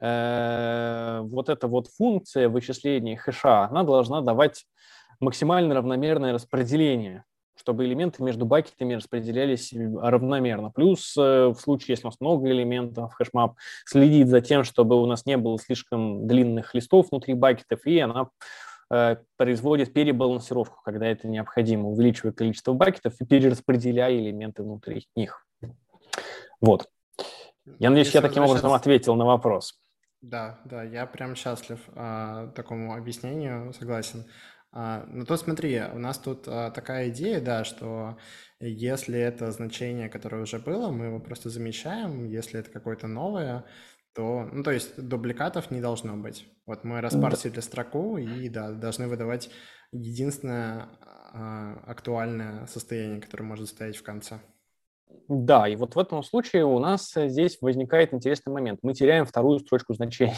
э, 0.01 1.21
вот 1.23 1.49
эта 1.49 1.69
вот 1.69 1.89
функция 1.89 2.49
вычисления 2.49 3.17
хэша, 3.17 3.64
она 3.64 3.83
должна 3.85 4.21
давать 4.21 4.67
максимально 5.21 5.75
равномерное 5.75 6.33
распределение, 6.33 7.25
чтобы 7.59 7.85
элементы 7.87 8.23
между 8.23 8.45
бакетами 8.45 8.95
распределялись 8.95 9.72
равномерно. 9.72 10.71
Плюс 10.71 11.17
э, 11.17 11.49
в 11.49 11.59
случае, 11.59 11.95
если 11.95 12.07
у 12.07 12.11
нас 12.11 12.21
много 12.21 12.51
элементов, 12.51 13.14
HashMap 13.14 13.57
следит 13.84 14.29
за 14.29 14.41
тем, 14.41 14.64
чтобы 14.64 15.01
у 15.01 15.07
нас 15.07 15.25
не 15.25 15.37
было 15.37 15.59
слишком 15.59 16.26
длинных 16.26 16.75
листов 16.75 17.09
внутри 17.11 17.34
бакетов, 17.34 17.87
и 17.87 17.99
она 17.99 18.22
э, 18.22 18.26
производит 18.88 19.92
перебалансировку, 19.92 20.80
когда 20.84 21.07
это 21.07 21.26
необходимо, 21.29 21.88
увеличивая 21.88 22.33
количество 22.33 22.72
бакетов 22.72 23.14
и 23.21 23.25
перераспределяя 23.25 24.17
элементы 24.17 24.63
внутри 24.63 25.08
них. 25.17 25.46
Вот. 26.61 26.88
Я 27.79 27.91
надеюсь, 27.91 28.08
Если 28.08 28.18
я 28.18 28.22
таким 28.22 28.45
образом 28.45 28.72
ответил 28.72 29.17
на 29.17 29.25
вопрос. 29.25 29.80
Да, 30.22 30.61
да, 30.64 30.83
я 30.83 31.07
прям 31.07 31.34
счастлив 31.34 31.80
а, 31.95 32.49
такому 32.49 32.95
объяснению, 32.95 33.72
согласен. 33.72 34.25
А, 34.72 35.04
ну 35.08 35.25
то 35.25 35.37
смотри, 35.37 35.80
у 35.92 35.99
нас 35.99 36.18
тут 36.18 36.49
а, 36.49 36.71
такая 36.71 37.11
идея, 37.11 37.41
да, 37.41 37.64
что 37.64 38.18
если 38.61 39.18
это 39.18 39.50
значение, 39.53 40.08
которое 40.08 40.42
уже 40.42 40.58
было, 40.58 40.91
мы 40.91 41.07
его 41.07 41.21
просто 41.21 41.50
замещаем, 41.50 42.25
если 42.25 42.61
это 42.61 42.71
какое-то 42.71 43.07
новое, 43.07 43.64
то, 44.17 44.49
ну 44.51 44.63
то 44.63 44.71
есть 44.71 45.01
дубликатов 45.01 45.71
не 45.71 45.80
должно 45.80 46.17
быть. 46.17 46.49
Вот 46.64 46.84
мы 46.84 47.03
распарсили 47.03 47.61
строку 47.61 48.17
и, 48.17 48.49
да, 48.49 48.72
должны 48.72 49.09
выдавать 49.09 49.51
единственное 49.93 50.88
а, 51.33 51.83
актуальное 51.87 52.67
состояние, 52.67 53.21
которое 53.21 53.45
может 53.45 53.68
стоять 53.68 53.97
в 53.97 54.03
конце. 54.03 54.41
Да, 55.29 55.68
и 55.68 55.76
вот 55.76 55.95
в 55.95 55.99
этом 55.99 56.22
случае 56.22 56.64
у 56.64 56.79
нас 56.79 57.17
э, 57.17 57.29
здесь 57.29 57.59
возникает 57.61 58.14
интересный 58.14 58.53
момент. 58.53 58.80
Мы 58.83 58.95
теряем 58.95 59.25
вторую 59.25 59.59
строчку 59.61 59.95
значений. 59.95 60.34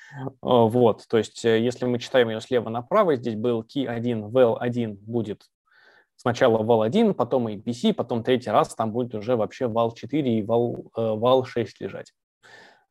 вот, 0.42 1.06
то 1.08 1.18
есть 1.18 1.44
э, 1.44 1.60
если 1.60 1.86
мы 1.86 1.98
читаем 1.98 2.28
ее 2.28 2.40
слева 2.40 2.68
направо, 2.68 3.16
здесь 3.16 3.34
был 3.34 3.62
key 3.62 3.86
1, 3.86 4.26
val 4.26 4.58
1 4.58 4.96
будет 4.96 5.42
сначала 6.16 6.62
val 6.62 6.84
1, 6.84 7.14
потом 7.14 7.48
APC, 7.48 7.94
потом 7.94 8.22
третий 8.22 8.50
раз 8.50 8.74
там 8.74 8.92
будет 8.92 9.14
уже 9.14 9.36
вообще 9.36 9.64
val 9.64 9.92
4 9.94 10.38
и 10.38 10.42
val, 10.42 10.86
э, 10.96 11.00
val 11.00 11.44
6 11.44 11.80
лежать. 11.80 12.12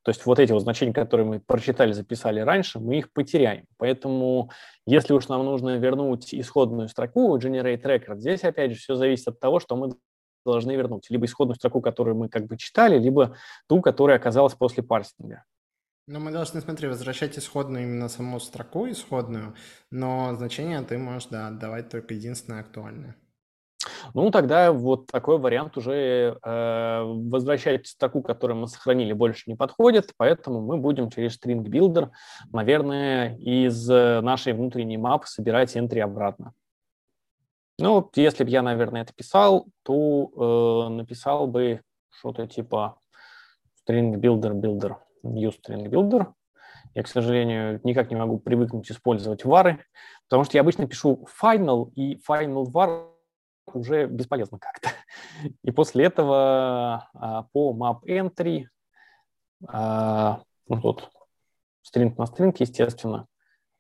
То 0.04 0.10
есть 0.10 0.26
вот 0.26 0.40
эти 0.40 0.52
вот 0.52 0.62
значения, 0.62 0.94
которые 0.94 1.28
мы 1.28 1.40
прочитали, 1.40 1.92
записали 1.92 2.40
раньше, 2.40 2.80
мы 2.80 2.98
их 2.98 3.12
потеряем. 3.14 3.66
Поэтому 3.78 4.50
если 4.86 5.14
уж 5.14 5.28
нам 5.28 5.46
нужно 5.46 5.78
вернуть 5.78 6.34
исходную 6.34 6.90
строку 6.90 7.38
generate 7.38 7.84
record, 7.84 8.18
здесь 8.18 8.44
опять 8.44 8.72
же 8.72 8.78
все 8.78 8.96
зависит 8.96 9.28
от 9.28 9.40
того, 9.40 9.60
что 9.60 9.76
мы 9.76 9.94
должны 10.44 10.76
вернуть. 10.76 11.10
Либо 11.10 11.26
исходную 11.26 11.56
строку, 11.56 11.82
которую 11.82 12.16
мы 12.16 12.30
как 12.30 12.48
бы 12.48 12.58
читали, 12.58 12.98
либо 12.98 13.38
ту, 13.68 13.82
которая 13.82 14.18
оказалась 14.18 14.56
после 14.56 14.82
парсинга. 14.82 15.44
Но 16.08 16.20
мы 16.20 16.32
должны, 16.32 16.62
смотри, 16.62 16.88
возвращать 16.88 17.38
исходную 17.38 17.84
именно 17.84 18.10
саму 18.10 18.40
строку 18.40 18.90
исходную, 18.90 19.56
но 19.92 20.34
значение 20.36 20.82
ты 20.82 20.98
можешь, 20.98 21.30
да, 21.30 21.48
отдавать 21.48 21.90
только 21.90 22.16
единственное 22.16 22.62
актуальное. 22.62 23.16
Ну, 24.14 24.32
тогда 24.32 24.72
вот 24.72 25.08
такой 25.08 25.38
вариант 25.38 25.78
уже 25.78 26.38
э, 26.44 27.02
возвращать 27.04 27.88
строку, 27.88 28.22
которую 28.22 28.60
мы 28.60 28.68
сохранили, 28.68 29.14
больше 29.14 29.50
не 29.50 29.56
подходит, 29.56 30.14
поэтому 30.18 30.62
мы 30.62 30.78
будем 30.78 31.10
через 31.10 31.40
string 31.40 31.64
builder, 31.64 32.10
наверное, 32.52 33.38
из 33.38 33.88
нашей 33.88 34.54
внутренней 34.54 34.98
мапы 34.98 35.28
собирать 35.28 35.76
entry 35.76 36.00
обратно. 36.00 36.54
Ну, 37.80 38.10
если 38.16 38.44
бы 38.44 38.50
я, 38.50 38.62
наверное, 38.62 39.02
это 39.02 39.14
писал, 39.14 39.68
то 39.84 40.88
э, 40.90 40.94
написал 40.94 41.48
бы 41.48 41.82
что-то 42.12 42.46
типа 42.46 43.00
string 43.84 44.14
builder 44.16 44.54
builder, 44.54 44.96
new 45.24 45.50
string 45.50 45.88
builder. 45.88 46.32
Я, 46.94 47.04
к 47.04 47.08
сожалению, 47.08 47.80
никак 47.84 48.12
не 48.12 48.18
могу 48.18 48.38
привыкнуть 48.38 48.92
использовать 48.92 49.46
вары, 49.46 49.80
потому 50.28 50.44
что 50.44 50.58
я 50.58 50.62
обычно 50.62 50.88
пишу 50.88 51.26
final, 51.42 51.92
и 51.96 52.22
final 52.28 52.66
var 52.66 53.11
уже 53.76 54.08
бесполезно 54.08 54.60
как-то. 54.60 54.90
И 55.64 55.72
после 55.72 56.06
этого 56.06 57.10
а, 57.14 57.44
по 57.52 57.74
map 57.74 58.04
entry, 58.06 58.66
а, 59.68 60.42
ну 60.68 60.82
тут 60.82 61.10
string 61.86 62.14
на 62.18 62.24
string, 62.24 62.56
естественно, 62.60 63.28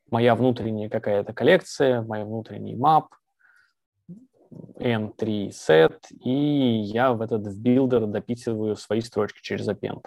моя 0.09 0.35
внутренняя 0.35 0.89
какая-то 0.89 1.33
коллекция, 1.33 2.01
моя 2.01 2.25
внутренний 2.25 2.75
map – 2.75 3.07
entry 3.11 5.49
set, 5.49 5.99
и 6.19 6.29
я 6.29 7.13
в 7.13 7.21
этот 7.21 7.47
в 7.47 7.59
билдер 7.59 8.05
дописываю 8.07 8.75
свои 8.75 9.01
строчки 9.01 9.39
через 9.41 9.67
append. 9.69 10.03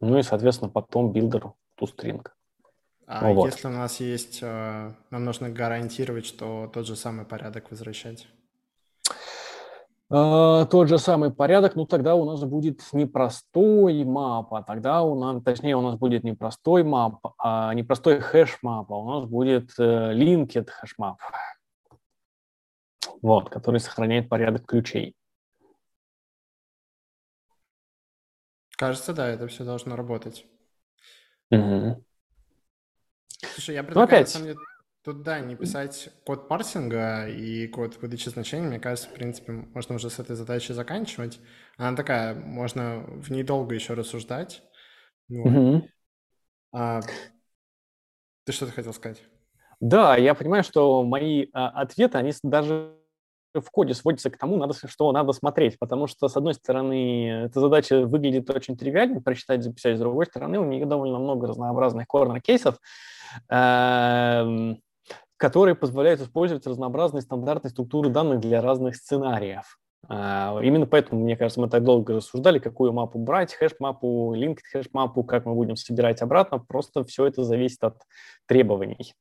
Ну 0.00 0.18
и, 0.18 0.22
соответственно, 0.22 0.70
потом 0.70 1.12
билдер 1.12 1.52
toString. 1.80 2.24
А 3.08 3.32
вот. 3.32 3.46
если 3.46 3.66
у 3.66 3.70
нас 3.70 4.00
есть, 4.00 4.40
э, 4.42 4.92
нам 5.10 5.24
нужно 5.24 5.48
гарантировать, 5.48 6.26
что 6.26 6.70
тот 6.72 6.86
же 6.86 6.94
самый 6.94 7.24
порядок 7.24 7.70
возвращать? 7.70 8.28
Uh, 10.10 10.64
тот 10.66 10.88
же 10.88 10.98
самый 10.98 11.30
порядок, 11.30 11.74
ну 11.74 11.84
тогда 11.84 12.14
у 12.14 12.24
нас 12.24 12.42
будет 12.42 12.80
не 12.94 13.04
простой 13.04 14.04
map, 14.04 14.46
а 14.52 14.62
тогда 14.62 15.02
у 15.02 15.14
нас, 15.14 15.42
точнее, 15.42 15.76
у 15.76 15.82
нас 15.82 15.96
будет 15.96 16.24
не 16.24 16.32
простой 16.32 16.82
map, 16.82 17.16
а 17.38 17.74
не 17.74 17.82
простой 17.82 18.20
хэш 18.20 18.58
map, 18.64 18.86
а 18.88 18.96
у 18.96 19.10
нас 19.10 19.28
будет 19.28 19.78
linked 19.78 20.66
хэш 20.66 20.94
map 20.98 21.16
вот, 23.22 23.50
который 23.50 23.80
сохраняет 23.80 24.28
порядок 24.28 24.66
ключей. 24.66 25.14
Кажется, 28.76 29.12
да, 29.12 29.26
это 29.28 29.48
все 29.48 29.64
должно 29.64 29.96
работать. 29.96 30.46
Угу. 31.50 32.04
Слушай, 33.42 33.76
я 33.76 33.82
ну, 33.82 33.88
предлагаю, 33.88 34.22
опять... 34.22 34.26
на 34.26 34.32
самом 34.32 34.46
деле, 34.46 34.58
тут, 35.02 35.22
да, 35.22 35.40
не 35.40 35.56
писать 35.56 36.10
код 36.24 36.48
парсинга 36.48 37.28
и 37.28 37.66
код 37.68 37.96
выдачи 38.00 38.28
значений. 38.28 38.66
Мне 38.66 38.80
кажется, 38.80 39.08
в 39.08 39.12
принципе, 39.12 39.52
можно 39.52 39.94
уже 39.94 40.10
с 40.10 40.18
этой 40.18 40.36
задачей 40.36 40.72
заканчивать. 40.72 41.40
Она 41.76 41.96
такая, 41.96 42.34
можно 42.34 43.04
в 43.06 43.30
ней 43.30 43.42
долго 43.42 43.74
еще 43.74 43.94
рассуждать. 43.94 44.62
Вот. 45.28 45.52
Угу. 45.52 45.88
А, 46.72 47.00
ты 48.44 48.52
что-то 48.52 48.72
хотел 48.72 48.92
сказать? 48.92 49.22
Да, 49.80 50.16
я 50.16 50.34
понимаю, 50.34 50.64
что 50.64 51.04
мои 51.04 51.46
а, 51.52 51.68
ответы, 51.68 52.18
они 52.18 52.32
даже 52.42 52.96
в 53.54 53.70
коде 53.70 53.94
сводится 53.94 54.30
к 54.30 54.38
тому, 54.38 54.56
надо, 54.56 54.74
что 54.74 55.10
надо 55.12 55.32
смотреть, 55.32 55.78
потому 55.78 56.06
что, 56.06 56.28
с 56.28 56.36
одной 56.36 56.54
стороны, 56.54 57.46
эта 57.46 57.60
задача 57.60 58.06
выглядит 58.06 58.48
очень 58.50 58.76
тривиально, 58.76 59.20
прочитать, 59.20 59.62
записать, 59.62 59.96
с 59.96 60.00
другой 60.00 60.26
стороны, 60.26 60.58
у 60.58 60.64
нее 60.64 60.86
довольно 60.86 61.18
много 61.18 61.46
разнообразных 61.46 62.06
корнер-кейсов, 62.06 62.78
эм, 63.48 64.80
которые 65.36 65.74
позволяют 65.74 66.20
использовать 66.20 66.66
разнообразные 66.66 67.22
стандартные 67.22 67.70
структуры 67.70 68.10
данных 68.10 68.40
для 68.40 68.60
разных 68.60 68.96
сценариев. 68.96 69.78
Uh, 70.08 70.64
именно 70.64 70.86
поэтому, 70.86 71.22
мне 71.22 71.36
кажется, 71.36 71.60
мы 71.60 71.68
так 71.68 71.82
долго 71.82 72.14
рассуждали, 72.14 72.60
какую 72.60 72.92
мапу 72.92 73.18
брать, 73.18 73.54
хэш-мапу, 73.54 74.32
linked 74.34 74.60
хэш-мапу, 74.72 75.24
как 75.24 75.44
мы 75.44 75.54
будем 75.54 75.76
собирать 75.76 76.22
обратно. 76.22 76.60
Просто 76.60 77.04
все 77.04 77.26
это 77.26 77.42
зависит 77.42 77.82
от 77.82 78.00
требований. 78.46 79.12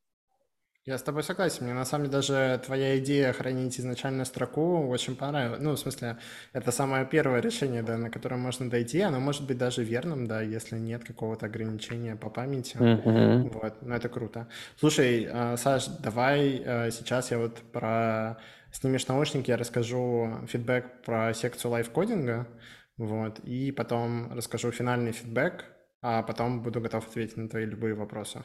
Я 0.87 0.97
с 0.97 1.03
тобой 1.03 1.21
согласен. 1.21 1.65
Мне 1.65 1.73
на 1.73 1.83
самом 1.83 2.05
деле 2.05 2.13
даже 2.13 2.61
твоя 2.65 2.97
идея 2.99 3.33
хранить 3.33 3.77
изначальную 3.77 4.25
строку 4.25 4.87
очень 4.87 5.17
понравилась. 5.17 5.59
Ну, 5.59 5.71
в 5.73 5.77
смысле, 5.77 6.17
это 6.53 6.71
самое 6.71 7.05
первое 7.05 7.41
решение, 7.41 7.83
да, 7.83 7.97
на 7.97 8.09
которое 8.09 8.37
можно 8.37 8.69
дойти. 8.69 9.01
Оно 9.01 9.19
может 9.19 9.45
быть 9.45 9.57
даже 9.57 9.83
верным, 9.83 10.27
да, 10.27 10.41
если 10.41 10.79
нет 10.79 11.03
какого-то 11.03 11.47
ограничения 11.47 12.15
по 12.15 12.29
памяти. 12.29 12.77
Mm-hmm. 12.77 13.49
Вот, 13.49 13.81
но 13.81 13.95
это 13.97 14.07
круто. 14.07 14.47
Слушай, 14.77 15.27
а, 15.29 15.57
Саш, 15.57 15.87
давай 15.87 16.63
а, 16.65 16.89
сейчас 16.89 17.31
я 17.31 17.39
вот 17.39 17.57
про 17.73 18.37
снимешь 18.71 19.05
наушники, 19.07 19.49
я 19.49 19.57
расскажу 19.57 20.37
фидбэк 20.47 21.03
про 21.03 21.33
секцию 21.33 21.71
лайфкодинга, 21.71 22.47
вот, 22.95 23.39
и 23.39 23.73
потом 23.73 24.31
расскажу 24.31 24.71
финальный 24.71 25.11
фидбэк, 25.11 25.65
а 26.01 26.23
потом 26.23 26.63
буду 26.63 26.79
готов 26.79 27.05
ответить 27.05 27.35
на 27.35 27.49
твои 27.49 27.65
любые 27.65 27.93
вопросы. 27.93 28.43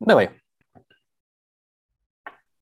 Давай. 0.00 0.30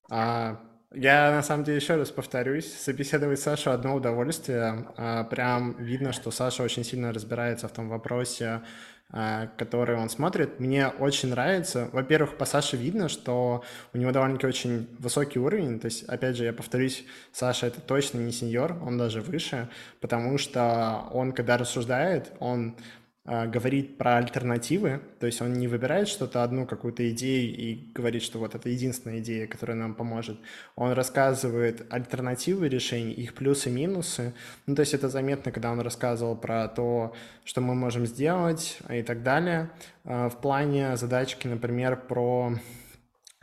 А, 0.09 0.59
я 0.93 1.31
на 1.31 1.43
самом 1.43 1.63
деле 1.63 1.77
еще 1.77 1.95
раз 1.95 2.11
повторюсь, 2.11 2.71
собеседовать 2.73 3.39
Сашу 3.39 3.71
одно 3.71 3.95
удовольствие. 3.95 4.87
А, 4.97 5.23
прям 5.25 5.75
видно, 5.77 6.13
что 6.13 6.31
Саша 6.31 6.63
очень 6.63 6.83
сильно 6.83 7.11
разбирается 7.11 7.67
в 7.67 7.71
том 7.71 7.89
вопросе, 7.89 8.61
а, 9.11 9.47
который 9.57 9.97
он 9.97 10.09
смотрит. 10.09 10.59
Мне 10.59 10.87
очень 10.87 11.29
нравится. 11.29 11.89
Во-первых, 11.91 12.37
по 12.37 12.45
Саше 12.45 12.77
видно, 12.77 13.07
что 13.09 13.63
у 13.93 13.97
него 13.97 14.11
довольно-таки 14.11 14.47
очень 14.47 14.87
высокий 14.99 15.39
уровень. 15.39 15.79
То 15.79 15.85
есть, 15.85 16.03
опять 16.03 16.37
же, 16.37 16.45
я 16.45 16.53
повторюсь, 16.53 17.05
Саша 17.31 17.67
это 17.67 17.81
точно 17.81 18.19
не 18.19 18.31
сеньор, 18.31 18.77
он 18.81 18.97
даже 18.97 19.21
выше, 19.21 19.69
потому 20.01 20.37
что 20.37 21.07
он, 21.11 21.33
когда 21.33 21.57
рассуждает, 21.57 22.31
он 22.39 22.75
говорит 23.25 23.97
про 23.97 24.17
альтернативы, 24.17 25.01
то 25.19 25.25
есть 25.25 25.41
он 25.41 25.53
не 25.53 25.67
выбирает 25.67 26.07
что-то, 26.07 26.43
одну 26.43 26.67
какую-то 26.67 27.09
идею 27.09 27.55
и 27.55 27.91
говорит, 27.93 28.21
что 28.21 28.37
вот 28.37 28.53
это 28.53 28.69
единственная 28.69 29.19
идея, 29.19 29.47
которая 29.47 29.75
нам 29.75 29.95
поможет. 29.95 30.37
Он 30.75 30.91
рассказывает 30.91 31.91
альтернативы 31.91 32.69
решений, 32.69 33.13
их 33.13 33.33
плюсы 33.33 33.69
и 33.69 33.71
минусы. 33.71 34.33
Ну, 34.67 34.75
то 34.75 34.81
есть 34.81 34.93
это 34.93 35.09
заметно, 35.09 35.51
когда 35.51 35.71
он 35.71 35.79
рассказывал 35.79 36.35
про 36.35 36.67
то, 36.67 37.15
что 37.43 37.61
мы 37.61 37.73
можем 37.73 38.05
сделать 38.05 38.77
и 38.89 39.01
так 39.01 39.23
далее. 39.23 39.71
А, 40.03 40.29
в 40.29 40.39
плане 40.39 40.95
задачки, 40.95 41.47
например, 41.47 41.95
про 41.95 42.53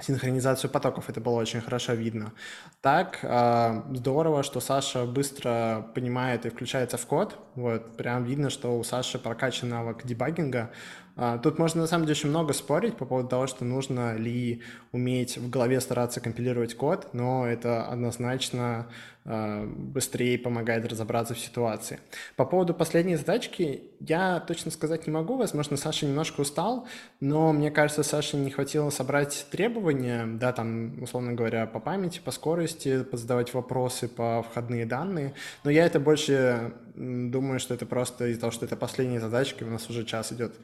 синхронизацию 0.03 0.71
потоков. 0.71 1.09
Это 1.09 1.21
было 1.21 1.41
очень 1.41 1.61
хорошо 1.61 1.95
видно. 1.95 2.33
Так, 2.81 3.21
э, 3.23 3.83
здорово, 3.95 4.43
что 4.43 4.61
Саша 4.61 5.05
быстро 5.05 5.87
понимает 5.95 6.47
и 6.47 6.51
включается 6.51 6.97
в 6.97 7.07
код. 7.07 7.39
Вот, 7.55 7.97
прям 7.97 8.25
видно, 8.25 8.51
что 8.51 8.79
у 8.79 8.85
Саши 8.85 9.19
прокачан 9.19 9.69
навык 9.69 10.05
дебагинга. 10.05 10.71
А, 11.15 11.39
тут 11.39 11.59
можно 11.59 11.83
на 11.83 11.87
самом 11.87 12.05
деле 12.05 12.13
очень 12.13 12.31
много 12.31 12.53
спорить 12.53 12.97
по 12.97 13.05
поводу 13.05 13.29
того, 13.29 13.47
что 13.47 13.65
нужно 13.65 14.17
ли 14.17 14.63
уметь 14.93 15.37
в 15.37 15.51
голове 15.51 15.81
стараться 15.81 16.21
компилировать 16.21 16.75
код, 16.75 17.09
но 17.13 17.47
это 17.47 17.85
однозначно 17.87 18.87
а, 19.25 19.65
быстрее 19.67 20.39
помогает 20.39 20.87
разобраться 20.87 21.35
в 21.35 21.39
ситуации. 21.39 22.01
По 22.37 22.45
поводу 22.45 22.75
последней 22.75 23.17
задачки 23.17 23.85
я 24.01 24.41
точно 24.41 24.71
сказать 24.71 25.07
не 25.07 25.13
могу. 25.13 25.37
Возможно, 25.37 25.77
Саша 25.77 26.07
немножко 26.07 26.41
устал, 26.41 26.89
но 27.21 27.53
мне 27.53 27.71
кажется, 27.71 28.03
Саше 28.03 28.37
не 28.37 28.51
хватило 28.51 28.91
собрать 28.91 29.47
требования, 29.51 30.27
да, 30.27 30.53
там, 30.53 31.03
условно 31.03 31.35
говоря, 31.35 31.67
по 31.67 31.79
памяти, 31.79 32.21
по 32.25 32.31
скорости, 32.31 33.05
задавать 33.13 33.53
вопросы 33.55 34.09
по 34.09 34.43
входные 34.43 34.87
данные. 34.87 35.35
Но 35.63 35.71
я 35.71 35.85
это 35.87 36.01
больше 36.01 36.73
думаю, 36.95 37.61
что 37.61 37.75
это 37.75 37.87
просто 37.87 38.29
из-за 38.29 38.41
того, 38.41 38.51
что 38.51 38.65
это 38.65 38.77
последняя 38.77 39.21
задачка, 39.21 39.65
у 39.65 39.71
нас 39.71 39.89
уже 39.91 40.05
час 40.05 40.33
идет 40.33 40.55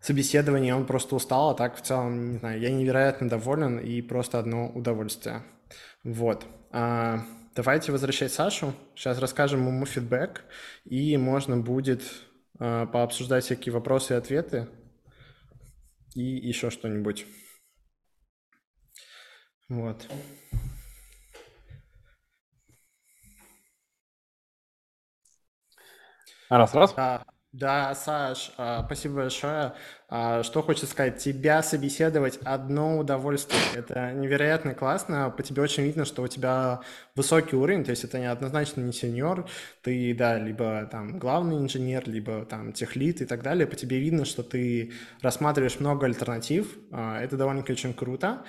собеседование, 0.00 0.74
он 0.74 0.84
просто 0.84 1.14
устал, 1.14 1.50
а 1.50 1.54
так 1.54 1.76
в 1.76 1.82
целом, 1.82 2.32
не 2.32 2.38
знаю, 2.38 2.60
я 2.60 2.70
невероятно 2.70 3.28
доволен 3.28 3.78
и 3.78 4.02
просто 4.02 4.38
одно 4.38 4.68
удовольствие. 4.68 5.42
Вот. 6.02 6.44
А, 6.72 7.24
давайте 7.54 7.92
возвращать 7.92 8.32
Сашу. 8.32 8.74
Сейчас 8.96 9.18
расскажем 9.18 9.66
ему 9.66 9.86
фидбэк, 9.86 10.44
и 10.84 11.16
можно 11.16 11.56
будет 11.56 12.02
а, 12.58 12.86
пообсуждать 12.86 13.44
всякие 13.44 13.72
вопросы 13.72 14.14
и 14.14 14.16
ответы 14.16 14.68
и 16.14 16.22
еще 16.22 16.70
что-нибудь. 16.70 17.26
Вот. 19.68 20.06
Раз, 26.58 26.74
раз. 26.74 26.92
Да. 26.94 27.22
Да, 27.52 27.94
Саш, 27.94 28.52
а, 28.56 28.82
спасибо 28.86 29.16
большое. 29.16 29.74
А, 30.08 30.42
что 30.42 30.62
хочется 30.62 30.86
сказать, 30.90 31.18
тебя 31.18 31.62
собеседовать 31.62 32.38
одно 32.44 32.96
удовольствие. 32.98 33.60
Это 33.74 34.12
невероятно 34.12 34.74
классно. 34.74 35.28
По 35.28 35.42
тебе 35.42 35.60
очень 35.60 35.82
видно, 35.82 36.06
что 36.06 36.22
у 36.22 36.28
тебя 36.28 36.80
высокий 37.14 37.54
уровень, 37.56 37.84
то 37.84 37.90
есть 37.90 38.04
это 38.04 38.18
не 38.18 38.24
однозначно 38.24 38.80
не 38.80 38.92
сеньор, 38.94 39.46
ты, 39.82 40.14
да, 40.14 40.38
либо 40.38 40.88
там 40.90 41.18
главный 41.18 41.58
инженер, 41.58 42.08
либо 42.08 42.46
там 42.46 42.72
техлит 42.72 43.20
и 43.20 43.26
так 43.26 43.42
далее. 43.42 43.66
По 43.66 43.76
тебе 43.76 43.98
видно, 43.98 44.24
что 44.24 44.42
ты 44.42 44.92
рассматриваешь 45.20 45.78
много 45.78 46.06
альтернатив. 46.06 46.78
А, 46.90 47.20
это 47.20 47.36
довольно-таки 47.36 47.74
очень 47.74 47.92
круто. 47.92 48.44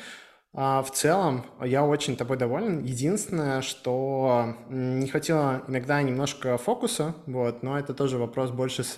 А, 0.56 0.84
в 0.84 0.92
целом, 0.92 1.46
я 1.64 1.84
очень 1.84 2.16
тобой 2.16 2.38
доволен. 2.38 2.84
Единственное, 2.84 3.62
что 3.62 4.56
не 4.70 5.08
хватило 5.08 5.64
иногда 5.68 6.02
немножко 6.02 6.58
фокуса, 6.58 7.16
вот, 7.26 7.64
но 7.64 7.80
это 7.80 7.94
тоже 7.96 8.20
вопрос 8.20 8.52
больше 8.52 8.84
с, 8.84 8.96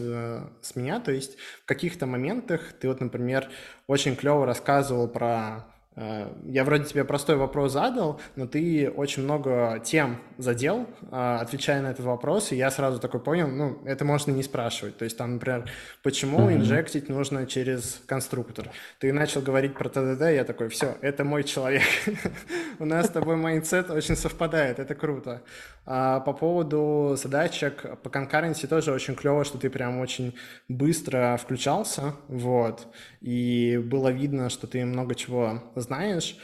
с 0.61 0.75
меня. 0.75 0.99
То 0.99 1.11
есть 1.13 1.37
в 1.63 1.65
каких-то 1.65 2.05
моментах 2.07 2.73
ты 2.73 2.89
вот, 2.89 2.99
например, 2.99 3.49
очень 3.87 4.17
клево 4.17 4.45
рассказывал 4.45 5.07
про 5.07 5.65
Э, 5.65 5.74
я 5.95 6.65
вроде 6.65 6.83
тебе 6.83 7.05
простой 7.05 7.37
вопрос 7.37 7.71
задал, 7.71 8.19
но 8.35 8.47
ты 8.47 8.89
очень 8.89 9.23
много 9.23 9.81
тем 9.83 10.17
задел, 10.37 10.87
э, 11.09 11.37
отвечая 11.39 11.81
на 11.81 11.91
этот 11.91 12.05
вопрос, 12.05 12.51
и 12.51 12.57
я 12.57 12.69
сразу 12.69 12.99
такой 12.99 13.21
понял, 13.21 13.47
ну, 13.47 13.81
это 13.85 14.03
можно 14.03 14.31
не 14.31 14.43
спрашивать. 14.43 14.97
То 14.97 15.05
есть 15.05 15.17
там, 15.17 15.35
например, 15.35 15.69
почему 16.03 16.49
mm-hmm. 16.49 16.55
инжектить 16.55 17.07
нужно 17.07 17.47
через 17.47 18.01
конструктор? 18.07 18.69
Ты 18.99 19.13
начал 19.13 19.41
говорить 19.41 19.73
про 19.73 19.87
TDD, 19.87 20.21
я 20.21 20.43
такой, 20.43 20.67
все, 20.67 20.97
это 20.99 21.23
мой 21.23 21.45
человек. 21.45 21.83
У 22.79 22.85
нас 22.85 23.05
с 23.05 23.09
тобой 23.09 23.37
mindset 23.37 23.89
очень 23.89 24.17
совпадает, 24.17 24.79
это 24.79 24.95
круто. 24.95 25.43
А 25.85 26.19
по 26.19 26.33
поводу 26.33 27.15
задачек 27.15 27.99
по 28.01 28.09
concurrency 28.09 28.67
тоже 28.67 28.91
очень 28.91 29.15
клево, 29.15 29.45
что 29.45 29.57
ты 29.57 29.69
прям 29.69 29.99
очень 29.99 30.35
быстро 30.67 31.37
включался, 31.41 32.15
вот, 32.27 32.87
и 33.21 33.81
было 33.83 34.09
видно, 34.09 34.49
что 34.49 34.67
ты 34.67 34.83
много 34.83 35.15
чего 35.15 35.63
знаешь. 35.85 36.37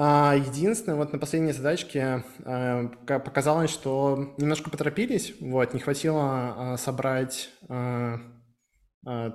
А, 0.00 0.36
единственное, 0.36 0.96
вот 0.96 1.12
на 1.12 1.18
последней 1.18 1.50
задачке 1.50 2.22
э, 2.44 2.88
показалось, 3.04 3.70
что 3.70 4.32
немножко 4.38 4.70
поторопились, 4.70 5.34
вот, 5.40 5.74
не 5.74 5.80
хватило 5.80 6.22
а, 6.22 6.76
собрать 6.76 7.50
а, 7.68 8.20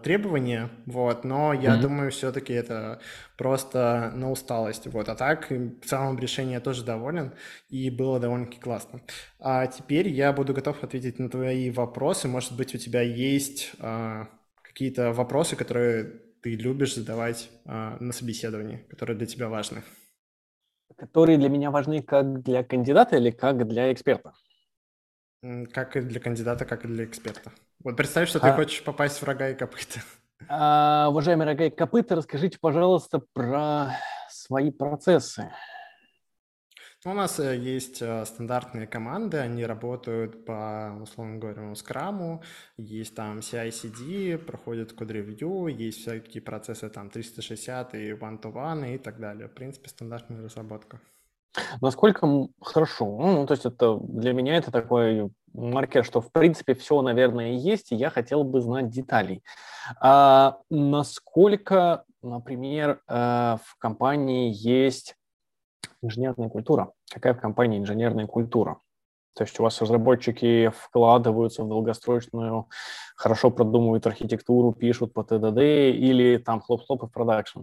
требования, 0.03 0.69
вот, 0.85 1.25
но 1.25 1.51
я 1.51 1.75
mm-hmm. 1.75 1.81
думаю, 1.81 2.11
все-таки 2.11 2.53
это 2.53 3.01
просто 3.37 4.13
на 4.15 4.31
усталость, 4.31 4.87
вот, 4.87 5.09
а 5.09 5.15
так 5.15 5.49
в 5.49 5.85
целом 5.85 6.17
решение 6.17 6.61
тоже 6.61 6.85
доволен, 6.85 7.33
и 7.67 7.89
было 7.89 8.21
довольно-таки 8.21 8.61
классно. 8.61 9.01
А 9.39 9.67
теперь 9.67 10.07
я 10.07 10.31
буду 10.31 10.53
готов 10.53 10.81
ответить 10.81 11.19
на 11.19 11.29
твои 11.29 11.71
вопросы, 11.71 12.29
может 12.29 12.55
быть, 12.55 12.73
у 12.73 12.77
тебя 12.77 13.01
есть 13.01 13.73
какие-то 14.61 15.11
вопросы, 15.11 15.55
которые 15.55 16.22
ты 16.43 16.55
любишь 16.55 16.95
задавать 16.95 17.49
а, 17.65 17.97
на 18.01 18.11
собеседовании, 18.11 18.85
которые 18.89 19.17
для 19.17 19.25
тебя 19.25 19.47
важны? 19.47 19.81
Которые 20.97 21.37
для 21.37 21.49
меня 21.49 21.71
важны 21.71 22.03
как 22.03 22.43
для 22.43 22.63
кандидата 22.63 23.15
или 23.15 23.31
как 23.31 23.65
для 23.67 23.91
эксперта? 23.93 24.33
Как 25.71 25.95
и 25.95 26.01
для 26.01 26.19
кандидата, 26.19 26.65
как 26.65 26.83
и 26.83 26.87
для 26.87 27.05
эксперта. 27.05 27.51
Вот 27.83 27.95
представь, 27.95 28.29
что 28.29 28.39
а... 28.39 28.41
ты 28.41 28.55
хочешь 28.55 28.83
попасть 28.83 29.21
в 29.21 29.23
рога 29.23 29.49
и 29.49 29.55
копыта. 29.55 30.01
А, 30.49 31.07
уважаемые 31.09 31.49
рога 31.49 31.65
и 31.65 31.69
копыта, 31.69 32.15
расскажите, 32.15 32.59
пожалуйста, 32.59 33.21
про 33.33 33.97
свои 34.29 34.69
процессы. 34.69 35.49
У 37.05 37.13
нас 37.13 37.37
э, 37.37 37.57
есть 37.57 38.01
э, 38.01 38.25
стандартные 38.25 38.87
команды, 38.87 39.37
они 39.37 39.65
работают 39.65 40.45
по, 40.45 40.97
условно 41.01 41.37
говоря, 41.37 41.75
скраму, 41.75 42.41
есть 42.77 43.13
там 43.13 43.39
CI-CD, 43.39 44.37
проходят 44.37 44.93
код-ревью, 44.93 45.67
есть 45.67 45.99
всякие 45.99 46.41
процессы 46.41 46.89
там 46.89 47.09
360 47.09 47.95
и 47.95 48.11
one-to-one 48.11 48.95
и 48.95 48.97
так 48.97 49.19
далее. 49.19 49.49
В 49.49 49.53
принципе, 49.53 49.89
стандартная 49.89 50.41
разработка. 50.43 51.01
Насколько 51.81 52.47
хорошо? 52.61 53.05
Ну, 53.05 53.45
то 53.47 53.53
есть 53.53 53.65
это 53.65 53.99
для 54.01 54.31
меня 54.31 54.55
это 54.55 54.71
такой 54.71 55.29
маркер, 55.51 56.05
что 56.05 56.21
в 56.21 56.31
принципе 56.31 56.73
все, 56.73 57.01
наверное, 57.01 57.51
есть, 57.51 57.91
и 57.91 57.95
я 57.95 58.11
хотел 58.11 58.45
бы 58.45 58.61
знать 58.61 58.89
деталей. 58.89 59.43
А 59.99 60.59
насколько, 60.69 62.05
например, 62.21 63.01
э, 63.09 63.57
в 63.61 63.75
компании 63.77 64.53
есть 64.55 65.17
инженерная 66.01 66.49
культура. 66.49 66.91
Какая 67.11 67.33
в 67.33 67.39
компании 67.39 67.79
инженерная 67.79 68.27
культура? 68.27 68.79
То 69.35 69.43
есть 69.43 69.59
у 69.59 69.63
вас 69.63 69.81
разработчики 69.81 70.71
вкладываются 70.75 71.63
в 71.63 71.67
долгосрочную, 71.67 72.69
хорошо 73.15 73.49
продумывают 73.49 74.05
архитектуру, 74.05 74.73
пишут 74.73 75.13
по 75.13 75.23
ТДД 75.23 75.57
или 75.57 76.37
там 76.37 76.61
хлоп-хлоп 76.61 77.03
и 77.03 77.07
в 77.07 77.11
продакшн? 77.11 77.61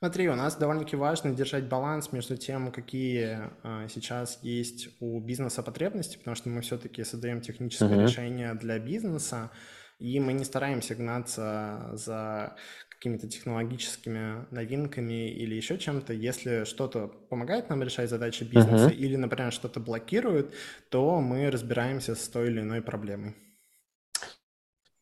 Смотри, 0.00 0.28
у 0.28 0.36
нас 0.36 0.56
довольно-таки 0.56 0.94
важно 0.94 1.32
держать 1.32 1.68
баланс 1.68 2.12
между 2.12 2.36
тем, 2.36 2.70
какие 2.70 3.50
а, 3.64 3.88
сейчас 3.88 4.38
есть 4.42 4.90
у 5.00 5.20
бизнеса 5.20 5.62
потребности, 5.62 6.18
потому 6.18 6.36
что 6.36 6.48
мы 6.50 6.60
все-таки 6.60 7.02
создаем 7.02 7.40
техническое 7.40 7.88
uh-huh. 7.88 8.02
решение 8.04 8.54
для 8.54 8.78
бизнеса, 8.78 9.50
и 9.98 10.20
мы 10.20 10.34
не 10.34 10.44
стараемся 10.44 10.94
гнаться 10.94 11.90
за 11.94 12.54
какими-то 12.98 13.28
технологическими 13.28 14.46
новинками 14.50 15.30
или 15.30 15.54
еще 15.54 15.78
чем-то. 15.78 16.12
Если 16.12 16.64
что-то 16.64 17.06
помогает 17.30 17.68
нам 17.68 17.82
решать 17.82 18.10
задачи 18.10 18.42
бизнеса 18.42 18.88
uh-huh. 18.88 18.94
или, 18.94 19.14
например, 19.14 19.52
что-то 19.52 19.78
блокирует, 19.78 20.52
то 20.90 21.20
мы 21.20 21.48
разбираемся 21.48 22.16
с 22.16 22.28
той 22.28 22.48
или 22.48 22.60
иной 22.60 22.82
проблемой. 22.82 23.36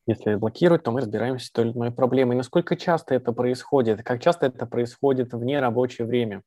Если 0.06 0.34
блокируют, 0.34 0.82
то 0.82 0.92
мы 0.92 1.00
разбираемся 1.00 1.46
с 1.46 1.50
той 1.50 1.64
или 1.64 1.72
иной 1.72 1.90
проблемой. 1.90 2.36
Насколько 2.36 2.76
часто 2.76 3.14
это 3.14 3.32
происходит? 3.32 4.02
Как 4.02 4.22
часто 4.22 4.46
это 4.46 4.66
происходит 4.66 5.32
вне 5.32 5.58
рабочее 5.58 6.06
время? 6.06 6.42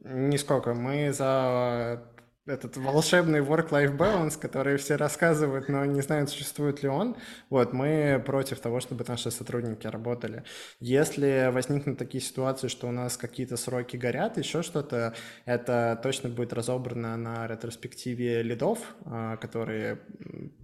Нисколько. 0.00 0.74
Мы 0.74 1.10
за 1.10 2.02
этот 2.50 2.76
волшебный 2.76 3.40
work-life 3.40 3.96
balance, 3.96 4.38
который 4.38 4.76
все 4.76 4.96
рассказывают, 4.96 5.68
но 5.68 5.84
не 5.84 6.00
знают, 6.02 6.30
существует 6.30 6.82
ли 6.82 6.88
он. 6.88 7.16
Вот, 7.48 7.72
мы 7.72 8.22
против 8.24 8.60
того, 8.60 8.80
чтобы 8.80 9.04
наши 9.06 9.30
сотрудники 9.30 9.86
работали. 9.86 10.42
Если 10.80 11.50
возникнут 11.52 11.98
такие 11.98 12.22
ситуации, 12.22 12.68
что 12.68 12.88
у 12.88 12.90
нас 12.90 13.16
какие-то 13.16 13.56
сроки 13.56 13.96
горят, 13.96 14.36
еще 14.36 14.62
что-то, 14.62 15.14
это 15.44 15.98
точно 16.02 16.28
будет 16.28 16.52
разобрано 16.52 17.16
на 17.16 17.46
ретроспективе 17.46 18.42
лидов, 18.42 18.78
а, 19.04 19.36
которые 19.36 19.98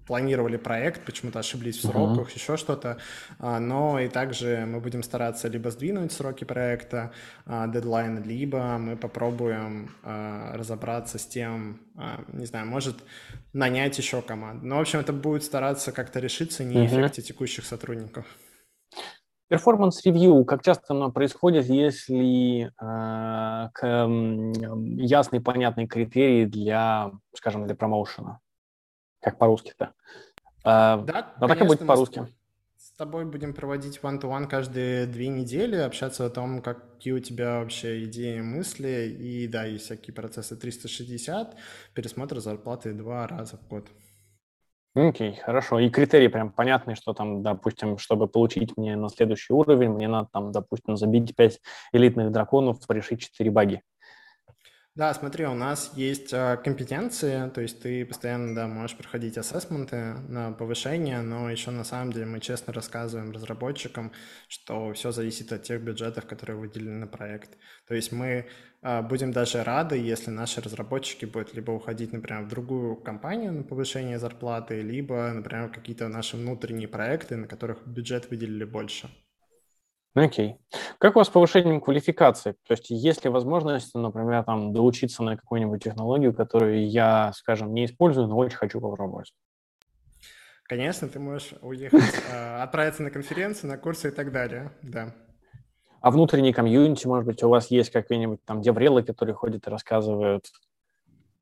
планировали 0.06 0.56
проект, 0.56 1.04
почему-то 1.04 1.38
ошиблись 1.38 1.78
в 1.78 1.82
сроках, 1.82 2.28
uh-huh. 2.28 2.34
еще 2.34 2.56
что-то. 2.56 2.98
А, 3.38 3.58
но 3.58 3.98
и 3.98 4.08
также 4.08 4.64
мы 4.66 4.80
будем 4.80 5.02
стараться 5.02 5.48
либо 5.48 5.70
сдвинуть 5.70 6.12
сроки 6.12 6.44
проекта, 6.44 7.12
а, 7.44 7.66
дедлайн, 7.66 8.22
либо 8.22 8.78
мы 8.78 8.96
попробуем 8.96 9.90
разобраться 10.02 11.18
с 11.18 11.26
тем, 11.26 11.75
а, 11.96 12.24
не 12.32 12.46
знаю, 12.46 12.66
может 12.66 12.96
нанять 13.52 13.96
еще 13.98 14.22
команду. 14.22 14.66
Но, 14.66 14.76
в 14.76 14.80
общем, 14.80 15.00
это 15.00 15.12
будет 15.12 15.42
стараться 15.42 15.92
как-то 15.92 16.20
решиться 16.20 16.64
не 16.64 16.86
в 16.86 16.86
эффекте 16.86 17.22
текущих 17.22 17.64
сотрудников. 17.64 18.26
Performance 19.48 20.07
review, 20.07 20.44
как 20.44 20.62
часто 20.62 20.92
оно 20.92 21.12
происходит, 21.12 21.66
если 21.66 22.66
э, 22.66 22.70
к, 23.72 23.80
э, 23.80 24.52
ясный, 24.96 25.40
понятный 25.40 25.86
критерий 25.86 26.46
для, 26.46 27.12
скажем, 27.32 27.64
для 27.66 27.76
промоушена? 27.76 28.40
Как 29.20 29.38
по-русски-то? 29.38 29.92
Э, 30.64 30.98
да, 31.04 31.32
да 31.38 31.46
так 31.46 31.60
и 31.60 31.64
будет 31.64 31.86
по-русски. 31.86 32.26
Тобой 32.96 33.26
будем 33.26 33.52
проводить 33.52 34.00
one-to-one 34.02 34.46
каждые 34.46 35.06
две 35.06 35.28
недели, 35.28 35.76
общаться 35.76 36.26
о 36.26 36.30
том, 36.30 36.62
какие 36.62 37.12
у 37.12 37.20
тебя 37.20 37.58
вообще 37.58 38.04
идеи, 38.04 38.40
мысли. 38.40 39.16
И 39.18 39.46
да, 39.48 39.64
есть 39.64 39.84
всякие 39.84 40.14
процессы 40.14 40.56
360, 40.56 41.56
пересмотр 41.94 42.40
зарплаты 42.40 42.92
два 42.92 43.26
раза 43.26 43.58
в 43.58 43.68
год. 43.68 43.86
Окей, 44.94 45.32
okay, 45.32 45.40
хорошо. 45.42 45.78
И 45.78 45.90
критерии 45.90 46.28
прям 46.28 46.50
понятные, 46.50 46.96
что 46.96 47.12
там, 47.12 47.42
допустим, 47.42 47.98
чтобы 47.98 48.28
получить 48.28 48.78
мне 48.78 48.96
на 48.96 49.10
следующий 49.10 49.52
уровень, 49.52 49.90
мне 49.90 50.08
надо 50.08 50.30
там, 50.32 50.52
допустим, 50.52 50.96
забить 50.96 51.36
5 51.36 51.60
элитных 51.92 52.32
драконов, 52.32 52.78
решить 52.88 53.20
4 53.20 53.50
баги. 53.50 53.82
Да, 54.96 55.12
смотри, 55.12 55.44
у 55.44 55.54
нас 55.54 55.92
есть 55.94 56.32
э, 56.32 56.56
компетенции, 56.64 57.50
то 57.50 57.60
есть 57.60 57.82
ты 57.82 58.06
постоянно, 58.06 58.54
да, 58.54 58.66
можешь 58.66 58.96
проходить 58.96 59.36
ассессменты 59.36 60.14
на 60.28 60.52
повышение, 60.52 61.20
но 61.20 61.50
еще 61.50 61.70
на 61.70 61.84
самом 61.84 62.12
деле 62.14 62.24
мы 62.24 62.40
честно 62.40 62.72
рассказываем 62.72 63.30
разработчикам, 63.30 64.10
что 64.48 64.94
все 64.94 65.12
зависит 65.12 65.52
от 65.52 65.64
тех 65.64 65.82
бюджетов, 65.82 66.24
которые 66.24 66.56
выделены 66.56 66.96
на 66.96 67.06
проект. 67.06 67.58
То 67.86 67.94
есть 67.94 68.10
мы 68.10 68.46
э, 68.82 69.02
будем 69.02 69.32
даже 69.32 69.62
рады, 69.64 69.98
если 69.98 70.30
наши 70.30 70.62
разработчики 70.62 71.26
будут 71.26 71.52
либо 71.54 71.72
уходить, 71.72 72.14
например, 72.14 72.44
в 72.44 72.48
другую 72.48 72.96
компанию 72.96 73.52
на 73.52 73.64
повышение 73.64 74.18
зарплаты, 74.18 74.80
либо, 74.80 75.30
например, 75.30 75.68
какие-то 75.68 76.08
наши 76.08 76.38
внутренние 76.38 76.88
проекты, 76.88 77.36
на 77.36 77.46
которых 77.46 77.86
бюджет 77.86 78.30
выделили 78.30 78.64
больше. 78.64 79.10
Окей. 80.16 80.56
Как 80.96 81.14
у 81.14 81.18
вас 81.18 81.28
с 81.28 81.30
повышением 81.30 81.78
квалификации? 81.78 82.52
То 82.66 82.72
есть 82.72 82.88
есть 82.88 83.22
ли 83.24 83.30
возможность, 83.30 83.94
например, 83.94 84.44
там, 84.44 84.72
доучиться 84.72 85.22
на 85.22 85.36
какую-нибудь 85.36 85.84
технологию, 85.84 86.32
которую 86.32 86.88
я, 86.88 87.32
скажем, 87.34 87.74
не 87.74 87.84
использую, 87.84 88.26
но 88.26 88.38
очень 88.38 88.56
хочу 88.56 88.80
попробовать? 88.80 89.34
Конечно, 90.64 91.06
ты 91.06 91.18
можешь 91.18 91.52
уехать, 91.60 92.00
а, 92.32 92.62
отправиться 92.62 93.02
на 93.02 93.10
конференцию, 93.10 93.68
на 93.68 93.76
курсы 93.76 94.08
и 94.08 94.10
так 94.10 94.32
далее, 94.32 94.72
да. 94.80 95.12
А 96.00 96.10
внутренний 96.10 96.54
комьюнити, 96.54 97.06
может 97.06 97.26
быть, 97.26 97.42
у 97.42 97.50
вас 97.50 97.70
есть 97.70 97.90
какие-нибудь 97.90 98.42
там 98.46 98.62
деврелы, 98.62 99.02
которые 99.02 99.34
ходят 99.34 99.66
и 99.66 99.70
рассказывают? 99.70 100.46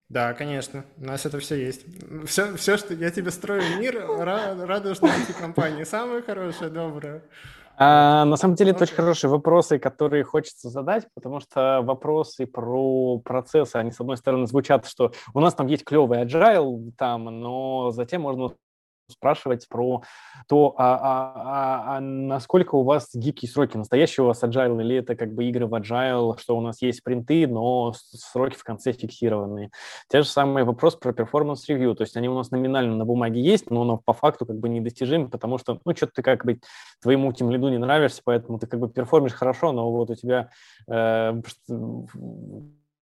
Да, 0.08 0.34
конечно, 0.34 0.84
у 0.96 1.04
нас 1.04 1.24
это 1.24 1.38
все 1.38 1.54
есть. 1.54 1.84
Все, 2.26 2.56
все 2.56 2.76
что 2.76 2.92
я 2.92 3.12
тебе 3.12 3.30
строю 3.30 3.62
мир, 3.78 4.04
радужные 4.04 5.12
компании, 5.38 5.84
самые 5.84 6.22
хорошие, 6.22 6.70
добрые. 6.70 7.22
А, 7.76 8.24
на 8.24 8.36
самом 8.36 8.54
деле, 8.54 8.70
это 8.70 8.84
очень 8.84 8.94
хорошие 8.94 9.30
вопросы, 9.30 9.78
которые 9.78 10.22
хочется 10.22 10.70
задать, 10.70 11.08
потому 11.14 11.40
что 11.40 11.80
вопросы 11.82 12.46
про 12.46 13.18
процессы, 13.18 13.76
они, 13.76 13.90
с 13.90 14.00
одной 14.00 14.16
стороны, 14.16 14.46
звучат, 14.46 14.86
что 14.86 15.12
у 15.32 15.40
нас 15.40 15.54
там 15.54 15.66
есть 15.66 15.84
клевый 15.84 16.22
agile, 16.22 16.92
там, 16.96 17.24
но 17.24 17.90
затем 17.90 18.22
можно 18.22 18.52
спрашивать 19.08 19.68
про 19.68 20.02
то, 20.48 20.74
а, 20.76 20.94
а, 20.94 21.32
а, 21.36 21.96
а 21.96 22.00
насколько 22.00 22.74
у 22.74 22.82
вас 22.82 23.10
гибкие 23.14 23.50
сроки, 23.50 23.76
настоящий 23.76 24.22
у 24.22 24.26
вас 24.26 24.42
agile 24.42 24.80
или 24.80 24.96
это 24.96 25.16
как 25.16 25.32
бы 25.32 25.44
игры 25.44 25.66
в 25.66 25.74
agile, 25.74 26.38
что 26.38 26.56
у 26.56 26.60
нас 26.60 26.82
есть 26.82 26.98
спринты, 26.98 27.46
но 27.46 27.92
сроки 27.94 28.56
в 28.56 28.64
конце 28.64 28.92
фиксированные. 28.92 29.70
Те 30.08 30.22
же 30.22 30.28
самые 30.28 30.64
вопрос 30.64 30.96
про 30.96 31.12
performance 31.12 31.68
review, 31.68 31.94
то 31.94 32.02
есть 32.02 32.16
они 32.16 32.28
у 32.28 32.34
нас 32.34 32.50
номинально 32.50 32.96
на 32.96 33.04
бумаге 33.04 33.40
есть, 33.40 33.70
но 33.70 33.82
оно 33.82 34.00
по 34.04 34.12
факту 34.12 34.46
как 34.46 34.58
бы 34.58 34.68
недостижим, 34.68 35.30
потому 35.30 35.58
что, 35.58 35.80
ну, 35.84 35.94
что-то 35.94 36.12
ты 36.16 36.22
как 36.22 36.44
бы 36.44 36.60
твоему 37.02 37.32
тем 37.32 37.50
лиду 37.50 37.68
не 37.68 37.78
нравишься, 37.78 38.22
поэтому 38.24 38.58
ты 38.58 38.66
как 38.66 38.80
бы 38.80 38.88
перформишь 38.88 39.32
хорошо, 39.32 39.72
но 39.72 39.90
вот 39.90 40.10
у 40.10 40.14
тебя 40.14 40.50
э, 40.88 41.40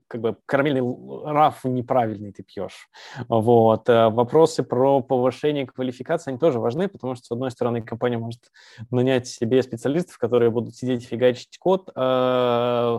как 0.09 0.21
бы 0.21 0.37
карамельный 0.47 0.83
раф 1.25 1.65
неправильный 1.65 2.33
ты 2.33 2.43
пьешь. 2.43 2.89
Вот. 3.29 3.89
Э, 3.89 4.09
вопросы 4.09 4.63
про 4.63 5.01
повышение 5.03 5.67
квалификации, 5.67 6.31
они 6.31 6.39
тоже 6.39 6.59
важны, 6.59 6.89
потому 6.89 7.15
что, 7.15 7.27
с 7.27 7.31
одной 7.31 7.51
стороны, 7.51 7.83
компания 7.83 8.19
может 8.19 8.51
нанять 8.91 9.29
себе 9.29 9.63
специалистов, 9.63 10.19
которые 10.19 10.51
будут 10.51 10.75
сидеть 10.75 11.05
фигачить 11.05 11.59
код, 11.59 11.91
э, 11.95 12.99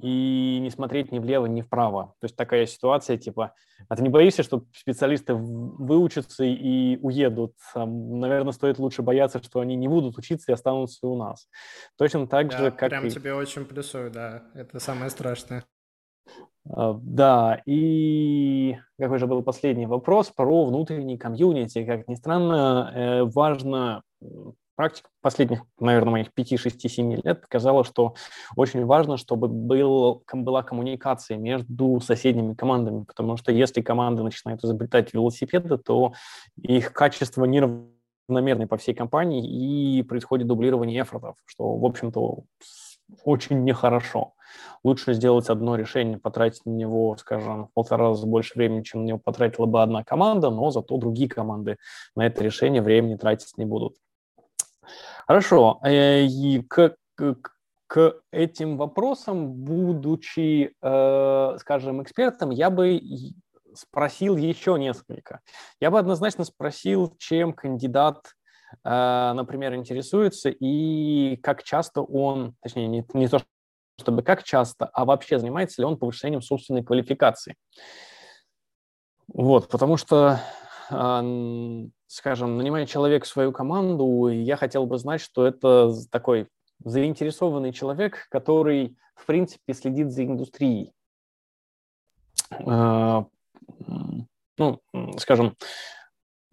и 0.00 0.58
не 0.60 0.70
смотреть 0.70 1.12
ни 1.12 1.18
влево, 1.18 1.46
ни 1.46 1.62
вправо. 1.62 2.14
То 2.20 2.24
есть 2.24 2.36
такая 2.36 2.66
ситуация, 2.66 3.16
типа, 3.16 3.54
а 3.88 3.96
ты 3.96 4.02
не 4.02 4.08
боишься, 4.08 4.42
что 4.42 4.64
специалисты 4.74 5.34
выучатся 5.34 6.44
и 6.44 6.98
уедут? 6.98 7.54
Наверное, 7.74 8.52
стоит 8.52 8.78
лучше 8.78 9.02
бояться, 9.02 9.42
что 9.42 9.60
они 9.60 9.76
не 9.76 9.88
будут 9.88 10.18
учиться 10.18 10.52
и 10.52 10.54
останутся 10.54 11.06
у 11.06 11.16
нас. 11.16 11.48
Точно 11.96 12.26
так 12.26 12.50
да, 12.50 12.58
же, 12.58 12.70
как 12.70 12.90
прям 12.90 13.06
и... 13.06 13.10
тебе 13.10 13.34
очень 13.34 13.64
плюсую, 13.64 14.10
да. 14.10 14.42
Это 14.54 14.80
самое 14.80 15.10
страшное. 15.10 15.64
А, 16.68 16.98
да, 17.00 17.62
и 17.66 18.76
какой 18.98 19.18
же 19.18 19.26
был 19.26 19.42
последний 19.42 19.86
вопрос 19.86 20.30
про 20.30 20.64
внутренний 20.64 21.18
комьюнити. 21.18 21.84
Как 21.84 22.08
ни 22.08 22.14
странно, 22.14 22.92
э, 22.94 23.22
важно, 23.24 24.02
практика 24.76 25.08
последних, 25.22 25.62
наверное, 25.80 26.12
моих 26.12 26.32
5, 26.32 26.58
6, 26.58 26.88
7 26.88 27.20
лет 27.24 27.40
показала, 27.40 27.82
что 27.84 28.14
очень 28.56 28.84
важно, 28.84 29.16
чтобы 29.16 29.48
был, 29.48 30.22
была 30.32 30.62
коммуникация 30.62 31.38
между 31.38 32.00
соседними 32.00 32.54
командами, 32.54 33.04
потому 33.04 33.36
что 33.36 33.52
если 33.52 33.80
команды 33.80 34.22
начинают 34.22 34.62
изобретать 34.62 35.12
велосипеды, 35.14 35.78
то 35.78 36.12
их 36.56 36.92
качество 36.92 37.44
неравномерное 37.44 38.66
по 38.66 38.76
всей 38.76 38.94
компании 38.94 39.98
и 39.98 40.02
происходит 40.02 40.46
дублирование 40.46 41.02
эфортов, 41.02 41.36
что, 41.46 41.76
в 41.76 41.84
общем-то, 41.84 42.44
очень 43.24 43.64
нехорошо. 43.64 44.34
Лучше 44.84 45.14
сделать 45.14 45.48
одно 45.48 45.76
решение, 45.76 46.18
потратить 46.18 46.64
на 46.66 46.70
него, 46.70 47.16
скажем, 47.16 47.66
в 47.66 47.72
полтора 47.72 48.08
раза 48.08 48.26
больше 48.26 48.54
времени, 48.56 48.82
чем 48.82 49.02
на 49.02 49.06
него 49.06 49.18
потратила 49.18 49.66
бы 49.66 49.82
одна 49.82 50.04
команда, 50.04 50.50
но 50.50 50.70
зато 50.70 50.96
другие 50.96 51.28
команды 51.28 51.76
на 52.14 52.26
это 52.26 52.42
решение 52.42 52.82
времени 52.82 53.16
тратить 53.16 53.56
не 53.56 53.64
будут. 53.64 53.96
Хорошо. 55.26 55.80
Э, 55.82 56.24
и 56.24 56.62
к, 56.62 56.96
к, 57.14 57.36
к 57.86 58.20
этим 58.30 58.76
вопросам, 58.76 59.52
будучи, 59.52 60.72
э, 60.80 61.56
скажем, 61.58 62.02
экспертом, 62.02 62.50
я 62.50 62.70
бы 62.70 63.00
спросил 63.74 64.36
еще 64.36 64.78
несколько. 64.78 65.40
Я 65.80 65.90
бы 65.90 65.98
однозначно 65.98 66.44
спросил, 66.44 67.14
чем 67.18 67.52
кандидат 67.52 68.36
Э, 68.84 69.32
например, 69.34 69.74
интересуется 69.74 70.50
и 70.50 71.36
как 71.36 71.62
часто 71.62 72.02
он, 72.02 72.54
точнее, 72.62 72.88
не, 72.88 73.06
не 73.14 73.28
то 73.28 73.42
чтобы 73.98 74.22
как 74.22 74.44
часто, 74.44 74.86
а 74.86 75.04
вообще 75.04 75.38
занимается 75.38 75.80
ли 75.80 75.86
он 75.86 75.96
повышением 75.96 76.42
собственной 76.42 76.84
квалификации. 76.84 77.56
Вот, 79.28 79.68
потому 79.68 79.96
что, 79.96 80.40
скажем, 80.88 82.58
нанимая 82.58 82.86
человек 82.86 83.24
в 83.24 83.28
свою 83.28 83.52
команду, 83.52 84.28
я 84.28 84.56
хотел 84.56 84.86
бы 84.86 84.98
знать, 84.98 85.20
что 85.20 85.46
это 85.46 85.92
такой 86.10 86.48
заинтересованный 86.84 87.72
человек, 87.72 88.28
который, 88.30 88.96
в 89.14 89.26
принципе, 89.26 89.74
следит 89.74 90.12
за 90.12 90.24
индустрией. 90.24 90.92
Э, 92.50 93.24
ну, 94.58 94.80
скажем, 95.18 95.56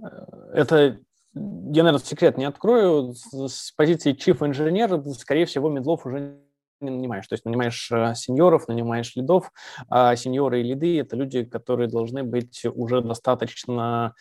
э, 0.01 0.05
это 0.53 0.99
я, 1.35 1.83
наверное, 1.83 1.99
секрет 1.99 2.37
не 2.37 2.45
открою, 2.45 3.13
с 3.15 3.71
позиции 3.71 4.15
chief 4.15 4.45
инженера, 4.47 5.01
скорее 5.13 5.45
всего, 5.45 5.69
медлов 5.69 6.05
уже 6.05 6.39
не 6.83 6.91
нанимаешь. 6.91 7.27
То 7.27 7.33
есть 7.33 7.45
нанимаешь 7.45 7.89
э, 7.91 8.13
сеньоров, 8.15 8.67
нанимаешь 8.67 9.15
лидов, 9.15 9.51
а 9.89 10.15
сеньоры 10.15 10.61
и 10.61 10.63
лиды– 10.63 10.99
это 11.01 11.15
люди, 11.15 11.43
которые 11.43 11.87
должны 11.89 12.23
быть 12.23 12.65
уже 12.65 13.01
достаточно 13.01 14.13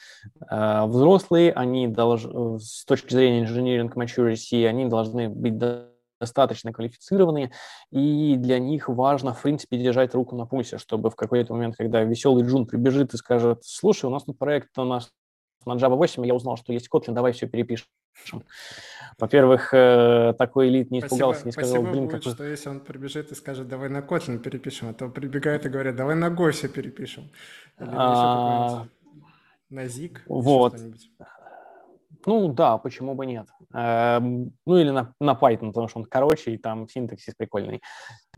э, 0.51 0.87
взрослые, 0.87 1.53
они 1.53 1.89
должны, 1.89 2.59
с 2.59 2.85
точки 2.85 3.13
зрения 3.13 3.45
engineering 3.45 3.93
maturity, 3.95 4.67
они 4.67 4.87
должны 4.87 5.29
быть 5.29 5.59
достаточно 6.21 6.73
квалифицированные, 6.73 7.51
и 7.91 8.37
для 8.37 8.61
них 8.61 8.89
важно, 8.89 9.35
в 9.35 9.43
принципе, 9.43 9.77
держать 9.77 10.15
руку 10.15 10.37
на 10.37 10.47
пульсе, 10.47 10.79
чтобы 10.79 11.11
в 11.11 11.17
какой-то 11.17 11.53
момент, 11.53 11.77
когда 11.77 12.03
веселый 12.03 12.45
Джун 12.45 12.67
прибежит 12.67 13.13
и 13.13 13.17
скажет, 13.17 13.63
слушай, 13.65 14.05
у 14.07 14.11
нас 14.11 14.23
тут 14.23 14.39
проект 14.39 14.79
у 14.79 14.85
нас 14.85 15.11
на 15.67 15.75
Java 15.75 15.97
8 15.97 16.27
я 16.27 16.35
узнал, 16.35 16.57
что 16.57 16.73
есть 16.73 16.89
Kotlin, 16.93 17.13
давай 17.13 17.33
все 17.33 17.47
перепишем. 17.47 17.89
Во-первых, 19.19 19.73
э, 19.75 20.35
такой 20.39 20.69
элит 20.69 20.91
не 20.91 21.01
испугался, 21.01 21.45
не 21.45 21.53
сказал, 21.53 21.83
блин, 21.83 22.07
будет, 22.07 22.19
какой... 22.19 22.33
что 22.33 22.45
если 22.45 22.69
он 22.69 22.81
прибежит 22.81 23.31
и 23.31 23.35
скажет, 23.35 23.69
давай 23.69 23.89
на 23.89 23.99
Kotlin 23.99 24.39
перепишем, 24.39 24.89
а 24.89 24.95
то 24.95 25.09
прибегает 25.09 25.67
и 25.67 25.69
говорят, 25.69 25.97
давай 25.97 26.17
на 26.17 26.29
Go 26.29 26.51
все 26.51 26.69
перепишем. 26.69 27.31
Или 27.79 27.91
а... 27.93 28.87
на 29.71 29.85
Zig, 29.87 30.19
вот. 30.27 30.75
Ну 32.27 32.53
да, 32.53 32.79
почему 32.79 33.15
бы 33.15 33.27
нет. 33.27 33.49
Эм, 33.75 34.53
ну 34.67 34.77
или 34.77 34.91
на, 34.91 35.13
на 35.21 35.33
Python, 35.33 35.69
потому 35.69 35.89
что 35.89 35.99
он 36.01 36.05
короче, 36.05 36.53
и 36.53 36.59
там 36.59 36.89
синтаксис 36.89 37.35
прикольный. 37.35 37.83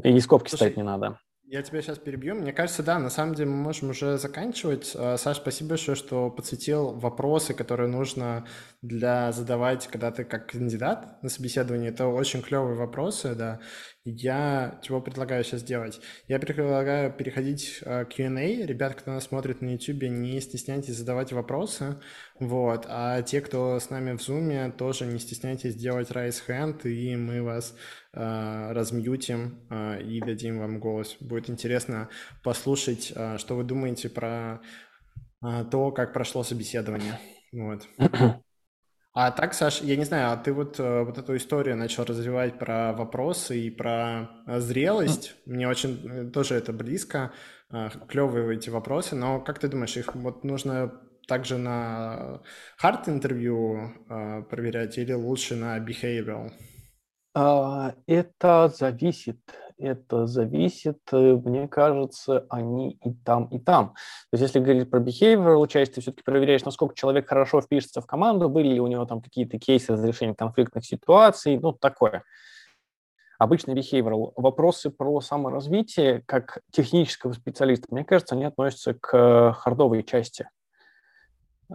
И 0.02 0.18
скобки 0.20 0.48
Слушай, 0.48 0.60
ставить 0.60 0.76
не 0.76 0.82
надо. 0.82 1.18
Я 1.54 1.62
тебя 1.62 1.80
сейчас 1.82 1.98
перебью. 2.00 2.34
Мне 2.34 2.52
кажется, 2.52 2.82
да, 2.82 2.98
на 2.98 3.10
самом 3.10 3.36
деле 3.36 3.50
мы 3.50 3.58
можем 3.58 3.90
уже 3.90 4.18
заканчивать. 4.18 4.90
А, 4.96 5.16
Саш, 5.16 5.36
спасибо 5.36 5.68
большое, 5.68 5.94
что 5.94 6.28
подсветил 6.28 6.94
вопросы, 6.94 7.54
которые 7.54 7.88
нужно 7.88 8.44
для 8.82 9.30
задавать, 9.30 9.86
когда 9.86 10.10
ты 10.10 10.24
как 10.24 10.48
кандидат 10.48 11.22
на 11.22 11.28
собеседовании. 11.28 11.90
Это 11.90 12.08
очень 12.08 12.42
клевые 12.42 12.74
вопросы, 12.74 13.36
да. 13.36 13.60
Я 14.04 14.80
чего 14.82 15.00
предлагаю 15.00 15.44
сейчас 15.44 15.60
сделать? 15.60 16.00
Я 16.26 16.40
предлагаю 16.40 17.12
переходить 17.12 17.78
э, 17.82 18.04
к 18.04 18.16
Q&A. 18.16 18.66
Ребят, 18.66 18.96
кто 18.96 19.12
нас 19.12 19.22
смотрит 19.22 19.62
на 19.62 19.74
YouTube, 19.74 20.02
не 20.10 20.40
стесняйтесь 20.40 20.96
задавать 20.96 21.32
вопросы. 21.32 22.00
Вот. 22.40 22.84
А 22.88 23.22
те, 23.22 23.40
кто 23.40 23.78
с 23.78 23.90
нами 23.90 24.16
в 24.16 24.20
Zoom, 24.20 24.72
тоже 24.72 25.06
не 25.06 25.20
стесняйтесь 25.20 25.76
делать 25.76 26.10
raise 26.10 26.42
hand, 26.48 26.82
и 26.82 27.14
мы 27.14 27.42
вас 27.42 27.76
размьютим 28.14 29.66
э, 29.70 30.02
и 30.02 30.20
дадим 30.20 30.58
вам 30.58 30.80
голос. 30.80 31.16
Будет 31.20 31.50
интересно 31.50 32.08
послушать, 32.42 33.12
э, 33.14 33.38
что 33.38 33.56
вы 33.56 33.64
думаете 33.64 34.08
про 34.08 34.60
то, 35.70 35.92
как 35.92 36.14
прошло 36.14 36.42
собеседование. 36.42 37.18
Вот. 37.52 37.86
А 39.16 39.30
так, 39.30 39.54
Саш, 39.54 39.80
я 39.80 39.94
не 39.94 40.04
знаю, 40.04 40.32
а 40.32 40.36
ты 40.36 40.52
вот, 40.52 40.80
э, 40.80 41.04
вот 41.04 41.18
эту 41.18 41.36
историю 41.36 41.76
начал 41.76 42.04
развивать 42.04 42.58
про 42.58 42.92
вопросы 42.92 43.60
и 43.60 43.70
про 43.70 44.28
э, 44.48 44.58
зрелость. 44.58 45.36
Мне 45.46 45.68
очень 45.68 46.00
э, 46.04 46.30
тоже 46.30 46.56
это 46.56 46.72
близко. 46.72 47.32
Клевые 48.08 48.56
эти 48.56 48.70
вопросы, 48.70 49.16
но 49.16 49.40
как 49.40 49.58
ты 49.58 49.68
думаешь, 49.68 49.96
их 49.96 50.14
вот 50.14 50.44
нужно 50.44 51.00
также 51.26 51.58
на 51.58 52.42
hard 52.80 53.08
интервью 53.08 53.94
проверять 54.48 54.96
или 54.98 55.12
лучше 55.12 55.56
на 55.56 55.78
behavioral? 55.78 56.52
А, 57.34 57.94
это 58.06 58.72
зависит 58.74 59.40
это 59.78 60.26
зависит, 60.26 61.00
э, 61.12 61.34
мне 61.44 61.68
кажется, 61.68 62.46
они 62.48 62.98
и 63.04 63.12
там, 63.12 63.46
и 63.46 63.58
там. 63.58 63.88
То 64.30 64.38
есть 64.38 64.42
если 64.42 64.60
говорить 64.60 64.90
про 64.90 65.00
behavioral 65.00 65.66
часть, 65.68 65.94
ты 65.94 66.00
все-таки 66.00 66.22
проверяешь, 66.22 66.64
насколько 66.64 66.94
человек 66.94 67.28
хорошо 67.28 67.60
впишется 67.60 68.00
в 68.00 68.06
команду, 68.06 68.48
были 68.48 68.68
ли 68.68 68.80
у 68.80 68.86
него 68.86 69.04
там 69.04 69.20
какие-то 69.20 69.58
кейсы 69.58 69.92
разрешения 69.92 70.34
конфликтных 70.34 70.84
ситуаций, 70.84 71.58
ну, 71.58 71.72
такое. 71.72 72.22
Обычный 73.38 73.74
behavioral. 73.74 74.32
Вопросы 74.36 74.90
про 74.90 75.20
саморазвитие 75.20 76.22
как 76.26 76.60
технического 76.70 77.32
специалиста, 77.32 77.88
мне 77.90 78.04
кажется, 78.04 78.36
они 78.36 78.44
относятся 78.44 78.94
к 78.94 79.52
хардовой 79.54 80.04
части. 80.04 80.48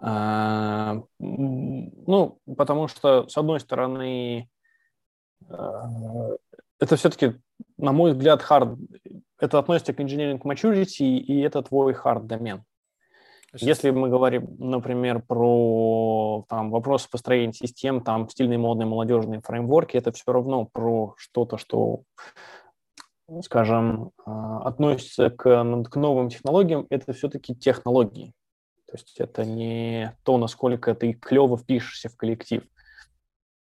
А, 0.01 1.01
ну, 1.19 2.39
потому 2.55 2.87
что, 2.87 3.27
с 3.27 3.37
одной 3.37 3.59
стороны, 3.59 4.49
это 5.47 6.95
все-таки, 6.95 7.35
на 7.77 7.91
мой 7.91 8.13
взгляд, 8.13 8.43
hard, 8.49 8.77
это 9.39 9.59
относится 9.59 9.93
к 9.93 9.99
engineering 9.99 10.41
maturity, 10.41 11.17
и 11.17 11.39
это 11.41 11.61
твой 11.61 11.93
hard 11.93 12.23
домен. 12.23 12.63
Если 13.53 13.89
мы 13.89 14.09
говорим, 14.09 14.55
например, 14.59 15.23
про 15.23 16.45
там, 16.49 16.69
вопросы 16.69 17.09
построения 17.09 17.53
систем, 17.53 18.01
там 18.01 18.29
стильные, 18.29 18.59
модные, 18.59 18.85
молодежные 18.85 19.41
фреймворки, 19.41 19.97
это 19.97 20.11
все 20.11 20.31
равно 20.31 20.65
про 20.65 21.15
что-то, 21.17 21.57
что, 21.57 22.03
скажем, 23.43 24.11
а, 24.23 24.59
относится 24.67 25.31
к, 25.31 25.43
к 25.43 25.95
новым 25.95 26.29
технологиям, 26.29 26.85
это 26.91 27.11
все-таки 27.13 27.55
технологии. 27.55 28.33
То 28.85 28.97
есть 28.97 29.19
это 29.19 29.45
не 29.45 30.15
то, 30.23 30.37
насколько 30.37 30.93
ты 30.93 31.13
клево 31.13 31.57
впишешься 31.57 32.09
в 32.09 32.15
коллектив. 32.15 32.63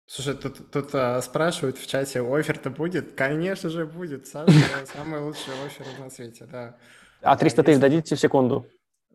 Слушай, 0.08 0.36
тут, 0.36 0.72
тут 0.72 0.96
а, 0.96 1.22
спрашивают 1.22 1.78
в 1.78 1.86
чате, 1.86 2.22
офер-то 2.22 2.70
будет? 2.70 3.14
Конечно 3.14 3.70
же 3.70 3.86
будет, 3.86 4.26
Саша, 4.26 4.54
самый 4.96 5.20
лучший 5.20 5.54
офер 5.66 5.86
на 6.00 6.10
свете, 6.10 6.48
да. 6.50 6.78
А 7.22 7.36
300 7.36 7.64
тысяч 7.64 7.80
дадите 7.80 8.16
в 8.16 8.20
секунду? 8.20 8.66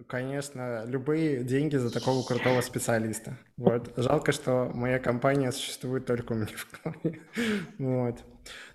Конечно, 0.07 0.85
любые 0.85 1.45
деньги 1.45 1.77
за 1.77 1.91
такого 1.91 2.23
крутого 2.23 2.61
специалиста. 2.61 3.39
Вот. 3.57 3.93
Жалко, 3.97 4.33
что 4.33 4.71
моя 4.75 4.99
компания 4.99 5.51
существует 5.53 6.05
только 6.05 6.33
у 6.33 6.37
меня 6.37 6.49
в 6.55 6.83
голове. 6.83 7.21
Вот. 7.79 8.19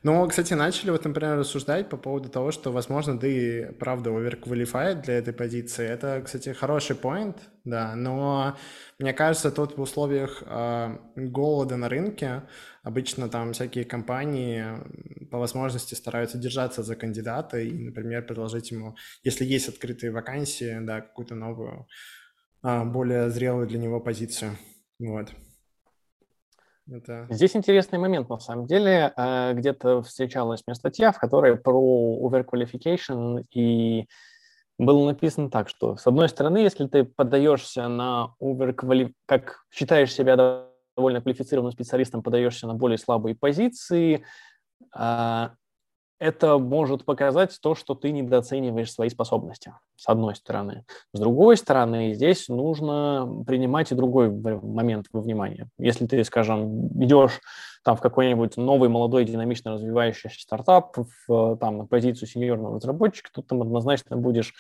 Но, 0.04 0.26
кстати, 0.28 0.54
начали 0.54 0.92
вот, 0.92 1.04
например, 1.06 1.40
рассуждать 1.40 1.90
по 1.90 1.98
поводу 1.98 2.30
того, 2.30 2.52
что, 2.52 2.72
возможно, 2.72 3.18
ты, 3.18 3.74
правда, 3.80 4.16
оверквалифайт 4.16 5.02
для 5.02 5.16
этой 5.16 5.34
позиции. 5.34 5.86
Это, 5.86 6.22
кстати, 6.24 6.54
хороший 6.54 6.96
поинт, 6.96 7.38
да, 7.66 7.96
но 7.96 8.56
мне 9.00 9.14
кажется, 9.14 9.52
тут 9.52 9.78
в 9.78 9.82
условиях 9.82 10.44
э, 10.46 10.98
голода 11.16 11.78
на 11.78 11.90
рынке 11.90 12.44
обычно 12.84 13.28
там 13.28 13.54
всякие 13.54 13.84
компании 13.84 14.66
по 15.30 15.40
возможности 15.40 15.94
стараются 15.96 16.38
держаться 16.38 16.84
за 16.84 16.96
кандидата 16.96 17.60
и, 17.60 17.72
например, 17.72 18.26
предложить 18.26 18.72
ему, 18.72 18.96
если 19.24 19.44
есть 19.46 19.68
открытые 19.68 20.12
вакансии, 20.12 20.78
да, 20.82 21.02
какую-то 21.02 21.36
новую, 21.36 21.88
э, 22.64 22.84
более 22.86 23.30
зрелую 23.30 23.68
для 23.68 23.80
него 23.80 24.00
позицию. 24.00 24.58
Вот. 25.00 25.30
Это... 26.90 27.28
Здесь 27.30 27.56
интересный 27.56 28.00
момент, 28.00 28.30
на 28.30 28.40
самом 28.40 28.66
деле. 28.66 29.14
Э, 29.18 29.54
где-то 29.54 30.02
встречалась 30.02 30.64
мне 30.66 30.76
статья, 30.76 31.12
в 31.12 31.20
которой 31.20 31.58
про 31.58 32.20
overqualification, 32.22 33.44
и 33.54 34.08
было 34.78 35.06
написано 35.08 35.50
так, 35.50 35.70
что, 35.70 35.98
с 35.98 36.06
одной 36.08 36.30
стороны, 36.30 36.60
если 36.60 36.88
ты 36.88 37.04
подаешься 37.04 37.88
на 37.88 38.34
overqualif... 38.42 39.12
как 39.26 39.66
считаешь 39.72 40.14
себя 40.14 40.36
довольно 40.96 41.22
квалифицированным 41.22 41.72
специалистом, 41.72 42.24
подаешься 42.24 42.68
на 42.68 42.74
более 42.74 42.98
слабые 42.98 43.36
позиции, 43.36 44.24
э, 44.98 45.50
это 46.20 46.58
может 46.58 47.06
показать 47.06 47.58
то, 47.62 47.76
что 47.76 47.96
ты 47.96 48.12
недооцениваешь 48.12 48.92
свои 48.92 49.10
способности, 49.10 49.74
с 49.96 50.08
одной 50.08 50.36
стороны. 50.36 50.86
С 51.14 51.20
другой 51.20 51.58
стороны, 51.58 52.14
здесь 52.14 52.48
нужно 52.48 53.44
принимать 53.46 53.92
и 53.92 53.96
другой 53.96 54.30
момент 54.30 55.08
во 55.12 55.22
внимание. 55.22 55.70
Если 55.78 56.06
ты, 56.08 56.24
скажем, 56.24 56.88
идешь 57.04 57.40
там 57.84 57.96
в 57.96 58.02
какой-нибудь 58.02 58.58
новый, 58.58 58.90
молодой, 58.90 59.26
динамично 59.26 59.74
развивающийся 59.74 60.42
стартап, 60.42 60.98
в, 61.28 61.58
там, 61.58 61.78
на 61.78 61.86
позицию 61.86 62.28
сеньорного 62.28 62.76
разработчика, 62.76 63.30
то 63.32 63.42
там 63.42 63.62
однозначно 63.62 64.18
будешь 64.18 64.54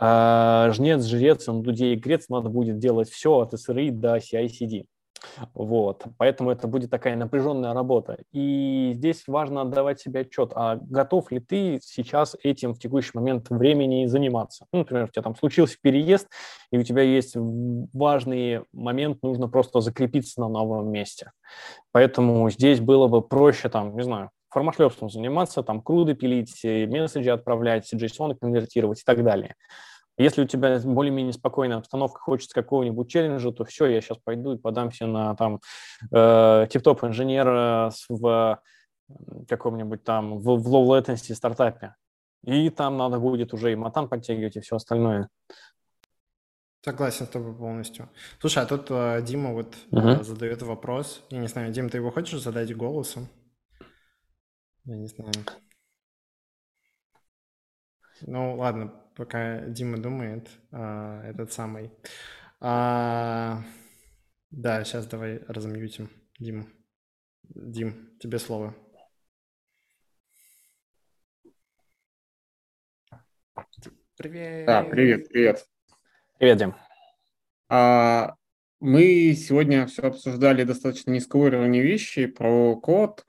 э, 0.00 0.70
жнец, 0.72 1.04
жрец, 1.04 1.46
на 1.46 1.62
дуде 1.62 1.92
и 1.92 1.96
грец, 1.96 2.28
надо 2.28 2.48
будет 2.48 2.78
делать 2.78 3.10
все 3.10 3.38
от 3.38 3.54
SRE 3.54 3.90
до 3.90 4.16
CI-CD. 4.16 4.86
Вот, 5.54 6.04
поэтому 6.16 6.50
это 6.50 6.66
будет 6.66 6.90
такая 6.90 7.16
напряженная 7.16 7.74
работа. 7.74 8.18
И 8.32 8.92
здесь 8.94 9.24
важно 9.26 9.62
отдавать 9.62 10.00
себе 10.00 10.20
отчет, 10.20 10.52
а 10.54 10.76
готов 10.80 11.30
ли 11.30 11.40
ты 11.40 11.80
сейчас 11.82 12.36
этим 12.42 12.74
в 12.74 12.78
текущий 12.78 13.12
момент 13.14 13.50
времени 13.50 14.06
заниматься. 14.06 14.66
Ну, 14.72 14.80
например, 14.80 15.04
у 15.04 15.08
тебя 15.08 15.22
там 15.22 15.36
случился 15.36 15.76
переезд, 15.80 16.28
и 16.70 16.78
у 16.78 16.82
тебя 16.82 17.02
есть 17.02 17.36
важный 17.36 18.62
момент, 18.72 19.22
нужно 19.22 19.48
просто 19.48 19.80
закрепиться 19.80 20.40
на 20.40 20.48
новом 20.48 20.90
месте. 20.90 21.32
Поэтому 21.92 22.48
здесь 22.50 22.80
было 22.80 23.08
бы 23.08 23.22
проще, 23.22 23.68
там, 23.68 23.96
не 23.96 24.02
знаю, 24.02 24.30
формашлепством 24.50 25.10
заниматься, 25.10 25.62
там, 25.62 25.82
круды 25.82 26.14
пилить, 26.14 26.64
месседжи 26.64 27.30
отправлять, 27.30 27.92
JSON 27.92 28.34
конвертировать 28.34 29.00
и 29.00 29.04
так 29.04 29.22
далее. 29.22 29.54
Если 30.18 30.42
у 30.42 30.46
тебя 30.46 30.80
более-менее 30.80 31.32
спокойная 31.32 31.78
обстановка, 31.78 32.20
хочется 32.20 32.54
какого-нибудь 32.54 33.08
челленджа, 33.08 33.52
то 33.52 33.64
все, 33.64 33.86
я 33.86 34.00
сейчас 34.00 34.18
пойду 34.18 34.52
и 34.52 34.58
подамся 34.58 35.06
на 35.06 35.34
там 35.36 35.60
э, 36.12 36.66
тип-топ 36.70 37.04
инженера 37.04 37.92
в 38.08 38.60
каком-нибудь 39.48 40.02
там 40.02 40.38
в, 40.38 40.60
в 40.60 40.74
low 40.74 40.86
latency 40.86 41.34
стартапе. 41.34 41.94
И 42.44 42.68
там 42.70 42.96
надо 42.96 43.18
будет 43.18 43.54
уже 43.54 43.72
и 43.72 43.76
матан 43.76 44.08
подтягивать, 44.08 44.56
и 44.56 44.60
все 44.60 44.76
остальное. 44.76 45.28
Согласен 46.84 47.26
с 47.26 47.30
тобой 47.30 47.54
полностью. 47.54 48.08
Слушай, 48.40 48.62
а 48.62 48.66
тут 48.66 48.86
э, 48.90 49.22
Дима 49.22 49.52
вот 49.52 49.76
uh-huh. 49.90 50.20
э, 50.20 50.24
задает 50.24 50.62
вопрос. 50.62 51.24
Я 51.30 51.38
не 51.38 51.48
знаю, 51.48 51.72
Дим, 51.72 51.90
ты 51.90 51.98
его 51.98 52.10
хочешь 52.10 52.40
задать 52.40 52.74
голосом? 52.76 53.28
Я 54.84 54.96
не 54.96 55.06
знаю. 55.06 55.32
Ну, 58.22 58.56
ладно, 58.56 58.94
пока 59.18 59.62
Дима 59.66 59.98
думает, 59.98 60.48
а, 60.70 61.22
этот 61.24 61.52
самый. 61.52 61.90
А, 62.60 63.62
да, 64.50 64.84
сейчас 64.84 65.06
давай 65.08 65.40
размьютим 65.48 66.08
Диму. 66.38 66.66
Дим, 67.42 68.16
тебе 68.20 68.38
слово. 68.38 68.74
Привет. 74.16 74.66
Да, 74.66 74.84
привет, 74.84 75.28
привет. 75.28 75.66
Привет, 76.38 76.58
Дим. 76.58 76.74
А, 77.68 78.36
мы 78.78 79.34
сегодня 79.34 79.86
все 79.86 80.02
обсуждали 80.02 80.62
достаточно 80.62 81.10
низкого 81.10 81.46
уровня 81.46 81.82
вещи 81.82 82.26
про 82.26 82.76
код, 82.76 83.26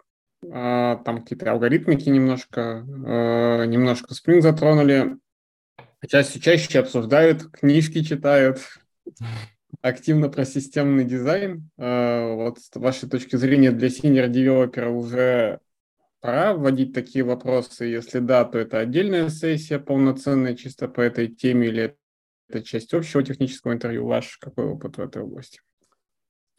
а, 0.51 0.97
там 0.97 1.23
какие-то 1.23 1.51
алгоритмики 1.51 2.09
немножко, 2.09 2.85
а, 3.07 3.65
немножко 3.65 4.13
Spring 4.13 4.41
затронули. 4.41 5.17
Чаще, 6.07 6.39
чаще 6.39 6.79
обсуждают, 6.79 7.51
книжки 7.51 8.03
читают, 8.03 8.59
активно 9.81 10.29
про 10.29 10.45
системный 10.45 11.03
дизайн. 11.03 11.69
А, 11.77 12.33
вот 12.35 12.59
с 12.59 12.73
вашей 12.75 13.09
точки 13.09 13.35
зрения 13.35 13.71
для 13.71 13.89
senior-девелопера 13.89 14.89
уже 14.89 15.59
пора 16.21 16.53
вводить 16.53 16.93
такие 16.93 17.25
вопросы? 17.25 17.85
Если 17.85 18.19
да, 18.19 18.45
то 18.45 18.57
это 18.57 18.79
отдельная 18.79 19.29
сессия 19.29 19.77
полноценная 19.77 20.55
чисто 20.55 20.87
по 20.87 21.01
этой 21.01 21.27
теме 21.27 21.67
или 21.67 21.97
это 22.47 22.63
часть 22.63 22.93
общего 22.93 23.21
технического 23.21 23.73
интервью? 23.73 24.05
Ваш 24.05 24.37
какой 24.37 24.65
опыт 24.65 24.97
в 24.97 25.01
этой 25.01 25.21
области? 25.21 25.59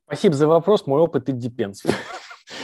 Спасибо 0.05 0.35
за 0.35 0.49
вопрос. 0.49 0.87
Мой 0.87 1.01
опыт 1.01 1.31
и 1.31 1.33
depends. 1.33 1.79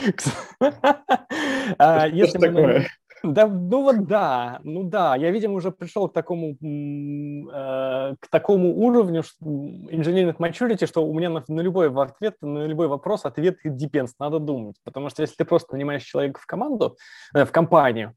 Если 2.13 2.47
мы... 2.49 2.87
Да, 3.33 3.47
ну 3.47 3.83
вот 3.83 4.05
да, 4.05 4.59
ну 4.63 4.83
да, 4.83 5.15
я, 5.15 5.31
видимо, 5.31 5.55
уже 5.55 5.71
пришел 5.71 6.07
к 6.07 6.13
такому, 6.13 6.51
э, 6.51 8.15
к 8.19 8.27
такому 8.29 8.75
уровню 8.77 9.23
инженерных 9.41 10.37
maturity, 10.37 10.85
что 10.85 11.05
у 11.05 11.13
меня 11.13 11.29
на, 11.29 11.43
на 11.47 11.61
любой 11.61 11.93
ответ, 11.93 12.35
на 12.41 12.65
любой 12.65 12.87
вопрос 12.87 13.25
ответ 13.25 13.57
depends, 13.65 14.11
надо 14.19 14.39
думать, 14.39 14.75
потому 14.83 15.09
что 15.09 15.21
если 15.21 15.35
ты 15.35 15.45
просто 15.45 15.73
нанимаешь 15.73 16.03
человека 16.03 16.39
в 16.41 16.45
команду, 16.45 16.97
э, 17.33 17.45
в 17.45 17.51
компанию, 17.51 18.13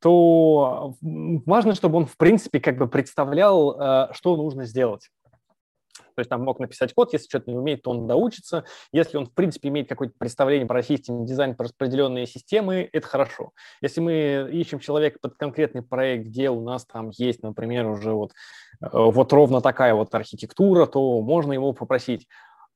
то 0.00 0.94
важно, 1.00 1.74
чтобы 1.74 1.98
он, 1.98 2.06
в 2.06 2.16
принципе, 2.16 2.60
как 2.60 2.76
бы 2.76 2.86
представлял, 2.86 3.80
э, 3.80 4.08
что 4.12 4.36
нужно 4.36 4.64
сделать. 4.64 5.08
То 5.98 6.20
есть 6.20 6.30
там 6.30 6.42
мог 6.42 6.60
написать 6.60 6.94
код, 6.94 7.12
если 7.12 7.28
что-то 7.28 7.50
не 7.50 7.56
умеет, 7.56 7.82
то 7.82 7.90
он 7.90 8.06
доучится. 8.06 8.64
Если 8.92 9.16
он, 9.16 9.26
в 9.26 9.32
принципе, 9.32 9.68
имеет 9.68 9.88
какое-то 9.88 10.14
представление 10.18 10.66
про 10.66 10.82
системный 10.82 11.26
дизайн, 11.26 11.54
про 11.54 11.64
распределенные 11.64 12.26
системы, 12.26 12.88
это 12.92 13.06
хорошо. 13.06 13.52
Если 13.80 14.00
мы 14.00 14.48
ищем 14.52 14.78
человека 14.78 15.18
под 15.20 15.36
конкретный 15.36 15.82
проект, 15.82 16.26
где 16.26 16.50
у 16.50 16.60
нас 16.60 16.86
там 16.86 17.10
есть, 17.10 17.42
например, 17.42 17.86
уже 17.86 18.12
вот, 18.12 18.32
э, 18.82 18.86
вот 18.92 19.32
ровно 19.32 19.60
такая 19.60 19.94
вот 19.94 20.14
архитектура, 20.14 20.86
то 20.86 21.20
можно 21.20 21.52
его 21.52 21.72
попросить, 21.72 22.26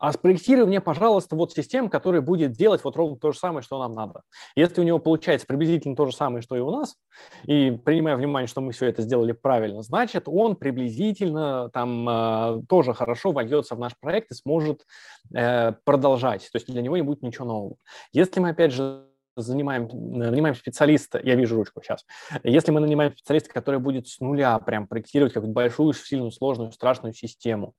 а 0.01 0.13
спроектируй 0.13 0.67
мне, 0.67 0.81
пожалуйста, 0.81 1.37
вот 1.37 1.53
систему, 1.53 1.91
которая 1.91 2.23
будет 2.23 2.53
делать 2.53 2.83
вот 2.83 2.97
ровно 2.97 3.17
то 3.19 3.33
же 3.33 3.39
самое, 3.39 3.63
что 3.63 3.79
нам 3.79 3.93
надо. 3.93 4.23
Если 4.57 4.81
у 4.81 4.85
него 4.85 4.99
получается 4.99 5.47
приблизительно 5.47 5.95
то 5.95 6.07
же 6.07 6.13
самое, 6.13 6.41
что 6.41 6.57
и 6.57 6.61
у 6.61 6.71
нас, 6.71 6.97
и 7.45 7.71
принимая 7.85 8.17
внимание, 8.17 8.49
что 8.49 8.63
мы 8.63 8.73
все 8.73 8.87
это 8.87 9.03
сделали 9.03 9.33
правильно, 9.33 9.83
значит, 9.83 10.25
он 10.27 10.57
приблизительно 10.57 11.69
там 11.69 12.09
э, 12.09 12.63
тоже 12.67 12.95
хорошо 12.95 13.33
вольется 13.33 13.75
в 13.75 13.79
наш 13.79 13.93
проект 14.01 14.31
и 14.31 14.35
сможет 14.35 14.87
э, 15.35 15.73
продолжать. 15.85 16.49
То 16.51 16.57
есть 16.57 16.67
для 16.67 16.81
него 16.81 16.97
не 16.97 17.03
будет 17.03 17.23
ничего 17.23 17.45
нового. 17.45 17.77
Если 18.13 18.41
мы, 18.41 18.51
опять 18.51 18.73
же, 18.73 19.05
занимаем, 19.43 19.89
нанимаем 19.93 20.55
специалиста, 20.55 21.21
я 21.23 21.35
вижу 21.35 21.57
ручку 21.57 21.83
сейчас, 21.83 22.05
если 22.43 22.71
мы 22.73 22.81
нанимаем 22.81 23.13
специалиста, 23.13 23.51
который 23.51 23.81
будет 23.81 24.09
с 24.09 24.21
нуля 24.21 24.59
прям 24.59 24.87
проектировать 24.87 25.33
какую-то 25.33 25.55
большую, 25.55 25.93
сильную, 25.93 26.31
сложную, 26.31 26.73
страшную 26.73 27.15
систему, 27.15 27.75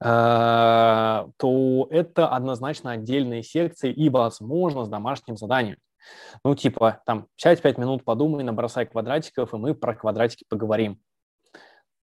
э, 0.00 0.04
то 0.04 1.88
это 1.90 2.28
однозначно 2.28 2.92
отдельные 2.92 3.42
секции 3.42 3.92
и, 3.92 4.08
возможно, 4.08 4.84
с 4.84 4.88
домашним 4.88 5.36
заданием. 5.36 5.78
Ну, 6.44 6.54
типа, 6.54 7.00
там, 7.06 7.26
сядь 7.36 7.62
пять 7.62 7.78
минут, 7.78 8.04
подумай, 8.04 8.44
набросай 8.44 8.86
квадратиков, 8.86 9.54
и 9.54 9.56
мы 9.56 9.74
про 9.74 9.94
квадратики 9.94 10.44
поговорим. 10.48 11.00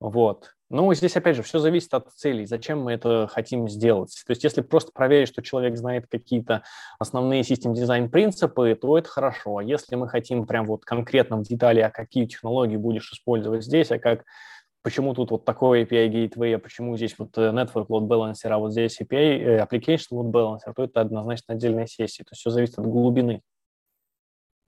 Вот. 0.03 0.51
Ну, 0.69 0.93
здесь, 0.93 1.15
опять 1.15 1.37
же, 1.37 1.43
все 1.43 1.59
зависит 1.59 1.93
от 1.93 2.09
целей, 2.11 2.45
зачем 2.45 2.81
мы 2.81 2.91
это 2.91 3.29
хотим 3.31 3.69
сделать. 3.69 4.21
То 4.27 4.31
есть, 4.31 4.43
если 4.43 4.59
просто 4.59 4.91
проверить, 4.93 5.29
что 5.29 5.41
человек 5.41 5.77
знает 5.77 6.07
какие-то 6.11 6.63
основные 6.99 7.43
систем 7.45 7.73
дизайн 7.73 8.09
принципы, 8.09 8.77
то 8.79 8.97
это 8.97 9.07
хорошо. 9.07 9.59
А 9.59 9.63
если 9.63 9.95
мы 9.95 10.09
хотим 10.09 10.45
прям 10.45 10.65
вот 10.65 10.83
конкретно 10.83 11.37
в 11.37 11.43
детали, 11.43 11.79
а 11.79 11.89
какие 11.89 12.25
технологии 12.25 12.75
будешь 12.75 13.13
использовать 13.13 13.63
здесь, 13.63 13.91
а 13.91 13.99
как 13.99 14.25
почему 14.81 15.13
тут 15.13 15.31
вот 15.31 15.45
такой 15.45 15.83
API 15.83 16.09
Gateway, 16.09 16.55
а 16.55 16.59
почему 16.59 16.97
здесь 16.97 17.15
вот 17.17 17.37
э, 17.37 17.51
Network 17.51 17.87
Load 17.87 18.07
Balancer, 18.07 18.49
а 18.49 18.57
вот 18.57 18.73
здесь 18.73 18.99
API, 18.99 19.39
э, 19.39 19.59
Application 19.59 20.07
Load 20.11 20.31
Balancer, 20.31 20.73
то 20.75 20.83
это 20.83 20.99
однозначно 20.99 21.53
отдельная 21.53 21.87
сессия. 21.87 22.23
То 22.25 22.31
есть 22.33 22.41
все 22.41 22.49
зависит 22.49 22.77
от 22.77 22.87
глубины. 22.87 23.41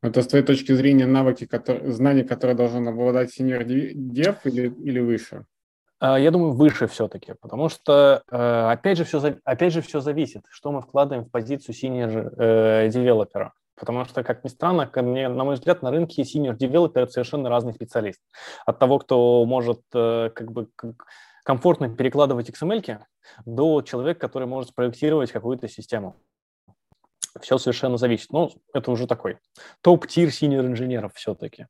Это 0.05 0.21
с 0.21 0.27
твоей 0.27 0.45
точки 0.45 0.71
зрения 0.71 1.07
навыки, 1.07 1.45
которые, 1.45 1.91
знания, 1.91 2.23
которые 2.23 2.55
должен 2.55 2.87
обладать 2.87 3.37
senior 3.37 3.65
dev 3.65 4.37
или, 4.43 4.69
или 4.69 4.99
выше? 4.99 5.45
А, 5.99 6.19
я 6.19 6.29
думаю, 6.29 6.51
выше 6.51 6.87
все-таки, 6.87 7.33
потому 7.41 7.69
что, 7.69 8.21
э, 8.29 8.71
опять 8.71 8.99
же, 8.99 9.03
все, 9.03 9.37
опять 9.43 9.73
же, 9.73 9.81
все 9.81 10.01
зависит, 10.01 10.43
что 10.49 10.71
мы 10.71 10.81
вкладываем 10.81 11.25
в 11.25 11.31
позицию 11.31 11.73
senior 11.73 12.35
э, 12.37 12.89
девелопера. 12.89 13.53
Потому 13.75 14.05
что, 14.05 14.23
как 14.23 14.43
ни 14.43 14.49
странно, 14.49 14.85
ко 14.85 15.01
мне, 15.01 15.27
на 15.27 15.43
мой 15.43 15.55
взгляд, 15.55 15.81
на 15.81 15.89
рынке 15.89 16.21
senior 16.21 16.55
девелопер– 16.55 17.01
это 17.03 17.11
совершенно 17.11 17.49
разный 17.49 17.73
специалист. 17.73 18.21
От 18.67 18.77
того, 18.77 18.99
кто 18.99 19.43
может 19.45 19.81
э, 19.95 20.29
как 20.35 20.51
бы 20.51 20.69
комфортно 21.43 21.89
перекладывать 21.89 22.49
XML, 22.49 22.99
до 23.45 23.81
человека, 23.81 24.19
который 24.19 24.47
может 24.47 24.69
спроектировать 24.69 25.31
какую-то 25.31 25.67
систему. 25.67 26.15
Все 27.41 27.57
совершенно 27.57 27.97
зависит. 27.97 28.31
Ну, 28.31 28.51
это 28.73 28.91
уже 28.91 29.07
такой 29.07 29.37
топ-тир 29.81 30.29
senior 30.29 30.65
инженеров 30.65 31.13
все-таки. 31.15 31.67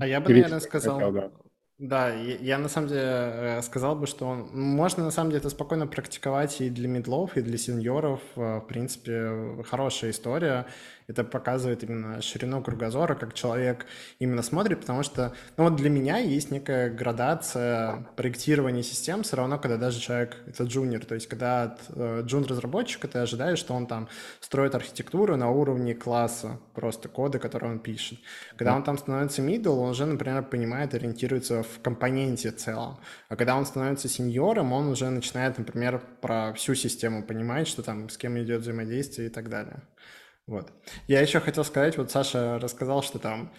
А 0.00 0.06
я 0.06 0.20
бы, 0.20 0.28
наверное, 0.30 0.60
сказал, 0.60 1.32
да, 1.78 2.14
я, 2.14 2.36
я 2.36 2.58
на 2.58 2.68
самом 2.68 2.88
деле 2.88 3.02
э, 3.02 3.62
сказал 3.62 3.96
бы, 3.96 4.06
что 4.06 4.26
он, 4.26 4.48
можно 4.52 5.02
на 5.02 5.10
самом 5.10 5.30
деле 5.30 5.40
это 5.40 5.50
спокойно 5.50 5.88
практиковать 5.88 6.60
и 6.60 6.70
для 6.70 6.86
медлов, 6.88 7.36
и 7.36 7.42
для 7.42 7.58
сеньоров. 7.58 8.20
Э, 8.36 8.58
в 8.58 8.66
принципе, 8.68 9.60
хорошая 9.64 10.12
история 10.12 10.66
это 11.06 11.24
показывает 11.24 11.82
именно 11.82 12.22
ширину 12.22 12.62
кругозора, 12.62 13.14
как 13.14 13.34
человек 13.34 13.86
именно 14.18 14.42
смотрит, 14.42 14.80
потому 14.80 15.02
что, 15.02 15.32
ну 15.56 15.64
вот 15.64 15.76
для 15.76 15.90
меня 15.90 16.18
есть 16.18 16.50
некая 16.50 16.90
градация 16.90 18.06
проектирования 18.16 18.82
систем, 18.82 19.22
все 19.22 19.36
равно, 19.36 19.58
когда 19.58 19.76
даже 19.76 20.00
человек, 20.00 20.36
это 20.46 20.64
джуниор, 20.64 21.04
то 21.04 21.14
есть 21.14 21.26
когда 21.26 21.64
от 21.64 21.80
э, 21.88 22.22
джун-разработчика 22.24 23.08
ты 23.08 23.18
ожидаешь, 23.18 23.58
что 23.58 23.74
он 23.74 23.86
там 23.86 24.08
строит 24.40 24.74
архитектуру 24.74 25.36
на 25.36 25.50
уровне 25.50 25.94
класса, 25.94 26.58
просто 26.74 27.08
кода, 27.08 27.38
который 27.38 27.70
он 27.70 27.78
пишет. 27.78 28.18
Когда 28.56 28.74
он 28.74 28.82
там 28.82 28.98
становится 28.98 29.42
middle, 29.42 29.78
он 29.78 29.90
уже, 29.90 30.06
например, 30.06 30.42
понимает, 30.44 30.94
ориентируется 30.94 31.62
в 31.62 31.80
компоненте 31.82 32.50
целом. 32.50 32.98
А 33.28 33.36
когда 33.36 33.56
он 33.56 33.66
становится 33.66 34.08
сеньором, 34.08 34.72
он 34.72 34.88
уже 34.88 35.10
начинает, 35.10 35.58
например, 35.58 36.02
про 36.20 36.52
всю 36.54 36.74
систему 36.74 37.22
понимать, 37.22 37.68
что 37.68 37.82
там 37.82 38.08
с 38.08 38.16
кем 38.16 38.38
идет 38.38 38.62
взаимодействие 38.62 39.28
и 39.28 39.30
так 39.30 39.48
далее. 39.48 39.82
Вот. 40.46 40.72
Я 41.08 41.20
еще 41.20 41.40
хотел 41.40 41.64
сказать, 41.64 41.96
вот 41.96 42.10
Саша 42.10 42.58
рассказал, 42.58 43.02
что 43.02 43.18
там 43.18 43.52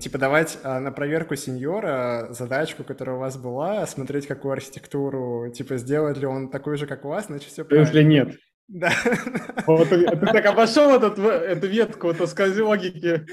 типа 0.00 0.18
давать 0.18 0.58
а, 0.64 0.80
на 0.80 0.90
проверку 0.90 1.36
сеньора 1.36 2.28
задачку, 2.30 2.82
которая 2.82 3.16
у 3.16 3.20
вас 3.20 3.36
была, 3.36 3.86
смотреть 3.86 4.26
какую 4.26 4.52
архитектуру, 4.52 5.50
типа 5.52 5.76
сделает 5.76 6.18
ли 6.18 6.26
он 6.26 6.50
такую 6.50 6.76
же, 6.76 6.86
как 6.86 7.04
у 7.04 7.08
вас, 7.08 7.26
значит 7.26 7.52
все 7.52 7.64
правильно. 7.64 7.86
Если 7.86 8.02
нет. 8.02 8.36
Да. 8.68 8.90
Вот 9.66 9.88
ты, 9.90 10.08
ты 10.08 10.26
так 10.26 10.46
обошел 10.46 10.90
этот, 10.90 11.18
эту 11.18 11.66
ветку, 11.68 12.12
вот 12.12 12.28
скажи 12.28 12.64
логики. 12.64 13.26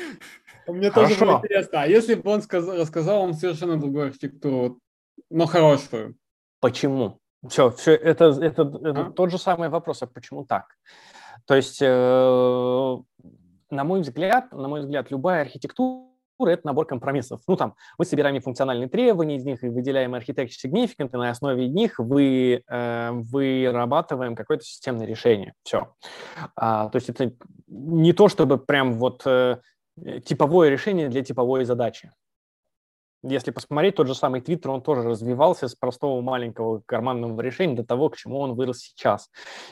Мне 0.67 0.91
Хорошо. 0.91 1.15
тоже 1.15 1.25
было 1.25 1.37
интересно. 1.37 1.81
А 1.81 1.87
если 1.87 2.15
бы 2.15 2.29
он 2.29 2.41
сказал, 2.43 2.77
рассказал 2.77 3.21
вам 3.21 3.33
совершенно 3.33 3.79
другую 3.79 4.07
архитектуру, 4.07 4.79
но 5.31 5.45
хорошую? 5.47 6.15
Почему? 6.59 7.19
Все, 7.47 7.71
все 7.71 7.95
это, 7.95 8.25
это, 8.25 8.63
это 8.83 9.01
а? 9.07 9.11
тот 9.11 9.31
же 9.31 9.37
самый 9.37 9.69
вопрос, 9.69 10.03
а 10.03 10.07
почему 10.07 10.45
так? 10.45 10.75
То 11.49 11.55
есть, 11.55 11.79
э, 11.81 12.97
на 13.71 13.83
мой 13.83 14.01
взгляд, 14.01 14.51
на 14.51 14.67
мой 14.67 14.81
взгляд, 14.81 15.09
любая 15.09 15.41
архитектура 15.41 16.05
это 16.41 16.61
набор 16.63 16.85
компромиссов. 16.85 17.41
Ну, 17.47 17.55
там, 17.55 17.73
мы 17.97 18.05
собираем 18.05 18.39
функциональные 18.39 18.87
требования, 18.87 19.37
из 19.37 19.45
них 19.45 19.63
выделяем 19.63 20.13
architecture 20.13 20.51
significant, 20.63 21.09
и 21.11 21.17
на 21.17 21.31
основе 21.31 21.67
них 21.67 21.97
вы, 21.97 22.61
э, 22.69 23.09
вырабатываем 23.11 24.35
какое-то 24.35 24.63
системное 24.63 25.07
решение. 25.07 25.55
Все. 25.63 25.91
А, 26.55 26.89
то 26.89 26.97
есть 26.97 27.09
это 27.09 27.33
не 27.65 28.13
то, 28.13 28.27
чтобы 28.27 28.59
прям 28.59 28.93
вот 28.93 29.23
э, 29.25 29.59
типовое 30.23 30.69
решение 30.69 31.09
для 31.09 31.23
типовой 31.23 31.65
задачи. 31.65 32.11
Если 33.21 33.51
посмотреть, 33.51 33.95
тот 33.95 34.07
же 34.07 34.15
самый 34.15 34.39
Twitter, 34.39 34.69
он 34.69 34.81
тоже 34.81 35.03
развивался 35.03 35.67
с 35.67 35.75
простого 35.75 36.21
маленького 36.21 36.81
карманного 36.85 37.41
решения 37.41 37.75
до 37.75 37.83
того, 37.83 38.09
к 38.09 38.15
чему 38.15 38.39
он 38.39 38.53
вырос 38.53 38.79
сейчас. 38.79 39.29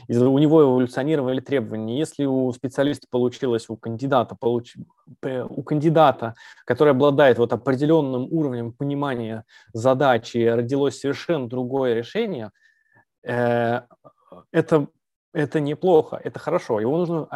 И 0.10 0.18
у 0.18 0.38
него 0.38 0.64
эволюционировали 0.64 1.40
требования. 1.40 1.98
Если 1.98 2.26
у 2.26 2.52
специалиста 2.52 3.08
получилось, 3.10 3.70
у 3.70 3.78
кандидата, 3.78 4.36
получ... 4.36 4.76
у 5.24 5.64
кандидата, 5.64 6.36
который 6.66 6.92
обладает 6.92 7.38
вот 7.38 7.54
определенным 7.54 8.28
уровнем 8.32 8.74
понимания 8.74 9.46
задачи, 9.72 10.46
родилось 10.46 11.00
совершенно 11.00 11.48
другое 11.48 11.94
решение, 11.94 12.52
э, 13.24 13.82
это 14.52 14.88
это 15.34 15.60
неплохо, 15.60 16.20
это 16.24 16.40
хорошо. 16.40 16.80
Его 16.80 16.98
нужно 16.98 17.28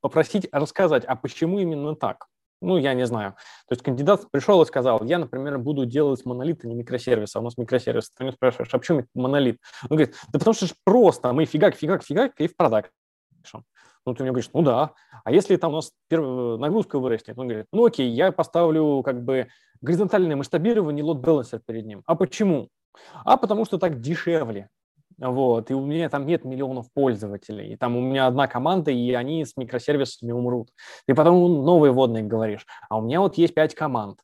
попросить 0.00 0.48
рассказать, 0.52 1.04
а 1.04 1.16
почему 1.16 1.58
именно 1.58 1.96
так. 1.96 2.28
Ну, 2.60 2.76
я 2.76 2.94
не 2.94 3.06
знаю. 3.06 3.32
То 3.68 3.72
есть 3.72 3.82
кандидат 3.82 4.28
пришел 4.30 4.60
и 4.62 4.66
сказал, 4.66 5.04
я, 5.04 5.18
например, 5.18 5.58
буду 5.58 5.86
делать 5.86 6.24
монолит, 6.24 6.64
а 6.64 6.68
не 6.68 6.74
микросервис, 6.74 7.36
а 7.36 7.40
у 7.40 7.42
нас 7.42 7.56
микросервис. 7.56 8.10
Ты 8.10 8.24
меня 8.24 8.32
спрашиваешь, 8.32 8.70
а 8.72 8.78
почему 8.78 9.04
монолит? 9.14 9.58
Он 9.88 9.96
говорит, 9.96 10.16
да 10.32 10.38
потому 10.38 10.54
что 10.54 10.66
же 10.66 10.74
просто, 10.84 11.32
мы 11.32 11.44
фигак, 11.44 11.76
фигак, 11.76 12.02
фигак, 12.02 12.32
и 12.38 12.48
в 12.48 12.56
продакшн. 12.56 13.58
Ну, 14.04 14.14
ты 14.14 14.22
мне 14.22 14.32
говоришь, 14.32 14.50
ну 14.52 14.62
да. 14.62 14.94
А 15.22 15.30
если 15.30 15.56
там 15.56 15.72
у 15.72 15.76
нас 15.76 15.92
первая 16.08 16.56
нагрузка 16.56 16.98
вырастет? 16.98 17.38
Он 17.38 17.46
говорит, 17.46 17.66
ну 17.72 17.84
окей, 17.84 18.08
я 18.08 18.32
поставлю 18.32 19.02
как 19.04 19.22
бы 19.22 19.48
горизонтальное 19.80 20.34
масштабирование 20.34 21.04
balancer 21.04 21.60
перед 21.64 21.86
ним. 21.86 22.02
А 22.06 22.16
почему? 22.16 22.70
А 23.24 23.36
потому 23.36 23.64
что 23.66 23.78
так 23.78 24.00
дешевле. 24.00 24.68
Вот, 25.18 25.70
и 25.70 25.74
у 25.74 25.84
меня 25.84 26.08
там 26.08 26.26
нет 26.26 26.44
миллионов 26.44 26.92
пользователей, 26.92 27.72
и 27.72 27.76
там 27.76 27.96
у 27.96 28.00
меня 28.00 28.28
одна 28.28 28.46
команда, 28.46 28.92
и 28.92 29.12
они 29.14 29.44
с 29.44 29.56
микросервисами 29.56 30.30
умрут. 30.30 30.68
И 31.08 31.12
потом 31.12 31.64
новые 31.64 31.92
вводные 31.92 32.22
говоришь, 32.22 32.66
а 32.88 32.98
у 32.98 33.02
меня 33.02 33.20
вот 33.20 33.36
есть 33.36 33.52
пять 33.52 33.74
команд. 33.74 34.20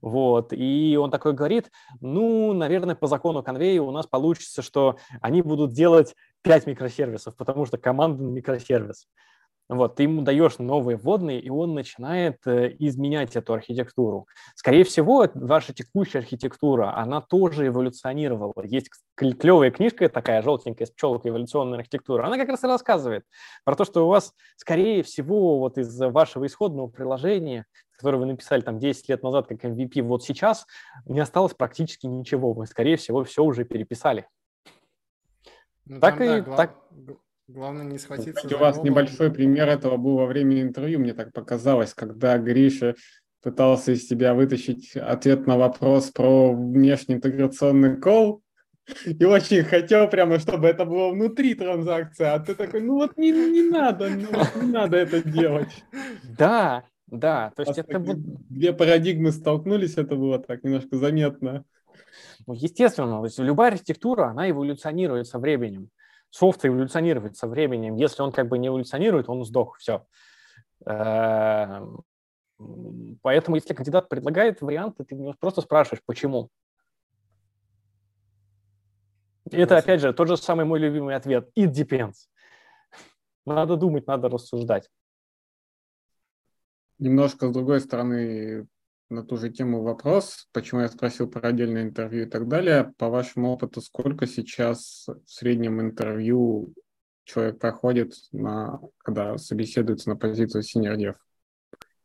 Вот, 0.00 0.52
и 0.52 0.98
он 1.00 1.10
такой 1.10 1.34
говорит, 1.34 1.70
ну, 2.00 2.52
наверное, 2.54 2.94
по 2.94 3.06
закону 3.06 3.42
конвейера 3.42 3.82
у 3.82 3.90
нас 3.90 4.06
получится, 4.06 4.62
что 4.62 4.96
они 5.20 5.42
будут 5.42 5.72
делать 5.72 6.14
пять 6.42 6.66
микросервисов, 6.66 7.36
потому 7.36 7.66
что 7.66 7.76
команда 7.76 8.22
микросервис. 8.22 9.06
Вот, 9.68 9.96
ты 9.96 10.04
ему 10.04 10.22
даешь 10.22 10.58
новые 10.58 10.96
вводные, 10.96 11.40
и 11.40 11.50
он 11.50 11.74
начинает 11.74 12.38
э, 12.46 12.74
изменять 12.78 13.36
эту 13.36 13.52
архитектуру. 13.52 14.26
Скорее 14.54 14.82
всего, 14.84 15.28
ваша 15.34 15.74
текущая 15.74 16.20
архитектура, 16.20 16.96
она 16.96 17.20
тоже 17.20 17.66
эволюционировала. 17.66 18.64
Есть 18.64 18.88
клевая 19.14 19.70
книжка 19.70 20.08
такая, 20.08 20.40
желтенькая, 20.40 20.86
с 20.86 20.90
пчелкой 20.90 21.32
эволюционная 21.32 21.80
архитектура. 21.80 22.24
Она 22.24 22.38
как 22.38 22.48
раз 22.48 22.64
и 22.64 22.66
рассказывает 22.66 23.24
про 23.64 23.74
то, 23.74 23.84
что 23.84 24.06
у 24.06 24.08
вас, 24.08 24.32
скорее 24.56 25.02
всего, 25.02 25.58
вот 25.58 25.76
из 25.76 25.98
вашего 26.00 26.46
исходного 26.46 26.86
приложения, 26.86 27.66
которое 27.98 28.16
вы 28.16 28.26
написали 28.26 28.62
там 28.62 28.78
10 28.78 29.08
лет 29.10 29.22
назад 29.22 29.48
как 29.48 29.62
MVP, 29.62 30.00
вот 30.00 30.24
сейчас 30.24 30.66
не 31.04 31.20
осталось 31.20 31.52
практически 31.52 32.06
ничего. 32.06 32.54
Вы, 32.54 32.66
скорее 32.66 32.96
всего, 32.96 33.22
все 33.24 33.44
уже 33.44 33.64
переписали. 33.64 34.26
Ну, 35.84 36.00
так 36.00 36.18
там, 36.18 36.26
и 36.26 36.40
да, 36.40 36.56
так 36.56 36.76
Главное 37.48 37.84
не 37.84 37.96
схватиться 37.96 38.34
Кстати, 38.34 38.52
У 38.52 38.58
вас 38.58 38.82
небольшой 38.82 39.32
пример 39.32 39.70
этого 39.70 39.96
был 39.96 40.18
во 40.18 40.26
время 40.26 40.60
интервью, 40.60 41.00
мне 41.00 41.14
так 41.14 41.32
показалось, 41.32 41.94
когда 41.94 42.36
Гриша 42.36 42.94
пытался 43.42 43.92
из 43.92 44.06
тебя 44.06 44.34
вытащить 44.34 44.94
ответ 44.96 45.46
на 45.46 45.56
вопрос 45.56 46.10
про 46.10 46.52
внешний 46.52 47.14
интеграционный 47.14 47.96
кол, 47.96 48.42
и 49.06 49.24
очень 49.24 49.62
хотел 49.64 50.08
прямо, 50.08 50.38
чтобы 50.38 50.66
это 50.66 50.84
было 50.84 51.10
внутри 51.10 51.54
транзакции, 51.54 52.26
а 52.26 52.38
ты 52.38 52.54
такой, 52.54 52.82
ну 52.82 52.96
вот 52.96 53.16
не, 53.16 53.30
не 53.30 53.62
надо, 53.62 54.10
ну 54.10 54.26
вот 54.30 54.62
не 54.62 54.70
надо 54.70 54.98
это 54.98 55.26
делать. 55.26 55.84
Да, 56.38 56.84
да, 57.06 57.52
то 57.56 57.62
есть 57.62 57.78
это... 57.78 57.98
Две 57.98 58.74
парадигмы 58.74 59.32
столкнулись, 59.32 59.96
это 59.96 60.16
было 60.16 60.38
так 60.38 60.64
немножко 60.64 60.98
заметно. 60.98 61.64
Ну, 62.46 62.52
естественно, 62.52 63.20
то 63.20 63.24
есть 63.24 63.38
любая 63.38 63.72
архитектура, 63.72 64.26
она 64.26 64.50
эволюционирует 64.50 65.26
со 65.26 65.38
временем 65.38 65.88
софт 66.30 66.64
эволюционирует 66.64 67.36
со 67.36 67.46
временем. 67.46 67.96
Если 67.96 68.22
он 68.22 68.32
как 68.32 68.48
бы 68.48 68.58
не 68.58 68.68
эволюционирует, 68.68 69.28
он 69.28 69.44
сдох, 69.44 69.78
все. 69.78 70.06
Эм, 70.86 72.02
поэтому, 73.22 73.56
если 73.56 73.74
кандидат 73.74 74.08
предлагает 74.08 74.60
варианты, 74.60 75.04
ты 75.04 75.16
просто 75.40 75.60
спрашиваешь, 75.60 76.02
почему. 76.04 76.50
Это, 79.50 79.78
опять 79.78 80.00
же, 80.00 80.12
тот 80.12 80.28
же 80.28 80.36
самый 80.36 80.66
мой 80.66 80.78
любимый 80.78 81.14
ответ. 81.14 81.50
It 81.56 81.72
depends. 81.72 82.28
Надо 83.46 83.76
думать, 83.76 84.06
надо 84.06 84.28
рассуждать. 84.28 84.90
Немножко 86.98 87.48
с 87.48 87.52
другой 87.52 87.80
стороны 87.80 88.66
на 89.10 89.24
ту 89.24 89.36
же 89.36 89.50
тему 89.50 89.82
вопрос, 89.82 90.48
почему 90.52 90.82
я 90.82 90.88
спросил 90.88 91.28
про 91.28 91.48
отдельное 91.48 91.82
интервью 91.82 92.26
и 92.26 92.28
так 92.28 92.48
далее. 92.48 92.92
По 92.98 93.08
вашему 93.08 93.50
опыту, 93.50 93.80
сколько 93.80 94.26
сейчас 94.26 95.06
в 95.08 95.30
среднем 95.30 95.80
интервью 95.80 96.74
человек 97.24 97.58
проходит, 97.58 98.14
на, 98.32 98.80
когда 98.98 99.38
собеседуется 99.38 100.10
на 100.10 100.16
позицию 100.16 100.62
senior 100.62 100.96
dev? 100.96 101.14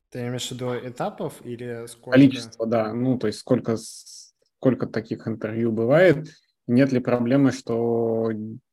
Ты 0.09 0.27
имеешь 0.27 0.47
в 0.47 0.51
виду 0.51 0.73
этапов 0.75 1.43
или 1.43 1.87
сколько? 1.87 2.11
Количество, 2.11 2.65
да. 2.65 2.93
Ну, 2.93 3.17
то 3.17 3.27
есть 3.27 3.39
сколько, 3.39 3.77
сколько 3.77 4.87
таких 4.87 5.27
интервью 5.27 5.71
бывает. 5.71 6.27
Нет 6.67 6.91
ли 6.91 6.99
проблемы, 6.99 7.51
что 7.51 8.29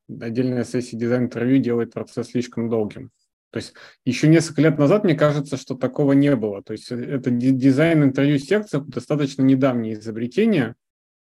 отдельная 0.09 0.65
сессия 0.65 0.97
дизайн-интервью 0.97 1.59
делает 1.59 1.93
процесс 1.93 2.29
слишком 2.29 2.69
долгим? 2.69 3.11
То 3.51 3.57
есть 3.57 3.75
еще 4.05 4.29
несколько 4.29 4.63
лет 4.63 4.79
назад, 4.79 5.05
мне 5.05 5.15
кажется, 5.15 5.57
что 5.57 5.75
такого 5.75 6.13
не 6.13 6.35
было. 6.37 6.63
То 6.63 6.73
есть 6.73 6.91
э, 6.93 6.97
это 6.97 7.31
дизайн 7.31 8.05
интервью 8.05 8.39
секция 8.39 8.81
достаточно 8.81 9.43
недавнее 9.43 9.95
изобретение, 9.95 10.77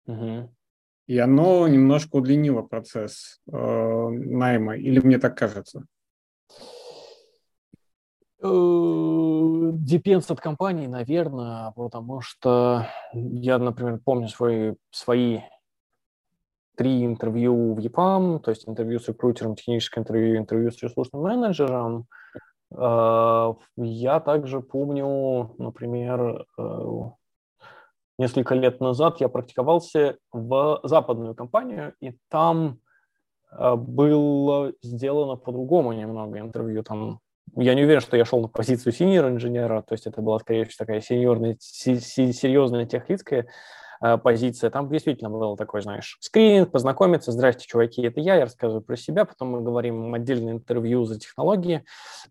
угу. 0.06 0.50
и 1.06 1.18
оно 1.18 1.68
немножко 1.68 2.16
удлинило 2.16 2.62
процесс 2.62 3.40
э, 3.52 3.52
найма. 3.52 4.76
Или 4.76 5.00
мне 5.00 5.18
так 5.18 5.36
кажется? 5.36 5.84
Депенс 8.40 10.30
от 10.30 10.40
компании, 10.40 10.86
наверное, 10.86 11.72
потому 11.72 12.20
что 12.20 12.86
я, 13.14 13.58
например, 13.58 14.00
помню 14.04 14.28
свои, 14.28 14.74
свои 14.90 15.40
три 16.76 17.04
интервью 17.04 17.74
в 17.74 17.78
EPAM, 17.78 18.40
то 18.40 18.50
есть 18.50 18.68
интервью 18.68 18.98
с 18.98 19.08
рекрутером, 19.08 19.54
техническое 19.54 20.00
интервью, 20.00 20.36
интервью 20.36 20.70
с 20.70 20.82
ресурсным 20.82 21.22
менеджером. 21.22 22.06
А, 22.76 23.54
я 23.76 24.20
также 24.20 24.60
помню, 24.60 25.54
например, 25.58 26.46
э, 26.58 27.00
несколько 28.18 28.54
лет 28.54 28.80
назад 28.80 29.20
я 29.20 29.28
практиковался 29.28 30.16
в 30.32 30.80
западную 30.82 31.34
компанию, 31.34 31.94
и 32.00 32.16
там 32.28 32.80
э, 33.52 33.74
было 33.76 34.72
сделано 34.82 35.36
по-другому 35.36 35.92
немного 35.92 36.40
интервью. 36.40 36.82
Там, 36.82 37.20
я 37.54 37.74
не 37.74 37.84
уверен, 37.84 38.00
что 38.00 38.16
я 38.16 38.24
шел 38.24 38.40
на 38.40 38.48
позицию 38.48 38.92
синьор 38.92 39.28
инженера, 39.28 39.82
то 39.82 39.94
есть 39.94 40.06
это 40.06 40.20
была, 40.20 40.38
скорее 40.40 40.64
всего, 40.64 40.84
такая 40.84 41.00
сеньорная, 41.00 41.56
серьезная 41.60 42.86
техлицкая 42.86 43.42
Э, 43.42 43.48
позиция. 44.22 44.70
Там 44.70 44.88
действительно 44.90 45.30
был 45.30 45.56
такой, 45.56 45.82
знаешь, 45.82 46.18
скрининг, 46.20 46.70
познакомиться. 46.70 47.32
Здрасте, 47.32 47.66
чуваки, 47.66 48.02
это 48.02 48.20
я, 48.20 48.36
я 48.36 48.42
рассказываю 48.42 48.82
про 48.82 48.96
себя, 48.96 49.24
потом 49.24 49.48
мы 49.48 49.60
говорим 49.60 50.12
отдельное 50.14 50.52
интервью 50.52 51.04
за 51.04 51.18
технологии, 51.18 51.84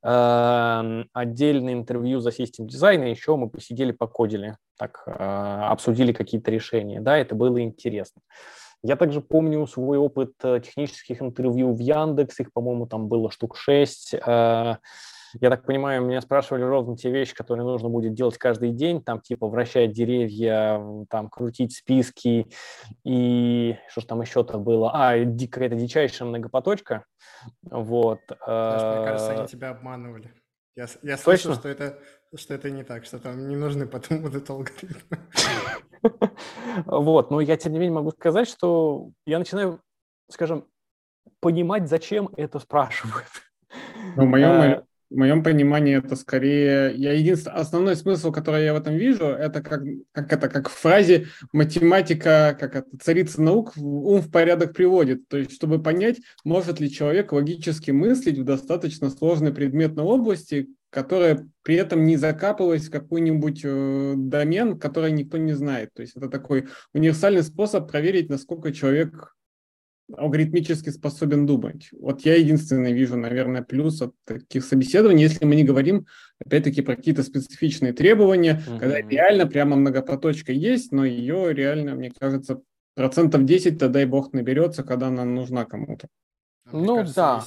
эм, 0.04 1.10
отдельное 1.14 1.74
интервью 1.74 2.20
за 2.20 2.32
систем 2.32 2.68
дизайна, 2.68 3.06
еще 3.06 3.36
мы 3.36 3.50
посидели, 3.50 3.92
покодили, 3.92 4.58
так, 4.78 5.04
э, 5.08 5.12
обсудили 5.12 6.14
какие-то 6.14 6.52
решения. 6.52 7.02
Да, 7.02 7.18
это 7.18 7.36
было 7.36 7.62
интересно. 7.62 8.22
Я 8.84 8.98
также 8.98 9.22
помню 9.22 9.66
свой 9.66 9.98
опыт 9.98 10.34
э, 10.44 10.60
технических 10.64 11.22
интервью 11.22 11.74
в 11.74 11.80
Яндекс, 11.80 12.42
их, 12.42 12.52
по-моему, 12.52 12.86
там 12.86 13.08
было 13.08 13.32
штук 13.32 13.56
шесть. 13.58 14.14
Я 15.40 15.50
так 15.50 15.66
понимаю, 15.66 16.04
меня 16.04 16.22
спрашивали 16.22 16.64
ровно 16.64 16.96
те 16.96 17.10
вещи, 17.10 17.34
которые 17.34 17.66
нужно 17.66 17.90
будет 17.90 18.14
делать 18.14 18.38
каждый 18.38 18.72
день, 18.72 19.02
там 19.02 19.20
типа 19.22 19.48
вращать 19.48 19.92
деревья, 19.92 21.06
там 21.10 21.30
крутить 21.30 21.76
списки 21.76 22.48
и 23.04 23.78
что 23.90 24.02
ж 24.02 24.06
там 24.06 24.22
еще-то 24.22 24.58
было? 24.58 24.92
А, 24.94 25.14
какая-то 25.24 25.76
дичайшая 25.76 26.28
многопоточка. 26.28 27.06
Вот. 27.64 28.20
Знаешь, 28.28 28.98
мне 28.98 29.06
кажется, 29.06 29.32
они 29.32 29.44
э, 29.44 29.48
тебя 29.48 29.70
обманывали. 29.72 30.34
Я, 30.76 30.88
я 31.04 31.18
слышал, 31.18 31.54
что 31.54 31.70
это, 31.70 32.00
что 32.36 32.54
это 32.54 32.72
не 32.72 32.84
так, 32.84 33.06
что 33.06 33.20
там 33.20 33.48
не 33.48 33.56
нужны 33.56 33.86
потом 33.86 34.22
будут 34.22 34.50
алгоритмы. 34.50 35.18
Вот, 36.86 37.32
но 37.32 37.40
я 37.40 37.56
тем 37.56 37.72
не 37.72 37.80
менее 37.80 37.94
могу 37.94 38.12
сказать, 38.12 38.50
что 38.50 39.12
я 39.26 39.40
начинаю, 39.40 39.80
скажем, 40.30 40.68
понимать, 41.40 41.88
зачем 41.88 42.30
это 42.36 42.60
спрашивают. 42.60 43.28
Ну, 44.16 44.26
в 44.26 44.28
моем, 44.28 44.52
э, 44.62 44.84
в 45.14 45.16
моем 45.16 45.44
понимании 45.44 45.98
это 45.98 46.16
скорее... 46.16 46.94
Я 46.96 47.14
единственный... 47.14 47.54
Основной 47.54 47.96
смысл, 47.96 48.32
который 48.32 48.66
я 48.66 48.74
в 48.74 48.78
этом 48.78 48.96
вижу, 48.96 49.26
это 49.26 49.62
как, 49.62 49.84
как 50.12 50.34
это, 50.34 50.50
как 50.50 50.70
в 50.70 50.74
фразе 50.74 51.28
математика, 51.52 52.58
как 52.60 52.76
это, 52.76 52.88
царица 53.00 53.42
наук, 53.42 53.74
ум 53.78 54.22
в 54.22 54.32
порядок 54.32 54.74
приводит. 54.74 55.28
То 55.28 55.38
есть, 55.38 55.54
чтобы 55.54 55.82
понять, 55.82 56.18
может 56.44 56.80
ли 56.80 56.92
человек 56.92 57.32
логически 57.32 57.92
мыслить 57.92 58.40
в 58.40 58.44
достаточно 58.44 59.12
сложной 59.12 59.54
предметной 59.54 60.04
области, 60.04 60.68
которая 60.90 61.48
при 61.62 61.76
этом 61.76 62.06
не 62.06 62.18
закапывалась 62.18 62.88
в 62.88 62.92
какой-нибудь 62.92 63.62
э, 63.64 64.14
домен, 64.18 64.80
который 64.80 65.12
никто 65.12 65.38
не 65.38 65.54
знает. 65.54 65.92
То 65.94 66.02
есть 66.02 66.16
это 66.16 66.28
такой 66.28 66.68
универсальный 66.94 67.44
способ 67.44 67.90
проверить, 67.90 68.30
насколько 68.30 68.72
человек 68.72 69.36
алгоритмически 70.18 70.90
способен 70.90 71.46
думать. 71.46 71.90
Вот 71.92 72.22
я 72.22 72.36
единственный 72.36 72.94
вижу, 72.94 73.18
наверное, 73.18 73.62
плюс 73.62 74.02
от 74.02 74.14
таких 74.26 74.66
собеседований, 74.66 75.24
если 75.24 75.46
мы 75.46 75.56
не 75.56 75.64
говорим, 75.64 76.06
опять-таки, 76.44 76.82
про 76.82 76.96
какие-то 76.96 77.24
специфичные 77.24 77.94
требования, 77.94 78.62
mm-hmm. 78.66 78.80
когда 78.80 79.02
реально 79.02 79.48
прямо 79.48 79.76
многопоточка 79.76 80.52
есть, 80.52 80.92
но 80.92 81.06
ее 81.06 81.54
реально, 81.54 81.96
мне 81.96 82.12
кажется, 82.12 82.62
процентов 82.96 83.42
10-то, 83.42 83.90
дай 83.90 84.06
бог, 84.06 84.34
наберется, 84.34 84.84
когда 84.84 85.08
она 85.08 85.26
нужна 85.26 85.66
кому-то. 85.66 86.08
А 86.66 86.78
ну 86.78 86.98
кажется, 86.98 87.16
да. 87.16 87.44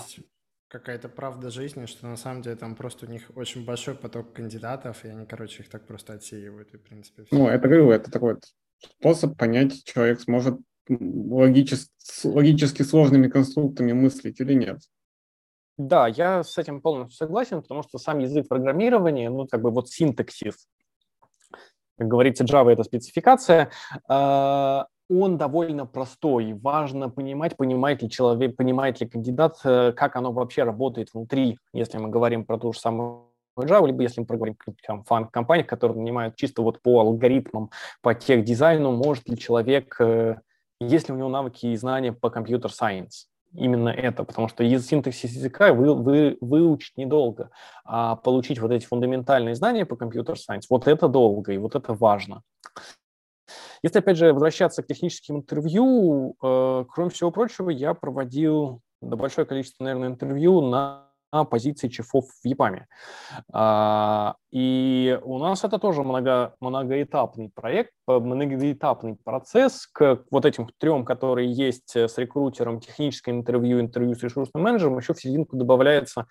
какая-то 0.69 1.09
правда 1.09 1.51
жизни, 1.51 1.87
что 1.87 2.07
на 2.07 2.17
самом 2.17 2.43
деле 2.43 2.57
там 2.57 2.75
просто 2.75 3.07
у 3.07 3.09
них 3.09 3.31
очень 3.35 3.65
большой 3.65 3.95
поток 3.95 4.33
кандидатов, 4.33 5.05
и 5.05 5.09
они, 5.09 5.27
короче, 5.27 5.63
их 5.63 5.69
так 5.69 5.87
просто 5.87 6.15
отсеивают, 6.15 6.75
и, 6.75 6.79
в 6.79 6.83
принципе, 6.83 7.25
все. 7.25 7.35
Ну, 7.35 7.49
это, 7.49 7.69
говорю, 7.69 7.91
это 7.91 8.11
такой 8.11 8.37
способ 8.99 9.37
понять, 9.37 9.85
человек 9.85 10.21
сможет 10.21 10.59
логически, 10.89 11.91
логически 12.25 12.83
сложными 12.83 13.29
конструктами 13.29 13.93
мыслить 13.93 14.41
или 14.41 14.55
нет. 14.55 14.81
Да, 15.79 16.09
я 16.09 16.43
с 16.43 16.57
этим 16.57 16.81
полностью 16.81 17.17
согласен, 17.17 17.61
потому 17.61 17.83
что 17.83 17.99
сам 17.99 18.19
язык 18.19 18.49
программирования, 18.49 19.29
ну, 19.29 19.47
как 19.47 19.61
бы 19.61 19.71
вот 19.71 19.91
синтаксис, 19.91 20.69
как 21.99 22.09
говорится, 22.09 22.45
Java– 22.45 22.71
это 22.73 22.83
спецификация, 22.85 23.71
а, 24.09 24.87
он 25.09 25.39
довольно 25.39 25.87
простой. 25.87 26.53
Важно 26.55 27.09
понимать, 27.11 27.57
понимает 27.57 28.03
ли 28.03 28.11
человек, 28.11 28.57
понимает 28.57 29.01
ли 29.01 29.09
кандидат, 29.09 29.59
э, 29.65 29.93
как 29.93 30.17
оно 30.17 30.33
вообще 30.33 30.65
работает 30.65 31.11
внутри, 31.15 31.59
если 31.73 31.99
мы 31.99 32.09
говорим 32.09 32.45
про 32.45 32.59
ту 32.59 32.73
же 32.73 32.81
самую 32.81 33.27
Java, 33.59 33.87
либо 33.87 34.03
если 34.03 34.21
мы 34.21 34.27
проговорим 34.27 34.57
о 34.89 35.03
фан-компаниях, 35.05 35.67
которые 35.67 35.97
нанимают 35.99 36.37
чисто 36.37 36.63
вот 36.63 36.83
по 36.83 37.01
алгоритмам, 37.01 37.71
по 38.03 38.15
тех 38.15 38.45
дизайну, 38.45 38.93
может 38.93 39.29
ли 39.29 39.39
человек 39.39 39.97
э, 40.01 40.37
есть 40.81 41.09
ли 41.09 41.15
у 41.15 41.19
него 41.19 41.29
навыки 41.29 41.67
и 41.67 41.77
знания 41.77 42.13
по 42.13 42.31
компьютер-сайенс. 42.31 43.29
именно 43.53 43.89
это, 43.89 44.25
потому 44.25 44.49
что 44.49 44.65
синтаксис 44.79 45.33
языка 45.33 45.73
вы, 45.73 45.95
вы, 45.95 46.37
выучить 46.41 46.97
недолго, 46.97 47.51
а 47.85 48.17
получить 48.17 48.59
вот 48.59 48.71
эти 48.71 48.85
фундаментальные 48.85 49.55
знания 49.55 49.87
по 49.87 49.97
компьютер-сайенс, 49.97 50.69
вот 50.69 50.87
это 50.87 51.09
долго, 51.09 51.53
и 51.53 51.59
вот 51.59 51.75
это 51.75 51.95
важно. 51.95 52.43
Если, 53.83 53.99
опять 53.99 54.17
же, 54.17 54.33
возвращаться 54.33 54.83
к 54.83 54.87
техническим 54.87 55.37
интервью, 55.37 56.37
э, 56.43 56.85
кроме 56.93 57.11
всего 57.11 57.31
прочего, 57.31 57.71
я 57.71 57.95
проводил 57.95 58.81
большое 59.01 59.47
количество, 59.47 59.85
наверное, 59.85 60.09
интервью 60.09 60.61
на 60.61 61.06
позиции 61.31 61.89
чефов 61.89 62.27
в 62.43 62.47
ЕПАМе. 62.47 62.87
А, 63.53 64.37
и 64.51 65.19
у 65.23 65.39
нас 65.39 65.65
это 65.65 65.79
тоже 65.79 66.03
много, 66.03 66.55
многоэтапный 66.61 67.51
проект, 67.55 67.93
многоэтапный 68.07 69.17
процесс 69.23 69.87
к 69.87 70.25
вот 70.31 70.45
этим 70.45 70.69
трем, 70.79 71.05
которые 71.05 71.53
есть 71.53 71.97
с 71.97 72.19
рекрутером, 72.19 72.81
техническое 72.81 73.33
интервью, 73.33 73.81
интервью 73.81 74.15
с 74.15 74.23
ресурсным 74.23 74.63
менеджером, 74.63 74.99
еще 74.99 75.15
в 75.15 75.21
серединку 75.21 75.57
добавляется 75.57 76.27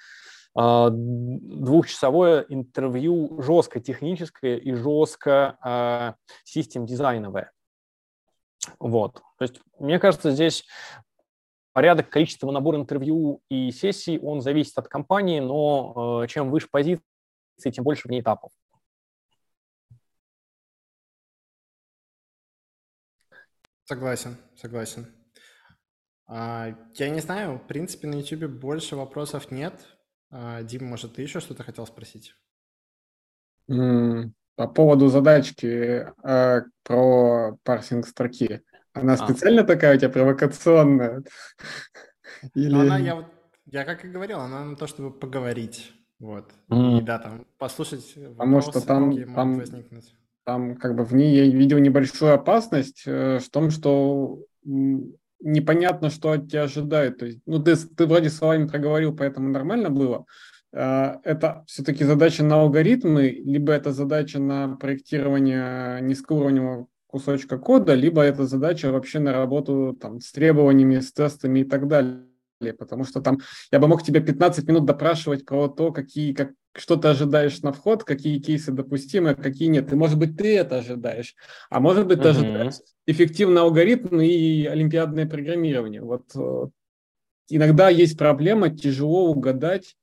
а, 0.57 0.89
двухчасовое 0.89 2.45
интервью 2.47 3.41
жестко 3.41 3.81
техническое 3.81 4.55
и 4.55 4.73
жестко 4.73 5.57
а, 5.61 6.15
систем 6.45 6.85
дизайновое. 6.85 7.51
Вот. 8.80 9.22
То 9.38 9.43
есть, 9.43 9.59
мне 9.80 9.99
кажется, 9.99 10.31
здесь 10.31 10.65
порядок, 11.76 12.10
количество 12.10 12.49
набора 12.52 12.77
интервью 12.77 13.41
и 13.49 13.69
сессий, 13.69 14.18
он 14.18 14.39
зависит 14.39 14.77
от 14.77 14.88
компании, 14.88 15.41
но 15.41 16.22
э, 16.23 16.27
чем 16.27 16.49
выше 16.49 16.69
позиции, 16.72 17.03
тем 17.57 17.84
больше 17.84 18.07
в 18.07 18.11
ней 18.11 18.22
этапов. 18.22 18.52
Согласен, 23.84 24.38
согласен. 24.56 25.06
А, 26.27 26.69
я 26.93 27.10
не 27.10 27.19
знаю, 27.19 27.60
в 27.60 27.68
принципе, 27.68 28.07
на 28.07 28.15
YouTube 28.15 28.49
больше 28.49 28.95
вопросов 28.95 29.52
нет. 29.52 29.73
А, 30.31 30.64
Дим, 30.64 30.85
может, 30.85 31.15
ты 31.15 31.23
еще 31.23 31.41
что-то 31.41 31.64
хотел 31.64 31.85
спросить? 31.85 32.35
По 33.68 34.68
поводу 34.69 35.10
задачки 35.10 36.07
э, 36.23 36.61
про 36.84 37.57
парсинг 37.64 38.07
строки. 38.07 38.64
Она 38.95 39.13
а. 39.13 39.17
специально 39.17 39.63
такая 39.63 39.95
у 39.95 39.99
тебя 39.99 40.09
провокационная? 40.09 41.23
Или... 42.55 42.73
Она, 42.73 42.97
я, 42.97 43.15
вот, 43.15 43.26
я 43.65 43.84
как 43.84 44.05
и 44.05 44.07
говорил, 44.07 44.39
она 44.39 44.63
на 44.63 44.76
то, 44.76 44.88
чтобы 44.88 45.11
поговорить. 45.11 45.91
Вот. 46.19 46.51
Mm. 46.69 46.99
И 46.99 47.01
да, 47.01 47.19
там 47.19 47.45
послушать 47.57 48.13
Потому 48.13 48.55
вопросы, 48.57 48.80
что 48.80 48.88
там, 48.88 49.09
какие 49.09 49.26
там, 49.26 49.49
могут 49.49 49.69
возникнуть. 49.69 50.15
Там 50.45 50.76
как 50.77 50.95
бы 50.95 51.03
в 51.03 51.13
ней 51.13 51.35
я 51.35 51.43
видел 51.45 51.77
небольшую 51.80 52.34
опасность 52.34 53.03
э, 53.05 53.39
в 53.39 53.49
том, 53.49 53.69
что 53.69 54.39
непонятно, 54.63 56.09
что 56.09 56.31
от 56.31 56.49
тебя 56.49 56.63
ожидает. 56.63 57.17
То 57.17 57.26
есть, 57.26 57.39
ну, 57.45 57.61
ты, 57.61 57.76
ты 57.76 58.05
вроде 58.05 58.30
словами 58.30 58.67
проговорил, 58.67 59.15
поэтому 59.15 59.49
нормально 59.49 59.89
было. 59.89 60.26
Э, 60.72 61.17
это 61.23 61.65
все-таки 61.67 62.05
задача 62.05 62.43
на 62.43 62.61
алгоритмы, 62.61 63.30
либо 63.30 63.73
это 63.73 63.91
задача 63.91 64.39
на 64.39 64.77
проектирование 64.77 65.99
низкоуровневого 66.01 66.88
кусочка 67.16 67.58
кода, 67.58 67.94
либо 67.94 68.22
это 68.24 68.46
задача 68.46 68.92
вообще 68.92 69.20
на 69.20 69.32
работу 69.32 69.98
там, 69.98 70.20
с 70.20 70.34
требованиями, 70.34 71.00
с 71.00 71.14
тестами 71.14 71.62
и 71.62 71.64
так 71.64 71.88
далее. 71.88 72.26
Потому 72.78 73.06
что 73.06 73.22
там 73.22 73.40
я 73.72 73.80
бы 73.80 73.88
мог 73.88 74.04
тебя 74.04 74.20
15 74.20 74.68
минут 74.68 74.84
допрашивать 74.84 75.46
про 75.46 75.70
то, 75.70 75.94
какие, 75.94 76.34
как, 76.34 76.52
что 76.76 76.98
ты 76.98 77.08
ожидаешь 77.08 77.62
на 77.62 77.72
вход, 77.72 78.04
какие 78.04 78.40
кейсы 78.40 78.74
допустимы, 78.74 79.34
какие 79.34 79.70
нет. 79.70 79.94
И, 79.94 79.96
может 79.96 80.20
быть, 80.20 80.36
ты 80.36 80.58
это 80.58 80.80
ожидаешь, 80.80 81.36
а 81.70 81.80
может 81.80 82.06
быть, 82.06 82.22
ты 82.22 82.28
uh-huh. 82.28 82.32
ожидаешь 82.32 82.74
эффективный 83.08 83.62
алгоритм 83.62 84.20
и 84.20 84.66
олимпиадное 84.66 85.26
программирование. 85.26 86.02
Вот 86.02 86.36
э, 86.36 86.68
иногда 87.48 87.88
есть 87.88 88.18
проблема, 88.18 88.76
тяжело 88.76 89.30
угадать, 89.30 89.96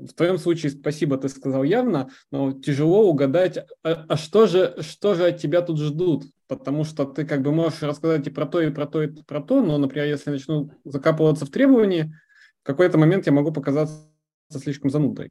в 0.00 0.12
твоем 0.14 0.38
случае, 0.38 0.72
спасибо, 0.72 1.16
ты 1.18 1.28
сказал 1.28 1.62
явно, 1.62 2.10
но 2.30 2.52
тяжело 2.52 3.08
угадать, 3.08 3.58
а, 3.82 4.04
а 4.08 4.16
что, 4.16 4.46
же, 4.46 4.76
что 4.80 5.14
же 5.14 5.26
от 5.26 5.38
тебя 5.38 5.62
тут 5.62 5.78
ждут? 5.78 6.24
Потому 6.52 6.84
что 6.84 7.06
ты 7.06 7.24
как 7.24 7.40
бы 7.40 7.50
можешь 7.50 7.82
рассказать 7.82 8.26
и 8.26 8.30
про 8.30 8.44
то, 8.44 8.60
и 8.60 8.68
про 8.68 8.86
то, 8.86 9.02
и 9.02 9.06
про 9.06 9.40
то, 9.40 9.62
но, 9.62 9.78
например, 9.78 10.06
если 10.06 10.28
я 10.28 10.34
начну 10.34 10.70
закапываться 10.84 11.46
в 11.46 11.50
требования, 11.50 12.20
в 12.62 12.66
какой-то 12.66 12.98
момент 12.98 13.24
я 13.24 13.32
могу 13.32 13.52
показаться 13.52 14.04
слишком 14.50 14.90
занудой. 14.90 15.30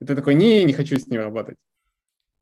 И 0.00 0.04
ты 0.04 0.14
такой, 0.14 0.36
не, 0.36 0.62
не 0.62 0.72
хочу 0.72 0.96
с 0.96 1.08
ним 1.08 1.22
работать. 1.22 1.56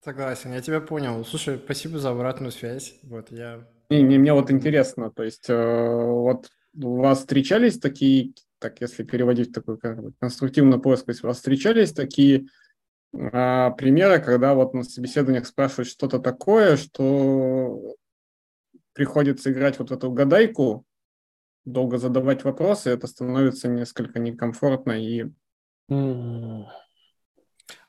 Согласен, 0.05 0.53
я 0.53 0.61
тебя 0.61 0.83
понял. 0.83 1.24
Слушай, 1.24 1.57
спасибо 1.57 1.99
за 1.99 2.11
обратную 2.11 2.53
связь. 2.53 2.99
Вот 3.03 3.31
я... 3.31 3.66
Не, 3.89 4.03
не, 4.03 4.19
мне 4.19 4.35
вот 4.35 4.51
интересно, 4.51 5.11
то 5.11 5.23
есть 5.23 5.49
э, 5.49 5.55
вот 5.55 6.51
у 6.74 6.97
вас 6.97 7.20
встречались 7.20 7.79
такие 7.79 8.35
так 8.59 8.81
если 8.81 9.03
переводить 9.03 9.49
в 9.49 9.53
такую 9.53 9.77
как 9.79 10.01
бы, 10.01 10.12
конструктивную 10.20 10.81
плоскость, 10.81 11.24
у 11.24 11.27
вас 11.27 11.39
встречались 11.39 11.93
такие 11.93 12.47
примеры, 13.12 14.20
когда 14.20 14.55
вот 14.55 14.74
на 14.74 14.84
собеседованиях 14.84 15.47
спрашивают 15.47 15.89
что-то 15.89 16.18
такое, 16.18 16.76
что 16.76 17.97
приходится 18.94 19.52
играть 19.52 19.78
вот 19.78 19.90
в 19.90 19.93
эту 19.93 20.10
гадайку, 20.10 20.84
долго 21.64 21.98
задавать 21.98 22.44
вопросы, 22.44 22.90
это 22.90 23.06
становится 23.06 23.68
несколько 23.68 24.18
некомфортно 24.18 24.93
и 24.93 25.30
а 25.89 26.81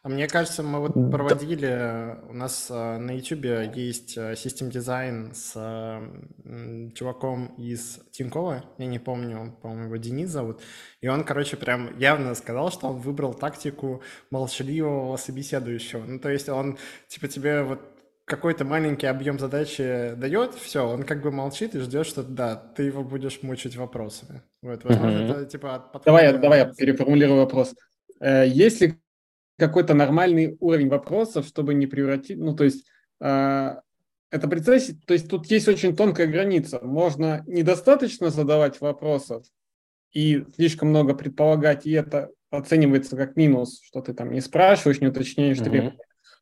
мне 0.09 0.27
кажется, 0.27 0.63
мы 0.63 0.81
вот 0.81 0.93
проводили, 1.11 1.69
э, 1.69 2.15
у 2.29 2.33
нас 2.33 2.67
э, 2.69 2.97
на 2.97 3.11
YouTube 3.11 3.73
есть 3.73 4.17
э, 4.17 4.35
систем 4.35 4.69
дизайн 4.69 5.33
с 5.33 5.53
чуваком 6.93 7.55
из 7.57 8.01
Тинькова, 8.11 8.65
я 8.79 8.85
не 8.85 8.99
помню, 8.99 9.57
по-моему, 9.61 9.85
его 9.85 9.95
Денис 9.95 10.29
зовут, 10.29 10.59
и 10.99 11.07
он, 11.07 11.23
короче, 11.23 11.55
прям 11.55 11.97
явно 11.97 12.35
сказал, 12.35 12.69
что 12.69 12.87
он 12.87 12.97
выбрал 12.97 13.33
тактику 13.33 14.03
молчаливого 14.29 15.15
собеседующего. 15.15 16.03
Ну, 16.03 16.19
то 16.19 16.29
есть 16.29 16.49
он, 16.49 16.77
типа, 17.07 17.29
тебе 17.29 17.63
вот 17.63 17.79
какой-то 18.25 18.65
маленький 18.65 19.07
объем 19.07 19.39
задачи 19.39 20.15
дает, 20.17 20.53
все, 20.55 20.85
он 20.85 21.03
как 21.03 21.21
бы 21.21 21.31
молчит 21.31 21.75
и 21.75 21.79
ждет, 21.79 22.05
что 22.05 22.23
да, 22.23 22.57
ты 22.57 22.83
его 22.83 23.05
будешь 23.05 23.41
мучить 23.41 23.77
вопросами. 23.77 24.41
Вот, 24.61 24.83
возможно, 24.83 25.17
mm-hmm. 25.17 25.31
это 25.31 25.45
типа 25.45 25.75
от 25.75 26.03
Давай, 26.03 26.37
давай 26.37 26.59
я 26.59 26.65
переформулирую 26.65 27.39
вопрос. 27.39 27.73
Если 28.21 29.02
какой-то 29.57 29.93
нормальный 29.93 30.57
уровень 30.59 30.89
вопросов, 30.89 31.45
чтобы 31.45 31.73
не 31.73 31.87
превратить, 31.87 32.37
ну, 32.37 32.55
то 32.55 32.63
есть 32.63 32.85
э, 33.21 33.75
это 34.33 34.47
представьте, 34.47 34.97
то 35.05 35.13
есть 35.13 35.29
тут 35.29 35.45
есть 35.45 35.67
очень 35.67 35.95
тонкая 35.95 36.25
граница. 36.25 36.79
Можно 36.81 37.43
недостаточно 37.45 38.31
задавать 38.31 38.81
вопросов 38.81 39.45
и 40.11 40.43
слишком 40.55 40.89
много 40.89 41.13
предполагать, 41.13 41.85
и 41.85 41.91
это 41.91 42.31
оценивается 42.49 43.15
как 43.15 43.35
минус, 43.35 43.81
что 43.83 44.01
ты 44.01 44.13
там 44.13 44.31
не 44.31 44.41
спрашиваешь, 44.41 45.01
не 45.01 45.07
уточняешь 45.07 45.57
mm-hmm. 45.57 45.63
требования. 45.63 45.97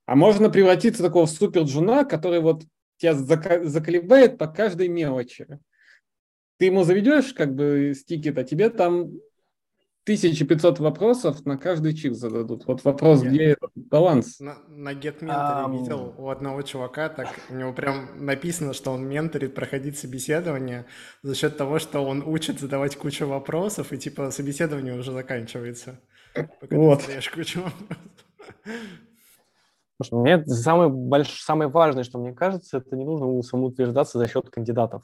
А 0.05 0.15
можно 0.15 0.49
превратиться 0.49 1.03
в 1.03 1.05
такого 1.05 1.25
супер 1.25 1.63
джуна, 1.63 2.05
который 2.05 2.39
вот 2.39 2.63
тебя 2.97 3.13
заколебает 3.13 4.37
по 4.37 4.47
каждой 4.47 4.87
мелочи. 4.87 5.47
Ты 6.57 6.65
ему 6.65 6.83
заведешь 6.83 7.33
как 7.33 7.55
бы 7.55 7.93
стикет, 7.93 8.37
а 8.37 8.43
тебе 8.43 8.69
там 8.69 9.11
1500 10.03 10.79
вопросов 10.79 11.45
на 11.45 11.57
каждый 11.57 11.93
чип 11.93 12.13
зададут. 12.13 12.65
Вот 12.65 12.83
вопрос, 12.83 13.21
Нет. 13.21 13.33
где 13.33 13.43
этот 13.51 13.71
баланс? 13.75 14.39
На, 14.39 14.57
на 14.67 14.93
GetMentor 14.93 15.65
um... 15.65 15.77
видел 15.77 16.15
у 16.17 16.29
одного 16.29 16.63
чувака, 16.63 17.09
так 17.09 17.27
у 17.49 17.53
него 17.53 17.71
прям 17.71 18.25
написано, 18.25 18.73
что 18.73 18.91
он 18.91 19.07
менторит 19.07 19.53
проходить 19.53 19.99
собеседование 19.99 20.85
за 21.21 21.35
счет 21.35 21.55
того, 21.55 21.77
что 21.77 21.99
он 22.01 22.23
учит 22.25 22.59
задавать 22.59 22.95
кучу 22.95 23.27
вопросов, 23.27 23.93
и 23.93 23.97
типа 23.97 24.31
собеседование 24.31 24.97
уже 24.97 25.11
заканчивается. 25.11 25.99
Пока 26.33 26.75
вот. 26.75 27.01
ты 27.03 27.19
кучу 27.33 27.61
мне 30.09 30.43
самое, 30.45 30.89
больш... 30.89 31.41
самое 31.43 31.69
важное, 31.69 32.03
что 32.03 32.17
мне 32.17 32.33
кажется, 32.33 32.77
это 32.77 32.95
не 32.95 33.05
нужно 33.05 33.41
самоутверждаться 33.43 34.17
за 34.17 34.27
счет 34.27 34.49
кандидатов. 34.49 35.03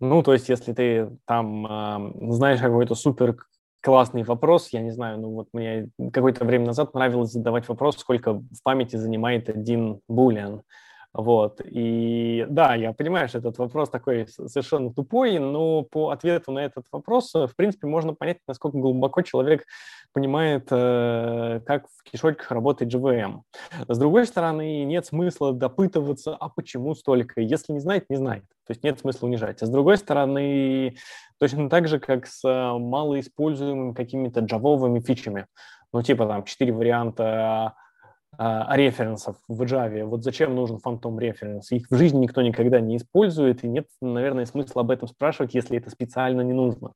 Ну, 0.00 0.22
то 0.22 0.32
есть, 0.32 0.48
если 0.48 0.72
ты 0.72 1.16
там 1.24 1.66
э, 1.66 2.32
знаешь 2.32 2.60
какой-то 2.60 2.94
супер 2.94 3.36
классный 3.82 4.22
вопрос. 4.22 4.68
Я 4.72 4.80
не 4.80 4.90
знаю, 4.90 5.18
ну 5.18 5.30
вот 5.30 5.48
мне 5.52 5.88
какое-то 6.12 6.44
время 6.44 6.66
назад 6.66 6.94
нравилось 6.94 7.32
задавать 7.32 7.68
вопрос, 7.68 7.98
сколько 7.98 8.34
в 8.34 8.62
памяти 8.62 8.96
занимает 8.96 9.48
один 9.48 10.00
булиан. 10.08 10.62
Вот. 11.14 11.60
И 11.62 12.46
да, 12.48 12.74
я 12.74 12.94
понимаю, 12.94 13.28
что 13.28 13.38
этот 13.38 13.58
вопрос 13.58 13.90
такой 13.90 14.26
совершенно 14.28 14.94
тупой, 14.94 15.38
но 15.38 15.82
по 15.82 16.08
ответу 16.08 16.52
на 16.52 16.60
этот 16.60 16.86
вопрос, 16.90 17.34
в 17.34 17.52
принципе, 17.54 17.86
можно 17.86 18.14
понять, 18.14 18.38
насколько 18.48 18.78
глубоко 18.78 19.20
человек 19.20 19.64
понимает, 20.14 20.68
э, 20.70 21.60
как 21.66 21.86
в 21.88 22.02
кишочках 22.10 22.50
работает 22.50 22.94
GVM. 22.94 23.42
С 23.88 23.98
другой 23.98 24.26
стороны, 24.26 24.84
нет 24.84 25.04
смысла 25.04 25.52
допытываться, 25.52 26.34
а 26.34 26.48
почему 26.48 26.94
столько. 26.94 27.42
Если 27.42 27.74
не 27.74 27.80
знает, 27.80 28.08
не 28.08 28.16
знает. 28.16 28.44
То 28.66 28.70
есть 28.70 28.82
нет 28.84 28.98
смысла 29.00 29.26
унижать. 29.26 29.62
А 29.62 29.66
с 29.66 29.70
другой 29.70 29.98
стороны, 29.98 30.96
точно 31.42 31.68
так 31.68 31.88
же, 31.88 31.98
как 31.98 32.28
с 32.28 32.48
э, 32.48 32.78
малоиспользуемыми 32.78 33.94
какими-то 33.94 34.42
джавовыми 34.42 35.00
фичами. 35.00 35.46
Ну, 35.92 36.00
типа 36.00 36.24
там 36.28 36.44
четыре 36.44 36.72
варианта 36.72 37.74
а, 38.38 38.76
референсов 38.76 39.38
в 39.48 39.60
Java. 39.62 40.04
Вот 40.04 40.22
зачем 40.22 40.54
нужен 40.54 40.78
фантом 40.78 41.18
референс? 41.18 41.72
Их 41.72 41.88
в 41.90 41.96
жизни 41.96 42.20
никто 42.20 42.42
никогда 42.42 42.78
не 42.78 42.96
использует, 42.96 43.64
и 43.64 43.68
нет, 43.68 43.88
наверное, 44.00 44.46
смысла 44.46 44.82
об 44.82 44.92
этом 44.92 45.08
спрашивать, 45.08 45.52
если 45.52 45.76
это 45.78 45.90
специально 45.90 46.42
не 46.42 46.52
нужно. 46.52 46.92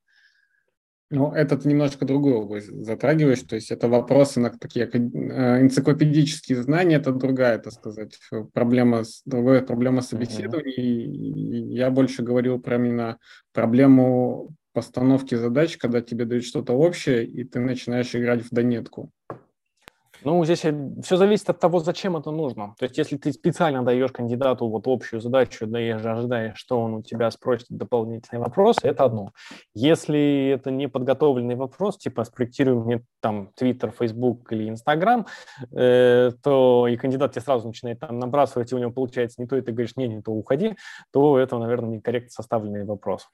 Ну, 1.08 1.32
это 1.32 1.56
ты 1.56 1.68
немножко 1.68 2.04
другую 2.04 2.36
область 2.36 2.68
затрагиваешь, 2.68 3.42
то 3.42 3.54
есть 3.54 3.70
это 3.70 3.86
вопросы 3.86 4.40
на 4.40 4.50
такие 4.50 4.86
э, 4.86 4.98
энциклопедические 5.60 6.60
знания, 6.62 6.96
это 6.96 7.12
другая, 7.12 7.58
так 7.58 7.72
сказать, 7.72 8.18
проблема, 8.52 9.04
другая 9.24 9.62
проблема 9.62 10.02
собеседования. 10.02 10.74
Mm-hmm. 10.74 11.74
я 11.74 11.90
больше 11.90 12.24
говорил 12.24 12.60
про 12.60 12.76
именно 12.76 13.18
проблему 13.52 14.50
постановки 14.72 15.36
задач, 15.36 15.76
когда 15.76 16.00
тебе 16.00 16.24
дают 16.24 16.44
что-то 16.44 16.72
общее, 16.72 17.24
и 17.24 17.44
ты 17.44 17.60
начинаешь 17.60 18.14
играть 18.14 18.42
в 18.42 18.50
донетку. 18.50 19.12
Ну, 20.24 20.44
здесь 20.44 20.60
все 20.60 21.16
зависит 21.16 21.50
от 21.50 21.60
того, 21.60 21.80
зачем 21.80 22.16
это 22.16 22.30
нужно. 22.30 22.74
То 22.78 22.84
есть, 22.84 22.98
если 22.98 23.16
ты 23.16 23.32
специально 23.32 23.84
даешь 23.84 24.12
кандидату 24.12 24.68
вот 24.68 24.86
общую 24.86 25.20
задачу, 25.20 25.66
да 25.66 25.80
и 25.80 25.88
ожидаешь, 25.88 26.56
что 26.56 26.80
он 26.80 26.94
у 26.94 27.02
тебя 27.02 27.30
спросит 27.30 27.66
дополнительные 27.70 28.42
вопросы, 28.42 28.80
это 28.86 29.04
одно. 29.04 29.32
Если 29.74 30.48
это 30.48 30.70
не 30.70 30.88
подготовленный 30.88 31.54
вопрос, 31.54 31.98
типа 31.98 32.24
спроектируй 32.24 32.82
мне 32.84 33.04
там 33.20 33.50
Twitter, 33.60 33.92
Facebook 33.96 34.52
или 34.52 34.68
Instagram, 34.70 35.26
э, 35.72 36.32
то 36.42 36.86
и 36.88 36.96
кандидат 36.96 37.32
тебе 37.32 37.42
сразу 37.42 37.66
начинает 37.66 38.00
там 38.00 38.18
набрасывать, 38.18 38.72
и 38.72 38.74
у 38.74 38.78
него 38.78 38.90
получается 38.90 39.40
не 39.40 39.46
то, 39.46 39.56
и 39.56 39.62
ты 39.62 39.72
говоришь, 39.72 39.96
не, 39.96 40.08
не 40.08 40.22
то, 40.22 40.32
уходи, 40.32 40.76
то 41.12 41.38
это, 41.38 41.58
наверное, 41.58 41.96
некорректно 41.96 42.30
составленный 42.30 42.84
вопрос. 42.84 43.28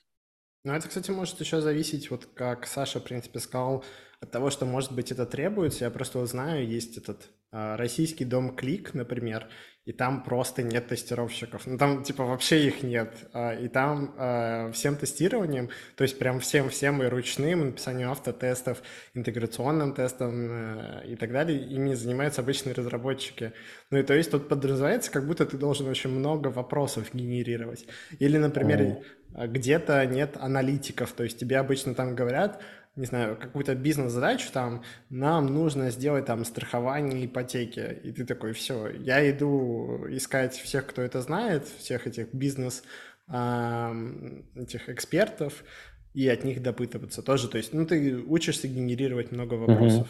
Ну, 0.65 0.73
это, 0.73 0.87
кстати, 0.87 1.11
может 1.11 1.41
еще 1.41 1.61
зависеть, 1.61 2.11
вот 2.11 2.27
как 2.35 2.67
Саша, 2.67 3.01
в 3.01 3.05
принципе, 3.05 3.41
сказал, 3.41 3.85
от 4.23 4.31
того, 4.31 4.51
что, 4.51 4.67
может 4.67 4.93
быть, 4.93 5.11
это 5.11 5.27
требуется. 5.27 5.85
Я 5.85 5.91
просто 5.91 6.25
знаю, 6.27 6.67
есть 6.67 6.97
этот 6.97 7.29
э, 7.51 7.75
российский 7.75 8.25
дом 8.25 8.55
Клик, 8.55 8.95
например, 8.95 9.49
и 9.85 9.91
там 9.91 10.23
просто 10.23 10.63
нет 10.63 10.87
тестировщиков. 10.87 11.67
Ну, 11.67 11.77
там, 11.77 12.05
типа, 12.05 12.25
вообще 12.25 12.69
их 12.69 12.85
нет. 12.85 13.13
Э, 13.35 13.61
и 13.61 13.67
там 13.67 14.15
э, 14.17 14.71
всем 14.71 14.95
тестированием, 14.95 15.71
то 15.97 16.05
есть 16.05 16.21
прям 16.21 16.39
всем-всем 16.39 17.03
и 17.03 17.07
ручным, 17.07 17.67
написанием 17.67 18.13
автотестов, 18.13 18.81
интеграционным 19.15 19.93
тестом 19.93 20.49
э, 20.51 21.09
и 21.09 21.17
так 21.17 21.33
далее, 21.33 21.61
ими 21.61 21.95
занимаются 21.95 22.43
обычные 22.43 22.75
разработчики. 22.75 23.53
Ну, 23.91 23.99
и 23.99 24.05
то 24.05 24.15
есть 24.15 24.31
тут 24.31 24.49
подразумевается, 24.49 25.11
как 25.11 25.27
будто 25.27 25.47
ты 25.47 25.57
должен 25.59 25.89
очень 25.89 26.11
много 26.11 26.47
вопросов 26.47 27.13
генерировать. 27.13 27.87
Или, 28.21 28.39
например, 28.39 28.81
mm 28.81 29.03
где-то 29.35 30.05
нет 30.05 30.37
аналитиков, 30.39 31.13
то 31.13 31.25
есть 31.25 31.39
тебе 31.39 31.57
обычно 31.57 31.95
там 31.95 32.15
говорят, 32.15 32.61
не 32.95 33.07
знаю, 33.07 33.37
какую-то 33.37 33.75
бизнес-задачу, 33.75 34.51
там, 34.53 34.83
нам 35.09 35.47
нужно 35.47 35.91
сделать 35.91 36.27
там 36.27 36.45
страхование 36.45 37.25
ипотеки. 37.25 38.01
И 38.05 38.13
ты 38.13 38.27
такой, 38.27 38.53
все, 38.53 38.89
я 38.91 39.31
иду 39.31 40.07
искать 40.09 40.55
всех, 40.55 40.87
кто 40.87 41.03
это 41.03 41.21
знает, 41.23 41.67
всех 41.67 42.07
этих 42.07 42.35
бизнес 42.35 42.83
этих 43.29 44.89
экспертов, 44.89 45.65
и 46.13 46.29
от 46.29 46.45
них 46.45 46.63
допытываться 46.63 47.23
тоже. 47.23 47.49
То 47.49 47.57
есть, 47.57 47.73
ну, 47.73 47.87
ты 47.87 48.19
учишься 48.19 48.69
генерировать 48.69 49.33
много 49.33 49.55
вопросов. 49.55 50.09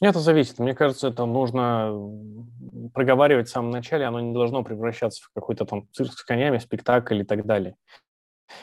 Это 0.00 0.20
зависит. 0.20 0.58
Мне 0.58 0.74
кажется, 0.74 1.08
это 1.08 1.24
нужно 1.26 1.92
проговаривать 2.92 3.48
в 3.48 3.52
самом 3.52 3.70
начале, 3.70 4.04
оно 4.04 4.20
не 4.20 4.32
должно 4.32 4.62
превращаться 4.62 5.24
в 5.24 5.30
какой-то 5.34 5.64
там 5.64 5.88
цирк 5.92 6.12
с 6.12 6.22
конями, 6.22 6.58
спектакль 6.58 7.20
и 7.22 7.24
так 7.24 7.46
далее. 7.46 7.74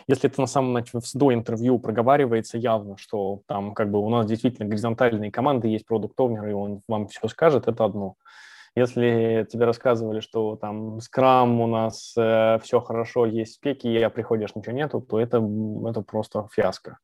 Если 0.08 0.30
это 0.30 0.42
на 0.42 0.48
самом 0.48 0.74
начале, 0.74 1.04
до 1.14 1.34
интервью 1.34 1.80
проговаривается 1.80 2.58
явно, 2.58 2.98
что 2.98 3.42
там 3.48 3.74
как 3.74 3.92
бы 3.92 4.00
у 4.00 4.10
нас 4.10 4.26
действительно 4.26 4.68
горизонтальные 4.68 5.32
команды, 5.32 5.68
есть 5.68 5.86
продукт 5.86 6.20
и 6.20 6.24
он 6.24 6.82
вам 6.88 7.08
все 7.08 7.28
скажет, 7.28 7.68
это 7.68 7.86
одно. 7.86 8.16
Если 8.76 9.48
тебе 9.52 9.66
рассказывали, 9.66 10.20
что 10.20 10.56
там 10.56 11.02
скрам 11.02 11.60
у 11.60 11.68
нас 11.68 12.14
э, 12.18 12.60
все 12.64 12.80
хорошо, 12.80 13.26
есть 13.26 13.56
спеки, 13.56 13.98
а 13.98 14.10
приходишь, 14.10 14.56
ничего 14.56 14.74
нету, 14.74 15.02
то 15.02 15.20
это, 15.20 15.38
это 15.88 16.02
просто 16.02 16.48
фиаско. 16.54 17.00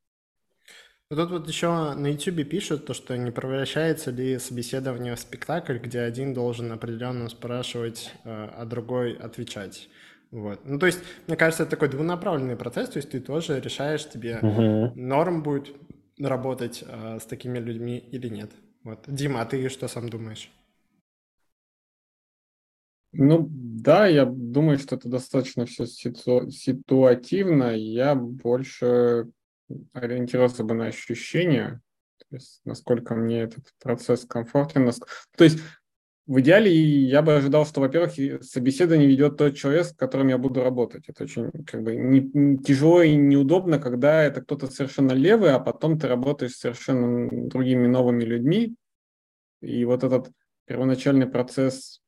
Тут 1.09 1.29
вот 1.29 1.47
еще 1.47 1.93
на 1.93 2.07
YouTube 2.07 2.49
пишут, 2.49 2.85
то, 2.85 2.95
что 2.95 3.15
не 3.15 3.29
превращается 3.29 4.09
ли 4.09 4.39
собеседование 4.39 5.15
в 5.15 5.19
спектакль, 5.19 5.77
где 5.77 5.99
один 5.99 6.33
должен 6.33 6.71
определенно 6.71 7.29
спрашивать, 7.29 8.11
э, 8.23 8.49
а 8.57 8.65
другой 8.65 9.13
отвечать. 9.13 9.87
Вот. 10.31 10.61
Ну, 10.65 10.79
то 10.79 10.85
есть, 10.85 10.99
мне 11.27 11.37
кажется, 11.37 11.63
это 11.63 11.71
такой 11.71 11.89
двунаправленный 11.89 12.55
процесс, 12.55 12.89
то 12.89 12.97
есть 12.97 13.09
ты 13.11 13.19
тоже 13.19 13.59
решаешь, 13.59 14.09
тебе 14.09 14.39
uh-huh. 14.41 14.91
норм 14.95 15.43
будет 15.43 15.75
работать 16.17 16.83
э, 16.85 17.19
с 17.19 17.25
такими 17.25 17.59
людьми 17.59 17.97
или 17.97 18.27
нет. 18.27 18.51
Вот. 18.83 19.03
Дима, 19.07 19.41
а 19.41 19.45
ты 19.45 19.69
что 19.69 19.87
сам 19.87 20.09
думаешь? 20.09 20.51
Ну, 23.17 23.47
да, 23.49 24.07
я 24.07 24.25
думаю, 24.25 24.77
что 24.77 24.95
это 24.95 25.07
достаточно 25.07 25.65
все 25.65 25.85
ситу- 25.85 26.49
ситуативно. 26.49 27.75
Я 27.75 28.13
больше 28.13 29.29
ориентировался 29.93 30.63
бы 30.63 30.73
на 30.73 30.87
ощущения, 30.87 31.81
то 32.17 32.35
есть 32.35 32.61
насколько 32.65 33.15
мне 33.15 33.43
этот 33.43 33.73
процесс 33.81 34.25
комфортен. 34.25 34.91
То 35.37 35.43
есть 35.45 35.59
в 36.27 36.39
идеале 36.39 36.71
я 36.73 37.21
бы 37.21 37.35
ожидал, 37.35 37.65
что, 37.65 37.81
во-первых, 37.81 38.13
собеседование 38.43 39.07
ведет 39.07 39.37
тот 39.37 39.55
человек, 39.55 39.85
с 39.85 39.93
которым 39.93 40.29
я 40.29 40.37
буду 40.37 40.63
работать. 40.63 41.03
Это 41.07 41.25
очень 41.25 41.51
как 41.65 41.83
бы, 41.83 41.95
не, 41.95 42.21
не, 42.33 42.57
тяжело 42.57 43.03
и 43.03 43.15
неудобно, 43.15 43.77
когда 43.79 44.23
это 44.23 44.41
кто-то 44.41 44.67
совершенно 44.67 45.11
левый, 45.11 45.51
а 45.51 45.59
потом 45.59 45.99
ты 45.99 46.07
работаешь 46.07 46.53
с 46.53 46.59
совершенно 46.59 47.29
другими 47.47 47.85
новыми 47.85 48.23
людьми. 48.23 48.75
И 49.61 49.85
вот 49.85 50.03
этот 50.03 50.31
первоначальный 50.65 51.27
процесс 51.27 52.01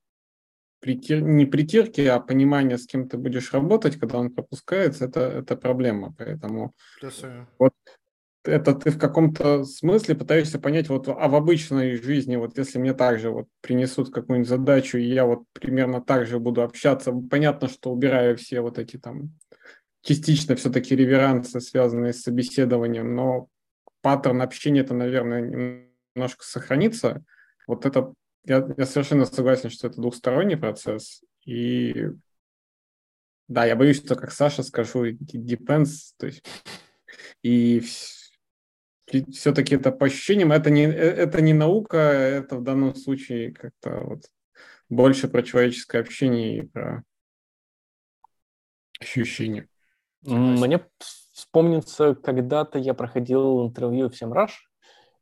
притир... 0.79 1.21
не 1.21 1.45
притирки, 1.45 2.01
а 2.01 2.19
понимания, 2.19 2.79
с 2.79 2.87
кем 2.87 3.07
ты 3.07 3.17
будешь 3.17 3.53
работать, 3.53 3.97
когда 3.97 4.17
он 4.17 4.33
пропускается, 4.33 5.05
это, 5.05 5.21
это 5.21 5.55
проблема. 5.55 6.15
Поэтому 6.17 6.73
вот 7.59 7.73
это 8.47 8.73
ты 8.73 8.91
в 8.91 8.97
каком-то 8.97 9.63
смысле 9.63 10.15
пытаешься 10.15 10.59
понять, 10.59 10.89
вот, 10.89 11.07
а 11.07 11.27
в 11.27 11.35
обычной 11.35 11.97
жизни, 11.97 12.35
вот 12.35 12.57
если 12.57 12.79
мне 12.79 12.93
также 12.93 13.29
вот 13.29 13.47
принесут 13.61 14.13
какую-нибудь 14.13 14.49
задачу, 14.49 14.97
и 14.97 15.03
я 15.03 15.25
вот 15.25 15.43
примерно 15.53 16.01
так 16.01 16.25
же 16.25 16.39
буду 16.39 16.63
общаться, 16.63 17.11
понятно, 17.11 17.67
что 17.67 17.91
убираю 17.91 18.37
все 18.37 18.61
вот 18.61 18.79
эти 18.79 18.97
там 18.97 19.31
частично 20.01 20.55
все-таки 20.55 20.95
реверансы, 20.95 21.59
связанные 21.59 22.13
с 22.13 22.21
собеседованием, 22.21 23.15
но 23.15 23.49
паттерн 24.01 24.41
общения 24.41 24.81
это, 24.81 24.93
наверное, 24.93 25.41
немножко 26.15 26.45
сохранится. 26.45 27.23
Вот 27.67 27.85
это, 27.85 28.13
я, 28.45 28.67
я 28.77 28.85
совершенно 28.85 29.25
согласен, 29.25 29.69
что 29.69 29.87
это 29.87 29.99
двухсторонний 29.99 30.57
процесс, 30.57 31.21
и 31.45 32.09
да, 33.47 33.65
я 33.65 33.75
боюсь, 33.75 33.97
что, 33.97 34.15
как 34.15 34.31
Саша 34.31 34.63
скажу, 34.63 35.05
depends, 35.05 36.13
то 36.17 36.27
есть 36.27 36.43
и 37.41 37.81
все-таки 39.31 39.75
это 39.75 39.91
по 39.91 40.05
ощущениям, 40.05 40.51
это 40.51 40.69
не, 40.69 40.83
э, 40.83 40.89
это 40.89 41.41
не 41.41 41.53
наука, 41.53 41.97
это 41.97 42.57
в 42.57 42.63
данном 42.63 42.95
случае 42.95 43.53
как-то 43.53 44.01
вот 44.01 44.23
больше 44.89 45.27
про 45.27 45.43
человеческое 45.43 45.99
общение 45.99 46.57
и 46.57 46.61
про 46.61 47.03
ощущения. 48.99 49.67
Мне 50.23 50.85
вспомнится, 51.31 52.15
когда-то 52.15 52.79
я 52.79 52.93
проходил 52.93 53.65
интервью 53.67 54.09
в 54.09 54.15
Семраж, 54.15 54.69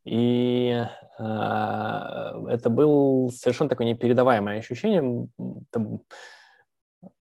и 0.03 0.84
э, 1.20 1.24
это 1.24 2.70
был 2.70 3.32
совершенно 3.32 3.70
такое 3.70 3.88
непередаваемое 3.88 4.60
ощущение. 4.60 5.28
Там, 5.72 6.02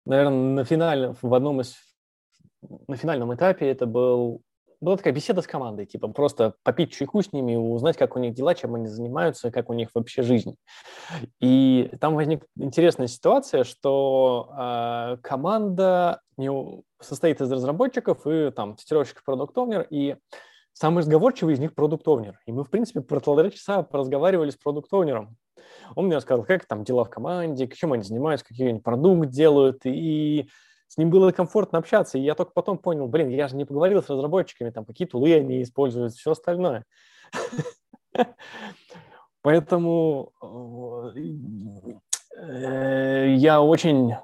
наверное, 0.05 0.53
на 0.53 0.65
финале, 0.65 1.15
в 1.21 1.33
одном 1.33 1.61
из 1.61 1.75
на 2.87 2.95
финальном 2.95 3.33
этапе 3.33 3.69
это 3.69 3.85
был 3.85 4.41
была 4.85 4.97
такая 4.97 5.13
беседа 5.13 5.41
с 5.41 5.47
командой, 5.47 5.85
типа 5.85 6.07
просто 6.07 6.53
попить 6.63 6.93
чайку 6.93 7.21
с 7.21 7.33
ними, 7.33 7.55
узнать, 7.55 7.97
как 7.97 8.15
у 8.15 8.19
них 8.19 8.33
дела, 8.33 8.55
чем 8.55 8.75
они 8.75 8.87
занимаются, 8.87 9.51
как 9.51 9.69
у 9.69 9.73
них 9.73 9.89
вообще 9.93 10.21
жизнь. 10.21 10.55
И 11.41 11.91
там 11.99 12.15
возникла 12.15 12.47
интересная 12.55 13.07
ситуация, 13.07 13.63
что 13.63 14.49
э, 14.57 15.17
команда 15.21 16.21
не 16.37 16.83
состоит 17.01 17.41
из 17.41 17.51
разработчиков 17.51 18.25
и 18.27 18.51
там 18.51 18.75
тестировщиков 18.75 19.23
продукт 19.23 19.57
и 19.89 20.15
самый 20.73 20.99
разговорчивый 20.99 21.55
из 21.55 21.59
них 21.59 21.73
продукт 21.73 22.07
И 22.45 22.51
мы, 22.51 22.63
в 22.63 22.69
принципе, 22.69 23.01
про 23.01 23.19
полтора 23.19 23.49
часа 23.49 23.81
поразговаривали 23.81 24.51
с 24.51 24.55
продукт. 24.55 24.93
Он 24.93 26.05
мне 26.05 26.15
рассказал, 26.15 26.45
как 26.45 26.65
там 26.65 26.83
дела 26.83 27.03
в 27.03 27.09
команде, 27.09 27.67
чем 27.67 27.93
они 27.93 28.03
занимаются, 28.03 28.45
какие 28.45 28.69
они 28.69 28.79
продукт 28.79 29.29
делают, 29.29 29.85
и 29.85 30.47
с 30.87 30.97
ним 30.97 31.09
было 31.09 31.31
комфортно 31.31 31.79
общаться, 31.79 32.17
и 32.17 32.21
я 32.21 32.35
только 32.35 32.51
потом 32.53 32.77
понял, 32.77 33.07
блин, 33.07 33.29
я 33.29 33.47
же 33.47 33.55
не 33.55 33.65
поговорил 33.65 34.01
с 34.03 34.09
разработчиками, 34.09 34.69
там 34.69 34.85
какие 34.85 35.07
тулы 35.07 35.33
они 35.33 35.61
используют, 35.61 36.13
все 36.13 36.31
остальное. 36.31 36.85
Поэтому 39.41 40.31
э, 42.37 43.35
я 43.37 43.61
очень 43.61 44.15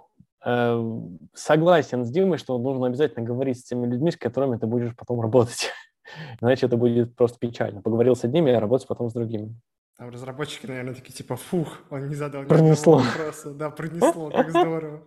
э, 0.44 1.00
согласен 1.34 2.06
с 2.06 2.10
Димой, 2.10 2.38
что 2.38 2.58
нужно 2.58 2.88
обязательно 2.88 3.26
говорить 3.26 3.60
с 3.60 3.64
теми 3.64 3.86
людьми, 3.86 4.12
с 4.12 4.18
которыми 4.18 4.58
ты 4.58 4.66
будешь 4.66 4.96
потом 4.96 5.22
работать. 5.22 5.70
Иначе 6.42 6.66
это 6.66 6.78
будет 6.78 7.16
просто 7.16 7.38
печально. 7.38 7.82
Поговорил 7.82 8.16
с 8.16 8.24
одними, 8.24 8.52
а 8.52 8.60
работать 8.60 8.88
потом 8.88 9.10
с 9.10 9.14
другими. 9.14 9.56
Там 9.98 10.10
разработчики, 10.10 10.66
наверное, 10.66 10.96
такие 10.96 11.14
типа, 11.14 11.36
фух, 11.36 11.78
он 11.92 12.08
не 12.08 12.16
задал 12.16 12.44
Пронесло. 12.46 12.98
вопроса. 12.98 13.52
Да, 13.52 13.70
пронесло, 13.70 14.32
как 14.32 14.50
здорово. 14.50 15.04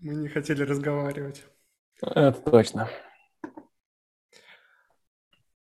Мы 0.00 0.14
не 0.14 0.28
хотели 0.28 0.62
разговаривать. 0.62 1.44
Это 2.02 2.32
точно. 2.32 2.88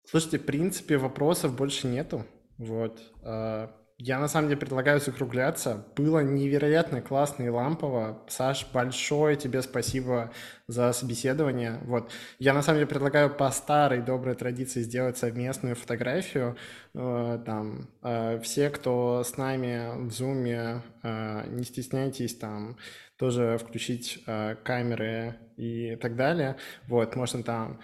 Слушайте, 0.04 0.38
в 0.38 0.44
принципе, 0.44 0.98
вопросов 0.98 1.56
больше 1.56 1.86
нету. 1.86 2.26
Вот. 2.58 3.00
А, 3.22 3.74
я 4.04 4.18
на 4.18 4.26
самом 4.26 4.48
деле 4.48 4.58
предлагаю 4.58 5.00
закругляться. 5.00 5.86
Было 5.94 6.18
невероятно 6.18 7.00
классно 7.00 7.44
и 7.44 7.48
лампово. 7.48 8.20
Саш, 8.28 8.66
большое 8.72 9.36
тебе 9.36 9.62
спасибо 9.62 10.32
за 10.66 10.92
собеседование. 10.92 11.78
Вот. 11.84 12.10
Я 12.40 12.52
на 12.52 12.62
самом 12.62 12.78
деле 12.78 12.88
предлагаю 12.88 13.30
по 13.30 13.48
старой 13.52 14.02
доброй 14.02 14.34
традиции 14.34 14.82
сделать 14.82 15.18
совместную 15.18 15.76
фотографию. 15.76 16.56
Э, 16.94 17.38
там 17.46 17.90
э, 18.02 18.40
все, 18.40 18.70
кто 18.70 19.22
с 19.22 19.36
нами 19.36 20.08
в 20.08 20.10
зуме, 20.10 20.82
э, 21.04 21.44
не 21.50 21.62
стесняйтесь 21.62 22.36
там 22.36 22.78
тоже 23.16 23.56
включить 23.56 24.24
камеры 24.64 25.36
и 25.56 25.94
так 25.94 26.16
далее. 26.16 26.56
Вот, 26.88 27.14
можно 27.14 27.44
там 27.44 27.80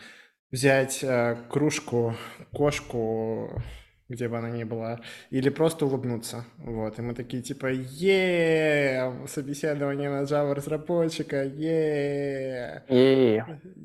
взять 0.50 1.04
кружку, 1.48 2.16
кошку, 2.52 3.62
где 4.08 4.28
бы 4.28 4.38
она 4.38 4.50
ни 4.50 4.64
была, 4.64 5.00
или 5.30 5.50
просто 5.50 5.86
улыбнуться. 5.86 6.44
Вот. 6.58 6.98
И 6.98 7.02
мы 7.02 7.14
такие 7.14 7.42
типа 7.42 7.66
е 7.70 9.12
собеседование 9.26 10.10
на 10.10 10.22
Java 10.22 10.54
разработчика, 10.54 11.44
е 11.44 12.82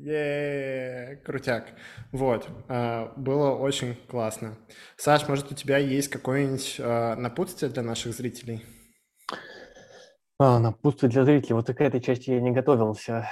е 0.04 1.20
крутяк. 1.24 1.72
Вот. 2.12 2.48
Э, 2.68 3.08
было 3.16 3.50
очень 3.50 3.96
классно. 4.08 4.56
Саш, 4.96 5.28
может, 5.28 5.52
у 5.52 5.54
тебя 5.54 5.78
есть 5.78 6.08
какое-нибудь 6.08 6.76
э, 6.78 7.14
напутствие 7.16 7.70
для 7.70 7.82
наших 7.82 8.14
зрителей? 8.14 8.64
А, 10.38 10.58
напутствие 10.58 11.10
для 11.10 11.24
зрителей. 11.24 11.54
Вот 11.54 11.66
к 11.66 11.80
этой 11.80 12.00
части 12.00 12.30
я 12.30 12.40
не 12.40 12.50
готовился. 12.50 13.28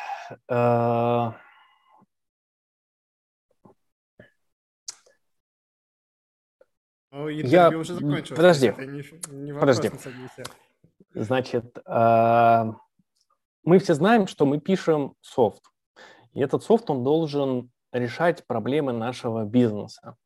Ну, 7.13 7.29
я... 7.29 7.69
уже 7.69 7.95
закончилось. 7.95 8.31
Подожди, 8.31 8.75
не, 8.79 9.43
не 9.45 9.53
подожди. 9.53 9.91
Значит, 11.15 11.79
а, 11.85 12.75
мы 13.65 13.79
все 13.79 13.95
знаем, 13.95 14.27
что 14.27 14.47
мы 14.47 14.59
пишем 14.61 15.15
софт. 15.21 15.63
И 16.33 16.41
этот 16.41 16.65
софт, 16.65 16.89
он 16.89 17.05
должен 17.05 17.71
решать 17.93 18.47
проблемы 18.47 18.93
нашего 18.93 19.45
бизнеса. 19.45 20.17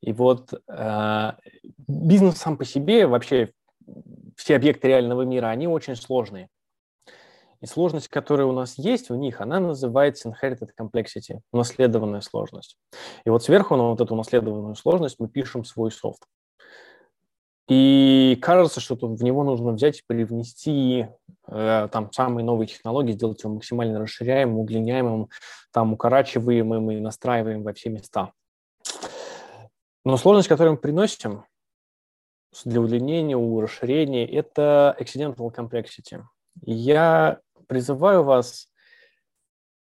И 0.00 0.12
вот 0.12 0.54
э, 0.68 1.32
бизнес 1.88 2.38
сам 2.38 2.56
по 2.56 2.64
себе, 2.64 3.06
вообще 3.06 3.52
все 4.36 4.56
объекты 4.56 4.88
реального 4.88 5.22
мира, 5.22 5.48
они 5.48 5.66
очень 5.66 5.96
сложные. 5.96 6.48
И 7.60 7.66
сложность, 7.66 8.08
которая 8.08 8.46
у 8.46 8.52
нас 8.52 8.78
есть 8.78 9.10
в 9.10 9.16
них, 9.16 9.40
она 9.40 9.60
называется 9.60 10.30
inherited 10.30 10.70
complexity, 10.78 11.40
унаследованная 11.52 12.22
сложность. 12.22 12.78
И 13.24 13.30
вот 13.30 13.42
сверху 13.42 13.76
на 13.76 13.90
вот 13.90 14.00
эту 14.00 14.14
унаследованную 14.14 14.74
сложность 14.76 15.16
мы 15.18 15.28
пишем 15.28 15.64
свой 15.64 15.90
софт. 15.90 16.24
И 17.68 18.36
кажется, 18.42 18.80
что 18.80 18.96
в 18.96 19.22
него 19.22 19.44
нужно 19.44 19.72
взять 19.72 20.00
и 20.00 20.04
привнести 20.04 21.06
э, 21.46 21.88
там 21.92 22.10
самые 22.12 22.44
новые 22.44 22.66
технологии, 22.66 23.12
сделать 23.12 23.44
его 23.44 23.54
максимально 23.54 24.00
расширяемым, 24.00 24.58
удлиняемым, 24.58 25.28
там 25.70 25.92
укорачиваемым 25.92 26.90
и 26.90 26.98
настраиваем 26.98 27.62
во 27.62 27.72
все 27.72 27.90
места. 27.90 28.32
Но 30.04 30.16
сложность, 30.16 30.48
которую 30.48 30.72
мы 30.72 30.78
приносим 30.78 31.44
для 32.64 32.80
удлинения, 32.80 33.36
у 33.36 33.60
расширения, 33.60 34.26
это 34.26 34.96
accidental 34.98 35.54
complexity. 35.54 36.22
Я 36.62 37.38
призываю 37.70 38.24
вас 38.24 38.68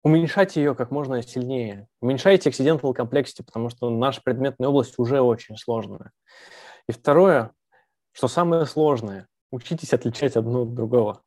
уменьшать 0.05 0.55
ее 0.55 0.77
как 0.77 0.93
можно 0.93 1.21
сильнее. 1.21 1.89
Уменьшайте 2.01 2.49
accidental 2.49 2.95
complexity, 2.95 3.43
потому 3.45 3.71
что 3.71 3.91
наша 3.91 4.23
предметная 4.23 4.69
область 4.69 5.01
уже 5.01 5.21
очень 5.21 5.57
сложная. 5.57 6.13
И 6.89 6.93
второе, 6.93 7.51
что 8.13 8.29
самое 8.29 8.67
сложное, 8.67 9.27
учитесь 9.51 9.93
отличать 9.93 10.37
одно 10.37 10.63
от 10.63 10.75
другого. 10.75 11.23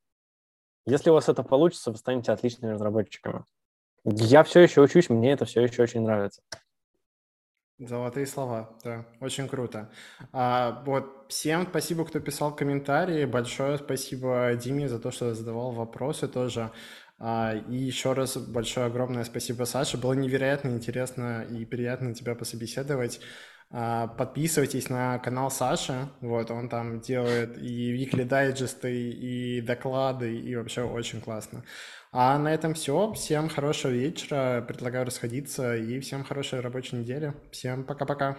Если 0.85 1.09
у 1.09 1.13
вас 1.13 1.27
это 1.27 1.43
получится, 1.43 1.91
вы 1.91 1.97
станете 1.97 2.31
отличными 2.31 2.71
разработчиками. 2.71 3.43
Я 4.05 4.43
все 4.45 4.61
еще 4.61 4.79
учусь, 4.79 5.09
мне 5.09 5.33
это 5.33 5.43
все 5.43 5.61
еще 5.61 5.83
очень 5.83 6.03
нравится. 6.03 6.41
Золотые 7.77 8.25
слова, 8.25 8.77
да, 8.85 9.05
очень 9.19 9.49
круто. 9.49 9.91
А, 10.31 10.81
вот 10.85 11.25
всем 11.27 11.67
спасибо, 11.69 12.05
кто 12.05 12.21
писал 12.21 12.55
комментарии, 12.55 13.25
большое 13.25 13.77
спасибо 13.77 14.53
Диме 14.55 14.87
за 14.87 14.97
то, 14.97 15.11
что 15.11 15.33
задавал 15.35 15.71
вопросы 15.71 16.29
тоже. 16.29 16.71
А, 17.19 17.53
и 17.53 17.75
еще 17.75 18.13
раз 18.13 18.37
большое 18.37 18.85
огромное 18.85 19.25
спасибо 19.25 19.65
Саше, 19.65 19.97
было 19.97 20.13
невероятно 20.13 20.69
интересно 20.69 21.43
и 21.43 21.65
приятно 21.65 22.13
тебя 22.13 22.33
пособеседовать. 22.33 23.19
А, 23.71 24.07
подписывайтесь 24.07 24.89
на 24.89 25.19
канал 25.19 25.51
Саши, 25.51 26.07
вот 26.21 26.51
он 26.51 26.69
там 26.69 27.01
делает 27.01 27.57
и 27.57 27.91
викли 27.91 28.23
дайджесты, 28.23 29.11
и 29.11 29.59
доклады, 29.59 30.33
и 30.33 30.55
вообще 30.55 30.83
очень 30.83 31.19
классно. 31.19 31.65
А 32.17 32.39
на 32.39 32.53
этом 32.53 32.73
все. 32.75 33.11
Всем 33.11 33.49
хорошего 33.49 33.91
вечера. 33.91 34.63
Предлагаю 34.65 35.05
расходиться 35.05 35.75
и 35.75 35.99
всем 35.99 36.23
хорошей 36.23 36.61
рабочей 36.61 36.95
недели. 36.95 37.33
Всем 37.51 37.83
пока-пока. 37.83 38.37